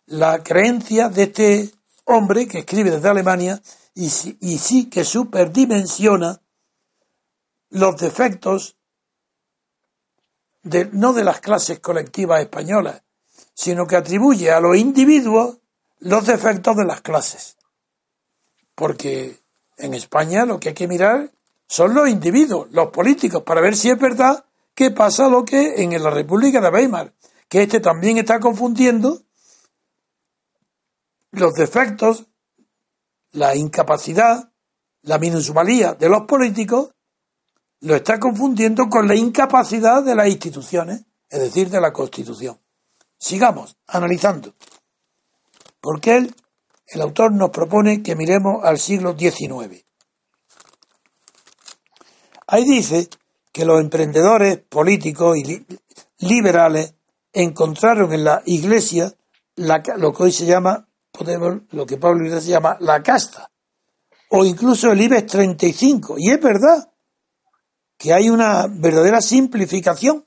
la 0.06 0.42
creencia 0.42 1.08
de 1.08 1.24
este 1.24 1.70
hombre 2.04 2.46
que 2.46 2.60
escribe 2.60 2.90
desde 2.90 3.08
Alemania 3.08 3.60
y, 3.94 4.06
y 4.40 4.58
sí 4.58 4.88
que 4.88 5.04
superdimensiona 5.04 6.40
los 7.70 7.96
defectos 7.96 8.76
de, 10.62 10.88
no 10.92 11.12
de 11.12 11.24
las 11.24 11.40
clases 11.40 11.80
colectivas 11.80 12.40
españolas, 12.40 13.02
sino 13.54 13.86
que 13.86 13.96
atribuye 13.96 14.50
a 14.50 14.60
los 14.60 14.76
individuos 14.76 15.58
los 15.98 16.26
defectos 16.26 16.76
de 16.76 16.84
las 16.84 17.00
clases. 17.00 17.56
Porque 18.74 19.40
en 19.78 19.94
España 19.94 20.44
lo 20.44 20.60
que 20.60 20.70
hay 20.70 20.74
que 20.74 20.88
mirar 20.88 21.30
son 21.68 21.94
los 21.94 22.08
individuos, 22.08 22.68
los 22.70 22.88
políticos, 22.90 23.42
para 23.42 23.60
ver 23.60 23.76
si 23.76 23.90
es 23.90 23.98
verdad 23.98 24.44
que 24.74 24.90
pasa 24.90 25.28
lo 25.28 25.44
que 25.44 25.82
en 25.82 26.02
la 26.02 26.10
República 26.10 26.60
de 26.60 26.68
Weimar, 26.68 27.14
que 27.48 27.62
este 27.62 27.80
también 27.80 28.18
está 28.18 28.38
confundiendo 28.40 29.22
los 31.32 31.54
defectos, 31.54 32.26
la 33.32 33.56
incapacidad, 33.56 34.50
la 35.02 35.18
minusvalía 35.18 35.94
de 35.94 36.08
los 36.08 36.22
políticos, 36.22 36.90
lo 37.80 37.94
está 37.94 38.18
confundiendo 38.18 38.88
con 38.88 39.06
la 39.06 39.14
incapacidad 39.14 40.02
de 40.02 40.14
las 40.14 40.28
instituciones, 40.28 41.04
es 41.28 41.40
decir, 41.40 41.70
de 41.70 41.80
la 41.80 41.92
Constitución. 41.92 42.58
Sigamos 43.18 43.76
analizando. 43.86 44.54
Porque 45.80 46.28
el 46.86 47.00
autor 47.00 47.32
nos 47.32 47.50
propone 47.50 48.02
que 48.02 48.16
miremos 48.16 48.64
al 48.64 48.78
siglo 48.78 49.16
XIX. 49.16 49.85
Ahí 52.46 52.64
dice 52.64 53.08
que 53.52 53.64
los 53.64 53.80
emprendedores 53.80 54.58
políticos 54.58 55.36
y 55.38 55.66
liberales 56.18 56.94
encontraron 57.32 58.12
en 58.12 58.24
la 58.24 58.42
iglesia 58.46 59.12
lo 59.56 60.12
que 60.12 60.22
hoy 60.22 60.32
se 60.32 60.46
llama, 60.46 60.86
podemos, 61.10 61.62
lo 61.70 61.86
que 61.86 61.96
Pablo 61.96 62.24
Iglesias 62.24 62.46
llama 62.46 62.76
la 62.80 63.02
casta, 63.02 63.50
o 64.30 64.44
incluso 64.44 64.92
el 64.92 65.00
IBEX 65.00 65.32
35. 65.32 66.16
Y 66.18 66.30
es 66.30 66.40
verdad 66.40 66.90
que 67.96 68.12
hay 68.12 68.28
una 68.28 68.66
verdadera 68.68 69.20
simplificación 69.20 70.24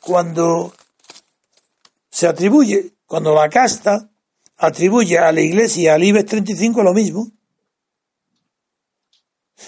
cuando 0.00 0.74
se 2.10 2.26
atribuye, 2.26 2.94
cuando 3.06 3.34
la 3.34 3.48
casta 3.48 4.10
atribuye 4.56 5.18
a 5.18 5.32
la 5.32 5.40
iglesia 5.40 5.94
al 5.94 6.04
IBEX 6.04 6.26
35 6.26 6.82
lo 6.82 6.92
mismo. 6.92 7.30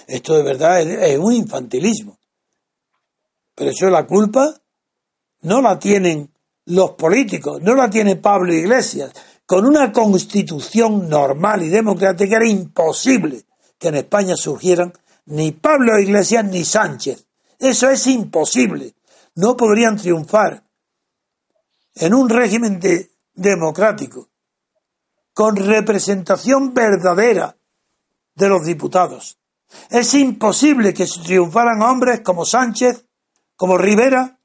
Esto 0.06 0.36
de 0.36 0.42
verdad 0.42 0.80
es, 0.80 1.18
un 1.18 1.32
infantilismo. 1.32 2.18
Pero 3.54 3.70
eso 3.70 3.90
la 3.90 4.06
culpa 4.06 4.54
no 5.42 5.60
la 5.60 5.78
tienen 5.78 6.30
los 6.66 6.92
políticos, 6.92 7.60
no 7.62 7.74
la 7.74 7.90
tiene 7.90 8.16
Pablo 8.16 8.54
Iglesias. 8.54 9.12
Con 9.44 9.66
una 9.66 9.92
constitución 9.92 11.08
normal 11.08 11.62
y 11.62 11.68
democrática 11.68 12.36
era 12.36 12.48
imposible 12.48 13.44
que 13.78 13.88
en 13.88 13.96
España 13.96 14.36
surgieran 14.36 14.92
ni 15.26 15.52
Pablo 15.52 15.98
Iglesias 15.98 16.44
ni 16.44 16.64
Sánchez. 16.64 17.26
Eso 17.58 17.90
es 17.90 18.06
imposible. 18.06 18.94
No 19.34 19.56
podrían 19.56 19.96
triunfar 19.96 20.64
en 21.94 22.14
un 22.14 22.28
régimen 22.28 22.80
democrático 23.34 24.28
con 25.34 25.56
representación 25.56 26.74
verdadera 26.74 27.56
de 28.34 28.48
los 28.48 28.64
diputados. 28.64 29.38
Es 29.90 30.14
imposible 30.14 30.94
que 30.94 31.06
triunfaran 31.06 31.82
hombres 31.82 32.20
como 32.20 32.44
Sánchez, 32.44 33.06
como 33.56 33.78
Rivera 33.78 34.38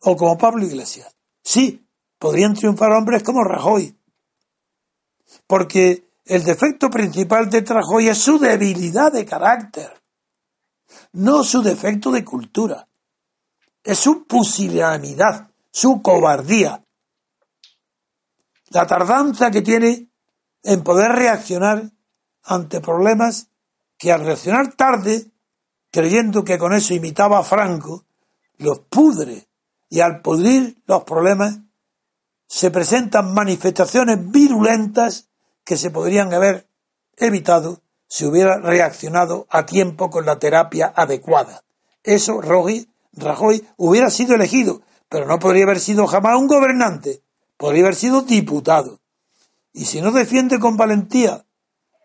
o 0.00 0.16
como 0.16 0.36
Pablo 0.38 0.64
Iglesias. 0.64 1.14
Sí, 1.42 1.86
podrían 2.18 2.54
triunfar 2.54 2.92
hombres 2.92 3.22
como 3.22 3.44
Rajoy. 3.44 3.96
Porque 5.46 6.08
el 6.24 6.44
defecto 6.44 6.90
principal 6.90 7.50
de 7.50 7.60
Rajoy 7.60 8.08
es 8.08 8.18
su 8.18 8.38
debilidad 8.38 9.12
de 9.12 9.24
carácter, 9.24 10.02
no 11.12 11.42
su 11.44 11.62
defecto 11.62 12.10
de 12.10 12.24
cultura. 12.24 12.88
Es 13.82 13.98
su 13.98 14.26
pusilanimidad, 14.26 15.50
su 15.70 16.00
cobardía. 16.00 16.84
La 18.70 18.86
tardanza 18.86 19.50
que 19.50 19.62
tiene 19.62 20.08
en 20.62 20.82
poder 20.84 21.12
reaccionar 21.12 21.90
ante 22.44 22.80
problemas 22.80 23.48
que 23.98 24.12
al 24.12 24.24
reaccionar 24.24 24.74
tarde, 24.74 25.26
creyendo 25.90 26.44
que 26.44 26.58
con 26.58 26.72
eso 26.72 26.94
imitaba 26.94 27.38
a 27.38 27.44
Franco, 27.44 28.04
los 28.58 28.80
pudre 28.80 29.48
y 29.88 30.00
al 30.00 30.22
pudrir 30.22 30.82
los 30.86 31.04
problemas 31.04 31.60
se 32.46 32.70
presentan 32.70 33.32
manifestaciones 33.32 34.30
virulentas 34.30 35.28
que 35.64 35.76
se 35.76 35.90
podrían 35.90 36.32
haber 36.34 36.66
evitado 37.16 37.80
si 38.08 38.26
hubiera 38.26 38.58
reaccionado 38.58 39.46
a 39.48 39.64
tiempo 39.64 40.10
con 40.10 40.26
la 40.26 40.38
terapia 40.38 40.92
adecuada. 40.94 41.62
Eso 42.02 42.40
Rajoy, 42.40 42.88
Rajoy 43.12 43.66
hubiera 43.76 44.10
sido 44.10 44.34
elegido, 44.34 44.82
pero 45.08 45.26
no 45.26 45.38
podría 45.38 45.64
haber 45.64 45.80
sido 45.80 46.06
jamás 46.06 46.38
un 46.38 46.46
gobernante, 46.46 47.22
podría 47.56 47.84
haber 47.84 47.94
sido 47.94 48.22
diputado. 48.22 49.00
Y 49.72 49.86
si 49.86 50.02
no 50.02 50.12
defiende 50.12 50.58
con 50.58 50.76
valentía 50.76 51.46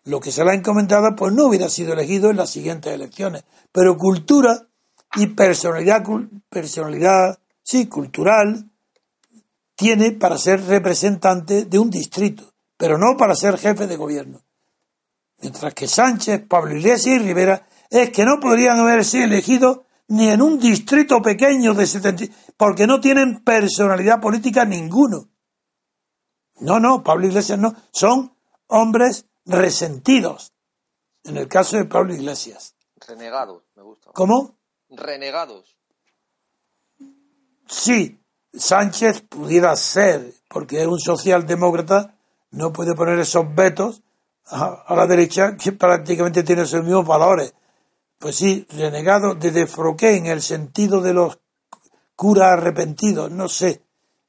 lo 0.07 0.19
que 0.19 0.31
se 0.31 0.43
le 0.43 0.51
ha 0.51 0.55
encomendado, 0.55 1.15
pues 1.15 1.33
no 1.33 1.45
hubiera 1.45 1.69
sido 1.69 1.93
elegido 1.93 2.29
en 2.29 2.37
las 2.37 2.49
siguientes 2.49 2.93
elecciones. 2.93 3.43
Pero 3.71 3.97
cultura 3.97 4.67
y 5.15 5.27
personalidad, 5.27 6.03
personalidad, 6.49 7.39
sí, 7.63 7.87
cultural, 7.87 8.69
tiene 9.75 10.11
para 10.11 10.37
ser 10.37 10.65
representante 10.65 11.65
de 11.65 11.79
un 11.79 11.89
distrito 11.89 12.53
pero 12.77 12.97
no 12.97 13.17
para 13.17 13.35
ser 13.35 13.57
jefe 13.57 13.87
de 13.87 13.97
gobierno. 13.97 14.41
Mientras 15.41 15.73
que 15.73 15.87
Sánchez, 15.87 16.43
Pablo 16.47 16.75
Iglesias 16.75 17.15
y 17.15 17.19
Rivera 17.19 17.67
es 17.89 18.11
que 18.11 18.23
no 18.23 18.39
podrían 18.39 18.79
haberse 18.79 19.23
elegido 19.23 19.85
ni 20.07 20.29
en 20.29 20.41
un 20.41 20.57
distrito 20.59 21.21
pequeño 21.21 21.73
de 21.73 21.85
70, 21.85 22.25
porque 22.55 22.87
no 22.87 23.01
tienen 23.01 23.43
personalidad 23.43 24.21
política 24.21 24.63
ninguno. 24.63 25.29
No, 26.59 26.79
no, 26.79 27.03
Pablo 27.03 27.27
Iglesias 27.27 27.59
no, 27.59 27.75
son 27.91 28.33
hombres 28.67 29.25
resentidos. 29.47 30.53
En 31.23 31.37
el 31.37 31.47
caso 31.47 31.77
de 31.77 31.85
Pablo 31.85 32.13
Iglesias. 32.13 32.75
Renegados, 32.95 33.63
me 33.75 33.83
gusta. 33.83 34.11
¿Cómo? 34.13 34.55
Renegados. 34.89 35.75
Sí, 37.67 38.19
Sánchez 38.53 39.23
pudiera 39.23 39.75
ser, 39.75 40.33
porque 40.47 40.81
es 40.81 40.87
un 40.87 40.99
socialdemócrata 40.99 42.17
no 42.51 42.71
puede 42.71 42.95
poner 42.95 43.19
esos 43.19 43.53
vetos 43.53 44.01
a, 44.45 44.95
la 44.95 45.05
derecha 45.05 45.57
que 45.57 45.73
prácticamente 45.73 46.43
tiene 46.43 46.63
esos 46.63 46.83
mismos 46.83 47.05
valores. 47.05 47.53
Pues 48.17 48.35
sí, 48.35 48.65
renegado 48.69 49.35
de 49.35 49.51
Defroqué 49.51 50.15
en 50.15 50.27
el 50.27 50.41
sentido 50.41 51.01
de 51.01 51.13
los 51.13 51.39
curas 52.15 52.53
arrepentidos, 52.53 53.29
no 53.29 53.47
sé. 53.47 53.83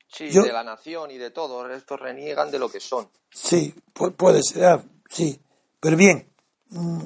Sí, 0.09 0.31
de 0.31 0.53
la 0.53 0.65
nación 0.65 1.11
y 1.11 1.19
de 1.19 1.31
todo, 1.31 1.71
estos 1.71 2.01
reniegan 2.01 2.51
de 2.51 2.59
lo 2.59 2.71
que 2.71 2.81
son. 2.81 3.09
Sí, 3.31 3.75
puede 3.93 4.43
ser, 4.43 4.83
sí. 5.09 5.41
Pero 5.81 5.97
bien, 5.97 6.29
mm, 6.71 6.99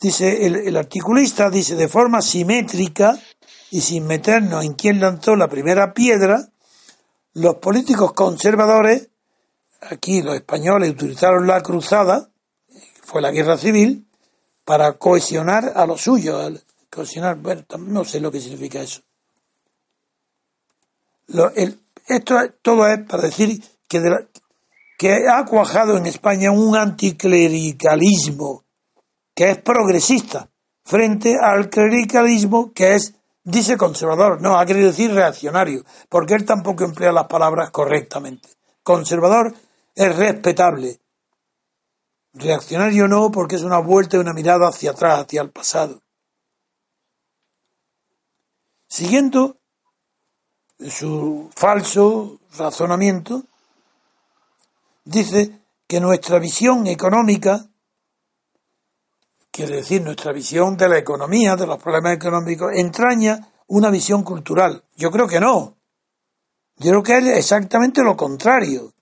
dice 0.00 0.46
el, 0.46 0.56
el 0.56 0.76
articulista, 0.76 1.50
dice 1.50 1.76
de 1.76 1.88
forma 1.88 2.22
simétrica 2.22 3.18
y 3.70 3.80
sin 3.80 4.06
meternos 4.06 4.64
en 4.64 4.74
quién 4.74 5.00
lanzó 5.00 5.36
la 5.36 5.48
primera 5.48 5.94
piedra, 5.94 6.48
los 7.34 7.56
políticos 7.56 8.12
conservadores 8.12 9.08
aquí 9.82 10.22
los 10.22 10.36
españoles 10.36 10.90
utilizaron 10.90 11.46
la 11.46 11.62
cruzada, 11.62 12.30
fue 13.02 13.20
la 13.20 13.30
guerra 13.30 13.58
civil, 13.58 14.06
para 14.64 14.94
cohesionar 14.94 15.72
a 15.74 15.86
los 15.86 16.00
suyos. 16.00 16.64
Cohesionar, 16.88 17.36
bueno, 17.36 17.64
no 17.78 18.04
sé 18.04 18.20
lo 18.20 18.30
que 18.30 18.40
significa 18.40 18.80
eso. 18.80 19.02
esto 22.06 22.36
todo 22.60 22.86
es 22.86 23.00
para 23.00 23.24
decir 23.24 23.62
que, 23.88 24.00
que 25.02 25.28
ha 25.28 25.44
cuajado 25.44 25.96
en 25.96 26.06
España 26.06 26.52
un 26.52 26.76
anticlericalismo 26.76 28.62
que 29.34 29.50
es 29.50 29.58
progresista 29.58 30.48
frente 30.84 31.36
al 31.42 31.68
clericalismo 31.68 32.72
que 32.72 32.94
es, 32.94 33.12
dice 33.42 33.76
conservador, 33.76 34.40
no, 34.40 34.56
ha 34.56 34.64
querido 34.64 34.90
decir 34.90 35.12
reaccionario, 35.12 35.84
porque 36.08 36.34
él 36.34 36.46
tampoco 36.46 36.84
emplea 36.84 37.10
las 37.10 37.26
palabras 37.26 37.70
correctamente. 37.72 38.48
Conservador 38.84 39.52
es 39.92 40.14
respetable. 40.14 41.00
Reaccionario 42.34 43.08
no, 43.08 43.32
porque 43.32 43.56
es 43.56 43.62
una 43.62 43.80
vuelta 43.80 44.18
y 44.18 44.20
una 44.20 44.32
mirada 44.32 44.68
hacia 44.68 44.92
atrás, 44.92 45.24
hacia 45.24 45.42
el 45.42 45.50
pasado. 45.50 46.00
Siguiendo 48.86 49.56
su 50.78 51.50
falso 51.56 52.38
razonamiento, 52.56 53.42
dice 55.04 55.60
que 55.86 56.00
nuestra 56.00 56.38
visión 56.38 56.86
económica, 56.86 57.66
quiere 59.50 59.76
decir 59.76 60.02
nuestra 60.02 60.32
visión 60.32 60.76
de 60.76 60.88
la 60.88 60.98
economía, 60.98 61.56
de 61.56 61.66
los 61.66 61.82
problemas 61.82 62.14
económicos, 62.14 62.72
entraña 62.74 63.52
una 63.66 63.90
visión 63.90 64.22
cultural. 64.22 64.84
Yo 64.96 65.10
creo 65.10 65.26
que 65.26 65.40
no. 65.40 65.76
Yo 66.76 66.90
creo 66.90 67.02
que 67.02 67.18
es 67.18 67.38
exactamente 67.38 68.02
lo 68.02 68.16
contrario. 68.16 68.94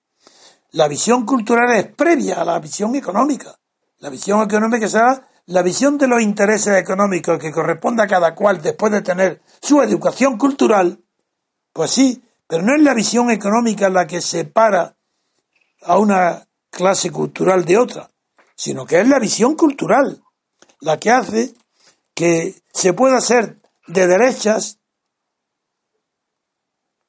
La 0.73 0.89
visión 0.89 1.25
cultural 1.25 1.75
es 1.77 1.87
previa 1.87 2.41
a 2.41 2.45
la 2.45 2.59
visión 2.59 2.95
económica. 2.95 3.59
La 3.99 4.11
visión 4.11 4.43
económica 4.43 4.89
será 4.89 5.29
la 5.47 5.63
visión 5.63 5.99
de 5.99 6.07
los 6.07 6.23
intereses 6.23 6.77
económicos 6.77 7.39
que 7.39 7.51
corresponde 7.51 8.03
a 8.03 8.07
cada 8.07 8.35
cual 8.35 8.63
después 8.63 8.93
de 8.93 9.03
tener 9.03 9.43
su 9.61 9.83
educación 9.83 10.39
cultural. 10.39 11.03
Pues 11.73 11.91
sí, 11.91 12.23
pero 12.47 12.63
no 12.63 12.75
es 12.75 12.83
la 12.83 12.95
visión 12.95 13.31
económica 13.31 13.89
la 13.89 14.07
que 14.07 14.21
separa 14.21 14.97
a 15.83 15.99
una 15.99 16.47
clase 16.71 17.11
cultural 17.11 17.65
de 17.65 17.79
otra, 17.79 18.11
sino 18.55 18.87
que 18.87 19.01
es 19.01 19.09
la 19.09 19.19
visión 19.19 19.57
cultural 19.57 20.23
la 20.81 20.99
que 20.99 21.11
hace 21.11 21.55
que 22.15 22.63
se 22.73 22.93
pueda 22.93 23.21
ser 23.21 23.59
de 23.87 24.07
derechas 24.07 24.79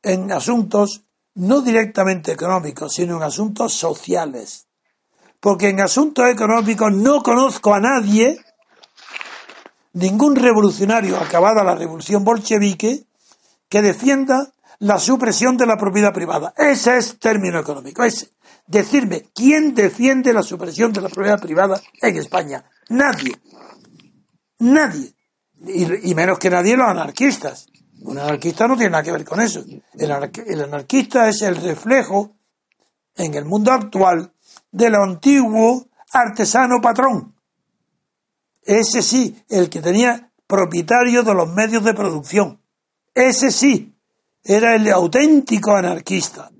en 0.04 0.32
asuntos 0.32 1.04
no 1.36 1.62
directamente 1.62 2.32
económicos, 2.32 2.94
sino 2.94 3.18
en 3.18 3.24
asuntos 3.24 3.74
sociales. 3.74 4.68
Porque 5.40 5.70
en 5.70 5.80
asuntos 5.80 6.28
económicos 6.28 6.92
no 6.92 7.24
conozco 7.24 7.74
a 7.74 7.80
nadie, 7.80 8.40
ningún 9.94 10.36
revolucionario 10.36 11.18
acabada 11.18 11.64
la 11.64 11.76
revolución 11.76 12.24
bolchevique, 12.24 13.06
que 13.70 13.82
defienda 13.82 14.54
la 14.80 15.00
supresión 15.00 15.58
de 15.58 15.66
la 15.66 15.78
propiedad 15.78 16.14
privada. 16.14 16.54
Ese 16.58 16.98
es 16.98 17.18
término 17.20 17.60
económico. 17.60 18.04
Es 18.04 18.32
decirme 18.72 19.26
quién 19.36 19.76
defiende 19.76 20.34
la 20.34 20.44
supresión 20.44 20.94
de 20.94 21.02
la 21.02 21.10
propiedad 21.10 21.40
privada 21.40 21.80
en 22.02 22.16
España. 22.16 22.64
Nadie. 22.90 23.36
Nadie. 24.60 25.14
Y, 25.68 26.16
menos 26.16 26.40
que 26.40 26.50
nadie 26.50 26.78
los 26.78 26.88
anarquistas. 26.88 27.68
Un 28.02 28.18
anarquista 28.18 28.68
no 28.68 28.76
tiene 28.76 28.92
nada 28.92 29.04
que 29.04 29.12
ver 29.12 29.26
con 29.26 29.42
eso. 29.42 29.64
El, 29.94 30.12
anarquista 30.62 31.28
es 31.28 31.42
el 31.42 31.58
reflejo 31.58 32.38
en 33.16 33.36
el 33.36 33.46
mundo 33.46 33.72
actual 33.72 34.34
del 34.72 34.96
antiguo 34.96 35.88
artesano 36.14 36.82
patrón. 36.82 37.36
Ese 38.64 39.02
sí, 39.02 39.44
el 39.50 39.70
que 39.70 39.82
tenía 39.82 40.32
propietario 40.48 41.24
de 41.24 41.34
los 41.34 41.52
medios 41.54 41.84
de 41.84 41.94
producción. 41.94 42.62
Ese 43.14 43.52
sí, 43.52 43.94
era 44.44 44.76
el 44.76 44.92
auténtico 44.92 45.76
anarquista, 45.76 46.52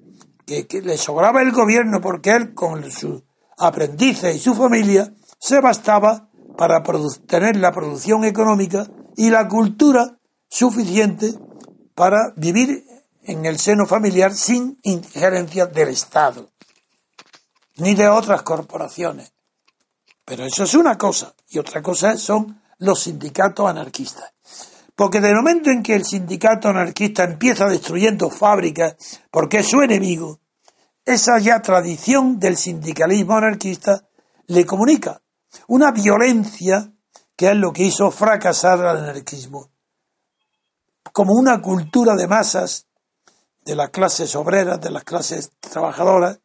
que, 0.68 0.82
le 0.82 0.98
sobraba 0.98 1.42
el 1.42 1.52
gobierno 1.52 2.02
porque 2.02 2.32
él 2.32 2.54
con 2.54 2.90
sus 2.92 3.24
aprendices 3.58 4.36
y 4.36 4.40
su 4.40 4.56
familia 4.56 5.14
se 5.40 5.60
bastaba 5.62 6.30
para 6.58 6.84
tener 7.28 7.56
la 7.56 7.72
producción 7.72 8.26
económica 8.26 8.88
y 9.16 9.30
la 9.30 9.48
cultura 9.48 10.18
suficiente 10.50 11.34
para 11.96 12.34
vivir 12.36 12.86
en 13.24 13.46
el 13.46 13.60
seno 13.60 13.86
familiar 13.86 14.34
sin 14.34 14.80
injerencia 14.84 15.66
del 15.66 15.90
Estado, 15.90 16.50
ni 17.78 17.96
de 17.96 18.08
otras 18.08 18.42
corporaciones. 18.42 19.32
Pero 20.26 20.46
eso 20.46 20.64
es 20.64 20.74
una 20.74 20.98
cosa, 20.98 21.34
y 21.50 21.60
otra 21.60 21.82
cosa 21.82 22.18
son 22.18 22.62
los 22.80 23.02
sindicatos 23.02 23.70
anarquistas. 23.70 24.34
Porque 25.02 25.20
de 25.20 25.34
momento 25.34 25.72
en 25.72 25.82
que 25.82 25.96
el 25.96 26.06
sindicato 26.06 26.68
anarquista 26.70 27.24
empieza 27.24 27.66
destruyendo 27.66 28.30
fábricas 28.30 29.20
porque 29.32 29.58
es 29.58 29.68
su 29.68 29.82
enemigo, 29.82 30.42
esa 31.04 31.40
ya 31.40 31.60
tradición 31.60 32.40
del 32.40 32.56
sindicalismo 32.56 33.36
anarquista 33.36 34.08
le 34.46 34.64
comunica 34.64 35.24
una 35.68 35.92
violencia 35.92 36.94
que 37.36 37.50
es 37.50 37.56
lo 37.56 37.74
que 37.74 37.82
hizo 37.82 38.12
fracasar 38.12 38.86
al 38.86 38.98
anarquismo. 39.00 39.72
Como 41.12 41.34
una 41.34 41.60
cultura 41.64 42.14
de 42.14 42.28
masas 42.28 42.86
de 43.66 43.76
las 43.76 43.90
clases 43.90 44.36
obreras, 44.36 44.80
de 44.82 44.92
las 44.92 45.04
clases 45.04 45.52
trabajadoras, 45.60 46.42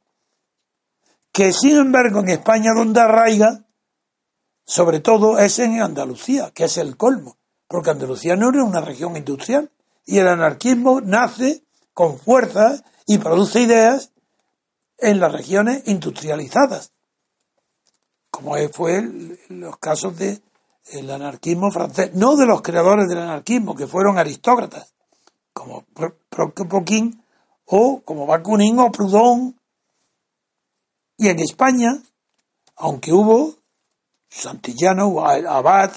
que 1.31 1.53
sin 1.53 1.77
embargo 1.77 2.21
en 2.21 2.31
España 2.31 2.71
donde 2.75 3.03
arraiga, 3.03 3.67
sobre 4.65 5.01
todo 5.01 5.39
es 5.39 5.59
en 5.59 5.83
Andalucía, 5.83 6.53
que 6.55 6.65
es 6.65 6.79
el 6.79 6.97
colmo, 6.97 7.37
porque 7.69 7.91
Andalucía 7.91 8.37
no 8.37 8.51
era 8.51 8.65
una 8.65 8.81
región 8.81 9.17
industrial 9.17 9.71
y 10.05 10.19
el 10.19 10.29
anarquismo 10.29 11.01
nace 11.01 11.63
con 11.93 12.19
fuerza 12.19 12.83
y 13.07 13.19
produce 13.19 13.61
ideas 13.61 14.13
en 14.99 15.21
las 15.21 15.33
regiones 15.33 15.83
industrializadas, 15.87 16.93
como 18.31 18.57
fue 18.73 19.03
los 19.49 19.77
casos 19.79 20.17
de 20.17 20.41
el 20.93 21.11
anarquismo 21.11 21.71
francés, 21.71 22.15
no 22.15 22.37
de 22.37 22.47
los 22.47 22.63
creadores 22.63 23.09
del 23.09 23.19
anarquismo, 23.19 23.75
que 23.75 23.87
fueron 23.87 24.19
aristócratas, 24.19 24.95
como 25.53 25.85
Poquín 26.69 27.25
o 27.65 28.03
como 28.03 28.27
Bakunin 28.27 28.79
o 28.79 28.93
Proudhon. 28.93 29.59
Y 31.17 31.29
en 31.29 31.41
España, 31.41 32.03
aunque 32.77 33.13
hubo 33.13 33.55
Santillano, 34.29 35.21
Abad, 35.21 35.93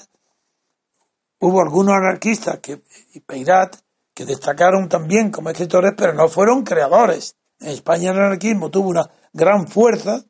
hubo 1.39 1.61
algunos 1.61 1.95
anarquistas 1.95 2.59
que, 2.59 2.81
y 3.13 3.19
Peirat 3.21 3.75
que 4.13 4.25
destacaron 4.25 4.89
también 4.89 5.31
como 5.31 5.49
escritores, 5.49 5.93
pero 5.97 6.13
no 6.13 6.27
fueron 6.27 6.63
creadores. 6.63 7.35
En 7.59 7.69
España 7.69 8.11
el 8.11 8.17
anarquismo 8.19 8.69
tuvo 8.69 8.89
una 8.89 9.09
gran 9.33 9.67
fuerza 9.67 10.23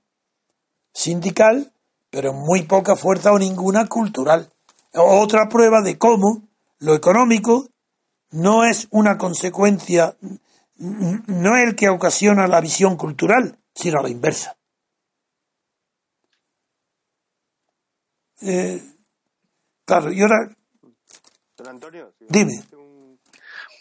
sindical 0.94 1.72
pero 2.10 2.34
muy 2.34 2.64
poca 2.64 2.96
fuerza 2.96 3.32
o 3.32 3.40
ninguna 3.40 3.88
cultural. 3.88 4.52
Otra 4.94 5.48
prueba 5.50 5.82
de 5.82 5.98
cómo 5.98 6.48
lo 6.80 6.96
económico 6.96 7.68
no 8.32 8.66
es 8.66 8.88
una 8.92 9.18
consecuencia, 9.18 10.16
no 10.78 11.56
es 11.56 11.68
el 11.68 11.76
que 11.76 11.90
ocasiona 11.90 12.48
la 12.48 12.62
visión 12.62 12.96
cultural, 12.98 13.60
sino 13.74 14.02
la 14.02 14.10
inversa. 14.10 14.58
Eh, 18.42 18.82
claro, 19.86 20.12
y 20.12 20.22
ahora. 20.22 20.56
Antonio, 21.80 22.14
dime. 22.28 22.62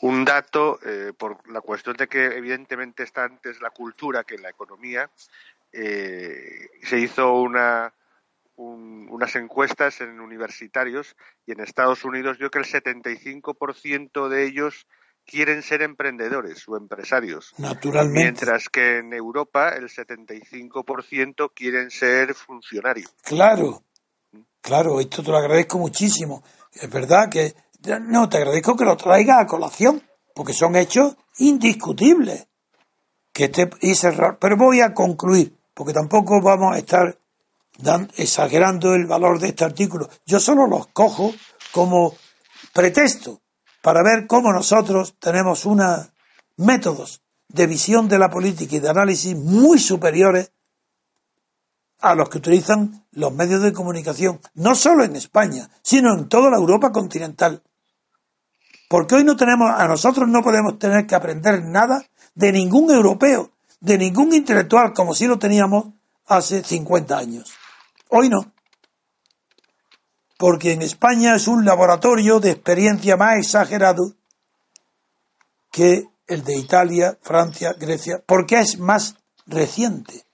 Un, 0.03 0.25
dato, 0.25 0.79
eh, 0.85 1.13
por 1.19 1.51
la 1.51 1.61
cuestión 1.61 1.97
de 1.97 2.07
que 2.07 2.27
evidentemente 2.27 3.03
está 3.03 3.25
antes 3.25 3.61
la 3.61 3.71
cultura 3.71 4.23
que 4.23 4.39
la 4.39 4.51
economía, 4.51 5.11
eh, 5.73 6.71
se 6.85 7.01
hizo 7.01 7.33
una, 7.33 7.93
unas 8.57 9.35
encuestas 9.35 10.01
en 10.01 10.21
universitarios 10.21 11.17
y 11.45 11.53
en 11.53 11.61
Estados 11.61 12.05
Unidos 12.05 12.39
yo 12.39 12.51
que 12.51 12.61
el 12.61 12.67
75% 12.67 14.29
de 14.29 14.47
ellos 14.47 14.87
quieren 15.27 15.63
ser 15.63 15.83
emprendedores 15.83 16.67
o 16.69 16.77
empresarios. 16.77 17.53
Naturalmente. 17.59 18.21
Mientras 18.21 18.69
que 18.69 18.99
en 18.99 19.13
Europa 19.13 19.71
el 19.71 19.89
75% 19.89 21.51
quieren 21.53 21.91
ser 21.91 22.35
funcionarios. 22.35 23.13
Claro, 23.23 23.83
claro, 24.61 25.01
esto 25.01 25.25
te 25.25 25.33
lo 25.33 25.37
agradezco 25.37 25.79
muchísimo. 25.79 26.45
Es 26.73 26.91
verdad 26.91 27.29
que, 27.29 27.55
no, 28.01 28.29
te 28.29 28.39
agradezco 28.39 28.77
que 28.77 28.85
lo 28.85 28.97
traiga 28.97 29.41
a 29.41 29.47
colación, 29.47 30.03
porque 30.35 30.53
son 30.53 30.77
hechos 30.77 31.17
indiscutibles. 31.39 32.47
Que 33.33 33.45
este, 33.45 33.71
pero 34.41 34.57
voy 34.57 34.81
a 34.81 34.95
concluir, 34.95 35.57
porque 35.75 35.93
tampoco 35.93 36.41
vamos 36.43 36.75
a 36.75 36.79
estar 36.79 37.19
exagerando 38.17 38.95
el 38.95 39.07
valor 39.07 39.39
de 39.39 39.49
este 39.49 39.65
artículo. 39.65 40.09
Yo 40.27 40.41
solo 40.41 40.67
los 40.67 40.89
cojo 40.89 41.33
como 41.73 42.15
pretexto 42.73 43.41
para 43.83 44.03
ver 44.03 44.27
cómo 44.27 44.53
nosotros 44.53 45.15
tenemos 45.19 45.65
unos 45.65 46.11
métodos 46.57 47.23
de 47.49 47.67
visión 47.67 48.09
de 48.09 48.19
la 48.19 48.29
política 48.29 48.77
y 48.77 48.81
de 48.81 48.89
análisis 48.89 49.37
muy 49.37 49.79
superiores 49.79 50.53
a 52.01 52.15
los 52.15 52.29
que 52.29 52.39
utilizan 52.39 53.07
los 53.13 53.33
medios 53.33 53.63
de 53.63 53.73
comunicación, 53.73 54.41
no 54.55 54.75
solo 54.75 55.05
en 55.05 55.17
España, 55.17 55.69
sino 55.83 56.15
en 56.15 56.29
toda 56.29 56.51
la 56.51 56.57
Europa 56.57 56.93
continental. 56.93 57.63
Porque 58.89 59.17
hoy 59.17 59.25
no 59.25 59.37
tenemos, 59.37 59.71
a 59.71 59.87
nosotros 59.87 60.27
no 60.29 60.43
podemos 60.43 60.79
tener 60.79 61.07
que 61.07 61.15
aprender 61.15 61.63
nada 61.63 62.03
de 62.35 62.53
ningún 62.53 62.91
europeo, 62.91 63.53
de 63.81 63.99
ningún 63.99 64.33
intelectual, 64.35 64.95
como 64.95 65.15
si 65.15 65.27
lo 65.27 65.39
teníamos 65.39 65.89
hace 66.27 66.65
50 66.65 67.17
años. 67.17 67.53
Hoy 68.09 68.31
no. 68.31 68.53
Porque 70.39 70.73
en 70.73 70.83
España 70.83 71.35
es 71.35 71.49
un 71.49 71.65
laboratorio 71.65 72.41
de 72.41 72.53
experiencia 72.53 73.17
más 73.17 73.37
exagerado 73.37 74.15
que 75.71 76.05
el 76.27 76.45
de 76.45 76.57
Italia, 76.57 77.19
Francia, 77.23 77.75
Grecia, 77.79 78.23
porque 78.25 78.61
es 78.61 78.79
más 78.79 79.17
reciente. 79.47 80.25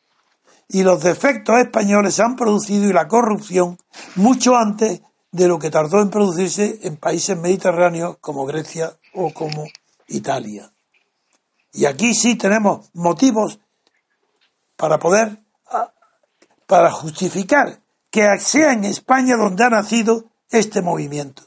Y 0.69 0.83
los 0.83 1.03
defectos 1.03 1.59
españoles 1.59 2.15
se 2.15 2.23
han 2.23 2.37
producido 2.37 2.89
y 2.89 2.93
la 2.93 3.09
corrupción 3.09 3.79
mucho 4.17 4.57
antes 4.57 5.01
de 5.35 5.49
lo 5.49 5.59
que 5.59 5.69
tardó 5.69 6.01
en 6.01 6.11
producirse 6.11 6.79
en 6.83 6.97
países 6.97 7.37
mediterráneos 7.37 8.19
como 8.21 8.47
Grecia 8.47 8.97
o 9.15 9.35
como 9.35 9.65
Italia. 10.07 10.73
Y 11.73 11.87
aquí 11.87 12.15
sí 12.15 12.37
tenemos 12.37 12.89
motivos 12.95 13.59
para 14.77 15.01
poder 15.01 15.41
para 16.67 16.93
justificar 16.93 17.81
que 18.13 18.25
sea 18.39 18.73
en 18.73 18.85
España 18.85 19.37
donde 19.37 19.65
ha 19.65 19.71
nacido 19.71 20.31
este 20.51 20.83
movimiento. 20.83 21.43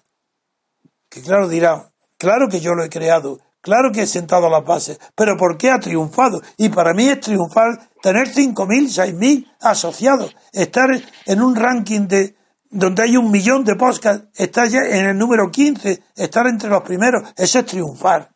Que 1.10 1.22
claro 1.22 1.48
dirá, 1.48 1.90
claro 2.18 2.50
que 2.50 2.60
yo 2.60 2.76
lo 2.76 2.84
he 2.84 2.90
creado, 2.90 3.40
claro 3.62 3.94
que 3.94 4.02
he 4.02 4.08
sentado 4.08 4.50
las 4.50 4.66
bases, 4.66 5.00
pero 5.16 5.38
¿por 5.38 5.58
qué 5.58 5.72
ha 5.72 5.80
triunfado? 5.80 6.42
Y 6.58 6.68
para 6.68 6.94
mí 6.94 7.08
es 7.08 7.22
triunfar 7.22 7.90
tener 8.02 8.28
5.000, 8.28 9.16
6.000 9.16 9.56
asociados, 9.62 10.36
estar 10.52 10.90
en 11.26 11.42
un 11.42 11.56
ranking 11.56 12.08
de 12.08 12.37
donde 12.70 13.04
hay 13.04 13.18
un 13.18 13.32
millón 13.32 13.64
de 13.64 13.76
podcasts, 13.76 14.28
estar 14.36 14.68
ya 14.68 14.80
en 14.80 15.08
el 15.08 15.18
número 15.18 15.50
15, 15.50 16.04
estar 16.16 16.48
entre 16.48 16.70
los 16.70 16.82
primeros, 16.84 17.34
eso 17.36 17.60
es 17.60 17.66
triunfar. 17.66 18.32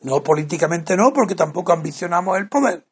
No 0.00 0.22
políticamente 0.22 0.96
no, 0.96 1.12
porque 1.12 1.34
tampoco 1.34 1.72
ambicionamos 1.72 2.36
el 2.38 2.48
poder. 2.48 2.86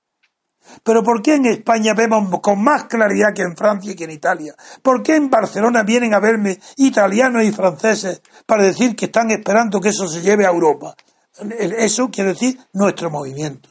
Pero 0.83 1.03
¿por 1.03 1.23
qué 1.23 1.35
en 1.35 1.47
España 1.47 1.93
vemos 1.95 2.41
con 2.41 2.63
más 2.63 2.85
claridad 2.85 3.35
que 3.35 3.43
en 3.43 3.57
Francia 3.57 3.93
y 3.93 3.95
que 3.95 4.05
en 4.05 4.11
Italia? 4.11 4.55
¿Por 4.83 5.03
qué 5.03 5.17
en 5.17 5.29
Barcelona 5.29 5.83
vienen 5.83 6.15
a 6.15 6.21
verme 6.21 6.59
italianos 6.77 7.45
y 7.45 7.53
franceses 7.53 8.23
para 8.47 8.65
decir 8.65 8.97
que 8.97 9.07
están 9.07 9.31
esperando 9.31 9.81
que 9.81 9.91
eso 9.91 10.09
se 10.09 10.23
lleve 10.23 10.47
a 10.47 10.51
Europa? 10.51 10.97
Eso 11.59 12.11
quiere 12.11 12.31
decir 12.31 12.59
nuestro 12.73 13.11
movimiento. 13.11 13.69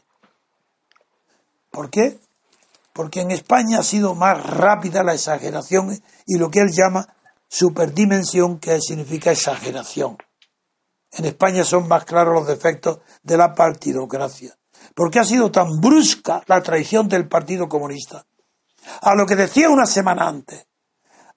¿Por 1.72 1.89
qué? 1.89 2.20
Porque 2.94 3.22
en 3.22 3.32
España 3.32 3.80
ha 3.80 3.84
sido 3.84 4.16
más 4.16 4.41
rápida 4.46 5.04
la 5.04 5.14
exageración 5.14 6.02
y 6.26 6.38
lo 6.38 6.50
que 6.50 6.60
él 6.60 6.72
llama 6.72 7.16
superdimensión, 7.50 8.60
que 8.60 8.80
significa 8.80 9.32
exageración. 9.32 10.18
En 11.12 11.26
España 11.26 11.64
son 11.64 11.88
más 11.88 12.06
claros 12.06 12.34
los 12.34 12.48
defectos 12.48 13.00
de 13.22 13.38
la 13.38 13.54
partidocracia 13.54 14.56
¿Por 14.94 15.10
qué 15.10 15.20
ha 15.20 15.24
sido 15.24 15.52
tan 15.52 15.80
brusca 15.80 16.44
la 16.48 16.62
traición 16.62 17.08
del 17.08 17.28
Partido 17.28 17.68
Comunista? 17.68 18.26
A 19.02 19.16
lo 19.16 19.26
que 19.26 19.36
decía 19.36 19.70
una 19.70 19.86
semana 19.86 20.28
antes, 20.28 20.68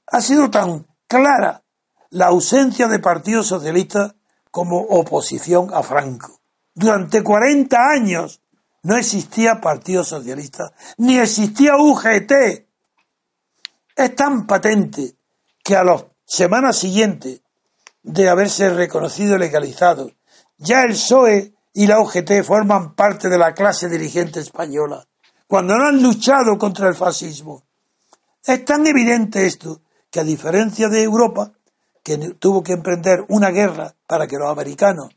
ha 0.09 0.21
sido 0.21 0.51
tan 0.51 0.87
clara 1.07 1.63
la 2.11 2.27
ausencia 2.27 2.89
de 2.89 2.99
Partido 2.99 3.43
Socialista 3.43 4.15
como 4.51 4.81
oposición 4.81 5.71
a 5.73 5.83
Franco. 5.83 6.41
Durante 6.75 7.23
40 7.23 7.77
años 7.79 8.43
no 8.87 8.97
existía 8.97 9.61
Partido 9.61 10.05
Socialista, 10.05 10.73
ni 10.99 11.19
existía 11.19 11.77
UGT. 11.77 12.33
Es 13.97 14.15
tan 14.15 14.47
patente 14.47 15.17
que 15.65 15.75
a 15.75 15.83
las 15.83 16.05
semanas 16.25 16.79
siguientes 16.79 17.41
de 18.05 18.29
haberse 18.29 18.71
reconocido 18.71 19.35
y 19.35 19.39
legalizado, 19.41 20.13
ya 20.57 20.83
el 20.83 20.93
PSOE 20.93 21.53
y 21.75 21.89
la 21.89 22.01
UGT 22.01 22.45
forman 22.45 22.95
parte 22.95 23.29
de 23.29 23.37
la 23.37 23.55
clase 23.55 23.89
dirigente 23.89 24.39
española, 24.39 25.05
cuando 25.49 25.77
no 25.77 25.89
han 25.89 26.01
luchado 26.01 26.57
contra 26.57 26.89
el 26.89 26.95
fascismo. 26.95 27.65
Es 28.45 28.65
tan 28.65 28.87
evidente 28.87 29.47
esto 29.47 29.81
que 30.11 30.21
a 30.21 30.25
diferencia 30.25 30.89
de 30.89 31.03
Europa, 31.03 31.51
que 32.05 32.17
tuvo 32.39 32.63
que 32.63 32.75
emprender 32.75 33.25
una 33.31 33.51
guerra 33.51 33.97
para 34.07 34.29
que 34.29 34.37
los 34.37 34.49
americanos 34.49 35.09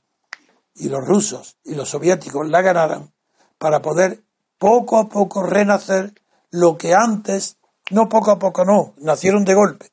y 0.74 0.90
los 0.90 1.06
rusos 1.06 1.58
y 1.64 1.76
los 1.76 1.90
soviéticos 1.90 2.50
la 2.50 2.64
ganaran, 2.64 3.14
para 3.60 3.84
poder 3.84 4.24
poco 4.58 4.98
a 4.98 5.08
poco 5.08 5.44
renacer 5.44 6.14
lo 6.50 6.78
que 6.78 6.96
antes, 6.96 7.58
no 7.92 8.10
poco 8.10 8.32
a 8.32 8.40
poco 8.40 8.66
no, 8.66 8.96
nacieron 8.98 9.46
de 9.46 9.54
golpe, 9.54 9.92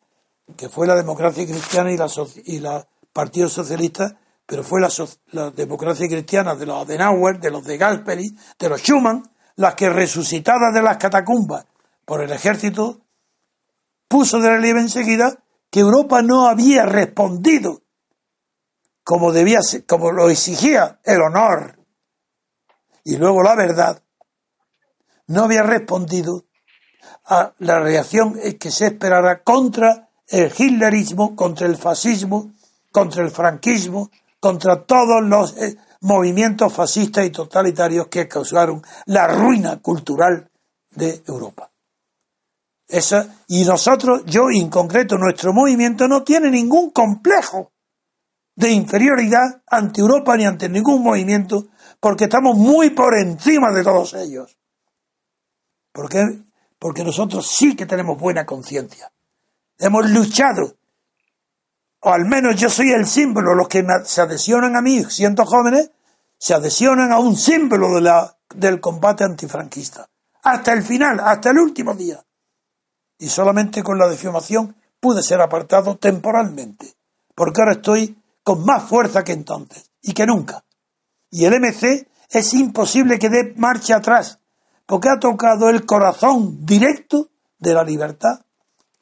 que 0.56 0.70
fue 0.70 0.86
la 0.86 0.94
democracia 0.94 1.44
cristiana 1.44 1.92
y 1.92 1.98
la, 1.98 2.08
y 2.46 2.60
la 2.60 2.88
Partido 3.12 3.50
Socialista 3.50 4.16
pero 4.46 4.62
fue 4.62 4.80
la, 4.80 5.50
democracia 5.50 6.06
cristiana 6.08 6.54
de 6.54 6.66
los 6.66 6.82
Adenauer, 6.82 7.40
de 7.40 7.50
los 7.50 7.64
de 7.64 7.76
Gasperi, 7.76 8.36
de 8.58 8.68
los 8.68 8.80
Schumann, 8.80 9.28
las 9.56 9.74
que 9.74 9.90
resucitadas 9.90 10.72
de 10.72 10.82
las 10.82 10.96
catacumbas 10.98 11.66
por 12.04 12.22
el 12.22 12.30
ejército, 12.30 13.00
puso 14.08 14.38
de 14.38 14.50
relieve 14.50 14.80
enseguida 14.80 15.42
que 15.68 15.80
Europa 15.80 16.22
no 16.22 16.46
había 16.46 16.84
respondido 16.84 17.82
como 19.02 19.32
debía 19.32 19.62
ser, 19.62 19.84
como 19.84 20.12
lo 20.12 20.30
exigía 20.30 21.00
el 21.04 21.20
honor 21.20 21.75
y 23.06 23.16
luego 23.16 23.40
la 23.40 23.54
verdad, 23.54 24.02
no 25.28 25.44
había 25.44 25.62
respondido 25.62 26.44
a 27.24 27.54
la 27.58 27.78
reacción 27.78 28.36
que 28.58 28.70
se 28.72 28.86
esperara 28.86 29.44
contra 29.44 30.10
el 30.26 30.52
hitlerismo, 30.52 31.36
contra 31.36 31.68
el 31.68 31.76
fascismo, 31.76 32.52
contra 32.90 33.22
el 33.22 33.30
franquismo, 33.30 34.10
contra 34.40 34.84
todos 34.84 35.22
los 35.22 35.56
eh, 35.56 35.76
movimientos 36.00 36.72
fascistas 36.72 37.24
y 37.24 37.30
totalitarios 37.30 38.08
que 38.08 38.26
causaron 38.26 38.82
la 39.06 39.28
ruina 39.28 39.80
cultural 39.80 40.50
de 40.90 41.22
Europa. 41.28 41.70
Esa, 42.88 43.36
y 43.46 43.64
nosotros, 43.64 44.24
yo 44.26 44.50
en 44.52 44.68
concreto, 44.68 45.16
nuestro 45.16 45.52
movimiento 45.52 46.08
no 46.08 46.24
tiene 46.24 46.50
ningún 46.50 46.90
complejo 46.90 47.70
de 48.56 48.72
inferioridad 48.72 49.62
ante 49.68 50.00
Europa 50.00 50.36
ni 50.36 50.44
ante 50.44 50.68
ningún 50.68 51.04
movimiento, 51.04 51.68
porque 52.00 52.24
estamos 52.24 52.56
muy 52.56 52.90
por 52.90 53.16
encima 53.18 53.72
de 53.72 53.82
todos 53.82 54.14
ellos. 54.14 54.56
Porque 55.92 57.04
nosotros 57.04 57.46
sí 57.46 57.74
que 57.74 57.86
tenemos 57.86 58.18
buena 58.18 58.44
conciencia. 58.44 59.10
Hemos 59.78 60.10
luchado 60.10 60.76
o 62.00 62.12
al 62.12 62.24
menos 62.24 62.54
yo 62.54 62.70
soy 62.70 62.92
el 62.92 63.04
símbolo, 63.04 63.54
los 63.56 63.66
que 63.66 63.84
se 64.04 64.20
adhesionan 64.20 64.76
a 64.76 64.80
mí 64.80 65.04
siendo 65.06 65.44
jóvenes, 65.44 65.90
se 66.38 66.54
adhesionan 66.54 67.10
a 67.10 67.18
un 67.18 67.34
símbolo 67.36 67.94
de 67.96 68.00
la, 68.02 68.36
del 68.54 68.80
combate 68.80 69.24
antifranquista. 69.24 70.08
Hasta 70.44 70.72
el 70.72 70.84
final, 70.84 71.18
hasta 71.18 71.50
el 71.50 71.58
último 71.58 71.94
día. 71.94 72.24
Y 73.18 73.28
solamente 73.28 73.82
con 73.82 73.98
la 73.98 74.06
defamación 74.06 74.76
pude 75.00 75.20
ser 75.20 75.40
apartado 75.40 75.96
temporalmente, 75.96 76.94
porque 77.34 77.60
ahora 77.60 77.72
estoy 77.72 78.16
con 78.44 78.64
más 78.64 78.84
fuerza 78.84 79.24
que 79.24 79.32
entonces 79.32 79.90
y 80.00 80.12
que 80.12 80.26
nunca. 80.26 80.62
Y 81.36 81.44
el 81.44 81.60
MC 81.60 82.08
es 82.30 82.54
imposible 82.54 83.18
que 83.18 83.28
dé 83.28 83.52
marcha 83.58 83.96
atrás, 83.96 84.40
porque 84.86 85.10
ha 85.10 85.20
tocado 85.20 85.68
el 85.68 85.84
corazón 85.84 86.64
directo 86.64 87.28
de 87.58 87.74
la 87.74 87.84
libertad 87.84 88.40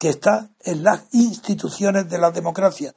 que 0.01 0.09
está 0.09 0.51
en 0.65 0.83
las 0.83 1.05
instituciones 1.13 2.11
de 2.11 2.19
la 2.19 2.33
democracia, 2.33 2.93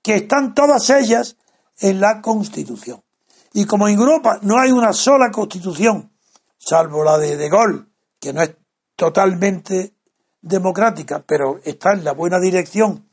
que 0.00 0.14
están 0.14 0.54
todas 0.54 0.88
ellas 0.88 1.36
en 1.80 2.00
la 2.00 2.22
Constitución. 2.22 3.02
Y 3.52 3.66
como 3.66 3.88
en 3.88 3.98
Europa 3.98 4.38
no 4.40 4.58
hay 4.58 4.72
una 4.72 4.94
sola 4.94 5.30
Constitución, 5.30 6.10
salvo 6.56 7.04
la 7.04 7.18
de 7.18 7.36
De 7.36 7.50
Gaulle, 7.50 7.84
que 8.18 8.32
no 8.32 8.40
es 8.40 8.56
totalmente 8.96 9.96
democrática, 10.40 11.22
pero 11.26 11.60
está 11.62 11.92
en 11.92 12.04
la 12.04 12.12
buena 12.12 12.40
dirección, 12.40 13.06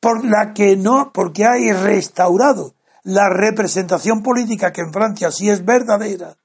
por 0.00 0.24
la 0.24 0.54
que 0.54 0.78
no, 0.78 1.12
porque 1.12 1.44
hay 1.44 1.72
restaurado 1.72 2.75
la 3.06 3.28
representación 3.28 4.20
política 4.20 4.72
que 4.72 4.80
en 4.80 4.92
Francia 4.92 5.30
sí 5.30 5.48
es 5.48 5.64
verdadera, 5.64 6.36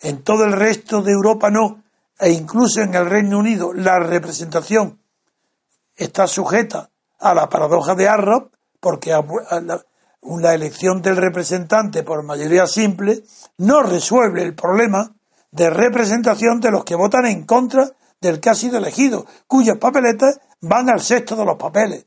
en 0.00 0.22
todo 0.22 0.44
el 0.44 0.52
resto 0.52 1.00
de 1.00 1.12
Europa 1.12 1.50
no, 1.50 1.82
e 2.18 2.30
incluso 2.30 2.82
en 2.82 2.94
el 2.94 3.08
Reino 3.08 3.38
Unido 3.38 3.72
la 3.72 3.98
representación 3.98 5.00
está 5.96 6.26
sujeta 6.26 6.90
a 7.18 7.32
la 7.32 7.48
paradoja 7.48 7.94
de 7.94 8.06
Arrop, 8.06 8.52
porque 8.80 9.12
la, 9.12 10.54
elección 10.54 11.00
del 11.00 11.16
representante 11.16 12.02
por 12.02 12.22
mayoría 12.22 12.66
simple 12.66 13.22
no 13.56 13.82
resuelve 13.82 14.42
el 14.42 14.54
problema 14.54 15.14
de 15.52 15.70
representación 15.70 16.60
de 16.60 16.70
los 16.70 16.84
que 16.84 16.96
votan 16.96 17.24
en 17.24 17.46
contra 17.46 17.92
del 18.20 18.40
que 18.40 18.50
ha 18.50 18.54
sido 18.54 18.76
elegido, 18.76 19.24
cuyas 19.46 19.78
papeletas 19.78 20.38
van 20.60 20.90
al 20.90 21.00
sexto 21.00 21.34
de 21.34 21.46
los 21.46 21.56
papeles. 21.56 22.06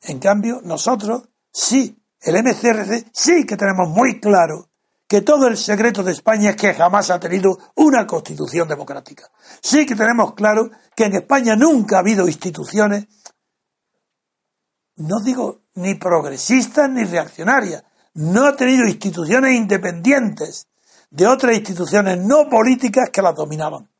En 0.00 0.18
cambio, 0.18 0.60
nosotros 0.64 1.28
sí, 1.52 2.01
el 2.22 2.42
MCRC 2.42 3.10
sí 3.12 3.44
que 3.46 3.56
tenemos 3.56 3.88
muy 3.88 4.20
claro 4.20 4.68
que 5.08 5.20
todo 5.20 5.46
el 5.46 5.58
secreto 5.58 6.02
de 6.02 6.12
España 6.12 6.50
es 6.50 6.56
que 6.56 6.72
jamás 6.72 7.10
ha 7.10 7.20
tenido 7.20 7.58
una 7.74 8.06
constitución 8.06 8.66
democrática. 8.66 9.30
Sí 9.60 9.84
que 9.84 9.94
tenemos 9.94 10.32
claro 10.32 10.70
que 10.96 11.04
en 11.04 11.16
España 11.16 11.54
nunca 11.54 11.96
ha 11.96 12.00
habido 12.00 12.26
instituciones, 12.26 13.06
no 14.96 15.20
digo 15.20 15.64
ni 15.74 15.96
progresistas 15.96 16.88
ni 16.88 17.04
reaccionarias, 17.04 17.84
no 18.14 18.46
ha 18.46 18.56
tenido 18.56 18.86
instituciones 18.86 19.52
independientes 19.54 20.68
de 21.10 21.26
otras 21.26 21.56
instituciones 21.56 22.18
no 22.18 22.48
políticas 22.48 23.10
que 23.12 23.20
las 23.20 23.34
dominaban, 23.34 23.90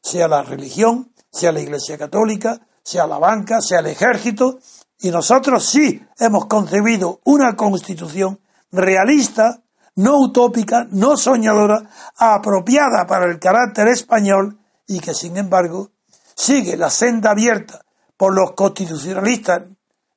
sea 0.00 0.26
la 0.28 0.42
religión, 0.42 1.12
sea 1.30 1.52
la 1.52 1.60
Iglesia 1.60 1.98
Católica, 1.98 2.66
sea 2.82 3.06
la 3.06 3.18
banca, 3.18 3.60
sea 3.60 3.80
el 3.80 3.86
ejército, 3.86 4.58
y 5.02 5.10
nosotros 5.10 5.68
sí 5.68 6.00
hemos 6.18 6.46
concebido 6.46 7.20
una 7.24 7.56
constitución 7.56 8.40
realista 8.70 9.60
no 9.96 10.18
utópica, 10.18 10.86
no 10.90 11.16
soñadora, 11.16 11.82
apropiada 12.16 13.06
para 13.06 13.26
el 13.26 13.38
carácter 13.38 13.88
español 13.88 14.58
y 14.86 15.00
que, 15.00 15.12
sin 15.12 15.36
embargo, 15.36 15.90
sigue 16.34 16.76
la 16.76 16.88
senda 16.88 17.32
abierta 17.32 17.84
por 18.16 18.34
los 18.34 18.52
constitucionalistas 18.52 19.64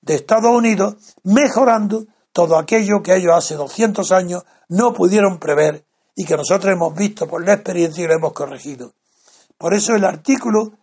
de 0.01 0.15
Estados 0.15 0.55
Unidos, 0.55 0.95
mejorando 1.23 2.05
todo 2.31 2.57
aquello 2.57 3.01
que 3.03 3.15
ellos 3.15 3.33
hace 3.35 3.55
200 3.55 4.11
años 4.11 4.43
no 4.69 4.93
pudieron 4.93 5.39
prever 5.39 5.83
y 6.15 6.25
que 6.25 6.37
nosotros 6.37 6.71
hemos 6.71 6.95
visto 6.95 7.27
por 7.27 7.43
la 7.43 7.53
experiencia 7.53 8.03
y 8.03 8.07
lo 8.07 8.13
hemos 8.13 8.33
corregido. 8.33 8.93
Por 9.57 9.73
eso 9.73 9.95
el 9.95 10.05
artículo 10.05 10.73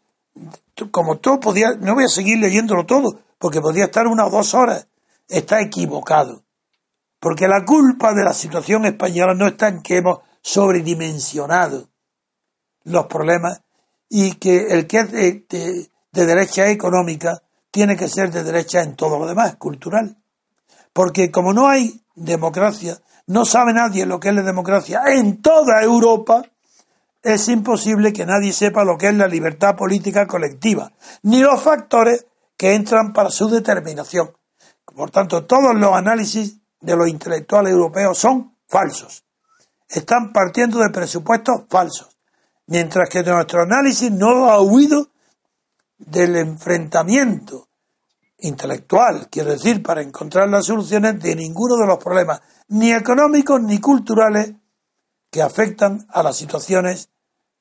como 0.91 1.19
todo 1.19 1.41
podía, 1.41 1.75
no 1.79 1.95
voy 1.95 2.05
a 2.05 2.09
seguir 2.09 2.39
leyéndolo 2.39 2.87
todo, 2.87 3.21
porque 3.43 3.61
podría 3.61 3.87
estar 3.87 4.07
una 4.07 4.25
o 4.25 4.31
dos 4.31 4.55
horas, 4.55 4.87
está 5.29 5.61
equivocado. 5.61 6.45
Porque 7.19 7.49
la 7.49 7.65
culpa 7.65 8.15
de 8.15 8.23
la 8.23 8.33
situación 8.33 8.85
española 8.85 9.35
no 9.35 9.49
está 9.49 9.67
en 9.67 9.83
que 9.83 9.97
hemos 9.97 10.21
sobredimensionado 10.43 11.89
los 12.85 13.07
problemas 13.07 13.61
y 14.09 14.35
que 14.35 14.69
el 14.69 14.87
que 14.87 14.99
es 15.01 15.11
de, 15.11 15.89
derecha 16.13 16.69
económica 16.69 17.43
tiene 17.73 17.97
que 17.97 18.07
ser 18.07 18.31
de 18.31 18.45
derecha 18.45 18.81
en 18.81 18.95
todo 18.95 19.19
lo 19.19 19.27
demás, 19.27 19.57
cultural. 19.57 20.17
Porque 20.93 21.33
como 21.33 21.53
no 21.53 21.67
hay 21.69 22.01
democracia, 22.15 23.03
no 23.27 23.45
sabe 23.45 23.73
nadie 23.73 24.07
lo 24.07 24.21
que 24.21 24.29
es 24.29 24.37
la 24.37 24.43
democracia 24.43 25.03
en 25.09 25.43
toda 25.43 25.83
Europa, 25.83 26.45
es 27.25 27.49
imposible 27.49 28.13
que 28.13 28.25
nadie 28.25 28.53
sepa 28.53 28.85
lo 28.85 28.97
que 28.97 29.09
es 29.09 29.15
la 29.15 29.27
libertad 29.27 29.75
política 29.75 30.29
colectiva, 30.29 30.93
ni 31.23 31.41
los 31.41 31.61
factores 31.61 32.27
que 32.63 32.77
entran 32.77 33.13
para 33.13 33.29
su 33.29 33.49
determinación. 33.49 34.31
Por 34.85 35.11
tanto, 35.11 35.47
todos 35.47 35.75
los 35.75 35.97
análisis 35.97 36.61
de 36.81 36.95
los 36.95 37.09
intelectuales 37.09 37.73
europeos 37.73 38.17
son 38.17 38.57
falsos. 38.69 39.25
Están 39.89 40.33
partiendo 40.33 40.79
de 40.79 40.91
presupuestos 40.91 41.63
falsos. 41.69 42.17
Mientras 42.69 43.09
que 43.09 43.25
nuestro 43.25 43.63
análisis 43.63 44.13
no 44.13 44.49
ha 44.49 44.61
huido 44.61 45.09
del 45.99 46.37
enfrentamiento 46.37 47.67
intelectual, 48.39 49.27
quiero 49.29 49.51
decir, 49.51 49.83
para 49.83 50.01
encontrar 50.01 50.49
las 50.49 50.67
soluciones 50.67 51.19
de 51.19 51.35
ninguno 51.35 51.75
de 51.75 51.89
los 51.89 51.99
problemas, 51.99 52.43
ni 52.69 52.93
económicos 52.93 53.61
ni 53.61 53.81
culturales, 53.81 54.53
que 55.33 55.43
afectan 55.43 56.07
a 56.11 56.23
las 56.23 56.37
situaciones 56.37 57.09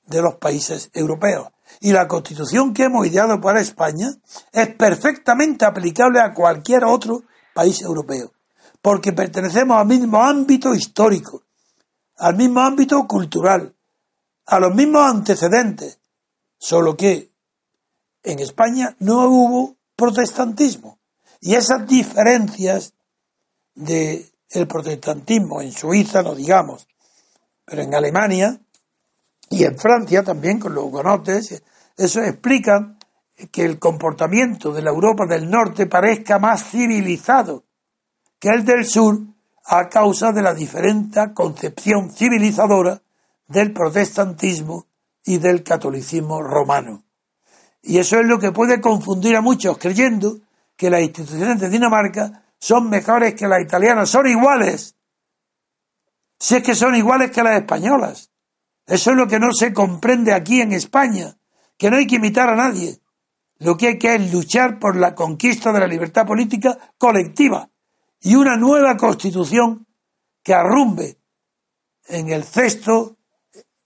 de 0.06 0.22
los 0.22 0.36
países 0.36 0.92
europeos. 0.94 1.48
Y 1.80 1.92
la 1.92 2.08
constitución 2.08 2.74
que 2.74 2.84
hemos 2.84 3.08
ideado 3.08 3.40
para 3.40 3.62
España 3.62 4.12
es 4.52 4.68
perfectamente 4.76 5.66
aplicable 5.66 6.20
a 6.20 6.34
cualquier 6.34 6.84
otro 6.84 7.24
país 7.54 7.82
europeo, 7.82 8.34
porque 8.82 9.14
pertenecemos 9.14 9.78
al 9.78 9.88
mismo 9.88 10.22
ámbito 10.22 10.74
histórico, 10.76 11.44
al 12.18 12.36
mismo 12.36 12.62
ámbito 12.62 13.08
cultural, 13.08 13.76
a 14.46 14.60
los 14.60 14.76
mismos 14.76 15.10
antecedentes, 15.10 16.00
solo 16.58 16.96
que 16.96 17.32
en 18.24 18.40
España 18.40 18.96
no 19.00 19.28
hubo 19.28 19.76
protestantismo. 19.96 21.00
Y 21.40 21.56
esas 21.56 21.88
diferencias 21.88 22.94
de 23.74 24.30
protestantismo 24.68 25.62
en 25.62 25.72
Suiza, 25.72 26.22
no 26.22 26.36
digamos, 26.36 26.88
pero 27.66 27.82
en 27.82 27.96
Alemania 27.96 28.60
y 29.52 29.66
en 29.66 29.78
Francia 29.78 30.24
también 30.24 30.60
con 30.60 30.74
los 30.74 30.86
hugonotes, 30.86 31.62
eso 31.98 32.22
explica 32.22 32.96
que 33.52 33.66
el 33.66 33.80
comportamiento 33.80 34.72
de 34.72 34.82
la 34.82 34.92
Europa 34.92 35.26
del 35.26 35.50
Norte 35.50 35.88
parezca 35.88 36.40
más 36.40 36.72
civilizado 36.72 37.66
que 38.40 38.48
el 38.48 38.64
del 38.64 38.86
Sur 38.86 39.20
a 39.66 39.90
causa 39.90 40.32
de 40.32 40.42
la 40.42 40.54
diferente 40.54 41.34
concepción 41.34 42.12
civilizadora 42.12 43.02
del 43.48 43.74
protestantismo 43.74 44.88
y 45.26 45.38
del 45.38 45.64
catolicismo 45.64 46.42
romano. 46.42 47.04
Y 47.82 47.98
eso 47.98 48.20
es 48.20 48.26
lo 48.26 48.40
que 48.40 48.54
puede 48.54 48.80
confundir 48.80 49.36
a 49.36 49.42
muchos 49.42 49.78
creyendo 49.78 50.40
que 50.78 50.90
las 50.90 51.02
instituciones 51.02 51.60
de 51.60 51.70
Dinamarca 51.70 52.46
son 52.58 52.90
mejores 52.90 53.36
que 53.36 53.48
las 53.48 53.62
italianas, 53.62 54.10
son 54.10 54.28
iguales. 54.28 54.96
Si 56.40 56.56
es 56.56 56.64
que 56.64 56.74
son 56.74 56.96
iguales 56.96 57.32
que 57.32 57.44
las 57.44 57.60
españolas. 57.60 58.31
Eso 58.92 59.12
es 59.12 59.16
lo 59.16 59.26
que 59.26 59.40
no 59.40 59.54
se 59.54 59.72
comprende 59.72 60.34
aquí 60.34 60.60
en 60.60 60.74
España, 60.74 61.38
que 61.78 61.90
no 61.90 61.96
hay 61.96 62.06
que 62.06 62.18
imitar 62.18 62.50
a 62.50 62.58
nadie. 62.58 63.00
Lo 63.60 63.78
que 63.78 63.88
hay 63.88 63.98
que 63.98 64.16
es 64.16 64.34
luchar 64.34 64.80
por 64.80 64.98
la 64.98 65.16
conquista 65.16 65.72
de 65.72 65.80
la 65.80 65.88
libertad 65.88 66.28
política 66.28 66.78
colectiva 66.98 67.70
y 68.20 68.36
una 68.36 68.58
nueva 68.58 68.98
constitución 68.98 69.88
que 70.44 70.54
arrumbe 70.54 71.20
en 72.10 72.34
el 72.34 72.44
cesto, 72.44 73.16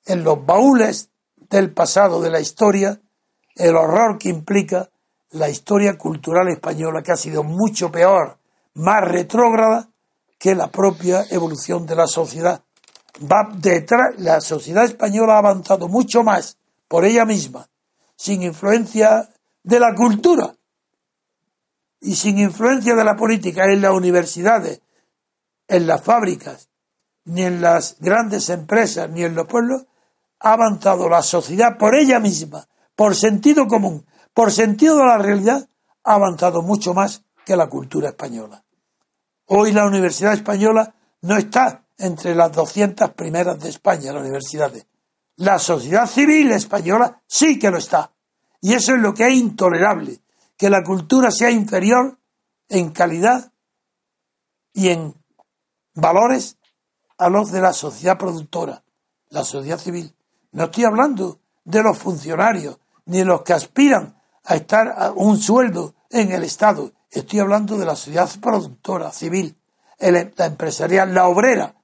en 0.08 0.24
los 0.24 0.44
baúles 0.44 1.12
del 1.36 1.72
pasado 1.72 2.20
de 2.20 2.32
la 2.32 2.40
historia, 2.40 3.00
el 3.54 3.76
horror 3.76 4.18
que 4.18 4.30
implica 4.30 4.90
la 5.30 5.50
historia 5.50 6.00
cultural 6.00 6.48
española, 6.50 7.04
que 7.04 7.12
ha 7.12 7.16
sido 7.16 7.44
mucho 7.44 7.92
peor, 7.92 8.40
más 8.74 9.04
retrógrada 9.04 9.88
que 10.40 10.56
la 10.56 10.72
propia 10.72 11.26
evolución 11.30 11.86
de 11.86 11.96
la 11.96 12.08
sociedad. 12.08 12.64
Va 13.22 13.50
detrás, 13.56 14.20
la 14.20 14.42
sociedad 14.42 14.84
española 14.84 15.36
ha 15.36 15.38
avanzado 15.40 15.88
mucho 15.88 16.24
más 16.24 16.58
por 16.88 17.06
ella 17.06 17.26
misma, 17.26 17.70
sin 18.16 18.44
influencia 18.44 19.30
de 19.64 19.80
la 19.80 19.96
cultura 19.96 20.56
y 22.02 22.16
sin 22.16 22.38
influencia 22.38 22.94
de 22.96 23.04
la 23.04 23.16
política 23.16 23.66
en 23.66 23.82
las 23.82 23.94
universidades, 23.94 24.82
en 25.68 25.88
las 25.88 26.04
fábricas, 26.04 26.70
ni 27.24 27.44
en 27.44 27.62
las 27.62 27.98
grandes 28.00 28.50
empresas, 28.50 29.10
ni 29.10 29.24
en 29.24 29.34
los 29.34 29.48
pueblos, 29.48 29.86
ha 30.40 30.54
avanzado 30.54 31.10
la 31.10 31.24
sociedad 31.24 31.78
por 31.78 31.96
ella 31.96 32.20
misma, 32.20 32.68
por 32.96 33.16
sentido 33.16 33.68
común, 33.68 34.06
por 34.34 34.52
sentido 34.52 34.98
de 34.98 35.06
la 35.06 35.18
realidad, 35.18 35.68
ha 36.04 36.14
avanzado 36.14 36.62
mucho 36.62 36.94
más 36.94 37.24
que 37.46 37.56
la 37.56 37.68
cultura 37.68 38.10
española. 38.10 38.64
Hoy 39.48 39.72
la 39.72 39.86
Universidad 39.86 40.34
Española 40.34 40.94
no 41.22 41.38
está 41.38 41.85
entre 41.98 42.36
las 42.36 42.52
200 42.52 43.12
primeras 43.12 43.60
de 43.60 43.70
España, 43.70 44.12
las 44.12 44.22
universidades. 44.22 44.86
La 45.38 45.60
sociedad 45.60 46.08
civil 46.08 46.52
española 46.52 47.22
sí 47.28 47.60
que 47.60 47.70
lo 47.70 47.78
está. 47.78 48.12
Y 48.62 48.74
eso 48.74 48.96
es 48.96 49.02
lo 49.02 49.14
que 49.14 49.28
es 49.28 49.34
intolerable, 49.34 50.22
que 50.58 50.70
la 50.70 50.84
cultura 50.84 51.30
sea 51.32 51.52
inferior 51.52 52.18
en 52.70 52.92
calidad 52.92 53.52
y 54.74 54.90
en 54.90 55.14
valores 55.94 56.58
a 57.18 57.30
los 57.30 57.52
de 57.52 57.62
la 57.62 57.74
sociedad 57.74 58.18
productora, 58.18 58.84
la 59.30 59.44
sociedad 59.44 59.78
civil. 59.78 60.16
No 60.52 60.66
estoy 60.66 60.86
hablando 60.86 61.40
de 61.64 61.84
los 61.84 61.98
funcionarios, 61.98 62.80
ni 63.06 63.20
de 63.20 63.26
los 63.26 63.44
que 63.44 63.54
aspiran 63.54 64.20
a 64.44 64.56
estar 64.56 64.94
a 64.98 65.12
un 65.12 65.38
sueldo 65.38 65.96
en 66.10 66.32
el 66.32 66.44
Estado. 66.44 66.92
Estoy 67.10 67.40
hablando 67.40 67.78
de 67.78 67.86
la 67.86 67.96
sociedad 67.96 68.30
productora, 68.42 69.12
civil, 69.12 69.58
la 70.00 70.46
empresarial, 70.46 71.14
la 71.14 71.28
obrera. 71.28 71.76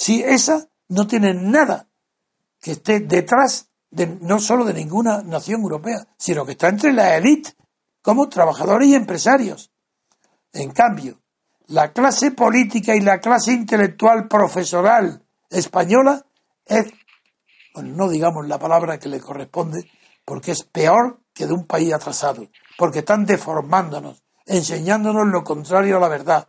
Si 0.00 0.22
esa 0.22 0.66
no 0.88 1.06
tiene 1.06 1.34
nada 1.34 1.86
que 2.58 2.70
esté 2.70 3.00
detrás 3.00 3.68
de, 3.90 4.06
no 4.06 4.38
solo 4.38 4.64
de 4.64 4.72
ninguna 4.72 5.20
nación 5.20 5.60
europea, 5.60 6.08
sino 6.16 6.46
que 6.46 6.52
está 6.52 6.68
entre 6.68 6.94
la 6.94 7.18
élite 7.18 7.52
como 8.00 8.30
trabajadores 8.30 8.88
y 8.88 8.94
empresarios. 8.94 9.70
En 10.54 10.70
cambio, 10.70 11.20
la 11.66 11.92
clase 11.92 12.30
política 12.30 12.96
y 12.96 13.00
la 13.00 13.20
clase 13.20 13.52
intelectual 13.52 14.26
profesoral 14.26 15.22
española 15.50 16.24
es, 16.64 16.86
no 17.74 18.08
digamos 18.08 18.48
la 18.48 18.58
palabra 18.58 18.98
que 18.98 19.10
le 19.10 19.20
corresponde, 19.20 19.86
porque 20.24 20.52
es 20.52 20.62
peor 20.62 21.20
que 21.34 21.46
de 21.46 21.52
un 21.52 21.66
país 21.66 21.92
atrasado, 21.92 22.48
porque 22.78 23.00
están 23.00 23.26
deformándonos, 23.26 24.22
enseñándonos 24.46 25.26
lo 25.26 25.44
contrario 25.44 25.98
a 25.98 26.00
la 26.00 26.08
verdad. 26.08 26.48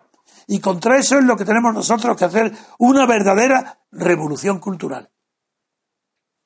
Y 0.52 0.60
contra 0.60 0.98
eso 0.98 1.18
es 1.18 1.24
lo 1.24 1.38
que 1.38 1.46
tenemos 1.46 1.74
nosotros 1.74 2.18
que 2.18 2.26
hacer 2.26 2.52
una 2.78 3.06
verdadera 3.06 3.80
revolución 3.90 4.60
cultural. 4.60 5.10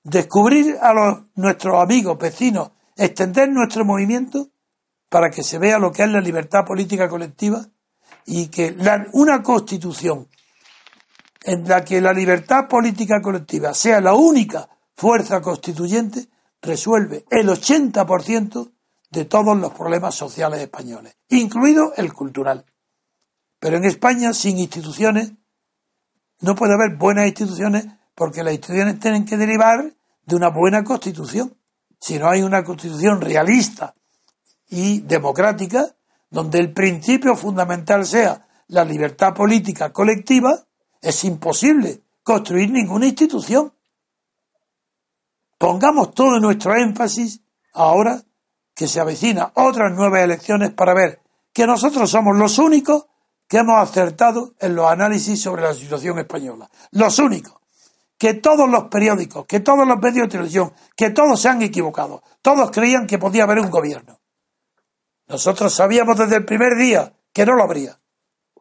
Descubrir 0.03 0.77
a 0.79 0.93
los, 0.93 1.23
nuestros 1.33 1.81
amigos, 1.81 2.15
vecinos, 2.19 2.69
extender 2.95 3.49
nuestro 3.49 3.83
movimiento 3.83 4.49
para 5.09 5.31
que 5.31 5.41
se 5.41 5.57
vea 5.57 5.79
lo 5.79 5.91
que 5.91 6.03
es 6.03 6.09
la 6.09 6.21
libertad 6.21 6.63
política 6.63 7.09
colectiva 7.09 7.65
y 8.27 8.49
que 8.49 8.77
una 9.13 9.41
constitución 9.41 10.27
en 11.41 11.67
la 11.67 11.83
que 11.83 11.99
la 11.99 12.13
libertad 12.13 12.67
política 12.67 13.23
colectiva 13.23 13.73
sea 13.73 14.01
la 14.01 14.13
única 14.13 14.69
fuerza 14.95 15.41
constituyente 15.41 16.27
resuelve 16.61 17.25
el 17.31 17.49
80% 17.49 18.71
de 19.09 19.25
todos 19.25 19.57
los 19.57 19.73
problemas 19.73 20.13
sociales 20.13 20.61
españoles, 20.61 21.17
incluido 21.29 21.91
el 21.95 22.13
cultural. 22.13 22.65
Pero 23.65 23.77
en 23.77 23.85
España, 23.85 24.31
sin 24.31 24.59
instituciones, 24.59 25.31
no 26.41 26.53
puede 26.53 26.75
haber 26.75 26.97
buenas 26.99 27.25
instituciones 27.25 27.87
porque 28.13 28.43
las 28.43 28.53
instituciones 28.53 28.99
tienen 28.99 29.25
que 29.25 29.37
derivar 29.37 29.91
de 30.23 30.35
una 30.35 30.49
buena 30.49 30.83
constitución. 30.83 31.57
Si 31.99 32.19
no 32.19 32.29
hay 32.29 32.43
una 32.43 32.63
constitución 32.63 33.21
realista 33.21 33.95
y 34.69 34.99
democrática, 34.99 35.95
donde 36.29 36.59
el 36.59 36.73
principio 36.73 37.35
fundamental 37.35 38.05
sea 38.05 38.47
la 38.67 38.85
libertad 38.85 39.33
política 39.33 39.91
colectiva, 39.91 40.67
es 41.01 41.23
imposible 41.23 42.03
construir 42.21 42.69
ninguna 42.69 43.07
institución. 43.07 43.73
Pongamos 45.57 46.13
todo 46.13 46.39
nuestro 46.39 46.75
énfasis 46.75 47.41
ahora 47.73 48.21
que 48.75 48.87
se 48.87 48.99
avecina 48.99 49.51
otras 49.55 49.91
nuevas 49.91 50.21
elecciones 50.21 50.71
para 50.71 50.93
ver 50.93 51.23
que 51.51 51.65
nosotros 51.65 52.11
somos 52.11 52.37
los 52.37 52.59
únicos 52.59 53.07
hemos 53.59 53.81
acertado 53.81 54.53
en 54.59 54.75
los 54.75 54.89
análisis 54.89 55.41
sobre 55.41 55.63
la 55.63 55.73
situación 55.73 56.19
española. 56.19 56.69
Los 56.91 57.19
únicos. 57.19 57.53
que 58.17 58.35
todos 58.35 58.69
los 58.69 58.85
periódicos, 58.85 59.45
que 59.45 59.59
todos 59.59 59.85
los 59.85 59.99
medios 59.99 60.27
de 60.27 60.31
televisión, 60.31 60.71
que 60.95 61.09
todos 61.09 61.39
se 61.39 61.49
han 61.49 61.61
equivocado. 61.61 62.23
Todos 62.41 62.71
creían 62.71 63.07
que 63.07 63.19
podía 63.19 63.43
haber 63.43 63.59
un 63.59 63.69
gobierno. 63.69 64.21
Nosotros 65.27 65.73
sabíamos 65.73 66.17
desde 66.17 66.37
el 66.37 66.45
primer 66.45 66.77
día 66.77 67.13
que 67.33 67.45
no 67.45 67.55
lo 67.55 67.63
habría. 67.63 67.99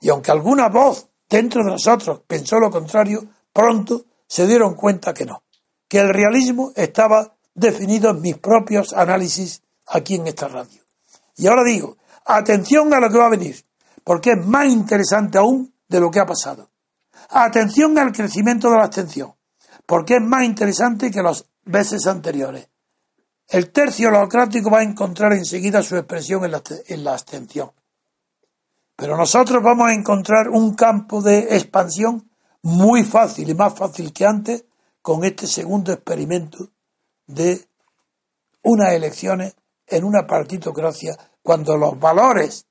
Y 0.00 0.08
aunque 0.08 0.32
alguna 0.32 0.68
voz 0.68 1.08
dentro 1.28 1.62
de 1.64 1.70
nosotros 1.70 2.22
pensó 2.26 2.58
lo 2.58 2.70
contrario, 2.70 3.24
pronto 3.52 4.06
se 4.26 4.46
dieron 4.46 4.74
cuenta 4.74 5.14
que 5.14 5.24
no, 5.24 5.44
que 5.88 6.00
el 6.00 6.08
realismo 6.08 6.72
estaba 6.74 7.36
definido 7.54 8.10
en 8.10 8.20
mis 8.20 8.36
propios 8.38 8.92
análisis 8.92 9.62
aquí 9.86 10.16
en 10.16 10.26
esta 10.26 10.48
radio. 10.48 10.82
Y 11.36 11.46
ahora 11.46 11.62
digo, 11.64 11.96
atención 12.24 12.92
a 12.92 13.00
lo 13.00 13.10
que 13.10 13.18
va 13.18 13.26
a 13.26 13.30
venir, 13.30 13.64
porque 14.04 14.32
es 14.32 14.46
más 14.46 14.66
interesante 14.66 15.38
aún 15.38 15.74
de 15.88 16.00
lo 16.00 16.10
que 16.10 16.20
ha 16.20 16.26
pasado. 16.26 16.70
Atención 17.30 17.98
al 17.98 18.12
crecimiento 18.12 18.70
de 18.70 18.76
la 18.76 18.84
abstención, 18.84 19.34
porque 19.86 20.16
es 20.16 20.22
más 20.22 20.44
interesante 20.44 21.10
que 21.10 21.22
los 21.22 21.46
veces 21.64 22.06
anteriores. 22.06 22.68
El 23.48 23.70
tercio 23.72 24.10
democrático 24.10 24.70
va 24.70 24.80
a 24.80 24.84
encontrar 24.84 25.32
enseguida 25.32 25.82
su 25.82 25.96
expresión 25.96 26.44
en 26.44 27.04
la 27.04 27.12
abstención. 27.12 27.72
Pero 28.96 29.16
nosotros 29.16 29.62
vamos 29.62 29.88
a 29.88 29.94
encontrar 29.94 30.48
un 30.48 30.74
campo 30.74 31.20
de 31.20 31.56
expansión 31.56 32.30
muy 32.62 33.04
fácil 33.04 33.50
y 33.50 33.54
más 33.54 33.74
fácil 33.74 34.12
que 34.12 34.24
antes 34.24 34.64
con 35.02 35.24
este 35.24 35.46
segundo 35.46 35.92
experimento 35.92 36.70
de 37.26 37.66
unas 38.62 38.92
elecciones 38.92 39.54
en 39.86 40.04
una 40.04 40.26
partitocracia 40.26 41.16
cuando 41.42 41.76
los 41.76 41.98
valores 41.98 42.66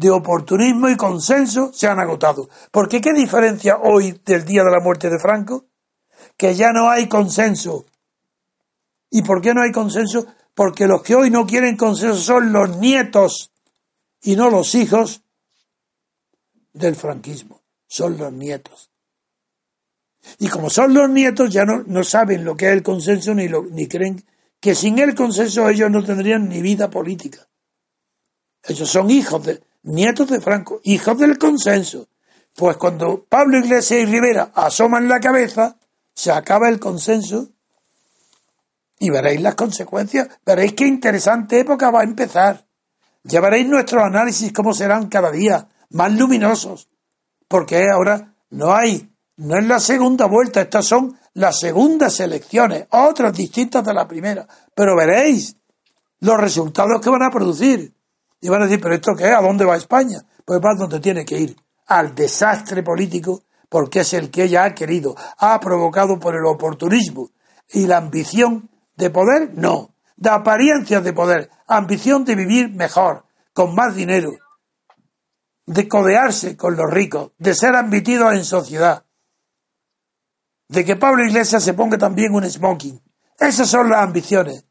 de 0.00 0.10
oportunismo 0.10 0.88
y 0.88 0.96
consenso 0.96 1.74
se 1.74 1.86
han 1.86 1.98
agotado. 2.00 2.48
Porque 2.70 3.02
¿qué 3.02 3.12
diferencia 3.12 3.76
hoy 3.82 4.18
del 4.24 4.46
día 4.46 4.64
de 4.64 4.70
la 4.70 4.80
muerte 4.80 5.10
de 5.10 5.18
Franco? 5.18 5.66
Que 6.38 6.54
ya 6.54 6.72
no 6.72 6.88
hay 6.88 7.06
consenso. 7.06 7.84
¿Y 9.10 9.20
por 9.20 9.42
qué 9.42 9.52
no 9.52 9.60
hay 9.60 9.72
consenso? 9.72 10.26
Porque 10.54 10.86
los 10.86 11.02
que 11.02 11.14
hoy 11.14 11.28
no 11.28 11.46
quieren 11.46 11.76
consenso 11.76 12.16
son 12.16 12.50
los 12.50 12.78
nietos 12.78 13.52
y 14.22 14.36
no 14.36 14.48
los 14.48 14.74
hijos 14.74 15.22
del 16.72 16.96
franquismo. 16.96 17.60
Son 17.86 18.16
los 18.16 18.32
nietos. 18.32 18.90
Y 20.38 20.48
como 20.48 20.70
son 20.70 20.94
los 20.94 21.10
nietos, 21.10 21.52
ya 21.52 21.66
no, 21.66 21.82
no 21.86 22.04
saben 22.04 22.42
lo 22.42 22.56
que 22.56 22.68
es 22.68 22.72
el 22.72 22.82
consenso 22.82 23.34
ni, 23.34 23.48
lo, 23.48 23.64
ni 23.64 23.86
creen 23.86 24.24
que 24.60 24.74
sin 24.74 24.98
el 24.98 25.14
consenso 25.14 25.68
ellos 25.68 25.90
no 25.90 26.02
tendrían 26.02 26.48
ni 26.48 26.62
vida 26.62 26.88
política. 26.88 27.46
Ellos 28.62 28.88
son 28.88 29.10
hijos 29.10 29.44
de, 29.44 29.62
nietos 29.82 30.28
de 30.28 30.40
Franco, 30.40 30.80
hijos 30.84 31.18
del 31.18 31.38
consenso. 31.38 32.08
Pues 32.54 32.76
cuando 32.76 33.24
Pablo 33.28 33.58
Iglesias 33.58 34.00
y 34.00 34.06
Rivera 34.06 34.50
asoman 34.54 35.08
la 35.08 35.20
cabeza, 35.20 35.76
se 36.14 36.30
acaba 36.32 36.68
el 36.68 36.78
consenso 36.78 37.48
y 38.98 39.10
veréis 39.10 39.40
las 39.40 39.54
consecuencias. 39.54 40.28
Veréis 40.44 40.74
qué 40.74 40.86
interesante 40.86 41.60
época 41.60 41.90
va 41.90 42.00
a 42.00 42.04
empezar. 42.04 42.66
Ya 43.22 43.40
veréis 43.40 43.66
nuestros 43.66 44.02
análisis 44.02 44.52
cómo 44.52 44.74
serán 44.74 45.08
cada 45.08 45.30
día, 45.30 45.68
más 45.90 46.12
luminosos. 46.12 46.88
Porque 47.48 47.88
ahora 47.88 48.34
no 48.50 48.74
hay, 48.74 49.10
no 49.36 49.56
es 49.58 49.66
la 49.66 49.80
segunda 49.80 50.26
vuelta, 50.26 50.60
estas 50.60 50.86
son 50.86 51.18
las 51.34 51.58
segundas 51.58 52.20
elecciones, 52.20 52.86
otras 52.90 53.32
distintas 53.34 53.84
de 53.84 53.94
la 53.94 54.06
primera. 54.06 54.46
Pero 54.74 54.96
veréis 54.96 55.56
los 56.20 56.38
resultados 56.38 57.00
que 57.00 57.10
van 57.10 57.22
a 57.22 57.30
producir. 57.30 57.94
Y 58.40 58.48
van 58.48 58.62
a 58.62 58.64
decir, 58.64 58.80
pero 58.80 58.94
¿esto 58.94 59.14
qué 59.14 59.28
es? 59.28 59.34
¿A 59.34 59.42
dónde 59.42 59.64
va 59.64 59.76
España? 59.76 60.22
Pues 60.44 60.60
va 60.60 60.74
donde 60.74 61.00
tiene 61.00 61.24
que 61.24 61.38
ir, 61.38 61.56
al 61.86 62.14
desastre 62.14 62.82
político, 62.82 63.42
porque 63.68 64.00
es 64.00 64.14
el 64.14 64.30
que 64.30 64.44
ella 64.44 64.64
ha 64.64 64.74
querido, 64.74 65.14
ha 65.38 65.60
provocado 65.60 66.18
por 66.18 66.34
el 66.34 66.44
oportunismo 66.46 67.30
y 67.68 67.86
la 67.86 67.98
ambición 67.98 68.70
de 68.96 69.10
poder, 69.10 69.52
no, 69.54 69.94
de 70.16 70.30
apariencias 70.30 71.04
de 71.04 71.12
poder, 71.12 71.50
ambición 71.66 72.24
de 72.24 72.34
vivir 72.34 72.70
mejor, 72.70 73.26
con 73.52 73.74
más 73.74 73.94
dinero, 73.94 74.32
de 75.66 75.86
codearse 75.86 76.56
con 76.56 76.76
los 76.76 76.90
ricos, 76.90 77.32
de 77.38 77.54
ser 77.54 77.76
admitidos 77.76 78.32
en 78.34 78.44
sociedad, 78.44 79.04
de 80.68 80.84
que 80.84 80.96
Pablo 80.96 81.24
Iglesias 81.24 81.62
se 81.62 81.74
ponga 81.74 81.98
también 81.98 82.34
un 82.34 82.48
smoking. 82.48 83.00
Esas 83.38 83.68
son 83.68 83.90
las 83.90 84.02
ambiciones. 84.02 84.64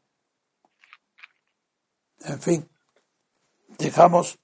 En 2.24 2.40
fin 2.40 2.69
dejamos, 3.80 4.38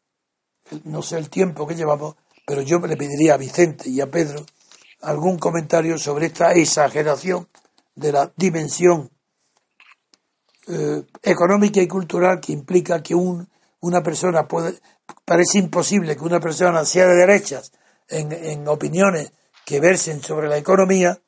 no 0.84 1.02
sé 1.02 1.18
el 1.18 1.30
tiempo 1.30 1.66
que 1.66 1.74
llevamos, 1.74 2.16
pero 2.46 2.62
yo 2.62 2.78
le 2.78 2.96
pediría 2.96 3.34
a 3.34 3.38
Vicente 3.38 3.88
y 3.88 4.00
a 4.00 4.10
Pedro 4.10 4.44
algún 5.02 5.38
comentario 5.38 5.98
sobre 5.98 6.26
esta 6.26 6.52
exageración 6.52 7.48
de 7.94 8.12
la 8.12 8.32
dimensión 8.36 9.10
eh, 10.68 11.02
económica 11.22 11.80
y 11.80 11.86
cultural 11.86 12.40
que 12.40 12.52
implica 12.52 13.02
que 13.02 13.14
un, 13.14 13.48
una 13.80 14.02
persona 14.02 14.48
puede, 14.48 14.80
parece 15.24 15.58
imposible 15.58 16.16
que 16.16 16.24
una 16.24 16.40
persona 16.40 16.84
sea 16.84 17.06
de 17.06 17.16
derechas 17.16 17.72
en, 18.08 18.32
en 18.32 18.66
opiniones 18.68 19.32
que 19.64 19.80
versen 19.80 20.22
sobre 20.22 20.48
la 20.48 20.56
economía 20.56 21.20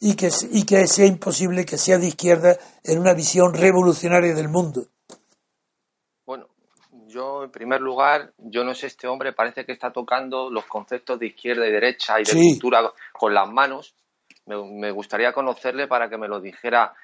y 0.00 0.14
que, 0.14 0.30
y 0.50 0.64
que 0.64 0.86
sea 0.86 1.06
imposible 1.06 1.64
que 1.64 1.78
sea 1.78 1.98
de 1.98 2.08
izquierda 2.08 2.56
en 2.84 2.98
una 2.98 3.14
visión 3.14 3.52
revolucionaria 3.52 4.34
del 4.34 4.48
mundo 4.48 4.88
yo, 7.18 7.44
en 7.44 7.50
primer 7.50 7.80
lugar, 7.80 8.32
yo 8.38 8.62
no 8.62 8.74
sé, 8.74 8.86
este 8.86 9.08
hombre 9.08 9.32
parece 9.32 9.64
que 9.64 9.72
está 9.72 9.92
tocando 9.92 10.50
los 10.50 10.66
conceptos 10.66 11.18
de 11.18 11.26
izquierda 11.26 11.66
y 11.66 11.72
derecha 11.72 12.20
y 12.20 12.24
de 12.24 12.32
cultura 12.32 12.92
con 13.12 13.34
las 13.34 13.50
manos. 13.50 13.94
Me, 14.46 14.90
gustaría 14.92 15.32
conocerle 15.32 15.88
para 15.88 16.08
que 16.08 16.16
me 16.16 16.28
lo 16.28 16.40
dijera, 16.40 16.94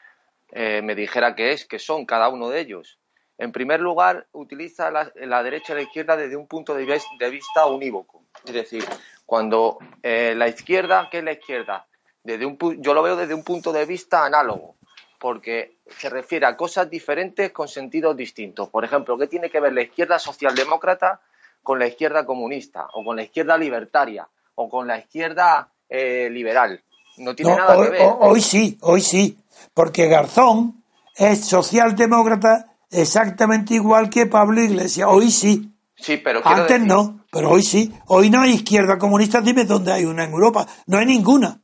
eh, 0.52 0.80
me 0.82 0.94
dijera 0.94 1.34
qué 1.34 1.50
es, 1.50 1.66
qué 1.66 1.78
son 1.78 2.06
cada 2.06 2.28
uno 2.28 2.48
de 2.48 2.60
ellos. 2.60 2.98
En 3.38 3.50
primer 3.50 3.80
lugar, 3.80 4.26
utiliza 4.32 4.90
la, 4.92 5.42
derecha 5.42 5.72
y 5.72 5.76
la 5.76 5.82
izquierda 5.82 6.16
desde 6.16 6.36
un 6.36 6.46
punto 6.46 6.74
de, 6.74 6.84
vista 6.84 7.66
unívoco. 7.66 8.22
Es 8.44 8.54
decir, 8.54 8.84
cuando 9.26 9.78
eh, 10.02 10.34
la 10.36 10.46
izquierda, 10.46 11.08
¿qué 11.10 11.18
es 11.18 11.24
la 11.24 11.32
izquierda? 11.32 11.86
Desde 12.22 12.46
un, 12.46 12.56
yo 12.80 12.94
lo 12.94 13.02
veo 13.02 13.16
desde 13.16 13.34
un 13.34 13.42
punto 13.42 13.72
de 13.72 13.84
vista 13.84 14.24
análogo 14.24 14.76
porque 15.24 15.78
se 15.88 16.10
refiere 16.10 16.44
a 16.44 16.54
cosas 16.54 16.90
diferentes 16.90 17.50
con 17.50 17.66
sentidos 17.66 18.14
distintos. 18.14 18.68
Por 18.68 18.84
ejemplo, 18.84 19.16
¿qué 19.16 19.26
tiene 19.26 19.48
que 19.48 19.58
ver 19.58 19.72
la 19.72 19.80
izquierda 19.80 20.18
socialdemócrata 20.18 21.22
con 21.62 21.78
la 21.78 21.86
izquierda 21.86 22.26
comunista, 22.26 22.88
o 22.92 23.02
con 23.02 23.16
la 23.16 23.22
izquierda 23.22 23.56
libertaria, 23.56 24.28
o 24.54 24.68
con 24.68 24.86
la 24.86 24.98
izquierda 24.98 25.70
eh, 25.88 26.28
liberal? 26.30 26.78
No 27.16 27.34
tiene 27.34 27.56
nada 27.56 27.74
hoy, 27.74 27.86
que 27.86 27.90
ver. 27.92 28.02
Hoy 28.20 28.42
sí, 28.42 28.76
hoy 28.82 29.00
sí, 29.00 29.38
porque 29.72 30.08
Garzón 30.08 30.84
es 31.16 31.46
socialdemócrata 31.46 32.74
exactamente 32.90 33.72
igual 33.72 34.10
que 34.10 34.26
Pablo 34.26 34.60
Iglesias. 34.60 35.08
Hoy 35.10 35.30
sí. 35.30 35.72
Sí, 35.96 36.18
pero 36.18 36.42
antes 36.44 36.82
no, 36.82 37.20
pero 37.32 37.48
hoy 37.48 37.62
sí. 37.62 37.90
Hoy 38.08 38.28
no 38.28 38.42
hay 38.42 38.56
izquierda 38.56 38.98
comunista. 38.98 39.40
Dime 39.40 39.64
dónde 39.64 39.90
hay 39.90 40.04
una 40.04 40.24
en 40.24 40.32
Europa. 40.32 40.66
No 40.86 40.98
hay 40.98 41.06
ninguna. 41.06 41.62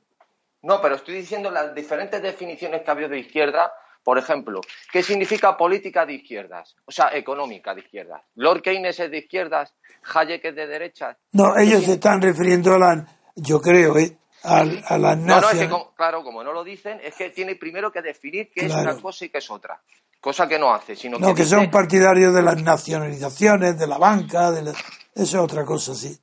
No, 0.63 0.81
pero 0.81 0.97
estoy 0.97 1.17
diciendo 1.17 1.51
las 1.51 1.75
diferentes 1.75 2.23
definiciones 2.23 2.83
que 2.83 2.91
ha 2.91 2.95
habido 2.95 3.09
de 3.09 3.21
izquierda. 3.21 3.73
Por 4.03 4.19
ejemplo, 4.19 4.61
¿qué 4.91 5.03
significa 5.03 5.57
política 5.57 6.07
de 6.07 6.15
izquierdas? 6.15 6.75
O 6.87 6.93
sea, 6.93 7.11
económica 7.13 7.75
de 7.75 7.83
izquierdas. 7.83 8.23
Lord 8.35 8.63
Keynes 8.63 8.99
es 8.99 9.11
de 9.11 9.19
izquierdas, 9.19 9.74
Hayek 10.15 10.45
es 10.45 10.57
de 10.57 10.66
derechas. 10.66 11.16
No, 11.32 11.57
ellos 11.59 11.85
se 11.85 11.93
están 11.93 12.23
refiriendo 12.23 12.74
a 12.74 12.78
la, 12.78 13.07
yo 13.37 13.61
creo, 13.61 13.99
¿eh? 13.99 14.16
a, 14.43 14.61
a 14.61 14.99
las 14.99 15.19
No, 15.19 15.41
no, 15.41 15.51
es 15.51 15.59
que, 15.59 15.69
claro, 15.97 16.23
como 16.23 16.43
no 16.43 16.53
lo 16.53 16.65
dicen, 16.65 16.99
es 17.03 17.15
que 17.15 17.31
tiene 17.31 17.57
primero 17.57 17.93
que 17.93 18.01
definir 18.01 18.51
qué 18.55 18.66
es 18.66 18.74
una 18.74 18.97
cosa 18.97 19.24
y 19.27 19.28
qué 19.28 19.39
es 19.39 19.51
otra. 19.51 19.81
Cosa 20.20 20.47
que 20.47 20.59
no 20.59 20.73
hace, 20.73 20.95
sino 20.97 21.19
no, 21.19 21.35
que, 21.35 21.45
son 21.45 21.70
partidarios 21.70 22.35
de 22.35 22.43
las 22.43 22.62
nacionalizaciones, 22.62 23.78
de 23.78 23.87
la 23.87 23.97
banca, 23.97 24.51
de 24.51 24.70
eso 24.70 24.78
es 25.15 25.35
otra 25.35 25.65
cosa, 25.65 25.95
sí. 25.95 26.15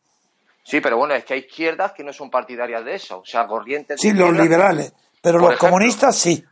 Sí, 0.68 0.82
pero 0.82 0.98
bueno, 0.98 1.14
es 1.14 1.24
que 1.24 1.34
hay 1.34 1.40
izquierdas 1.40 1.94
que 1.94 2.04
no 2.04 2.12
son 2.12 2.30
partidarias 2.30 2.84
de 2.84 2.96
eso, 2.96 3.20
o 3.20 3.26
sea, 3.26 3.48
corrientes. 3.48 4.02
Sí, 4.02 4.12
los 4.12 4.34
liberales, 4.34 4.92
pero 5.22 5.40
los 5.40 5.58
comunistas 5.58 6.18
sí. 6.18 6.44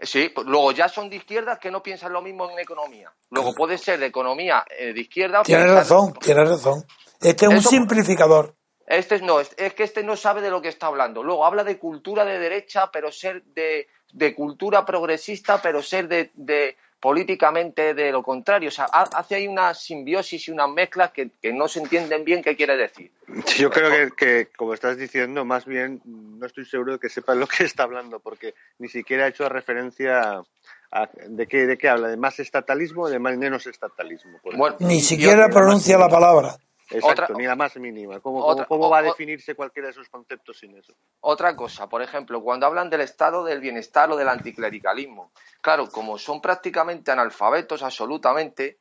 Sí, 0.00 0.30
pues 0.32 0.46
luego 0.46 0.70
ya 0.70 0.88
son 0.88 1.10
de 1.10 1.16
izquierdas 1.16 1.58
que 1.58 1.72
no 1.72 1.82
piensan 1.82 2.12
lo 2.12 2.22
mismo 2.22 2.48
en 2.48 2.60
economía. 2.60 3.12
Luego 3.30 3.52
puede 3.52 3.76
ser 3.76 3.98
de 3.98 4.06
economía 4.06 4.64
eh, 4.78 4.92
de 4.92 5.00
izquierda. 5.00 5.42
Tienes 5.42 5.68
razón, 5.68 6.12
tienes 6.20 6.48
razón. 6.48 6.84
Este 7.20 7.46
es 7.46 7.52
un 7.52 7.62
simplificador. 7.62 8.54
Este 8.86 9.20
no, 9.20 9.40
es, 9.40 9.48
que 9.56 9.82
este 9.82 10.04
no 10.04 10.14
sabe 10.14 10.40
de 10.40 10.50
lo 10.50 10.62
que 10.62 10.68
está 10.68 10.86
hablando. 10.86 11.24
Luego 11.24 11.44
habla 11.44 11.64
de 11.64 11.76
cultura 11.76 12.24
de 12.24 12.38
derecha, 12.38 12.92
pero 12.92 13.10
ser 13.10 13.42
de, 13.42 13.88
de 14.12 14.36
cultura 14.36 14.86
progresista, 14.86 15.60
pero 15.60 15.82
ser 15.82 16.06
de, 16.06 16.30
de, 16.34 16.76
políticamente 17.04 17.92
de 17.92 18.10
lo 18.10 18.22
contrario. 18.22 18.70
O 18.70 18.72
sea, 18.72 18.86
hace 18.86 19.34
ahí 19.34 19.46
una 19.46 19.74
simbiosis 19.74 20.48
y 20.48 20.50
unas 20.50 20.70
mezclas 20.70 21.10
que, 21.10 21.28
no 21.52 21.68
se 21.68 21.80
entienden 21.80 22.24
bien 22.24 22.40
qué 22.40 22.56
quiere 22.56 22.78
decir. 22.78 23.12
Yo 23.58 23.68
creo 23.68 24.16
que, 24.16 24.48
como 24.56 24.72
estás 24.72 24.96
diciendo, 24.96 25.44
más 25.44 25.66
bien 25.66 26.00
no 26.06 26.46
estoy 26.46 26.64
seguro 26.64 26.94
de 26.94 26.98
que 26.98 27.10
sepa 27.10 27.34
lo 27.34 27.46
que 27.46 27.64
está 27.64 27.82
hablando, 27.82 28.20
porque 28.20 28.54
ni 28.78 28.88
siquiera 28.88 29.26
ha 29.26 29.28
hecho 29.28 29.46
referencia 29.50 30.42
a, 30.90 31.10
de, 31.28 31.46
qué, 31.46 31.66
de 31.66 31.76
qué 31.76 31.90
habla, 31.90 32.08
de 32.08 32.16
más 32.16 32.40
estatalismo 32.40 33.02
o 33.02 33.10
de 33.10 33.18
menos 33.18 33.66
estatalismo. 33.66 34.38
ni 34.78 35.00
siquiera 35.00 35.50
pronuncia 35.50 35.98
la 35.98 36.08
palabra. 36.08 36.56
Exacto, 36.90 37.22
Otra- 37.24 37.36
ni 37.36 37.46
la 37.46 37.56
más 37.56 37.76
mínima. 37.76 38.20
¿Cómo, 38.20 38.44
otra- 38.44 38.66
cómo- 38.66 38.82
cómo 38.82 38.90
va 38.90 38.98
a 38.98 39.02
o- 39.02 39.04
definirse 39.04 39.54
cualquiera 39.54 39.86
de 39.88 39.92
esos 39.92 40.08
conceptos 40.08 40.58
sin 40.58 40.76
eso? 40.76 40.92
Otra 41.20 41.56
cosa, 41.56 41.88
por 41.88 42.02
ejemplo, 42.02 42.42
cuando 42.42 42.66
hablan 42.66 42.90
del 42.90 43.00
estado 43.00 43.42
del 43.44 43.60
bienestar 43.60 44.10
o 44.10 44.16
del 44.16 44.28
anticlericalismo, 44.28 45.32
claro, 45.60 45.88
como 45.90 46.18
son 46.18 46.40
prácticamente 46.40 47.10
analfabetos 47.10 47.82
absolutamente, 47.82 48.78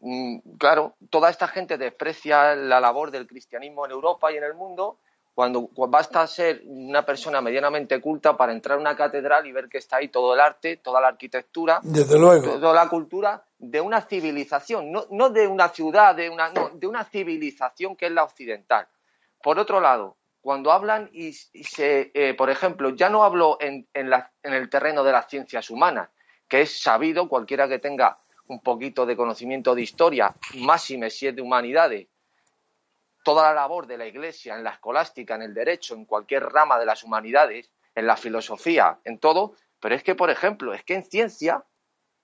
mm, 0.00 0.56
claro, 0.58 0.94
toda 1.10 1.30
esta 1.30 1.48
gente 1.48 1.78
desprecia 1.78 2.54
la 2.54 2.80
labor 2.80 3.10
del 3.10 3.26
cristianismo 3.26 3.84
en 3.86 3.92
Europa 3.92 4.30
y 4.30 4.36
en 4.36 4.44
el 4.44 4.54
mundo, 4.54 4.98
cuando 5.34 5.68
cu- 5.68 5.86
basta 5.88 6.26
ser 6.26 6.62
una 6.66 7.06
persona 7.06 7.40
medianamente 7.40 8.00
culta 8.00 8.36
para 8.36 8.52
entrar 8.52 8.76
a 8.76 8.80
una 8.80 8.96
catedral 8.96 9.46
y 9.46 9.52
ver 9.52 9.68
que 9.68 9.78
está 9.78 9.96
ahí 9.98 10.08
todo 10.08 10.34
el 10.34 10.40
arte, 10.40 10.76
toda 10.78 11.00
la 11.00 11.08
arquitectura, 11.08 11.78
Desde 11.82 12.18
luego. 12.18 12.58
toda 12.58 12.74
la 12.74 12.88
cultura 12.88 13.42
de 13.58 13.80
una 13.80 14.02
civilización, 14.02 14.92
no, 14.92 15.06
no 15.10 15.30
de 15.30 15.46
una 15.46 15.68
ciudad, 15.68 16.14
de 16.14 16.30
una, 16.30 16.50
no, 16.50 16.70
de 16.70 16.86
una 16.86 17.04
civilización 17.04 17.96
que 17.96 18.06
es 18.06 18.12
la 18.12 18.24
occidental. 18.24 18.86
Por 19.42 19.58
otro 19.58 19.80
lado, 19.80 20.16
cuando 20.40 20.70
hablan 20.70 21.10
y, 21.12 21.32
se, 21.32 22.10
eh, 22.14 22.34
por 22.34 22.50
ejemplo, 22.50 22.90
ya 22.90 23.10
no 23.10 23.24
hablo 23.24 23.58
en, 23.60 23.88
en 23.92 24.12
el 24.42 24.70
terreno 24.70 25.02
de 25.02 25.12
las 25.12 25.28
ciencias 25.28 25.70
humanas, 25.70 26.10
que 26.48 26.62
es 26.62 26.80
sabido, 26.80 27.28
cualquiera 27.28 27.68
que 27.68 27.78
tenga 27.78 28.18
un 28.46 28.60
poquito 28.60 29.04
de 29.04 29.16
conocimiento 29.16 29.74
de 29.74 29.82
historia, 29.82 30.34
máxime 30.54 31.10
si 31.10 31.26
es 31.26 31.36
de 31.36 31.42
humanidades, 31.42 32.08
toda 33.24 33.42
la 33.42 33.54
labor 33.54 33.86
de 33.86 33.98
la 33.98 34.06
Iglesia 34.06 34.56
en 34.56 34.64
la 34.64 34.70
escolástica, 34.70 35.34
en 35.34 35.42
el 35.42 35.52
derecho, 35.52 35.94
en 35.94 36.06
cualquier 36.06 36.44
rama 36.44 36.78
de 36.78 36.86
las 36.86 37.04
humanidades, 37.04 37.70
en 37.94 38.06
la 38.06 38.16
filosofía, 38.16 39.00
en 39.04 39.18
todo, 39.18 39.54
pero 39.80 39.94
es 39.94 40.02
que, 40.02 40.14
por 40.14 40.30
ejemplo, 40.30 40.72
es 40.72 40.82
que 40.84 40.94
en 40.94 41.02
ciencia, 41.02 41.64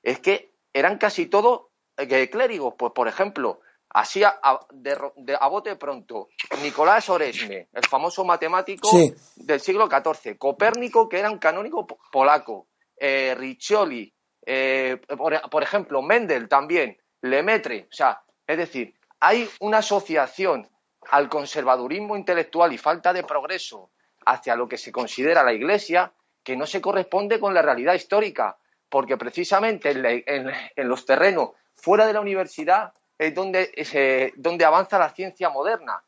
es 0.03 0.21
que 0.21 0.54
eran 0.75 0.99
casi 0.99 1.27
todos 1.27 1.69
eh, 1.97 2.29
clérigos, 2.29 2.75
pues 2.77 2.93
por 2.93 3.09
ejemplo, 3.09 3.61
así 3.91 4.23
a, 4.25 4.39
a- 4.43 4.61
de, 4.73 4.95
ro- 4.97 5.15
de- 5.17 5.39
a 5.41 5.47
bote 5.47 5.77
pronto, 5.77 6.29
Nicolás 6.63 7.09
Oresme, 7.09 7.69
el 7.73 7.87
famoso 7.89 8.25
matemático 8.25 8.89
Sí. 8.91 9.15
del 9.37 9.61
siglo 9.61 9.89
XIV, 9.89 10.37
Copérnico, 10.37 11.09
que 11.09 11.21
era 11.21 11.31
un 11.31 11.39
canónico 11.39 11.87
po- 11.87 11.99
polaco, 12.11 12.67
eh, 12.99 13.35
Riccioli, 13.39 14.13
eh, 14.47 15.01
por, 15.17 15.41
por 15.49 15.63
ejemplo, 15.63 16.03
Mendel 16.03 16.49
también, 16.49 16.99
Lemaitre, 17.23 17.87
o 17.91 17.95
sea, 17.95 18.21
es 18.47 18.59
decir, 18.59 18.95
hay 19.21 19.49
una 19.61 19.79
asociación 19.79 20.69
al 21.11 21.29
conservadurismo 21.29 22.17
intelectual 22.17 22.73
y 22.73 22.79
falta 22.79 23.13
de 23.13 23.23
progreso 23.23 23.91
hacia 24.27 24.57
lo 24.57 24.69
que 24.69 24.77
se 24.79 24.91
considera 24.93 25.43
la 25.45 25.53
Iglesia 25.53 26.13
que 26.43 26.57
no 26.57 26.67
se 26.67 26.81
corresponde 26.81 27.39
con 27.41 27.55
la 27.55 27.63
realidad 27.63 27.95
histórica, 27.95 28.59
porque 28.95 29.17
precisamente 29.17 29.91
en, 29.91 30.89
los 30.89 31.05
terrenos 31.05 31.51
fuera 31.75 32.07
de 32.07 32.13
la 32.13 32.21
universidad 32.21 32.93
es 33.19 33.35
donde, 33.35 34.33
donde 34.37 34.65
avanza 34.65 35.01
la 35.01 35.11
ciencia 35.11 35.51
moderna. 35.51 36.01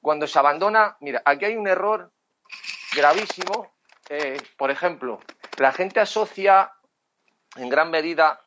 Cuando 0.00 0.24
se 0.28 0.38
abandona, 0.38 0.96
mira, 1.00 1.20
aquí 1.24 1.46
hay 1.46 1.56
un 1.56 1.66
error 1.66 2.12
gravísimo. 2.94 3.72
eh, 4.08 4.40
por 4.56 4.70
ejemplo, 4.70 5.18
la 5.56 5.72
gente 5.72 5.98
asocia 5.98 6.72
en 7.56 7.68
gran 7.68 7.90
medida 7.90 8.40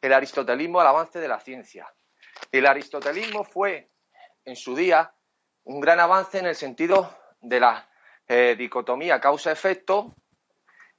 el 0.00 0.12
aristotelismo 0.12 0.78
al 0.78 0.86
avance 0.86 1.18
de 1.18 1.26
la 1.26 1.40
ciencia. 1.40 1.92
El 2.52 2.64
aristotelismo 2.64 3.42
fue, 3.42 3.90
en 4.44 4.54
su 4.54 4.76
día, 4.76 5.12
un 5.64 5.80
gran 5.80 5.98
avance 5.98 6.38
en 6.38 6.46
el 6.46 6.54
sentido 6.54 7.12
de 7.40 7.58
la 7.58 7.90
eh, 8.28 8.54
dicotomía 8.56 9.20
causa-efecto, 9.20 10.14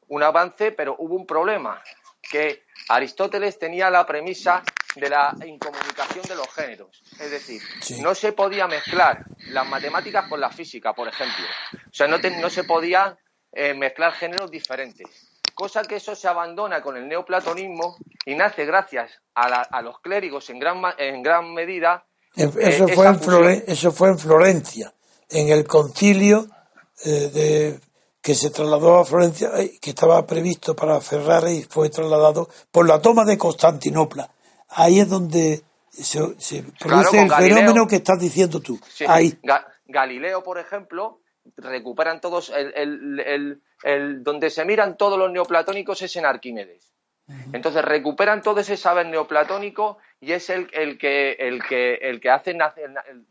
un 0.10 0.24
avance, 0.24 0.72
pero 0.72 0.96
hubo 1.00 1.16
un 1.16 1.26
problema, 1.26 1.82
que 2.22 2.64
Aristóteles 2.90 3.58
tenía 3.60 3.90
la 3.90 4.06
premisa 4.06 4.64
de 4.96 5.10
la 5.10 5.36
incomunicación 5.46 6.24
de 6.28 6.36
los 6.36 6.48
géneros. 6.54 7.04
Es 7.20 7.30
decir, 7.32 7.62
Sí. 7.82 8.02
no 8.02 8.16
se 8.16 8.32
podía 8.34 8.68
mezclar 8.68 9.26
las 9.50 9.68
matemáticas 9.68 10.28
con 10.30 10.40
la 10.40 10.50
física, 10.50 10.94
por 10.94 11.08
ejemplo. 11.08 11.46
O 11.74 11.94
sea, 11.94 12.08
no, 12.08 12.20
te- 12.20 12.32
no 12.38 12.50
se 12.50 12.64
podía 12.64 13.18
eh, 13.58 13.74
mezclar 13.74 14.12
géneros 14.14 14.52
diferentes. 14.52 15.08
Cosa 15.54 15.84
que 15.84 15.96
eso 15.96 16.14
se 16.16 16.28
abandona 16.28 16.82
con 16.82 16.98
el 16.98 17.08
neoplatonismo 17.08 17.96
y 18.26 18.36
nace 18.36 18.66
gracias 18.66 19.12
a, 19.34 19.48
la- 19.48 19.62
a 19.62 19.82
los 19.82 20.00
clérigos 20.02 20.50
en 20.50 20.60
gran, 20.60 20.82
en 20.98 21.24
gran 21.24 21.54
medida. 21.54 22.06
Eh, 22.36 22.50
Eso, 22.60 22.86
esa 22.86 22.88
fue 22.96 23.08
en 23.08 23.16
fusión. 23.16 23.44
Flore- 23.44 23.64
eso 23.68 23.92
fue 23.94 24.10
en 24.10 24.20
Florencia, 24.20 24.94
en 25.30 25.50
el 25.50 25.66
concilio 25.66 26.48
eh, 27.06 27.10
de, 27.34 27.80
que 28.26 28.34
se 28.34 28.50
trasladó 28.50 28.98
a 28.98 29.06
Florencia, 29.06 29.52
eh, 29.60 29.78
que 29.80 29.92
estaba 29.92 30.26
previsto 30.26 30.76
para 30.76 31.00
Ferrara 31.00 31.52
y 31.52 31.62
fue 31.62 31.92
trasladado 31.92 32.50
por 32.72 32.88
la 32.88 33.00
toma 33.00 33.24
de 33.24 33.38
Constantinopla. 33.38 34.28
Ahí 34.70 35.00
es 35.00 35.08
donde 35.08 35.62
se, 35.92 36.20
se 36.40 36.64
produce 36.80 37.10
con 37.12 37.20
el 37.20 37.30
Galileo. 37.30 37.58
fenómeno 37.58 37.88
que 37.88 37.98
estás 37.98 38.20
diciendo 38.20 38.60
tú. 38.62 38.80
Sí, 38.90 39.06
Ahí. 39.08 39.38
Ga- 39.44 39.68
Galileo, 39.86 40.42
por 40.42 40.58
ejemplo, 40.58 41.20
recuperan 41.56 42.20
todos 42.20 42.50
el, 42.50 42.74
el- 42.76 43.20
el- 43.20 43.62
el- 43.84 44.24
donde 44.24 44.50
se 44.50 44.66
miran 44.66 44.98
todos 44.98 45.20
los 45.20 45.32
neoplatónicos 45.32 46.02
es 46.02 46.16
en 46.16 46.26
Arquímedes. 46.26 46.94
Entonces 47.54 47.86
recuperan 47.86 48.42
todo 48.42 48.60
ese 48.60 48.76
saber 48.76 49.06
neoplatónico 49.06 50.00
y 50.20 50.32
es 50.32 50.50
el, 50.50 50.68
el 50.74 50.98
que 50.98 51.34
el 51.34 51.62
que 51.64 51.96
el 51.96 52.20
que 52.20 52.30
hace 52.32 52.58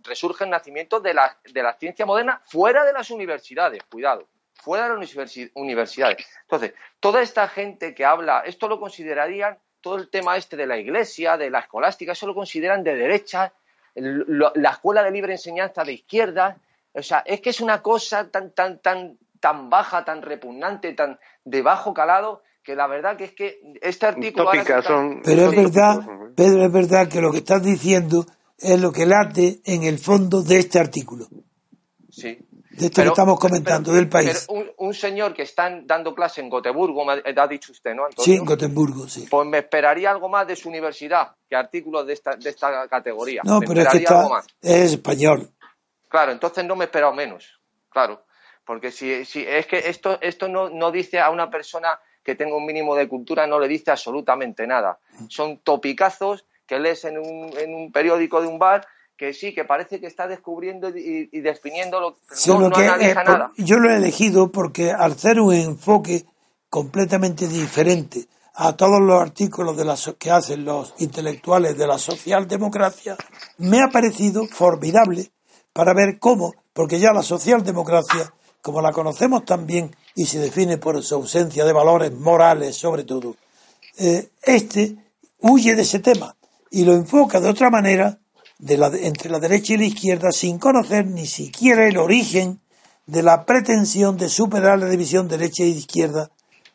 resurge 0.05 0.45
el 0.45 0.51
nacimiento 0.51 1.01
de 1.01 1.15
la, 1.15 1.37
de 1.53 1.63
la 1.65 1.75
ciencia 1.79 2.07
moderna 2.07 2.41
fuera 2.45 2.85
de 2.85 2.93
las 2.93 3.11
universidades, 3.11 3.83
cuidado, 3.91 4.29
fuera 4.55 4.89
de 4.89 4.97
las 4.97 5.15
universi- 5.15 5.51
universidades. 5.55 6.25
Entonces, 6.43 6.73
toda 7.01 7.21
esta 7.23 7.49
gente 7.49 7.95
que 7.95 8.05
habla, 8.05 8.41
esto 8.47 8.69
lo 8.69 8.81
considerarían 8.81 9.59
todo 9.81 9.97
el 9.97 10.09
tema 10.09 10.37
este 10.37 10.57
de 10.57 10.67
la 10.67 10.79
iglesia, 10.79 11.37
de 11.37 11.51
la 11.51 11.59
escolástica, 11.61 12.13
eso 12.13 12.27
lo 12.27 12.35
consideran 12.35 12.83
de 12.83 12.95
derecha, 12.97 13.53
el- 13.95 14.25
lo- 14.27 14.53
la 14.55 14.71
escuela 14.71 15.03
de 15.03 15.11
libre 15.11 15.33
enseñanza 15.33 15.85
de 15.85 15.93
izquierda, 15.93 16.57
o 16.93 17.03
sea, 17.03 17.19
es 17.27 17.41
que 17.41 17.51
es 17.51 17.61
una 17.61 17.83
cosa 17.83 18.31
tan, 18.31 18.53
tan, 18.53 18.79
tan, 18.81 19.19
tan 19.41 19.69
baja, 19.69 20.05
tan 20.05 20.23
repugnante, 20.23 20.93
tan 20.95 21.19
de 21.45 21.61
bajo 21.63 21.93
calado, 21.93 22.43
que 22.63 22.75
la 22.75 22.87
verdad 22.87 23.17
que 23.19 23.25
es 23.25 23.33
que 23.33 23.61
este 23.83 24.07
artículo... 24.07 24.51
está- 24.55 24.83
son. 24.83 25.21
Pero 25.23 25.51
es 25.51 25.57
verdad, 25.57 25.97
¿no? 26.01 26.33
Pedro, 26.35 26.65
es 26.65 26.73
verdad 26.73 27.09
que 27.09 27.21
lo 27.21 27.31
que 27.31 27.39
estás 27.39 27.63
diciendo 27.63 28.25
es 28.59 28.81
lo 28.81 28.91
que 28.91 29.05
late 29.05 29.61
en 29.67 29.83
el 29.83 29.99
fondo 29.99 30.43
de 30.43 30.59
este 30.61 30.79
artículo, 30.79 31.27
Sí. 32.11 32.39
De 32.77 32.87
esto 32.87 33.03
que 33.03 33.09
estamos 33.09 33.39
comentando, 33.39 33.93
del 33.93 34.09
país. 34.09 34.47
Pero 34.47 34.61
un, 34.61 34.71
un 34.89 34.95
señor 34.95 35.35
que 35.35 35.43
está 35.43 35.71
dando 35.85 36.15
clase 36.15 36.41
en 36.41 36.49
Gotemburgo, 36.49 37.05
me 37.05 37.13
ha, 37.13 37.43
ha 37.43 37.49
dicho 37.49 37.73
usted, 37.73 37.95
¿no? 37.95 38.05
Sí, 38.17 38.35
en 38.35 38.45
Gotemburgo, 38.45 39.09
sí. 39.09 39.27
Pues 39.31 39.47
me 39.47 39.59
esperaría 39.59 40.11
algo 40.11 40.29
más 40.29 40.47
de 40.47 40.57
su 40.57 40.69
universidad 40.69 41.33
que 41.49 41.57
artículos 41.57 42.07
de 42.07 42.13
esta, 42.13 42.37
de 42.37 42.51
esta 42.51 42.89
categoría. 42.89 43.43
No, 43.45 43.61
Me 43.61 43.67
pero 43.67 43.81
es 43.83 43.89
que 43.89 43.99
está, 43.99 44.43
es 44.61 44.93
español. 44.93 45.51
Claro, 46.09 46.33
entonces 46.33 46.65
no 46.65 46.77
me 46.77 46.85
he 46.85 46.87
esperado 46.87 47.13
menos. 47.13 47.61
Claro. 47.89 48.25
Porque 48.65 48.91
si, 48.91 49.25
si 49.25 49.45
es 49.47 49.67
que 49.67 49.79
esto, 49.79 50.19
esto 50.21 50.49
no, 50.49 50.71
no 50.71 50.91
dice 50.91 51.21
a 51.21 51.31
una 51.31 51.51
persona 51.51 51.99
que 52.23 52.35
tenga 52.35 52.57
un 52.57 52.65
mínimo 52.65 52.97
de 52.97 53.07
cultura, 53.07 53.47
no 53.47 53.61
le 53.61 53.69
dice 53.69 53.91
absolutamente 53.91 54.67
nada. 54.67 54.99
Son 55.29 55.59
topicazos 55.59 56.47
que 56.67 56.79
lees 56.79 57.05
en 57.05 57.19
un, 57.19 57.53
en 57.59 57.75
un 57.75 57.93
periódico 57.93 58.41
de 58.41 58.49
un 58.49 58.59
bar 58.59 58.87
que 59.17 59.33
sí, 59.33 59.55
que 59.55 59.65
parece 59.65 60.01
que 60.01 60.07
está 60.07 60.27
descubriendo 60.27 60.89
y, 60.91 61.29
y 61.33 61.41
definiendo 61.41 62.01
lo 62.01 62.17
no, 62.47 62.59
no 62.69 62.71
que, 62.71 62.83
analiza 62.87 63.11
eh, 63.11 63.15
por- 63.15 63.25
nada. 63.25 63.53
yo 63.57 63.77
lo 63.79 63.91
he 63.91 63.97
elegido 63.97 64.51
porque 64.51 64.91
al 64.91 65.17
ser 65.19 65.41
un 65.41 65.55
enfoque 65.55 66.25
completamente 66.69 67.47
diferente 67.47 68.27
a 68.55 68.77
todos 68.77 69.01
los 69.01 69.21
artículos 69.21 69.77
de 69.77 69.85
la 69.85 69.97
so- 69.97 70.17
que 70.17 70.31
hacen 70.31 70.65
los 70.65 70.95
intelectuales 70.99 71.77
de 71.79 71.87
la 71.87 71.99
socialdemocracia, 71.99 73.17
me 73.59 73.81
ha 73.83 73.89
parecido 73.89 74.47
formidable 74.47 75.31
para 75.73 75.93
ver 75.95 76.19
cómo, 76.19 76.55
porque 76.73 76.99
ya 77.01 77.13
la 77.13 77.23
socialdemocracia, 77.23 78.33
como 78.63 78.81
la 78.83 78.93
conocemos 78.93 79.45
también 79.45 79.95
y 80.17 80.27
se 80.27 80.39
define 80.39 80.79
por 80.79 81.01
su 81.03 81.15
ausencia 81.17 81.65
de 81.65 81.73
valores 81.73 82.13
morales 82.13 82.77
sobre 82.77 83.05
todo, 83.05 83.37
eh, 83.99 84.29
este 84.43 84.97
huye 85.41 85.75
de 85.77 85.83
ese 85.83 85.99
tema 86.01 86.37
y 86.71 86.85
lo 86.85 86.93
enfoca 86.95 87.41
de 87.41 87.49
otra 87.49 87.71
manera 87.71 88.19
de 88.59 88.77
la, 88.77 88.87
entre 88.89 89.31
la 89.31 89.39
derecha 89.39 89.75
y 89.75 89.79
la 89.79 89.85
izquierda 89.85 90.33
sin 90.33 90.59
conocer 90.59 91.07
ni 91.07 91.27
siquiera 91.27 91.87
el 91.87 91.99
origen 91.99 92.61
de 93.07 93.23
la 93.23 93.45
pretensión 93.45 94.17
de 94.17 94.29
superar 94.29 94.79
la 94.79 94.89
división 94.89 95.29
derecha 95.29 95.63
e 95.63 95.69
izquierda 95.69 96.31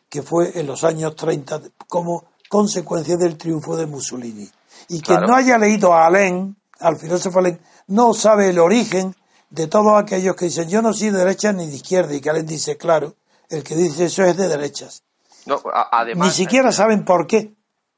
que 0.08 0.22
fue 0.22 0.58
en 0.58 0.66
los 0.66 0.84
años 0.84 1.16
30 1.16 1.62
como 1.88 2.24
consecuencia 2.48 3.16
del 3.16 3.36
triunfo 3.36 3.76
de 3.76 3.86
Mussolini. 3.86 4.48
Y 4.88 5.00
quien 5.00 5.18
Claro. 5.18 5.28
no 5.28 5.36
haya 5.36 5.58
leído 5.58 5.92
a 5.92 6.06
Alain, 6.06 6.56
al 6.80 6.96
filósofo 6.96 7.38
Alain, 7.38 7.60
no 7.88 8.12
sabe 8.14 8.50
el 8.50 8.58
origen 8.58 9.14
de 9.50 9.66
todos 9.66 10.00
aquellos 10.00 10.36
que 10.36 10.46
dicen 10.46 10.68
yo 10.68 10.82
no 10.82 10.92
soy 10.92 11.10
de 11.10 11.18
derecha 11.18 11.52
ni 11.52 11.66
de 11.66 11.76
izquierda 11.76 12.14
y 12.14 12.20
que 12.20 12.30
Alain 12.30 12.46
dice, 12.46 12.76
claro, 12.76 13.14
el 13.48 13.62
que 13.64 13.74
dice 13.74 14.04
eso 14.04 14.24
es 14.24 14.36
de 14.36 14.48
derechas. 14.48 15.02
No, 15.46 15.60
además, 15.90 16.28
Ni 16.28 16.32
siquiera 16.32 16.70
saben 16.70 17.04
por 17.04 17.26
qué. 17.26 17.52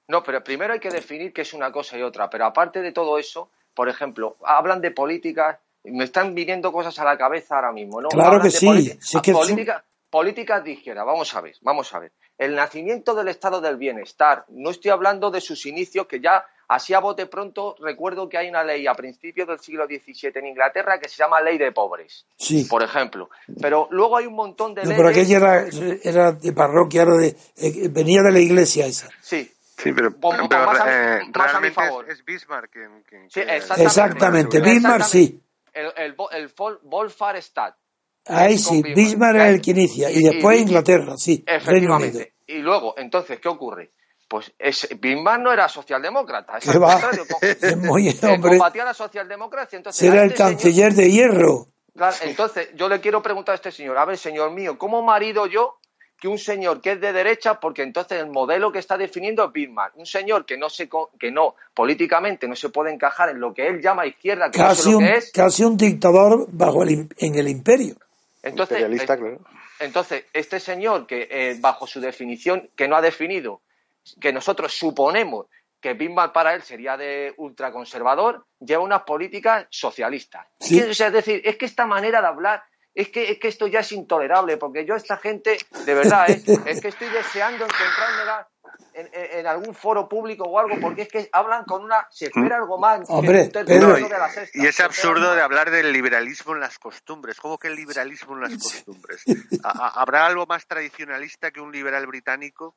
No, 0.09 0.23
pero 0.23 0.43
primero 0.43 0.73
hay 0.75 0.81
que 0.81 0.91
definir 0.91 1.33
qué 1.33 1.43
es 1.43 1.53
una 1.53 1.73
cosa 1.73 1.99
y 1.99 2.03
otra. 2.03 2.29
Pero 2.31 2.47
aparte 2.47 2.81
de 2.81 2.93
todo 2.93 3.19
eso, 3.19 3.51
por 3.75 3.89
ejemplo, 3.89 4.37
hablan 4.45 4.81
de 4.81 4.91
políticas, 4.91 5.59
y 5.85 5.91
me 5.91 6.05
están 6.05 6.35
viniendo 6.35 6.71
cosas 6.73 6.99
a 7.01 7.05
la 7.05 7.19
cabeza 7.19 7.57
ahora 7.57 7.73
mismo, 7.73 8.01
¿no? 8.01 8.09
Claro 8.09 8.29
Hablan 8.29 8.43
que 8.43 8.49
de 8.49 8.57
sí, 8.59 8.99
sí 9.01 9.21
que 9.21 9.33
sí. 9.33 9.39
política- 9.39 9.85
políticas 10.11 10.63
de 10.63 10.73
izquierda, 10.73 11.05
vamos 11.05 11.35
a 11.35 11.41
ver, 11.41 11.57
vamos 11.63 11.93
a 11.95 11.99
ver. 11.99 12.13
El 12.39 12.55
nacimiento 12.55 13.15
del 13.15 13.29
estado 13.29 13.61
del 13.61 13.77
bienestar, 13.77 14.45
no 14.49 14.71
estoy 14.71 14.91
hablando 14.91 15.31
de 15.31 15.41
sus 15.41 15.65
inicios, 15.67 16.07
que 16.07 16.21
ya 16.21 16.45
así 16.69 16.95
a 16.95 17.01
bote 17.01 17.27
pronto, 17.27 17.77
recuerdo 17.81 18.29
que 18.29 18.39
hay 18.39 18.49
una 18.49 18.63
ley 18.65 18.87
a 18.87 18.95
principios 18.95 19.47
del 19.49 19.59
siglo 19.61 19.85
XVII 19.87 20.31
en 20.37 20.47
Inglaterra 20.47 20.99
que 20.99 21.09
se 21.09 21.17
llama 21.17 21.41
Ley 21.41 21.59
de 21.59 21.71
Pobres, 21.73 22.27
Sí. 22.37 22.65
por 22.65 22.83
ejemplo. 22.83 23.29
Pero 23.61 23.89
luego 23.91 24.17
hay 24.17 24.27
un 24.27 24.35
montón 24.35 24.75
de 24.75 24.83
No, 24.83 24.91
leyes. 24.91 24.97
pero 24.99 25.09
aquella 25.11 25.37
era, 25.37 25.67
era 26.03 26.33
de 26.33 26.53
parroquia, 26.53 27.03
era 27.03 27.17
de, 27.17 27.37
eh, 27.57 27.89
venía 27.91 28.23
de 28.23 28.33
la 28.33 28.39
iglesia 28.41 28.87
esa. 28.87 29.09
Sí, 29.21 29.52
Sí, 29.77 29.93
pero, 29.93 30.11
Pon- 30.13 30.37
pon 30.37 30.49
pero, 30.49 30.67
más 30.67 30.81
a 30.81 30.85
mi- 30.85 30.91
eh, 30.91 30.95
más 30.95 31.55
a 31.55 31.61
mi 31.61 31.69
realmente 31.69 31.71
favor. 31.73 32.05
es, 32.11 32.19
es 32.19 32.25
Bismarck 32.25 32.71
quien, 32.71 33.03
quien- 33.09 33.31
Sí, 33.31 33.41
quien- 33.41 33.51
exactamente. 33.51 34.61
Bismarck 34.61 35.05
sí. 35.05 35.43
el, 35.73 35.87
el, 35.97 36.15
el. 36.33 36.53
Ahí 38.27 38.57
sí, 38.59 38.83
Bismarck 38.83 39.37
es 39.41 39.49
el 39.55 39.61
que 39.63 39.71
inicia. 39.73 40.11
Y 40.11 40.23
después 40.23 40.61
Inglaterra, 40.61 41.17
sí. 41.17 41.43
Efectivamente. 41.47 42.35
Y 42.47 42.59
luego, 42.59 42.95
entonces, 42.97 43.41
¿qué 43.41 43.49
ocurre? 43.49 43.93
Pues 44.29 44.53
es, 44.59 44.89
Bismarck 45.01 45.43
no 45.43 45.53
era 45.53 45.69
socialdemócrata, 45.69 46.59
es 46.59 46.65
Es 47.63 47.77
muy 47.77 48.09
eh, 48.09 48.19
hombre. 48.23 48.51
combatía 48.53 48.85
la 48.85 48.95
socialdemocracia. 48.95 49.77
Entonces, 49.77 49.99
Será 50.09 50.21
a 50.21 50.25
el 50.25 50.31
este 50.31 50.39
señor- 50.45 50.51
canciller 50.53 50.95
de 50.95 51.11
hierro. 51.11 51.67
Claro, 51.95 52.17
entonces, 52.23 52.71
yo 52.75 52.89
le 52.89 53.01
quiero 53.01 53.23
preguntar 53.23 53.53
a 53.53 53.57
este 53.57 53.71
señor, 53.71 53.99
a 53.99 54.05
ver, 54.07 54.17
señor 54.17 54.51
mío, 54.53 54.79
¿cómo 54.79 55.03
marido 55.03 55.47
yo 55.47 55.79
que 56.23 56.29
un 56.29 56.39
señor 56.39 56.81
que 56.81 56.93
es 56.93 57.01
de 57.01 57.13
derecha, 57.13 57.59
porque 57.59 57.83
entonces 57.83 58.21
el 58.21 58.29
modelo 58.31 58.71
que 58.71 58.79
está 58.79 58.97
definiendo 58.97 59.45
es 59.45 59.53
Bismarck, 59.53 59.97
un 59.97 60.07
señor 60.07 60.47
que 60.47 60.57
no 60.57 60.71
se 60.71 60.89
que 61.19 61.33
no 61.33 61.57
políticamente 61.75 62.47
no 62.47 62.55
se 62.55 62.69
puede 62.69 62.93
encajar 62.95 63.31
en 63.31 63.41
lo 63.41 63.53
que 63.53 63.67
él 63.67 63.83
llama 63.83 64.07
izquierda, 64.07 64.49
que 64.49 64.61
no 64.61 64.69
sé 64.71 64.77
Casi 64.77 64.91
lo 64.93 64.99
un, 64.99 65.05
que 65.05 65.13
es, 65.15 65.33
casi 65.33 65.65
un 65.65 65.77
dictador 65.77 66.47
bajo 66.53 66.85
el, 66.85 66.91
im- 66.91 67.13
en 67.19 67.35
el 67.35 67.49
imperio. 67.49 67.97
entonces 68.41 68.79
imperialista, 68.79 69.15
eh, 69.15 69.19
claro. 69.19 69.39
Entonces, 69.81 70.25
este 70.33 70.61
señor 70.61 71.09
que 71.09 71.27
eh, 71.29 71.57
bajo 71.59 71.89
su 71.89 72.01
definición 72.01 72.71
que 72.77 72.87
no 72.87 72.95
ha 72.95 73.01
definido, 73.03 73.63
que 74.21 74.33
nosotros 74.33 74.73
suponemos 74.73 75.47
que 75.81 75.95
Bismarck 75.95 76.33
para 76.33 76.55
él 76.55 76.63
sería 76.63 76.97
de 76.97 77.35
ultraconservador, 77.39 78.45
lleva 78.61 78.85
unas 78.85 79.03
políticas 79.03 79.67
socialistas. 79.71 80.47
Sí. 80.61 80.79
Es, 80.79 80.85
que, 80.85 80.91
o 80.93 80.95
sea, 80.95 81.07
es 81.09 81.13
decir, 81.15 81.43
es 81.45 81.57
que 81.57 81.67
esta 81.67 81.85
manera 81.87 82.21
de 82.21 82.29
hablar, 82.29 82.63
es 82.95 83.09
que, 83.09 83.31
es 83.31 83.39
que 83.39 83.49
esto 83.49 83.67
ya 83.67 83.81
es 83.81 83.93
intolerable, 83.93 84.57
porque 84.59 84.85
yo 84.85 84.95
a 84.95 84.97
esta 84.99 85.17
gente, 85.17 85.57
de 85.87 85.95
verdad, 85.95 86.29
¿eh? 86.31 86.43
es 86.67 86.81
que 86.81 86.89
estoy 86.89 87.09
deseando 87.09 87.65
encontrármela 87.65 88.49
en, 88.95 89.07
en- 89.13 89.39
en 89.39 89.47
algún 89.47 89.75
foro 89.75 90.09
público 90.09 90.45
o 90.45 90.59
algo, 90.59 90.77
porque 90.81 91.03
es 91.03 91.09
que 91.09 91.29
hablan 91.33 91.65
con 91.65 91.83
una... 91.85 92.07
Se 92.11 92.27
espera 92.27 92.57
algo 92.57 92.79
más. 92.79 93.07
que 93.07 93.13
Hombre, 93.15 93.43
un 93.45 93.53
tercio 93.53 93.75
Pedro, 93.81 94.09
de 94.09 94.19
la 94.19 94.29
sexta. 94.29 94.59
Y 94.63 94.67
es 94.67 94.79
absurdo 94.81 95.35
de 95.35 95.41
hablar 95.41 95.71
del 95.71 95.91
liberalismo 95.93 96.53
en 96.53 96.61
las 96.61 96.79
costumbres. 96.79 97.41
¿Cómo 97.41 97.57
que 97.57 97.69
el 97.69 97.77
liberalismo 97.77 98.35
en 98.35 98.43
las 98.43 98.53
costumbres? 98.63 99.23
¿Ha- 99.65 99.71
ha- 99.87 100.01
¿Habrá 100.03 100.27
algo 100.27 100.45
más 100.47 100.67
tradicionalista 100.67 101.51
que 101.51 101.61
un 101.61 101.73
liberal 101.73 102.07
británico? 102.07 102.75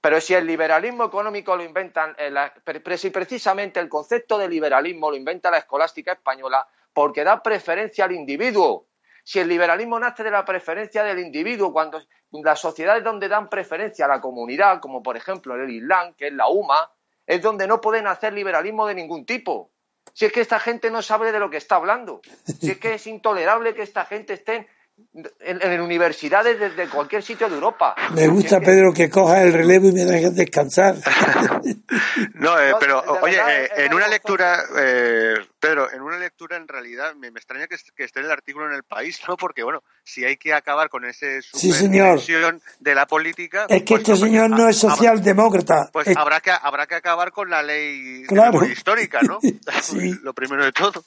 Pero 0.00 0.20
si 0.20 0.34
el 0.34 0.46
liberalismo 0.46 1.04
económico 1.04 1.56
lo 1.56 1.64
inventan, 1.64 2.14
eh, 2.18 2.30
la- 2.30 2.52
pre- 2.62 2.98
si 2.98 3.08
precisamente 3.10 3.80
el 3.80 3.88
concepto 3.88 4.36
de 4.38 4.48
liberalismo 4.48 5.10
lo 5.10 5.16
inventa 5.16 5.50
la 5.50 5.58
escolástica 5.58 6.12
española 6.12 6.66
porque 6.92 7.24
da 7.24 7.42
preferencia 7.42 8.04
al 8.04 8.12
individuo. 8.12 8.86
Si 9.24 9.40
el 9.40 9.48
liberalismo 9.48 9.98
nace 9.98 10.22
de 10.22 10.30
la 10.30 10.44
preferencia 10.44 11.02
del 11.02 11.18
individuo, 11.18 11.72
cuando 11.72 12.02
las 12.30 12.60
sociedades 12.60 13.02
donde 13.02 13.28
dan 13.28 13.48
preferencia 13.48 14.04
a 14.04 14.08
la 14.08 14.20
comunidad, 14.20 14.80
como 14.80 15.02
por 15.02 15.16
ejemplo 15.16 15.54
el 15.54 15.70
Islam, 15.70 16.14
que 16.14 16.26
es 16.26 16.32
la 16.34 16.48
UMA, 16.48 16.92
es 17.26 17.40
donde 17.40 17.66
no 17.66 17.80
pueden 17.80 18.06
hacer 18.06 18.34
liberalismo 18.34 18.86
de 18.86 18.94
ningún 18.94 19.24
tipo. 19.24 19.70
Si 20.12 20.26
es 20.26 20.32
que 20.32 20.42
esta 20.42 20.60
gente 20.60 20.90
no 20.90 21.00
sabe 21.00 21.32
de 21.32 21.38
lo 21.38 21.48
que 21.48 21.56
está 21.56 21.76
hablando. 21.76 22.20
Si 22.60 22.72
es 22.72 22.78
que 22.78 22.94
es 22.94 23.06
intolerable 23.06 23.74
que 23.74 23.82
esta 23.82 24.04
gente 24.04 24.34
esté 24.34 24.68
en, 25.40 25.60
en 25.62 25.80
universidades 25.80 26.58
desde 26.58 26.88
cualquier 26.88 27.22
sitio 27.22 27.48
de 27.48 27.54
Europa. 27.54 27.94
Me 28.14 28.28
gusta, 28.28 28.60
Pedro, 28.60 28.92
que 28.92 29.08
cojas 29.10 29.42
el 29.42 29.52
relevo 29.52 29.88
y 29.88 29.92
me 29.92 30.04
dejes 30.04 30.34
descansar. 30.34 30.96
No, 32.34 32.58
eh, 32.60 32.72
pero 32.78 33.00
oye, 33.22 33.36
verdad, 33.36 33.62
eh, 33.64 33.70
en 33.86 33.94
una 33.94 34.06
lectura, 34.08 34.62
eh, 34.78 35.34
Pedro, 35.58 35.90
en 35.92 36.00
una 36.02 36.18
lectura 36.18 36.56
en 36.56 36.68
realidad 36.68 37.14
me, 37.14 37.30
me 37.30 37.38
extraña 37.38 37.66
que, 37.66 37.76
que 37.96 38.04
esté 38.04 38.20
el 38.20 38.30
artículo 38.30 38.66
en 38.68 38.74
el 38.74 38.82
país, 38.82 39.20
¿no? 39.28 39.36
Porque 39.36 39.62
bueno, 39.62 39.82
si 40.04 40.24
hay 40.24 40.36
que 40.36 40.52
acabar 40.52 40.88
con 40.88 41.04
ese 41.04 41.40
Sí, 41.42 41.72
señor. 41.72 42.20
de 42.80 42.94
la 42.94 43.06
política, 43.06 43.66
Es 43.68 43.82
que 43.82 43.96
pues, 43.96 44.08
este 44.08 44.16
señor 44.26 44.50
no 44.50 44.68
es 44.68 44.76
socialdemócrata. 44.78 45.90
Pues 45.92 46.08
Es- 46.08 46.16
habrá 46.16 46.40
que 46.40 46.50
habrá 46.50 46.86
que 46.86 46.94
acabar 46.96 47.32
con 47.32 47.50
la 47.50 47.62
ley 47.62 48.22
Claro. 48.28 48.64
histórica, 48.64 49.20
¿no? 49.22 49.38
Sí. 49.82 50.14
Lo 50.22 50.32
primero 50.34 50.64
de 50.64 50.72
todo. 50.72 51.02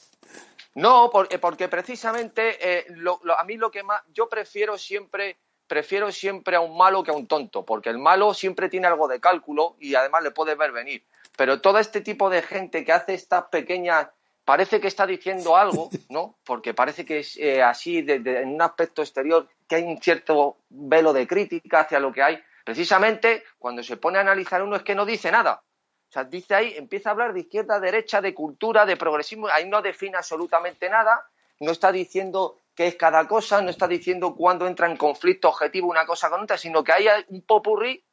No, 0.78 1.10
porque, 1.12 1.40
porque 1.40 1.68
precisamente 1.68 2.58
eh, 2.62 2.86
lo- 2.90 3.20
lo- 3.24 3.38
a 3.40 3.44
mí 3.44 3.58
lo 3.58 3.72
que 3.72 3.84
más 3.84 4.02
yo 4.14 4.30
prefiero 4.30 4.78
siempre 4.78 5.38
prefiero 5.68 6.12
siempre 6.14 6.56
a 6.56 6.62
un 6.62 6.78
malo 6.78 7.04
que 7.04 7.12
a 7.12 7.14
un 7.14 7.28
tonto, 7.28 7.66
porque 7.66 7.90
el 7.90 7.98
malo 7.98 8.34
siempre 8.34 8.70
tiene 8.70 8.88
algo 8.88 9.08
de 9.10 9.20
cálculo 9.20 9.76
y 9.82 9.95
además 9.95 10.24
le 10.24 10.32
puede 10.32 10.56
ver 10.56 10.72
venir. 10.72 11.04
Pero 11.36 11.60
todo 11.60 11.78
este 11.80 11.99
tipo 11.99 12.30
de 12.30 12.41
gente 12.41 12.86
que 12.86 12.94
hace 12.94 13.14
estas 13.16 13.45
pequeñas 13.52 14.08
parece 14.45 14.80
que 14.80 14.88
está 14.88 15.06
diciendo 15.06 15.58
algo, 15.58 15.90
¿no? 16.10 16.38
Porque 16.45 16.74
parece 16.74 17.06
que 17.06 17.20
es 17.20 17.36
eh, 17.36 17.62
así 17.62 18.02
de- 18.02 18.20
de- 18.20 18.41
en 18.44 18.49
un 18.54 18.62
aspecto 18.62 19.02
exterior 19.02 19.45
que 19.68 19.76
hay 19.76 19.84
un 19.84 20.02
cierto 20.02 20.60
velo 20.70 21.12
de 21.12 21.28
crítica 21.28 21.82
hacia 21.82 21.99
lo 21.99 22.14
que 22.14 22.24
hay. 22.24 22.40
Precisamente 22.64 23.44
cuando 23.60 23.84
se 23.84 23.98
pone 23.98 24.20
a 24.20 24.22
analizar 24.22 24.62
uno 24.64 24.78
es 24.78 24.84
que 24.84 24.95
no 24.95 25.06
dice 25.06 25.32
nada. 25.32 25.64
O 26.10 26.14
sea, 26.14 26.24
dice 26.24 26.56
ahí, 26.56 26.74
empieza 26.78 27.10
a 27.10 27.12
hablar 27.14 27.34
de 27.34 27.42
izquierda, 27.42 27.80
derecha, 27.80 28.22
de 28.22 28.34
cultura, 28.34 28.86
de 28.86 28.98
progresismo, 28.98 29.48
ahí 29.48 29.68
no 29.68 29.82
define 29.82 30.18
absolutamente 30.18 30.90
nada, 30.90 31.26
no 31.60 31.72
está 31.72 31.92
diciendo 31.92 32.58
qué 32.76 32.88
es 32.88 32.96
cada 32.96 33.28
cosa, 33.28 33.62
no 33.62 33.70
está 33.70 33.88
diciendo 33.88 34.36
cuándo 34.36 34.68
entra 34.68 34.90
en 34.90 34.98
conflicto 34.98 35.50
objetivo 35.50 35.90
una 35.90 36.06
cosa 36.06 36.30
con 36.30 36.42
otra, 36.42 36.58
sino 36.58 36.84
que 36.84 36.94
hay 36.94 37.08
un 37.30 37.42
popurrí 37.42 38.04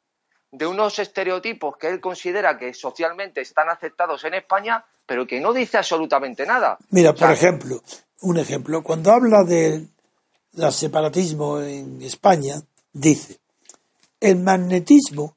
de 0.51 0.67
unos 0.67 0.99
estereotipos 0.99 1.77
que 1.77 1.87
él 1.87 1.99
considera 1.99 2.57
que 2.57 2.73
socialmente 2.73 3.41
están 3.41 3.69
aceptados 3.69 4.23
en 4.25 4.33
España, 4.35 4.83
pero 5.05 5.27
que 5.27 5.39
no 5.39 5.53
dice 5.53 5.77
absolutamente 5.77 6.45
nada. 6.45 6.77
Mira, 6.89 7.11
O 7.11 7.17
sea, 7.17 7.27
por 7.27 7.35
ejemplo, 7.35 7.81
un 8.21 8.37
ejemplo. 8.37 8.81
Cuando 8.83 9.11
habla 9.11 9.43
del 9.43 9.89
del 10.55 10.71
separatismo 10.71 11.61
en 11.61 12.01
España, 12.01 12.61
dice, 12.93 13.39
el 14.19 14.37
magnetismo, 14.37 15.35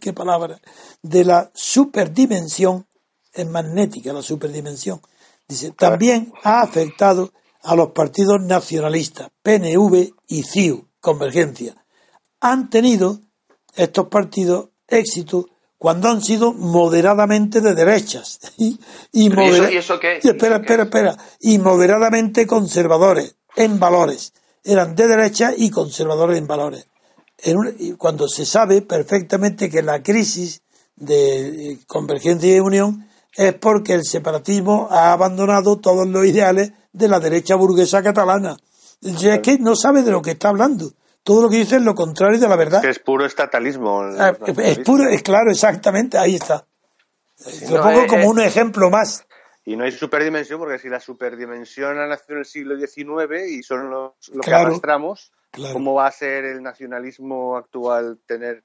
qué 0.00 0.12
palabra, 0.12 0.60
de 1.02 1.24
la 1.24 1.50
superdimensión, 1.54 2.86
es 3.32 3.46
magnética 3.48 4.12
la 4.12 4.22
superdimensión, 4.22 5.00
dice, 5.48 5.70
también 5.72 6.32
ha 6.42 6.60
afectado 6.62 7.32
a 7.62 7.74
los 7.76 7.92
partidos 7.92 8.40
nacionalistas, 8.40 9.30
PNV 9.42 10.14
y 10.28 10.42
CIU, 10.42 10.88
Convergencia. 11.00 11.74
Han 12.40 12.70
tenido 12.70 13.20
estos 13.74 14.08
partidos 14.08 14.70
éxito 14.88 15.48
cuando 15.78 16.08
han 16.08 16.20
sido 16.22 16.52
moderadamente 16.52 17.60
de 17.60 17.74
derechas 17.74 18.40
y, 18.58 18.78
y 19.12 19.30
Pero 19.30 19.42
¿y 19.42 19.48
eso- 19.60 19.70
y 19.70 19.76
eso 19.76 19.98
espera, 19.98 20.18
¿Eso 20.18 20.28
qué 20.60 20.74
espera, 20.82 20.82
es? 20.82 20.86
espera, 20.88 21.16
y 21.40 21.58
moderadamente 21.58 22.46
conservadores 22.46 23.36
en 23.56 23.78
valores. 23.80 24.32
Eran 24.62 24.94
de 24.94 25.06
derecha 25.08 25.52
y 25.56 25.70
conservadores 25.70 26.36
en 26.38 26.46
valores. 26.46 26.86
En 27.42 27.56
un- 27.56 27.96
cuando 27.96 28.28
se 28.28 28.44
sabe 28.44 28.82
perfectamente 28.82 29.70
que 29.70 29.82
la 29.82 30.02
crisis 30.02 30.62
de 30.96 31.70
eh, 31.72 31.78
convergencia 31.86 32.54
y 32.54 32.60
unión 32.60 33.08
es 33.34 33.54
porque 33.54 33.94
el 33.94 34.04
separatismo 34.04 34.88
ha 34.90 35.12
abandonado 35.12 35.78
todos 35.78 36.06
los 36.06 36.26
ideales 36.26 36.72
de 36.92 37.08
la 37.08 37.20
derecha 37.20 37.54
burguesa 37.54 38.02
catalana. 38.02 38.56
Es 39.02 39.38
que 39.40 39.58
no 39.58 39.76
sabe 39.76 40.02
de 40.02 40.10
lo 40.10 40.20
que 40.20 40.32
está 40.32 40.48
hablando. 40.50 40.92
Todo 41.22 41.42
lo 41.42 41.48
que 41.50 41.56
dice 41.58 41.76
es 41.76 41.82
lo 41.82 41.94
contrario 41.94 42.38
de 42.38 42.48
la 42.48 42.56
verdad. 42.56 42.82
Que 42.82 42.90
es 42.90 42.98
puro 42.98 43.24
estatalismo. 43.24 44.02
Ah, 44.18 44.34
Es 44.58 44.78
puro, 44.80 45.08
es 45.08 45.22
claro, 45.22 45.50
exactamente, 45.50 46.18
ahí 46.18 46.34
está. 46.36 46.66
Lo 47.70 47.76
no, 47.76 47.82
pongo 47.82 48.00
eh, 48.02 48.06
como 48.06 48.22
eh, 48.22 48.28
un 48.28 48.40
ejemplo 48.40 48.90
más. 48.90 49.24
Y 49.64 49.76
no 49.76 49.84
hay 49.84 49.92
superdimensión, 49.92 50.58
porque 50.58 50.78
si 50.78 50.88
la 50.88 51.00
superdimensión 51.00 51.98
ha 51.98 52.06
nacido 52.06 52.34
en 52.34 52.38
el 52.40 52.44
siglo 52.46 52.76
XIX 52.78 53.48
y 53.50 53.62
son 53.62 53.88
los, 53.90 54.12
lo 54.32 54.40
Claro, 54.40 54.64
que 54.64 54.68
arrastramos, 54.70 55.30
claro. 55.50 55.74
¿cómo 55.74 55.94
va 55.94 56.06
a 56.06 56.12
ser 56.12 56.44
el 56.44 56.62
nacionalismo 56.62 57.56
actual 57.56 58.18
tener 58.26 58.62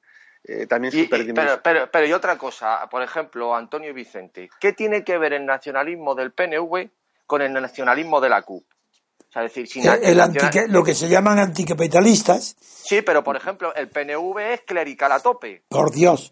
eh, 0.48 0.68
también 0.68 0.94
Y- 0.96 1.02
y- 1.02 1.34
pero, 1.34 1.60
pero, 1.64 1.90
pero 1.92 2.06
y 2.06 2.14
otra 2.14 2.38
cosa, 2.38 2.88
por 2.92 3.02
ejemplo, 3.02 3.56
Antonio 3.56 3.92
Vicente, 3.94 4.48
¿qué 4.60 4.74
tiene 4.74 5.04
que 5.04 5.18
ver 5.18 5.34
el 5.34 5.46
nacionalismo 5.46 6.14
del 6.14 6.32
PNV 6.34 6.90
con 7.26 7.42
el 7.42 7.52
nacionalismo 7.54 8.22
de 8.22 8.30
la 8.30 8.44
CUP? 8.44 8.64
O 9.28 9.32
sea, 9.32 9.44
es 9.44 9.52
decir, 9.52 9.68
si 9.68 9.82
na- 9.82 9.96
El- 9.96 10.04
el 10.04 10.18
nacional- 10.18 10.42
antique- 10.52 10.68
lo 10.68 10.84
que 10.84 10.94
se 10.94 11.10
llaman 11.10 11.40
anticapitalistas, 11.40 12.56
Sí, 12.60 13.02
pero 13.02 13.24
por 13.24 13.36
ejemplo, 13.36 13.74
el 13.76 13.90
PNV 13.90 14.54
es 14.54 14.62
clerical 14.62 15.12
a 15.12 15.20
tope. 15.20 15.64
por 15.70 15.92
Dios, 15.92 16.32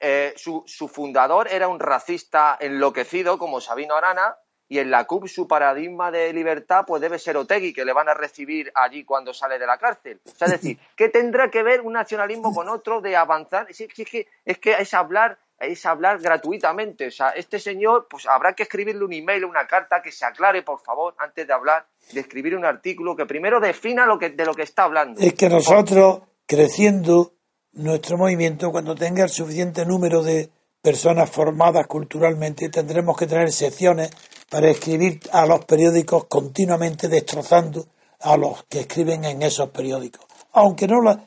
Eh, 0.00 0.34
su, 0.36 0.62
su 0.66 0.88
fundador 0.88 1.48
era 1.50 1.68
un 1.68 1.78
racista 1.80 2.58
enloquecido 2.60 3.38
como 3.38 3.60
Sabino 3.60 3.94
Arana 3.94 4.36
y 4.68 4.78
en 4.78 4.90
la 4.90 5.04
CUP 5.04 5.26
su 5.28 5.46
paradigma 5.46 6.10
de 6.10 6.32
libertad 6.32 6.84
pues 6.86 7.00
debe 7.02 7.18
ser 7.18 7.36
Otegui, 7.36 7.72
que 7.72 7.84
le 7.84 7.92
van 7.92 8.08
a 8.08 8.14
recibir 8.14 8.72
allí 8.74 9.04
cuando 9.04 9.34
sale 9.34 9.58
de 9.58 9.66
la 9.66 9.78
cárcel. 9.78 10.20
O 10.24 10.30
sea, 10.30 10.46
es 10.46 10.52
decir, 10.52 10.78
¿qué 10.96 11.08
tendrá 11.08 11.50
que 11.50 11.62
ver 11.62 11.80
un 11.80 11.92
nacionalismo 11.92 12.54
con 12.54 12.68
otro 12.68 13.00
de 13.00 13.16
avanzar? 13.16 13.66
Sí, 13.70 13.88
es, 13.96 14.10
que, 14.10 14.26
es 14.44 14.58
que 14.58 14.72
es 14.72 14.94
hablar 14.94 15.38
es 15.58 15.86
hablar 15.86 16.20
gratuitamente. 16.20 17.06
O 17.06 17.10
sea, 17.10 17.30
este 17.30 17.58
señor, 17.58 18.06
pues 18.08 18.26
habrá 18.26 18.54
que 18.54 18.64
escribirle 18.64 19.04
un 19.04 19.12
email, 19.12 19.44
una 19.44 19.66
carta 19.66 20.02
que 20.02 20.12
se 20.12 20.24
aclare, 20.24 20.62
por 20.62 20.80
favor, 20.80 21.14
antes 21.18 21.46
de 21.46 21.52
hablar, 21.52 21.86
de 22.12 22.20
escribir 22.20 22.56
un 22.56 22.64
artículo 22.64 23.16
que 23.16 23.26
primero 23.26 23.60
defina 23.60 24.06
lo 24.06 24.18
que, 24.18 24.30
de 24.30 24.44
lo 24.44 24.54
que 24.54 24.62
está 24.62 24.84
hablando. 24.84 25.20
es 25.20 25.34
que 25.34 25.48
nosotros, 25.48 26.22
creciendo 26.46 27.34
nuestro 27.72 28.16
movimiento, 28.16 28.70
cuando 28.70 28.94
tenga 28.94 29.24
el 29.24 29.30
suficiente 29.30 29.84
número 29.86 30.22
de 30.22 30.50
personas 30.84 31.30
formadas 31.30 31.86
culturalmente, 31.86 32.68
tendremos 32.68 33.16
que 33.16 33.26
tener 33.26 33.50
secciones 33.50 34.10
para 34.50 34.68
escribir 34.68 35.18
a 35.32 35.46
los 35.46 35.64
periódicos 35.64 36.26
continuamente 36.26 37.08
destrozando 37.08 37.86
a 38.20 38.36
los 38.36 38.64
que 38.64 38.80
escriben 38.80 39.24
en 39.24 39.40
esos 39.40 39.70
periódicos. 39.70 40.26
Aunque 40.52 40.86
no 40.86 41.00
la 41.00 41.26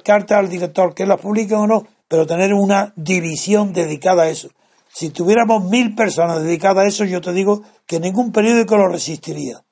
carta 0.00 0.38
al 0.38 0.48
director 0.48 0.92
que 0.92 1.06
las 1.06 1.20
publiquen 1.20 1.58
o 1.58 1.66
no, 1.68 1.86
pero 2.08 2.26
tener 2.26 2.52
una 2.52 2.92
división 2.96 3.72
dedicada 3.72 4.24
a 4.24 4.28
eso. 4.28 4.50
Si 4.88 5.10
tuviéramos 5.10 5.62
mil 5.62 5.94
personas 5.94 6.42
dedicadas 6.42 6.84
a 6.84 6.88
eso, 6.88 7.04
yo 7.04 7.20
te 7.20 7.32
digo 7.32 7.62
que 7.86 8.00
ningún 8.00 8.32
periódico 8.32 8.76
lo 8.76 8.88
resistiría, 8.88 9.62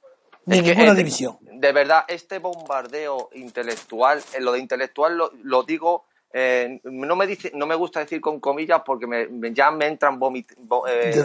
ni 0.47 0.61
ninguna 0.61 0.93
eh, 0.93 0.94
división. 0.94 1.39
De 1.40 1.73
verdad, 1.73 2.05
este 2.06 2.39
bombardeo 2.39 3.31
intelectual, 3.35 4.23
eh, 4.32 4.40
lo 4.40 4.52
de 4.52 4.61
intelectual 4.61 5.20
lo, 5.43 5.62
digo, 5.65 6.05
eh, 6.36 6.81
no, 6.82 7.15
me 7.15 7.28
dice, 7.28 7.52
no 7.55 7.65
me 7.65 7.77
gusta 7.77 8.01
decir 8.01 8.20
con 8.20 8.40
comillas 8.40 8.82
porque 8.85 9.06
me, 9.06 9.28
ya 9.55 9.70
me 9.70 9.86
entran 9.86 10.19
vomit, 10.19 10.52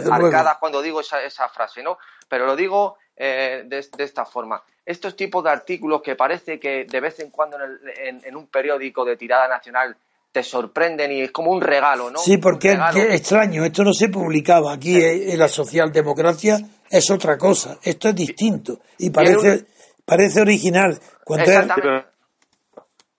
arcadas 0.08 0.58
cuando 0.60 0.80
digo 0.80 1.00
esa, 1.00 1.20
esa, 1.20 1.48
frase, 1.48 1.82
¿no? 1.82 1.98
Pero 2.28 2.46
lo 2.46 2.54
digo 2.54 2.96
de, 3.16 3.64
de, 3.66 4.04
esta 4.04 4.24
forma. 4.24 4.62
Estos 4.86 5.16
tipos 5.16 5.42
de 5.42 5.50
artículos 5.50 6.00
que 6.00 6.14
parece 6.14 6.60
que 6.60 6.84
de 6.84 7.00
vez 7.00 7.18
en 7.18 7.30
cuando 7.30 7.58
en, 7.60 8.22
en 8.24 8.36
un 8.36 8.46
periódico 8.46 9.04
de 9.04 9.16
tirada 9.16 9.48
nacional 9.48 9.96
te 10.32 10.42
sorprenden 10.44 11.10
y 11.10 11.22
es 11.22 11.32
como 11.32 11.50
un 11.50 11.60
regalo, 11.60 12.10
¿no? 12.10 12.20
Sí, 12.20 12.38
porque 12.38 12.72
es 12.72 13.14
extraño, 13.14 13.64
esto 13.64 13.82
no 13.82 13.92
se 13.92 14.08
publicaba. 14.08 14.72
Aquí 14.72 14.96
en 15.02 15.38
la 15.38 15.48
socialdemocracia 15.48 16.60
es 16.88 17.10
otra 17.10 17.36
cosa, 17.36 17.78
esto 17.82 18.10
es 18.10 18.14
distinto 18.14 18.78
y 18.98 19.10
parece, 19.10 19.64
parece 20.04 20.40
original. 20.40 20.98
Cuando 21.24 21.50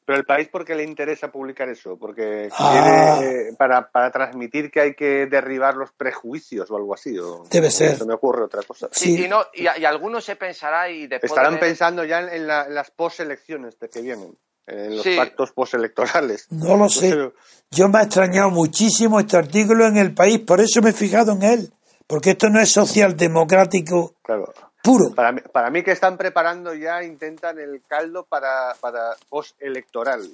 pero, 0.06 0.20
el 0.20 0.26
país, 0.26 0.48
¿por 0.48 0.66
qué 0.66 0.76
le 0.76 0.84
interesa 0.84 1.32
publicar 1.32 1.70
eso? 1.70 1.98
Porque 1.98 2.50
ah. 2.52 3.18
quiere, 3.20 3.54
para, 3.54 3.90
para 3.90 4.12
transmitir 4.12 4.72
que 4.72 4.82
hay 4.82 4.94
que 4.96 5.28
derribar 5.28 5.76
los 5.76 5.92
prejuicios 5.92 6.70
o 6.72 6.76
algo 6.76 6.94
así. 6.94 7.18
O, 7.20 7.44
Debe 7.50 7.72
ser. 7.72 7.98
Se 7.98 8.06
me 8.06 8.14
ocurre 8.14 8.44
otra 8.44 8.64
cosa. 8.64 8.90
Sí. 8.92 9.26
Y, 9.26 9.28
no, 9.28 9.46
y, 9.54 9.68
algunos 9.86 10.26
se 10.26 10.36
pensará 10.36 10.90
y 10.90 11.08
después. 11.08 11.32
Estarán 11.32 11.60
pensando 11.60 12.04
ya 12.04 12.20
en, 12.20 12.48
las 12.48 12.92
poselecciones 12.92 13.80
de 13.80 13.90
que 13.90 14.02
vienen 14.02 14.36
en 14.68 14.98
los 14.98 15.08
pactos 15.18 15.52
postelectorales. 15.52 16.48
No 16.50 16.78
lo 16.78 16.90
sé. 16.90 17.32
Yo 17.72 17.90
me 17.90 18.00
ha 18.00 18.04
extrañado 18.04 18.50
muchísimo 18.50 19.20
este 19.20 19.38
artículo 19.38 19.86
en 19.86 19.98
el 19.98 20.14
país, 20.14 20.40
por 20.40 20.60
eso 20.60 20.82
me 20.82 20.90
he 20.90 20.94
fijado 20.94 21.34
en 21.34 21.44
él, 21.44 21.74
porque 22.08 22.32
esto 22.32 22.50
no 22.50 22.60
es 22.60 22.70
socialdemocrático 22.70 24.16
puro. 24.82 25.14
Para 25.14 25.32
mí, 25.32 25.42
para 25.52 25.70
mí 25.70 25.84
que 25.84 25.92
están 25.92 26.18
preparando 26.18 26.74
ya, 26.74 27.04
intentan 27.04 27.60
el 27.60 27.82
caldo 27.88 28.24
para, 28.24 28.74
para 28.80 29.16
postelectoral. 29.30 30.28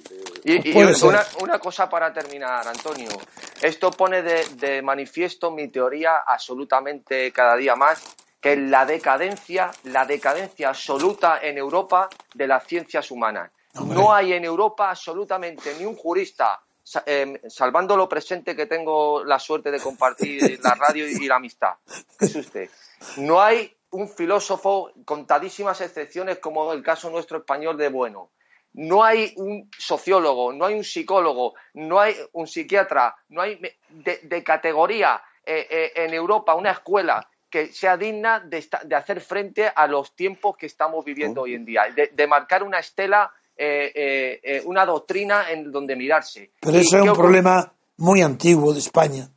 Y, 0.44 0.70
y 0.70 0.82
una, 1.02 1.24
una, 1.40 1.58
cosa 1.58 1.88
para 1.88 2.12
terminar, 2.12 2.66
Antonio. 2.66 3.10
Esto 3.60 3.90
pone 3.90 4.22
de, 4.22 4.44
de 4.56 4.82
manifiesto 4.82 5.50
mi 5.50 5.68
teoría 5.68 6.18
absolutamente 6.26 7.32
cada 7.32 7.56
día 7.56 7.76
más 7.76 8.16
que 8.40 8.52
es 8.52 8.58
la 8.58 8.86
decadencia, 8.86 9.70
la 9.84 10.04
decadencia 10.04 10.68
absoluta 10.68 11.40
en 11.42 11.58
Europa 11.58 12.08
de 12.34 12.46
las 12.46 12.64
ciencias 12.66 13.10
humanas. 13.10 13.50
No 13.84 14.12
hay 14.12 14.32
en 14.32 14.44
Europa 14.44 14.90
absolutamente 14.90 15.74
ni 15.78 15.84
un 15.84 15.96
jurista, 15.96 16.60
eh, 17.06 17.40
salvando 17.48 17.96
lo 17.96 18.08
presente 18.08 18.56
que 18.56 18.66
tengo 18.66 19.24
la 19.24 19.38
suerte 19.38 19.70
de 19.70 19.80
compartir 19.80 20.58
la 20.62 20.74
radio 20.74 21.06
y 21.08 21.26
la 21.26 21.36
amistad. 21.36 21.74
es 22.20 22.34
usted? 22.34 22.70
No 23.18 23.40
hay 23.40 23.76
un 23.90 24.08
filósofo, 24.08 24.92
contadísimas 25.04 25.80
excepciones, 25.80 26.38
como 26.38 26.72
el 26.72 26.82
caso 26.82 27.10
nuestro 27.10 27.38
español 27.38 27.76
de 27.76 27.88
Bueno. 27.88 28.30
No 28.74 29.02
hay 29.02 29.32
un 29.36 29.70
sociólogo, 29.76 30.52
no 30.52 30.66
hay 30.66 30.74
un 30.74 30.84
psicólogo, 30.84 31.54
no 31.74 31.98
hay 31.98 32.14
un 32.32 32.46
psiquiatra, 32.46 33.16
no 33.30 33.40
hay 33.40 33.58
de, 33.88 34.44
categoría 34.44 35.22
eh, 35.44 35.66
eh, 35.70 35.92
en 35.96 36.12
Europa 36.12 36.54
una 36.54 36.72
escuela 36.72 37.28
que 37.50 37.68
sea 37.68 37.96
digna 37.96 38.40
de, 38.40 38.68
hacer 38.94 39.22
frente 39.22 39.72
a 39.74 39.86
los 39.86 40.14
tiempos 40.14 40.56
que 40.58 40.66
estamos 40.66 41.02
viviendo 41.02 41.42
hoy 41.42 41.54
en 41.54 41.64
día, 41.64 41.84
de 41.94 42.26
marcar 42.26 42.62
una 42.62 42.78
estela 42.78 43.32
eh, 43.56 44.62
una 44.66 44.84
doctrina 44.84 45.50
en 45.50 45.72
donde 45.72 45.96
mirarse. 45.96 46.52
Pero 46.60 46.78
eso 46.78 46.98
es 46.98 47.02
un 47.04 47.14
problema 47.14 47.72
muy 47.96 48.20
antiguo 48.20 48.74
de 48.74 48.80
España. 48.80 49.30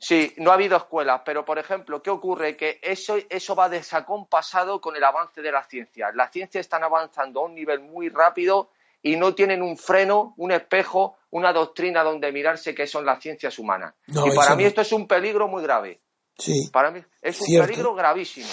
Sí, 0.00 0.32
no 0.36 0.50
ha 0.50 0.54
habido 0.54 0.76
escuelas, 0.76 1.22
pero 1.24 1.44
por 1.44 1.58
ejemplo, 1.58 2.02
¿qué 2.02 2.10
ocurre? 2.10 2.56
Que 2.56 2.78
eso, 2.82 3.16
eso 3.28 3.54
va 3.54 3.68
desacompasado 3.68 4.80
con 4.80 4.96
el 4.96 5.02
avance 5.02 5.42
de 5.42 5.50
la 5.50 5.64
ciencia. 5.64 6.10
Las 6.14 6.30
ciencias 6.30 6.66
están 6.66 6.84
avanzando 6.84 7.40
a 7.40 7.44
un 7.46 7.54
nivel 7.54 7.80
muy 7.80 8.08
rápido 8.08 8.70
y 9.02 9.16
no 9.16 9.34
tienen 9.34 9.62
un 9.62 9.76
freno, 9.76 10.34
un 10.36 10.52
espejo, 10.52 11.16
una 11.30 11.52
doctrina 11.52 12.02
donde 12.02 12.32
mirarse 12.32 12.74
que 12.74 12.86
son 12.86 13.04
las 13.04 13.20
ciencias 13.20 13.58
humanas. 13.58 13.94
y 14.06 14.34
para 14.34 14.54
mí 14.54 14.64
esto 14.64 14.82
es 14.82 14.92
un 14.92 15.06
peligro 15.06 15.48
muy 15.48 15.62
grave. 15.62 16.00
Sí. 16.36 16.70
Para 16.72 16.90
mí 16.90 17.02
es 17.20 17.40
un 17.40 17.60
peligro 17.60 17.94
gravísimo. 17.94 18.48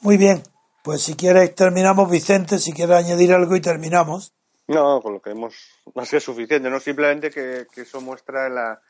Muy 0.00 0.16
bien. 0.16 0.42
Pues 0.82 1.02
si 1.02 1.16
quieres 1.16 1.52
terminamos, 1.54 2.08
Vicente, 2.08 2.58
si 2.58 2.72
quieres 2.72 2.96
añadir 2.96 3.32
algo 3.32 3.56
y 3.56 3.60
terminamos. 3.60 4.32
No, 4.68 5.00
con 5.00 5.14
lo 5.14 5.20
que 5.20 5.30
hemos, 5.30 5.54
más 5.94 6.10
que 6.10 6.20
suficiente, 6.20 6.70
¿no? 6.70 6.78
Simplemente 6.80 7.30
que, 7.30 7.66
eso 7.76 8.00
muestra 8.00 8.48
la, 8.48 8.80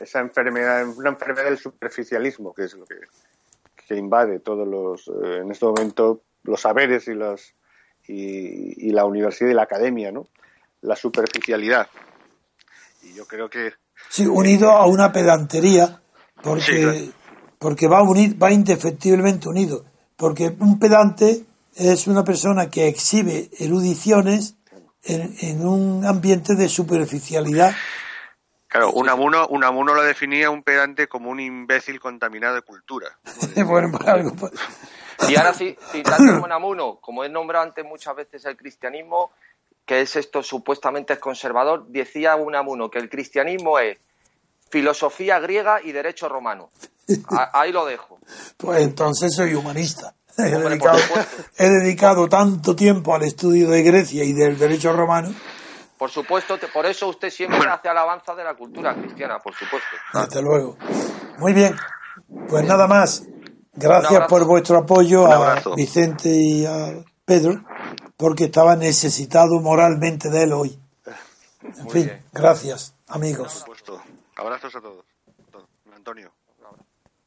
esa 0.00 0.20
enfermedad, 0.20 0.86
una 0.86 1.10
enfermedad 1.10 1.44
del 1.44 1.58
superficialismo, 1.58 2.54
que 2.54 2.64
es 2.64 2.74
lo 2.74 2.86
que, 2.86 2.96
invade 3.94 4.40
todos 4.40 4.66
los, 4.66 5.06
eh, 5.06 5.38
en 5.42 5.50
este 5.52 5.64
momento, 5.64 6.22
los 6.42 6.60
saberes 6.60 7.06
y 7.06 7.14
los 7.14 7.54
y, 8.08 8.90
la 8.90 9.04
universidad 9.04 9.50
y 9.50 9.54
la 9.54 9.62
academia, 9.62 10.10
¿no? 10.10 10.26
La 10.82 10.96
superficialidad. 10.96 11.88
Y 13.02 13.14
yo 13.14 13.26
creo 13.26 13.48
que... 13.48 13.72
Sí, 14.08 14.26
unido 14.26 14.72
a 14.72 14.86
una 14.86 15.12
pedantería, 15.12 16.00
porque, 16.42 17.10
porque 17.58 17.86
va, 17.86 18.02
unir, 18.02 18.40
va 18.42 18.50
indefectiblemente 18.50 19.48
unido 19.48 19.84
porque 20.16 20.54
un 20.58 20.78
pedante 20.78 21.44
es 21.74 22.06
una 22.06 22.24
persona 22.24 22.70
que 22.70 22.88
exhibe 22.88 23.50
erudiciones 23.58 24.56
en, 25.04 25.64
un 25.64 26.04
ambiente 26.04 26.54
de 26.56 26.68
superficialidad. 26.68 27.74
Claro, 28.68 28.90
Unamuno, 28.92 29.46
Unamuno 29.48 29.94
lo 29.94 30.02
definía 30.02 30.50
un 30.50 30.62
pedante 30.62 31.08
como 31.08 31.30
un 31.30 31.40
imbécil 31.40 32.00
contaminado 32.00 32.56
de 32.56 32.62
cultura. 32.62 33.18
bueno, 33.66 33.98
algo, 34.04 34.34
pues. 34.34 34.52
Y 35.28 35.36
ahora 35.36 35.54
sí, 35.54 35.76
citando 35.92 36.42
Unamuno, 36.44 36.98
como 37.00 37.24
he 37.24 37.28
nombrado 37.28 37.64
antes 37.64 37.84
muchas 37.84 38.16
veces 38.16 38.44
el 38.44 38.56
cristianismo, 38.56 39.30
que 39.84 40.00
es 40.00 40.16
esto 40.16 40.42
supuestamente 40.42 41.12
es 41.12 41.18
conservador, 41.18 41.86
decía 41.88 42.36
Unamuno 42.36 42.90
que 42.90 42.98
el 42.98 43.08
cristianismo 43.08 43.78
es 43.78 43.98
filosofía 44.68 45.38
griega 45.38 45.80
y 45.82 45.92
derecho 45.92 46.28
romano. 46.28 46.70
Ahí 47.52 47.70
lo 47.70 47.86
dejo. 47.86 48.18
Pues 48.56 48.82
entonces 48.82 49.32
soy 49.34 49.54
humanista. 49.54 50.14
He 50.38 51.68
dedicado, 51.70 52.28
tanto 52.28 52.76
tiempo 52.76 53.14
al 53.14 53.22
estudio 53.22 53.70
de 53.70 53.82
Grecia 53.82 54.22
y 54.22 54.32
del 54.32 54.58
derecho 54.58 54.92
romano. 54.92 55.32
Por 55.98 56.10
supuesto, 56.10 56.58
por 56.72 56.86
eso 56.86 57.08
usted 57.08 57.30
siempre 57.30 57.58
hace 57.68 57.88
alabanza 57.88 58.34
de 58.34 58.44
la 58.44 58.54
cultura 58.54 58.94
cristiana, 58.94 59.38
por 59.38 59.54
supuesto. 59.54 59.88
Desde 60.12 60.42
luego. 60.42 60.76
Muy 61.38 61.52
bien. 61.52 61.74
Pues 62.48 62.64
nada 62.64 62.86
más. 62.86 63.24
Gracias 63.72 64.26
por 64.28 64.44
vuestro 64.46 64.78
apoyo 64.78 65.26
a 65.26 65.60
Vicente 65.76 66.30
y 66.30 66.64
a 66.64 67.04
Pedro, 67.26 67.60
porque 68.16 68.44
estaba 68.44 68.74
necesitado 68.74 69.60
moralmente 69.60 70.30
de 70.30 70.44
él 70.44 70.52
hoy. 70.54 70.80
En 71.62 71.90
fin, 71.90 72.24
gracias, 72.32 72.94
amigos. 73.06 73.66
Abrazos 74.36 74.74
a 74.76 74.80
todos. 74.80 75.04
Antonio. 75.94 76.30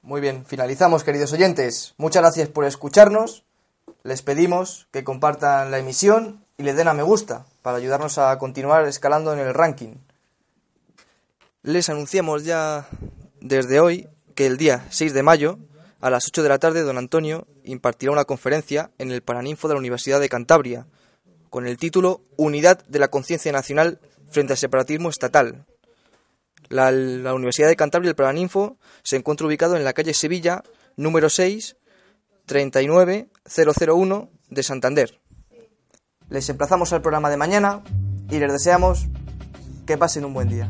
Muy 0.01 0.21
bien, 0.21 0.45
finalizamos, 0.45 1.03
queridos 1.03 1.33
oyentes. 1.33 1.93
Muchas 1.97 2.23
gracias 2.23 2.49
por 2.49 2.65
escucharnos. 2.65 3.43
Les 4.03 4.21
pedimos 4.21 4.87
que 4.91 5.03
compartan 5.03 5.69
la 5.69 5.77
emisión 5.77 6.45
y 6.59 6.63
le 6.63 6.73
den 6.73 6.89
a 6.89 6.93
me 6.93 7.03
gusta 7.03 7.45
para 7.61 7.77
ayudarnos 7.77 8.17
a 8.17 8.37
continuar 8.37 8.85
escalando 8.85 9.31
en 9.31 9.39
el 9.39 9.53
ranking. 9.53 9.95
Les 11.63 11.89
anunciamos 11.89 12.43
ya 12.43 12.85
desde 13.39 13.79
hoy 13.79 14.09
que 14.35 14.45
el 14.45 14.57
día 14.57 14.85
6 14.89 15.13
de 15.13 15.23
mayo, 15.23 15.57
a 16.01 16.09
las 16.09 16.27
8 16.27 16.43
de 16.43 16.49
la 16.49 16.59
tarde, 16.59 16.81
don 16.81 16.97
Antonio 16.97 17.47
impartirá 17.63 18.11
una 18.11 18.25
conferencia 18.25 18.91
en 18.97 19.09
el 19.11 19.21
Paraninfo 19.21 19.69
de 19.69 19.75
la 19.75 19.79
Universidad 19.79 20.19
de 20.19 20.27
Cantabria 20.27 20.85
con 21.49 21.65
el 21.65 21.77
título 21.77 22.21
Unidad 22.35 22.85
de 22.87 22.99
la 22.99 23.07
Conciencia 23.07 23.53
Nacional 23.53 23.99
frente 24.29 24.51
al 24.53 24.57
separatismo 24.57 25.09
estatal, 25.09 25.65
la, 26.67 26.89
Universidad 27.33 27.69
de 27.69 27.77
Cantabria, 27.77 28.09
el 28.09 28.15
Paraninfo, 28.15 28.77
se 29.03 29.15
encuentra 29.15 29.47
ubicado 29.47 29.77
en 29.77 29.85
la 29.85 29.93
calle 29.93 30.13
Sevilla, 30.13 30.63
número 30.97 31.29
6, 31.29 31.77
39001 32.45 34.29
de 34.49 34.63
Santander. 34.63 35.18
Les 36.29 36.49
emplazamos 36.49 36.93
al 36.93 37.01
programa 37.01 37.29
de 37.29 37.37
mañana 37.37 37.81
y 38.29 38.39
les 38.39 38.51
deseamos 38.51 39.07
que 39.85 39.97
pasen 39.97 40.25
un 40.25 40.33
buen 40.33 40.49
día. 40.49 40.69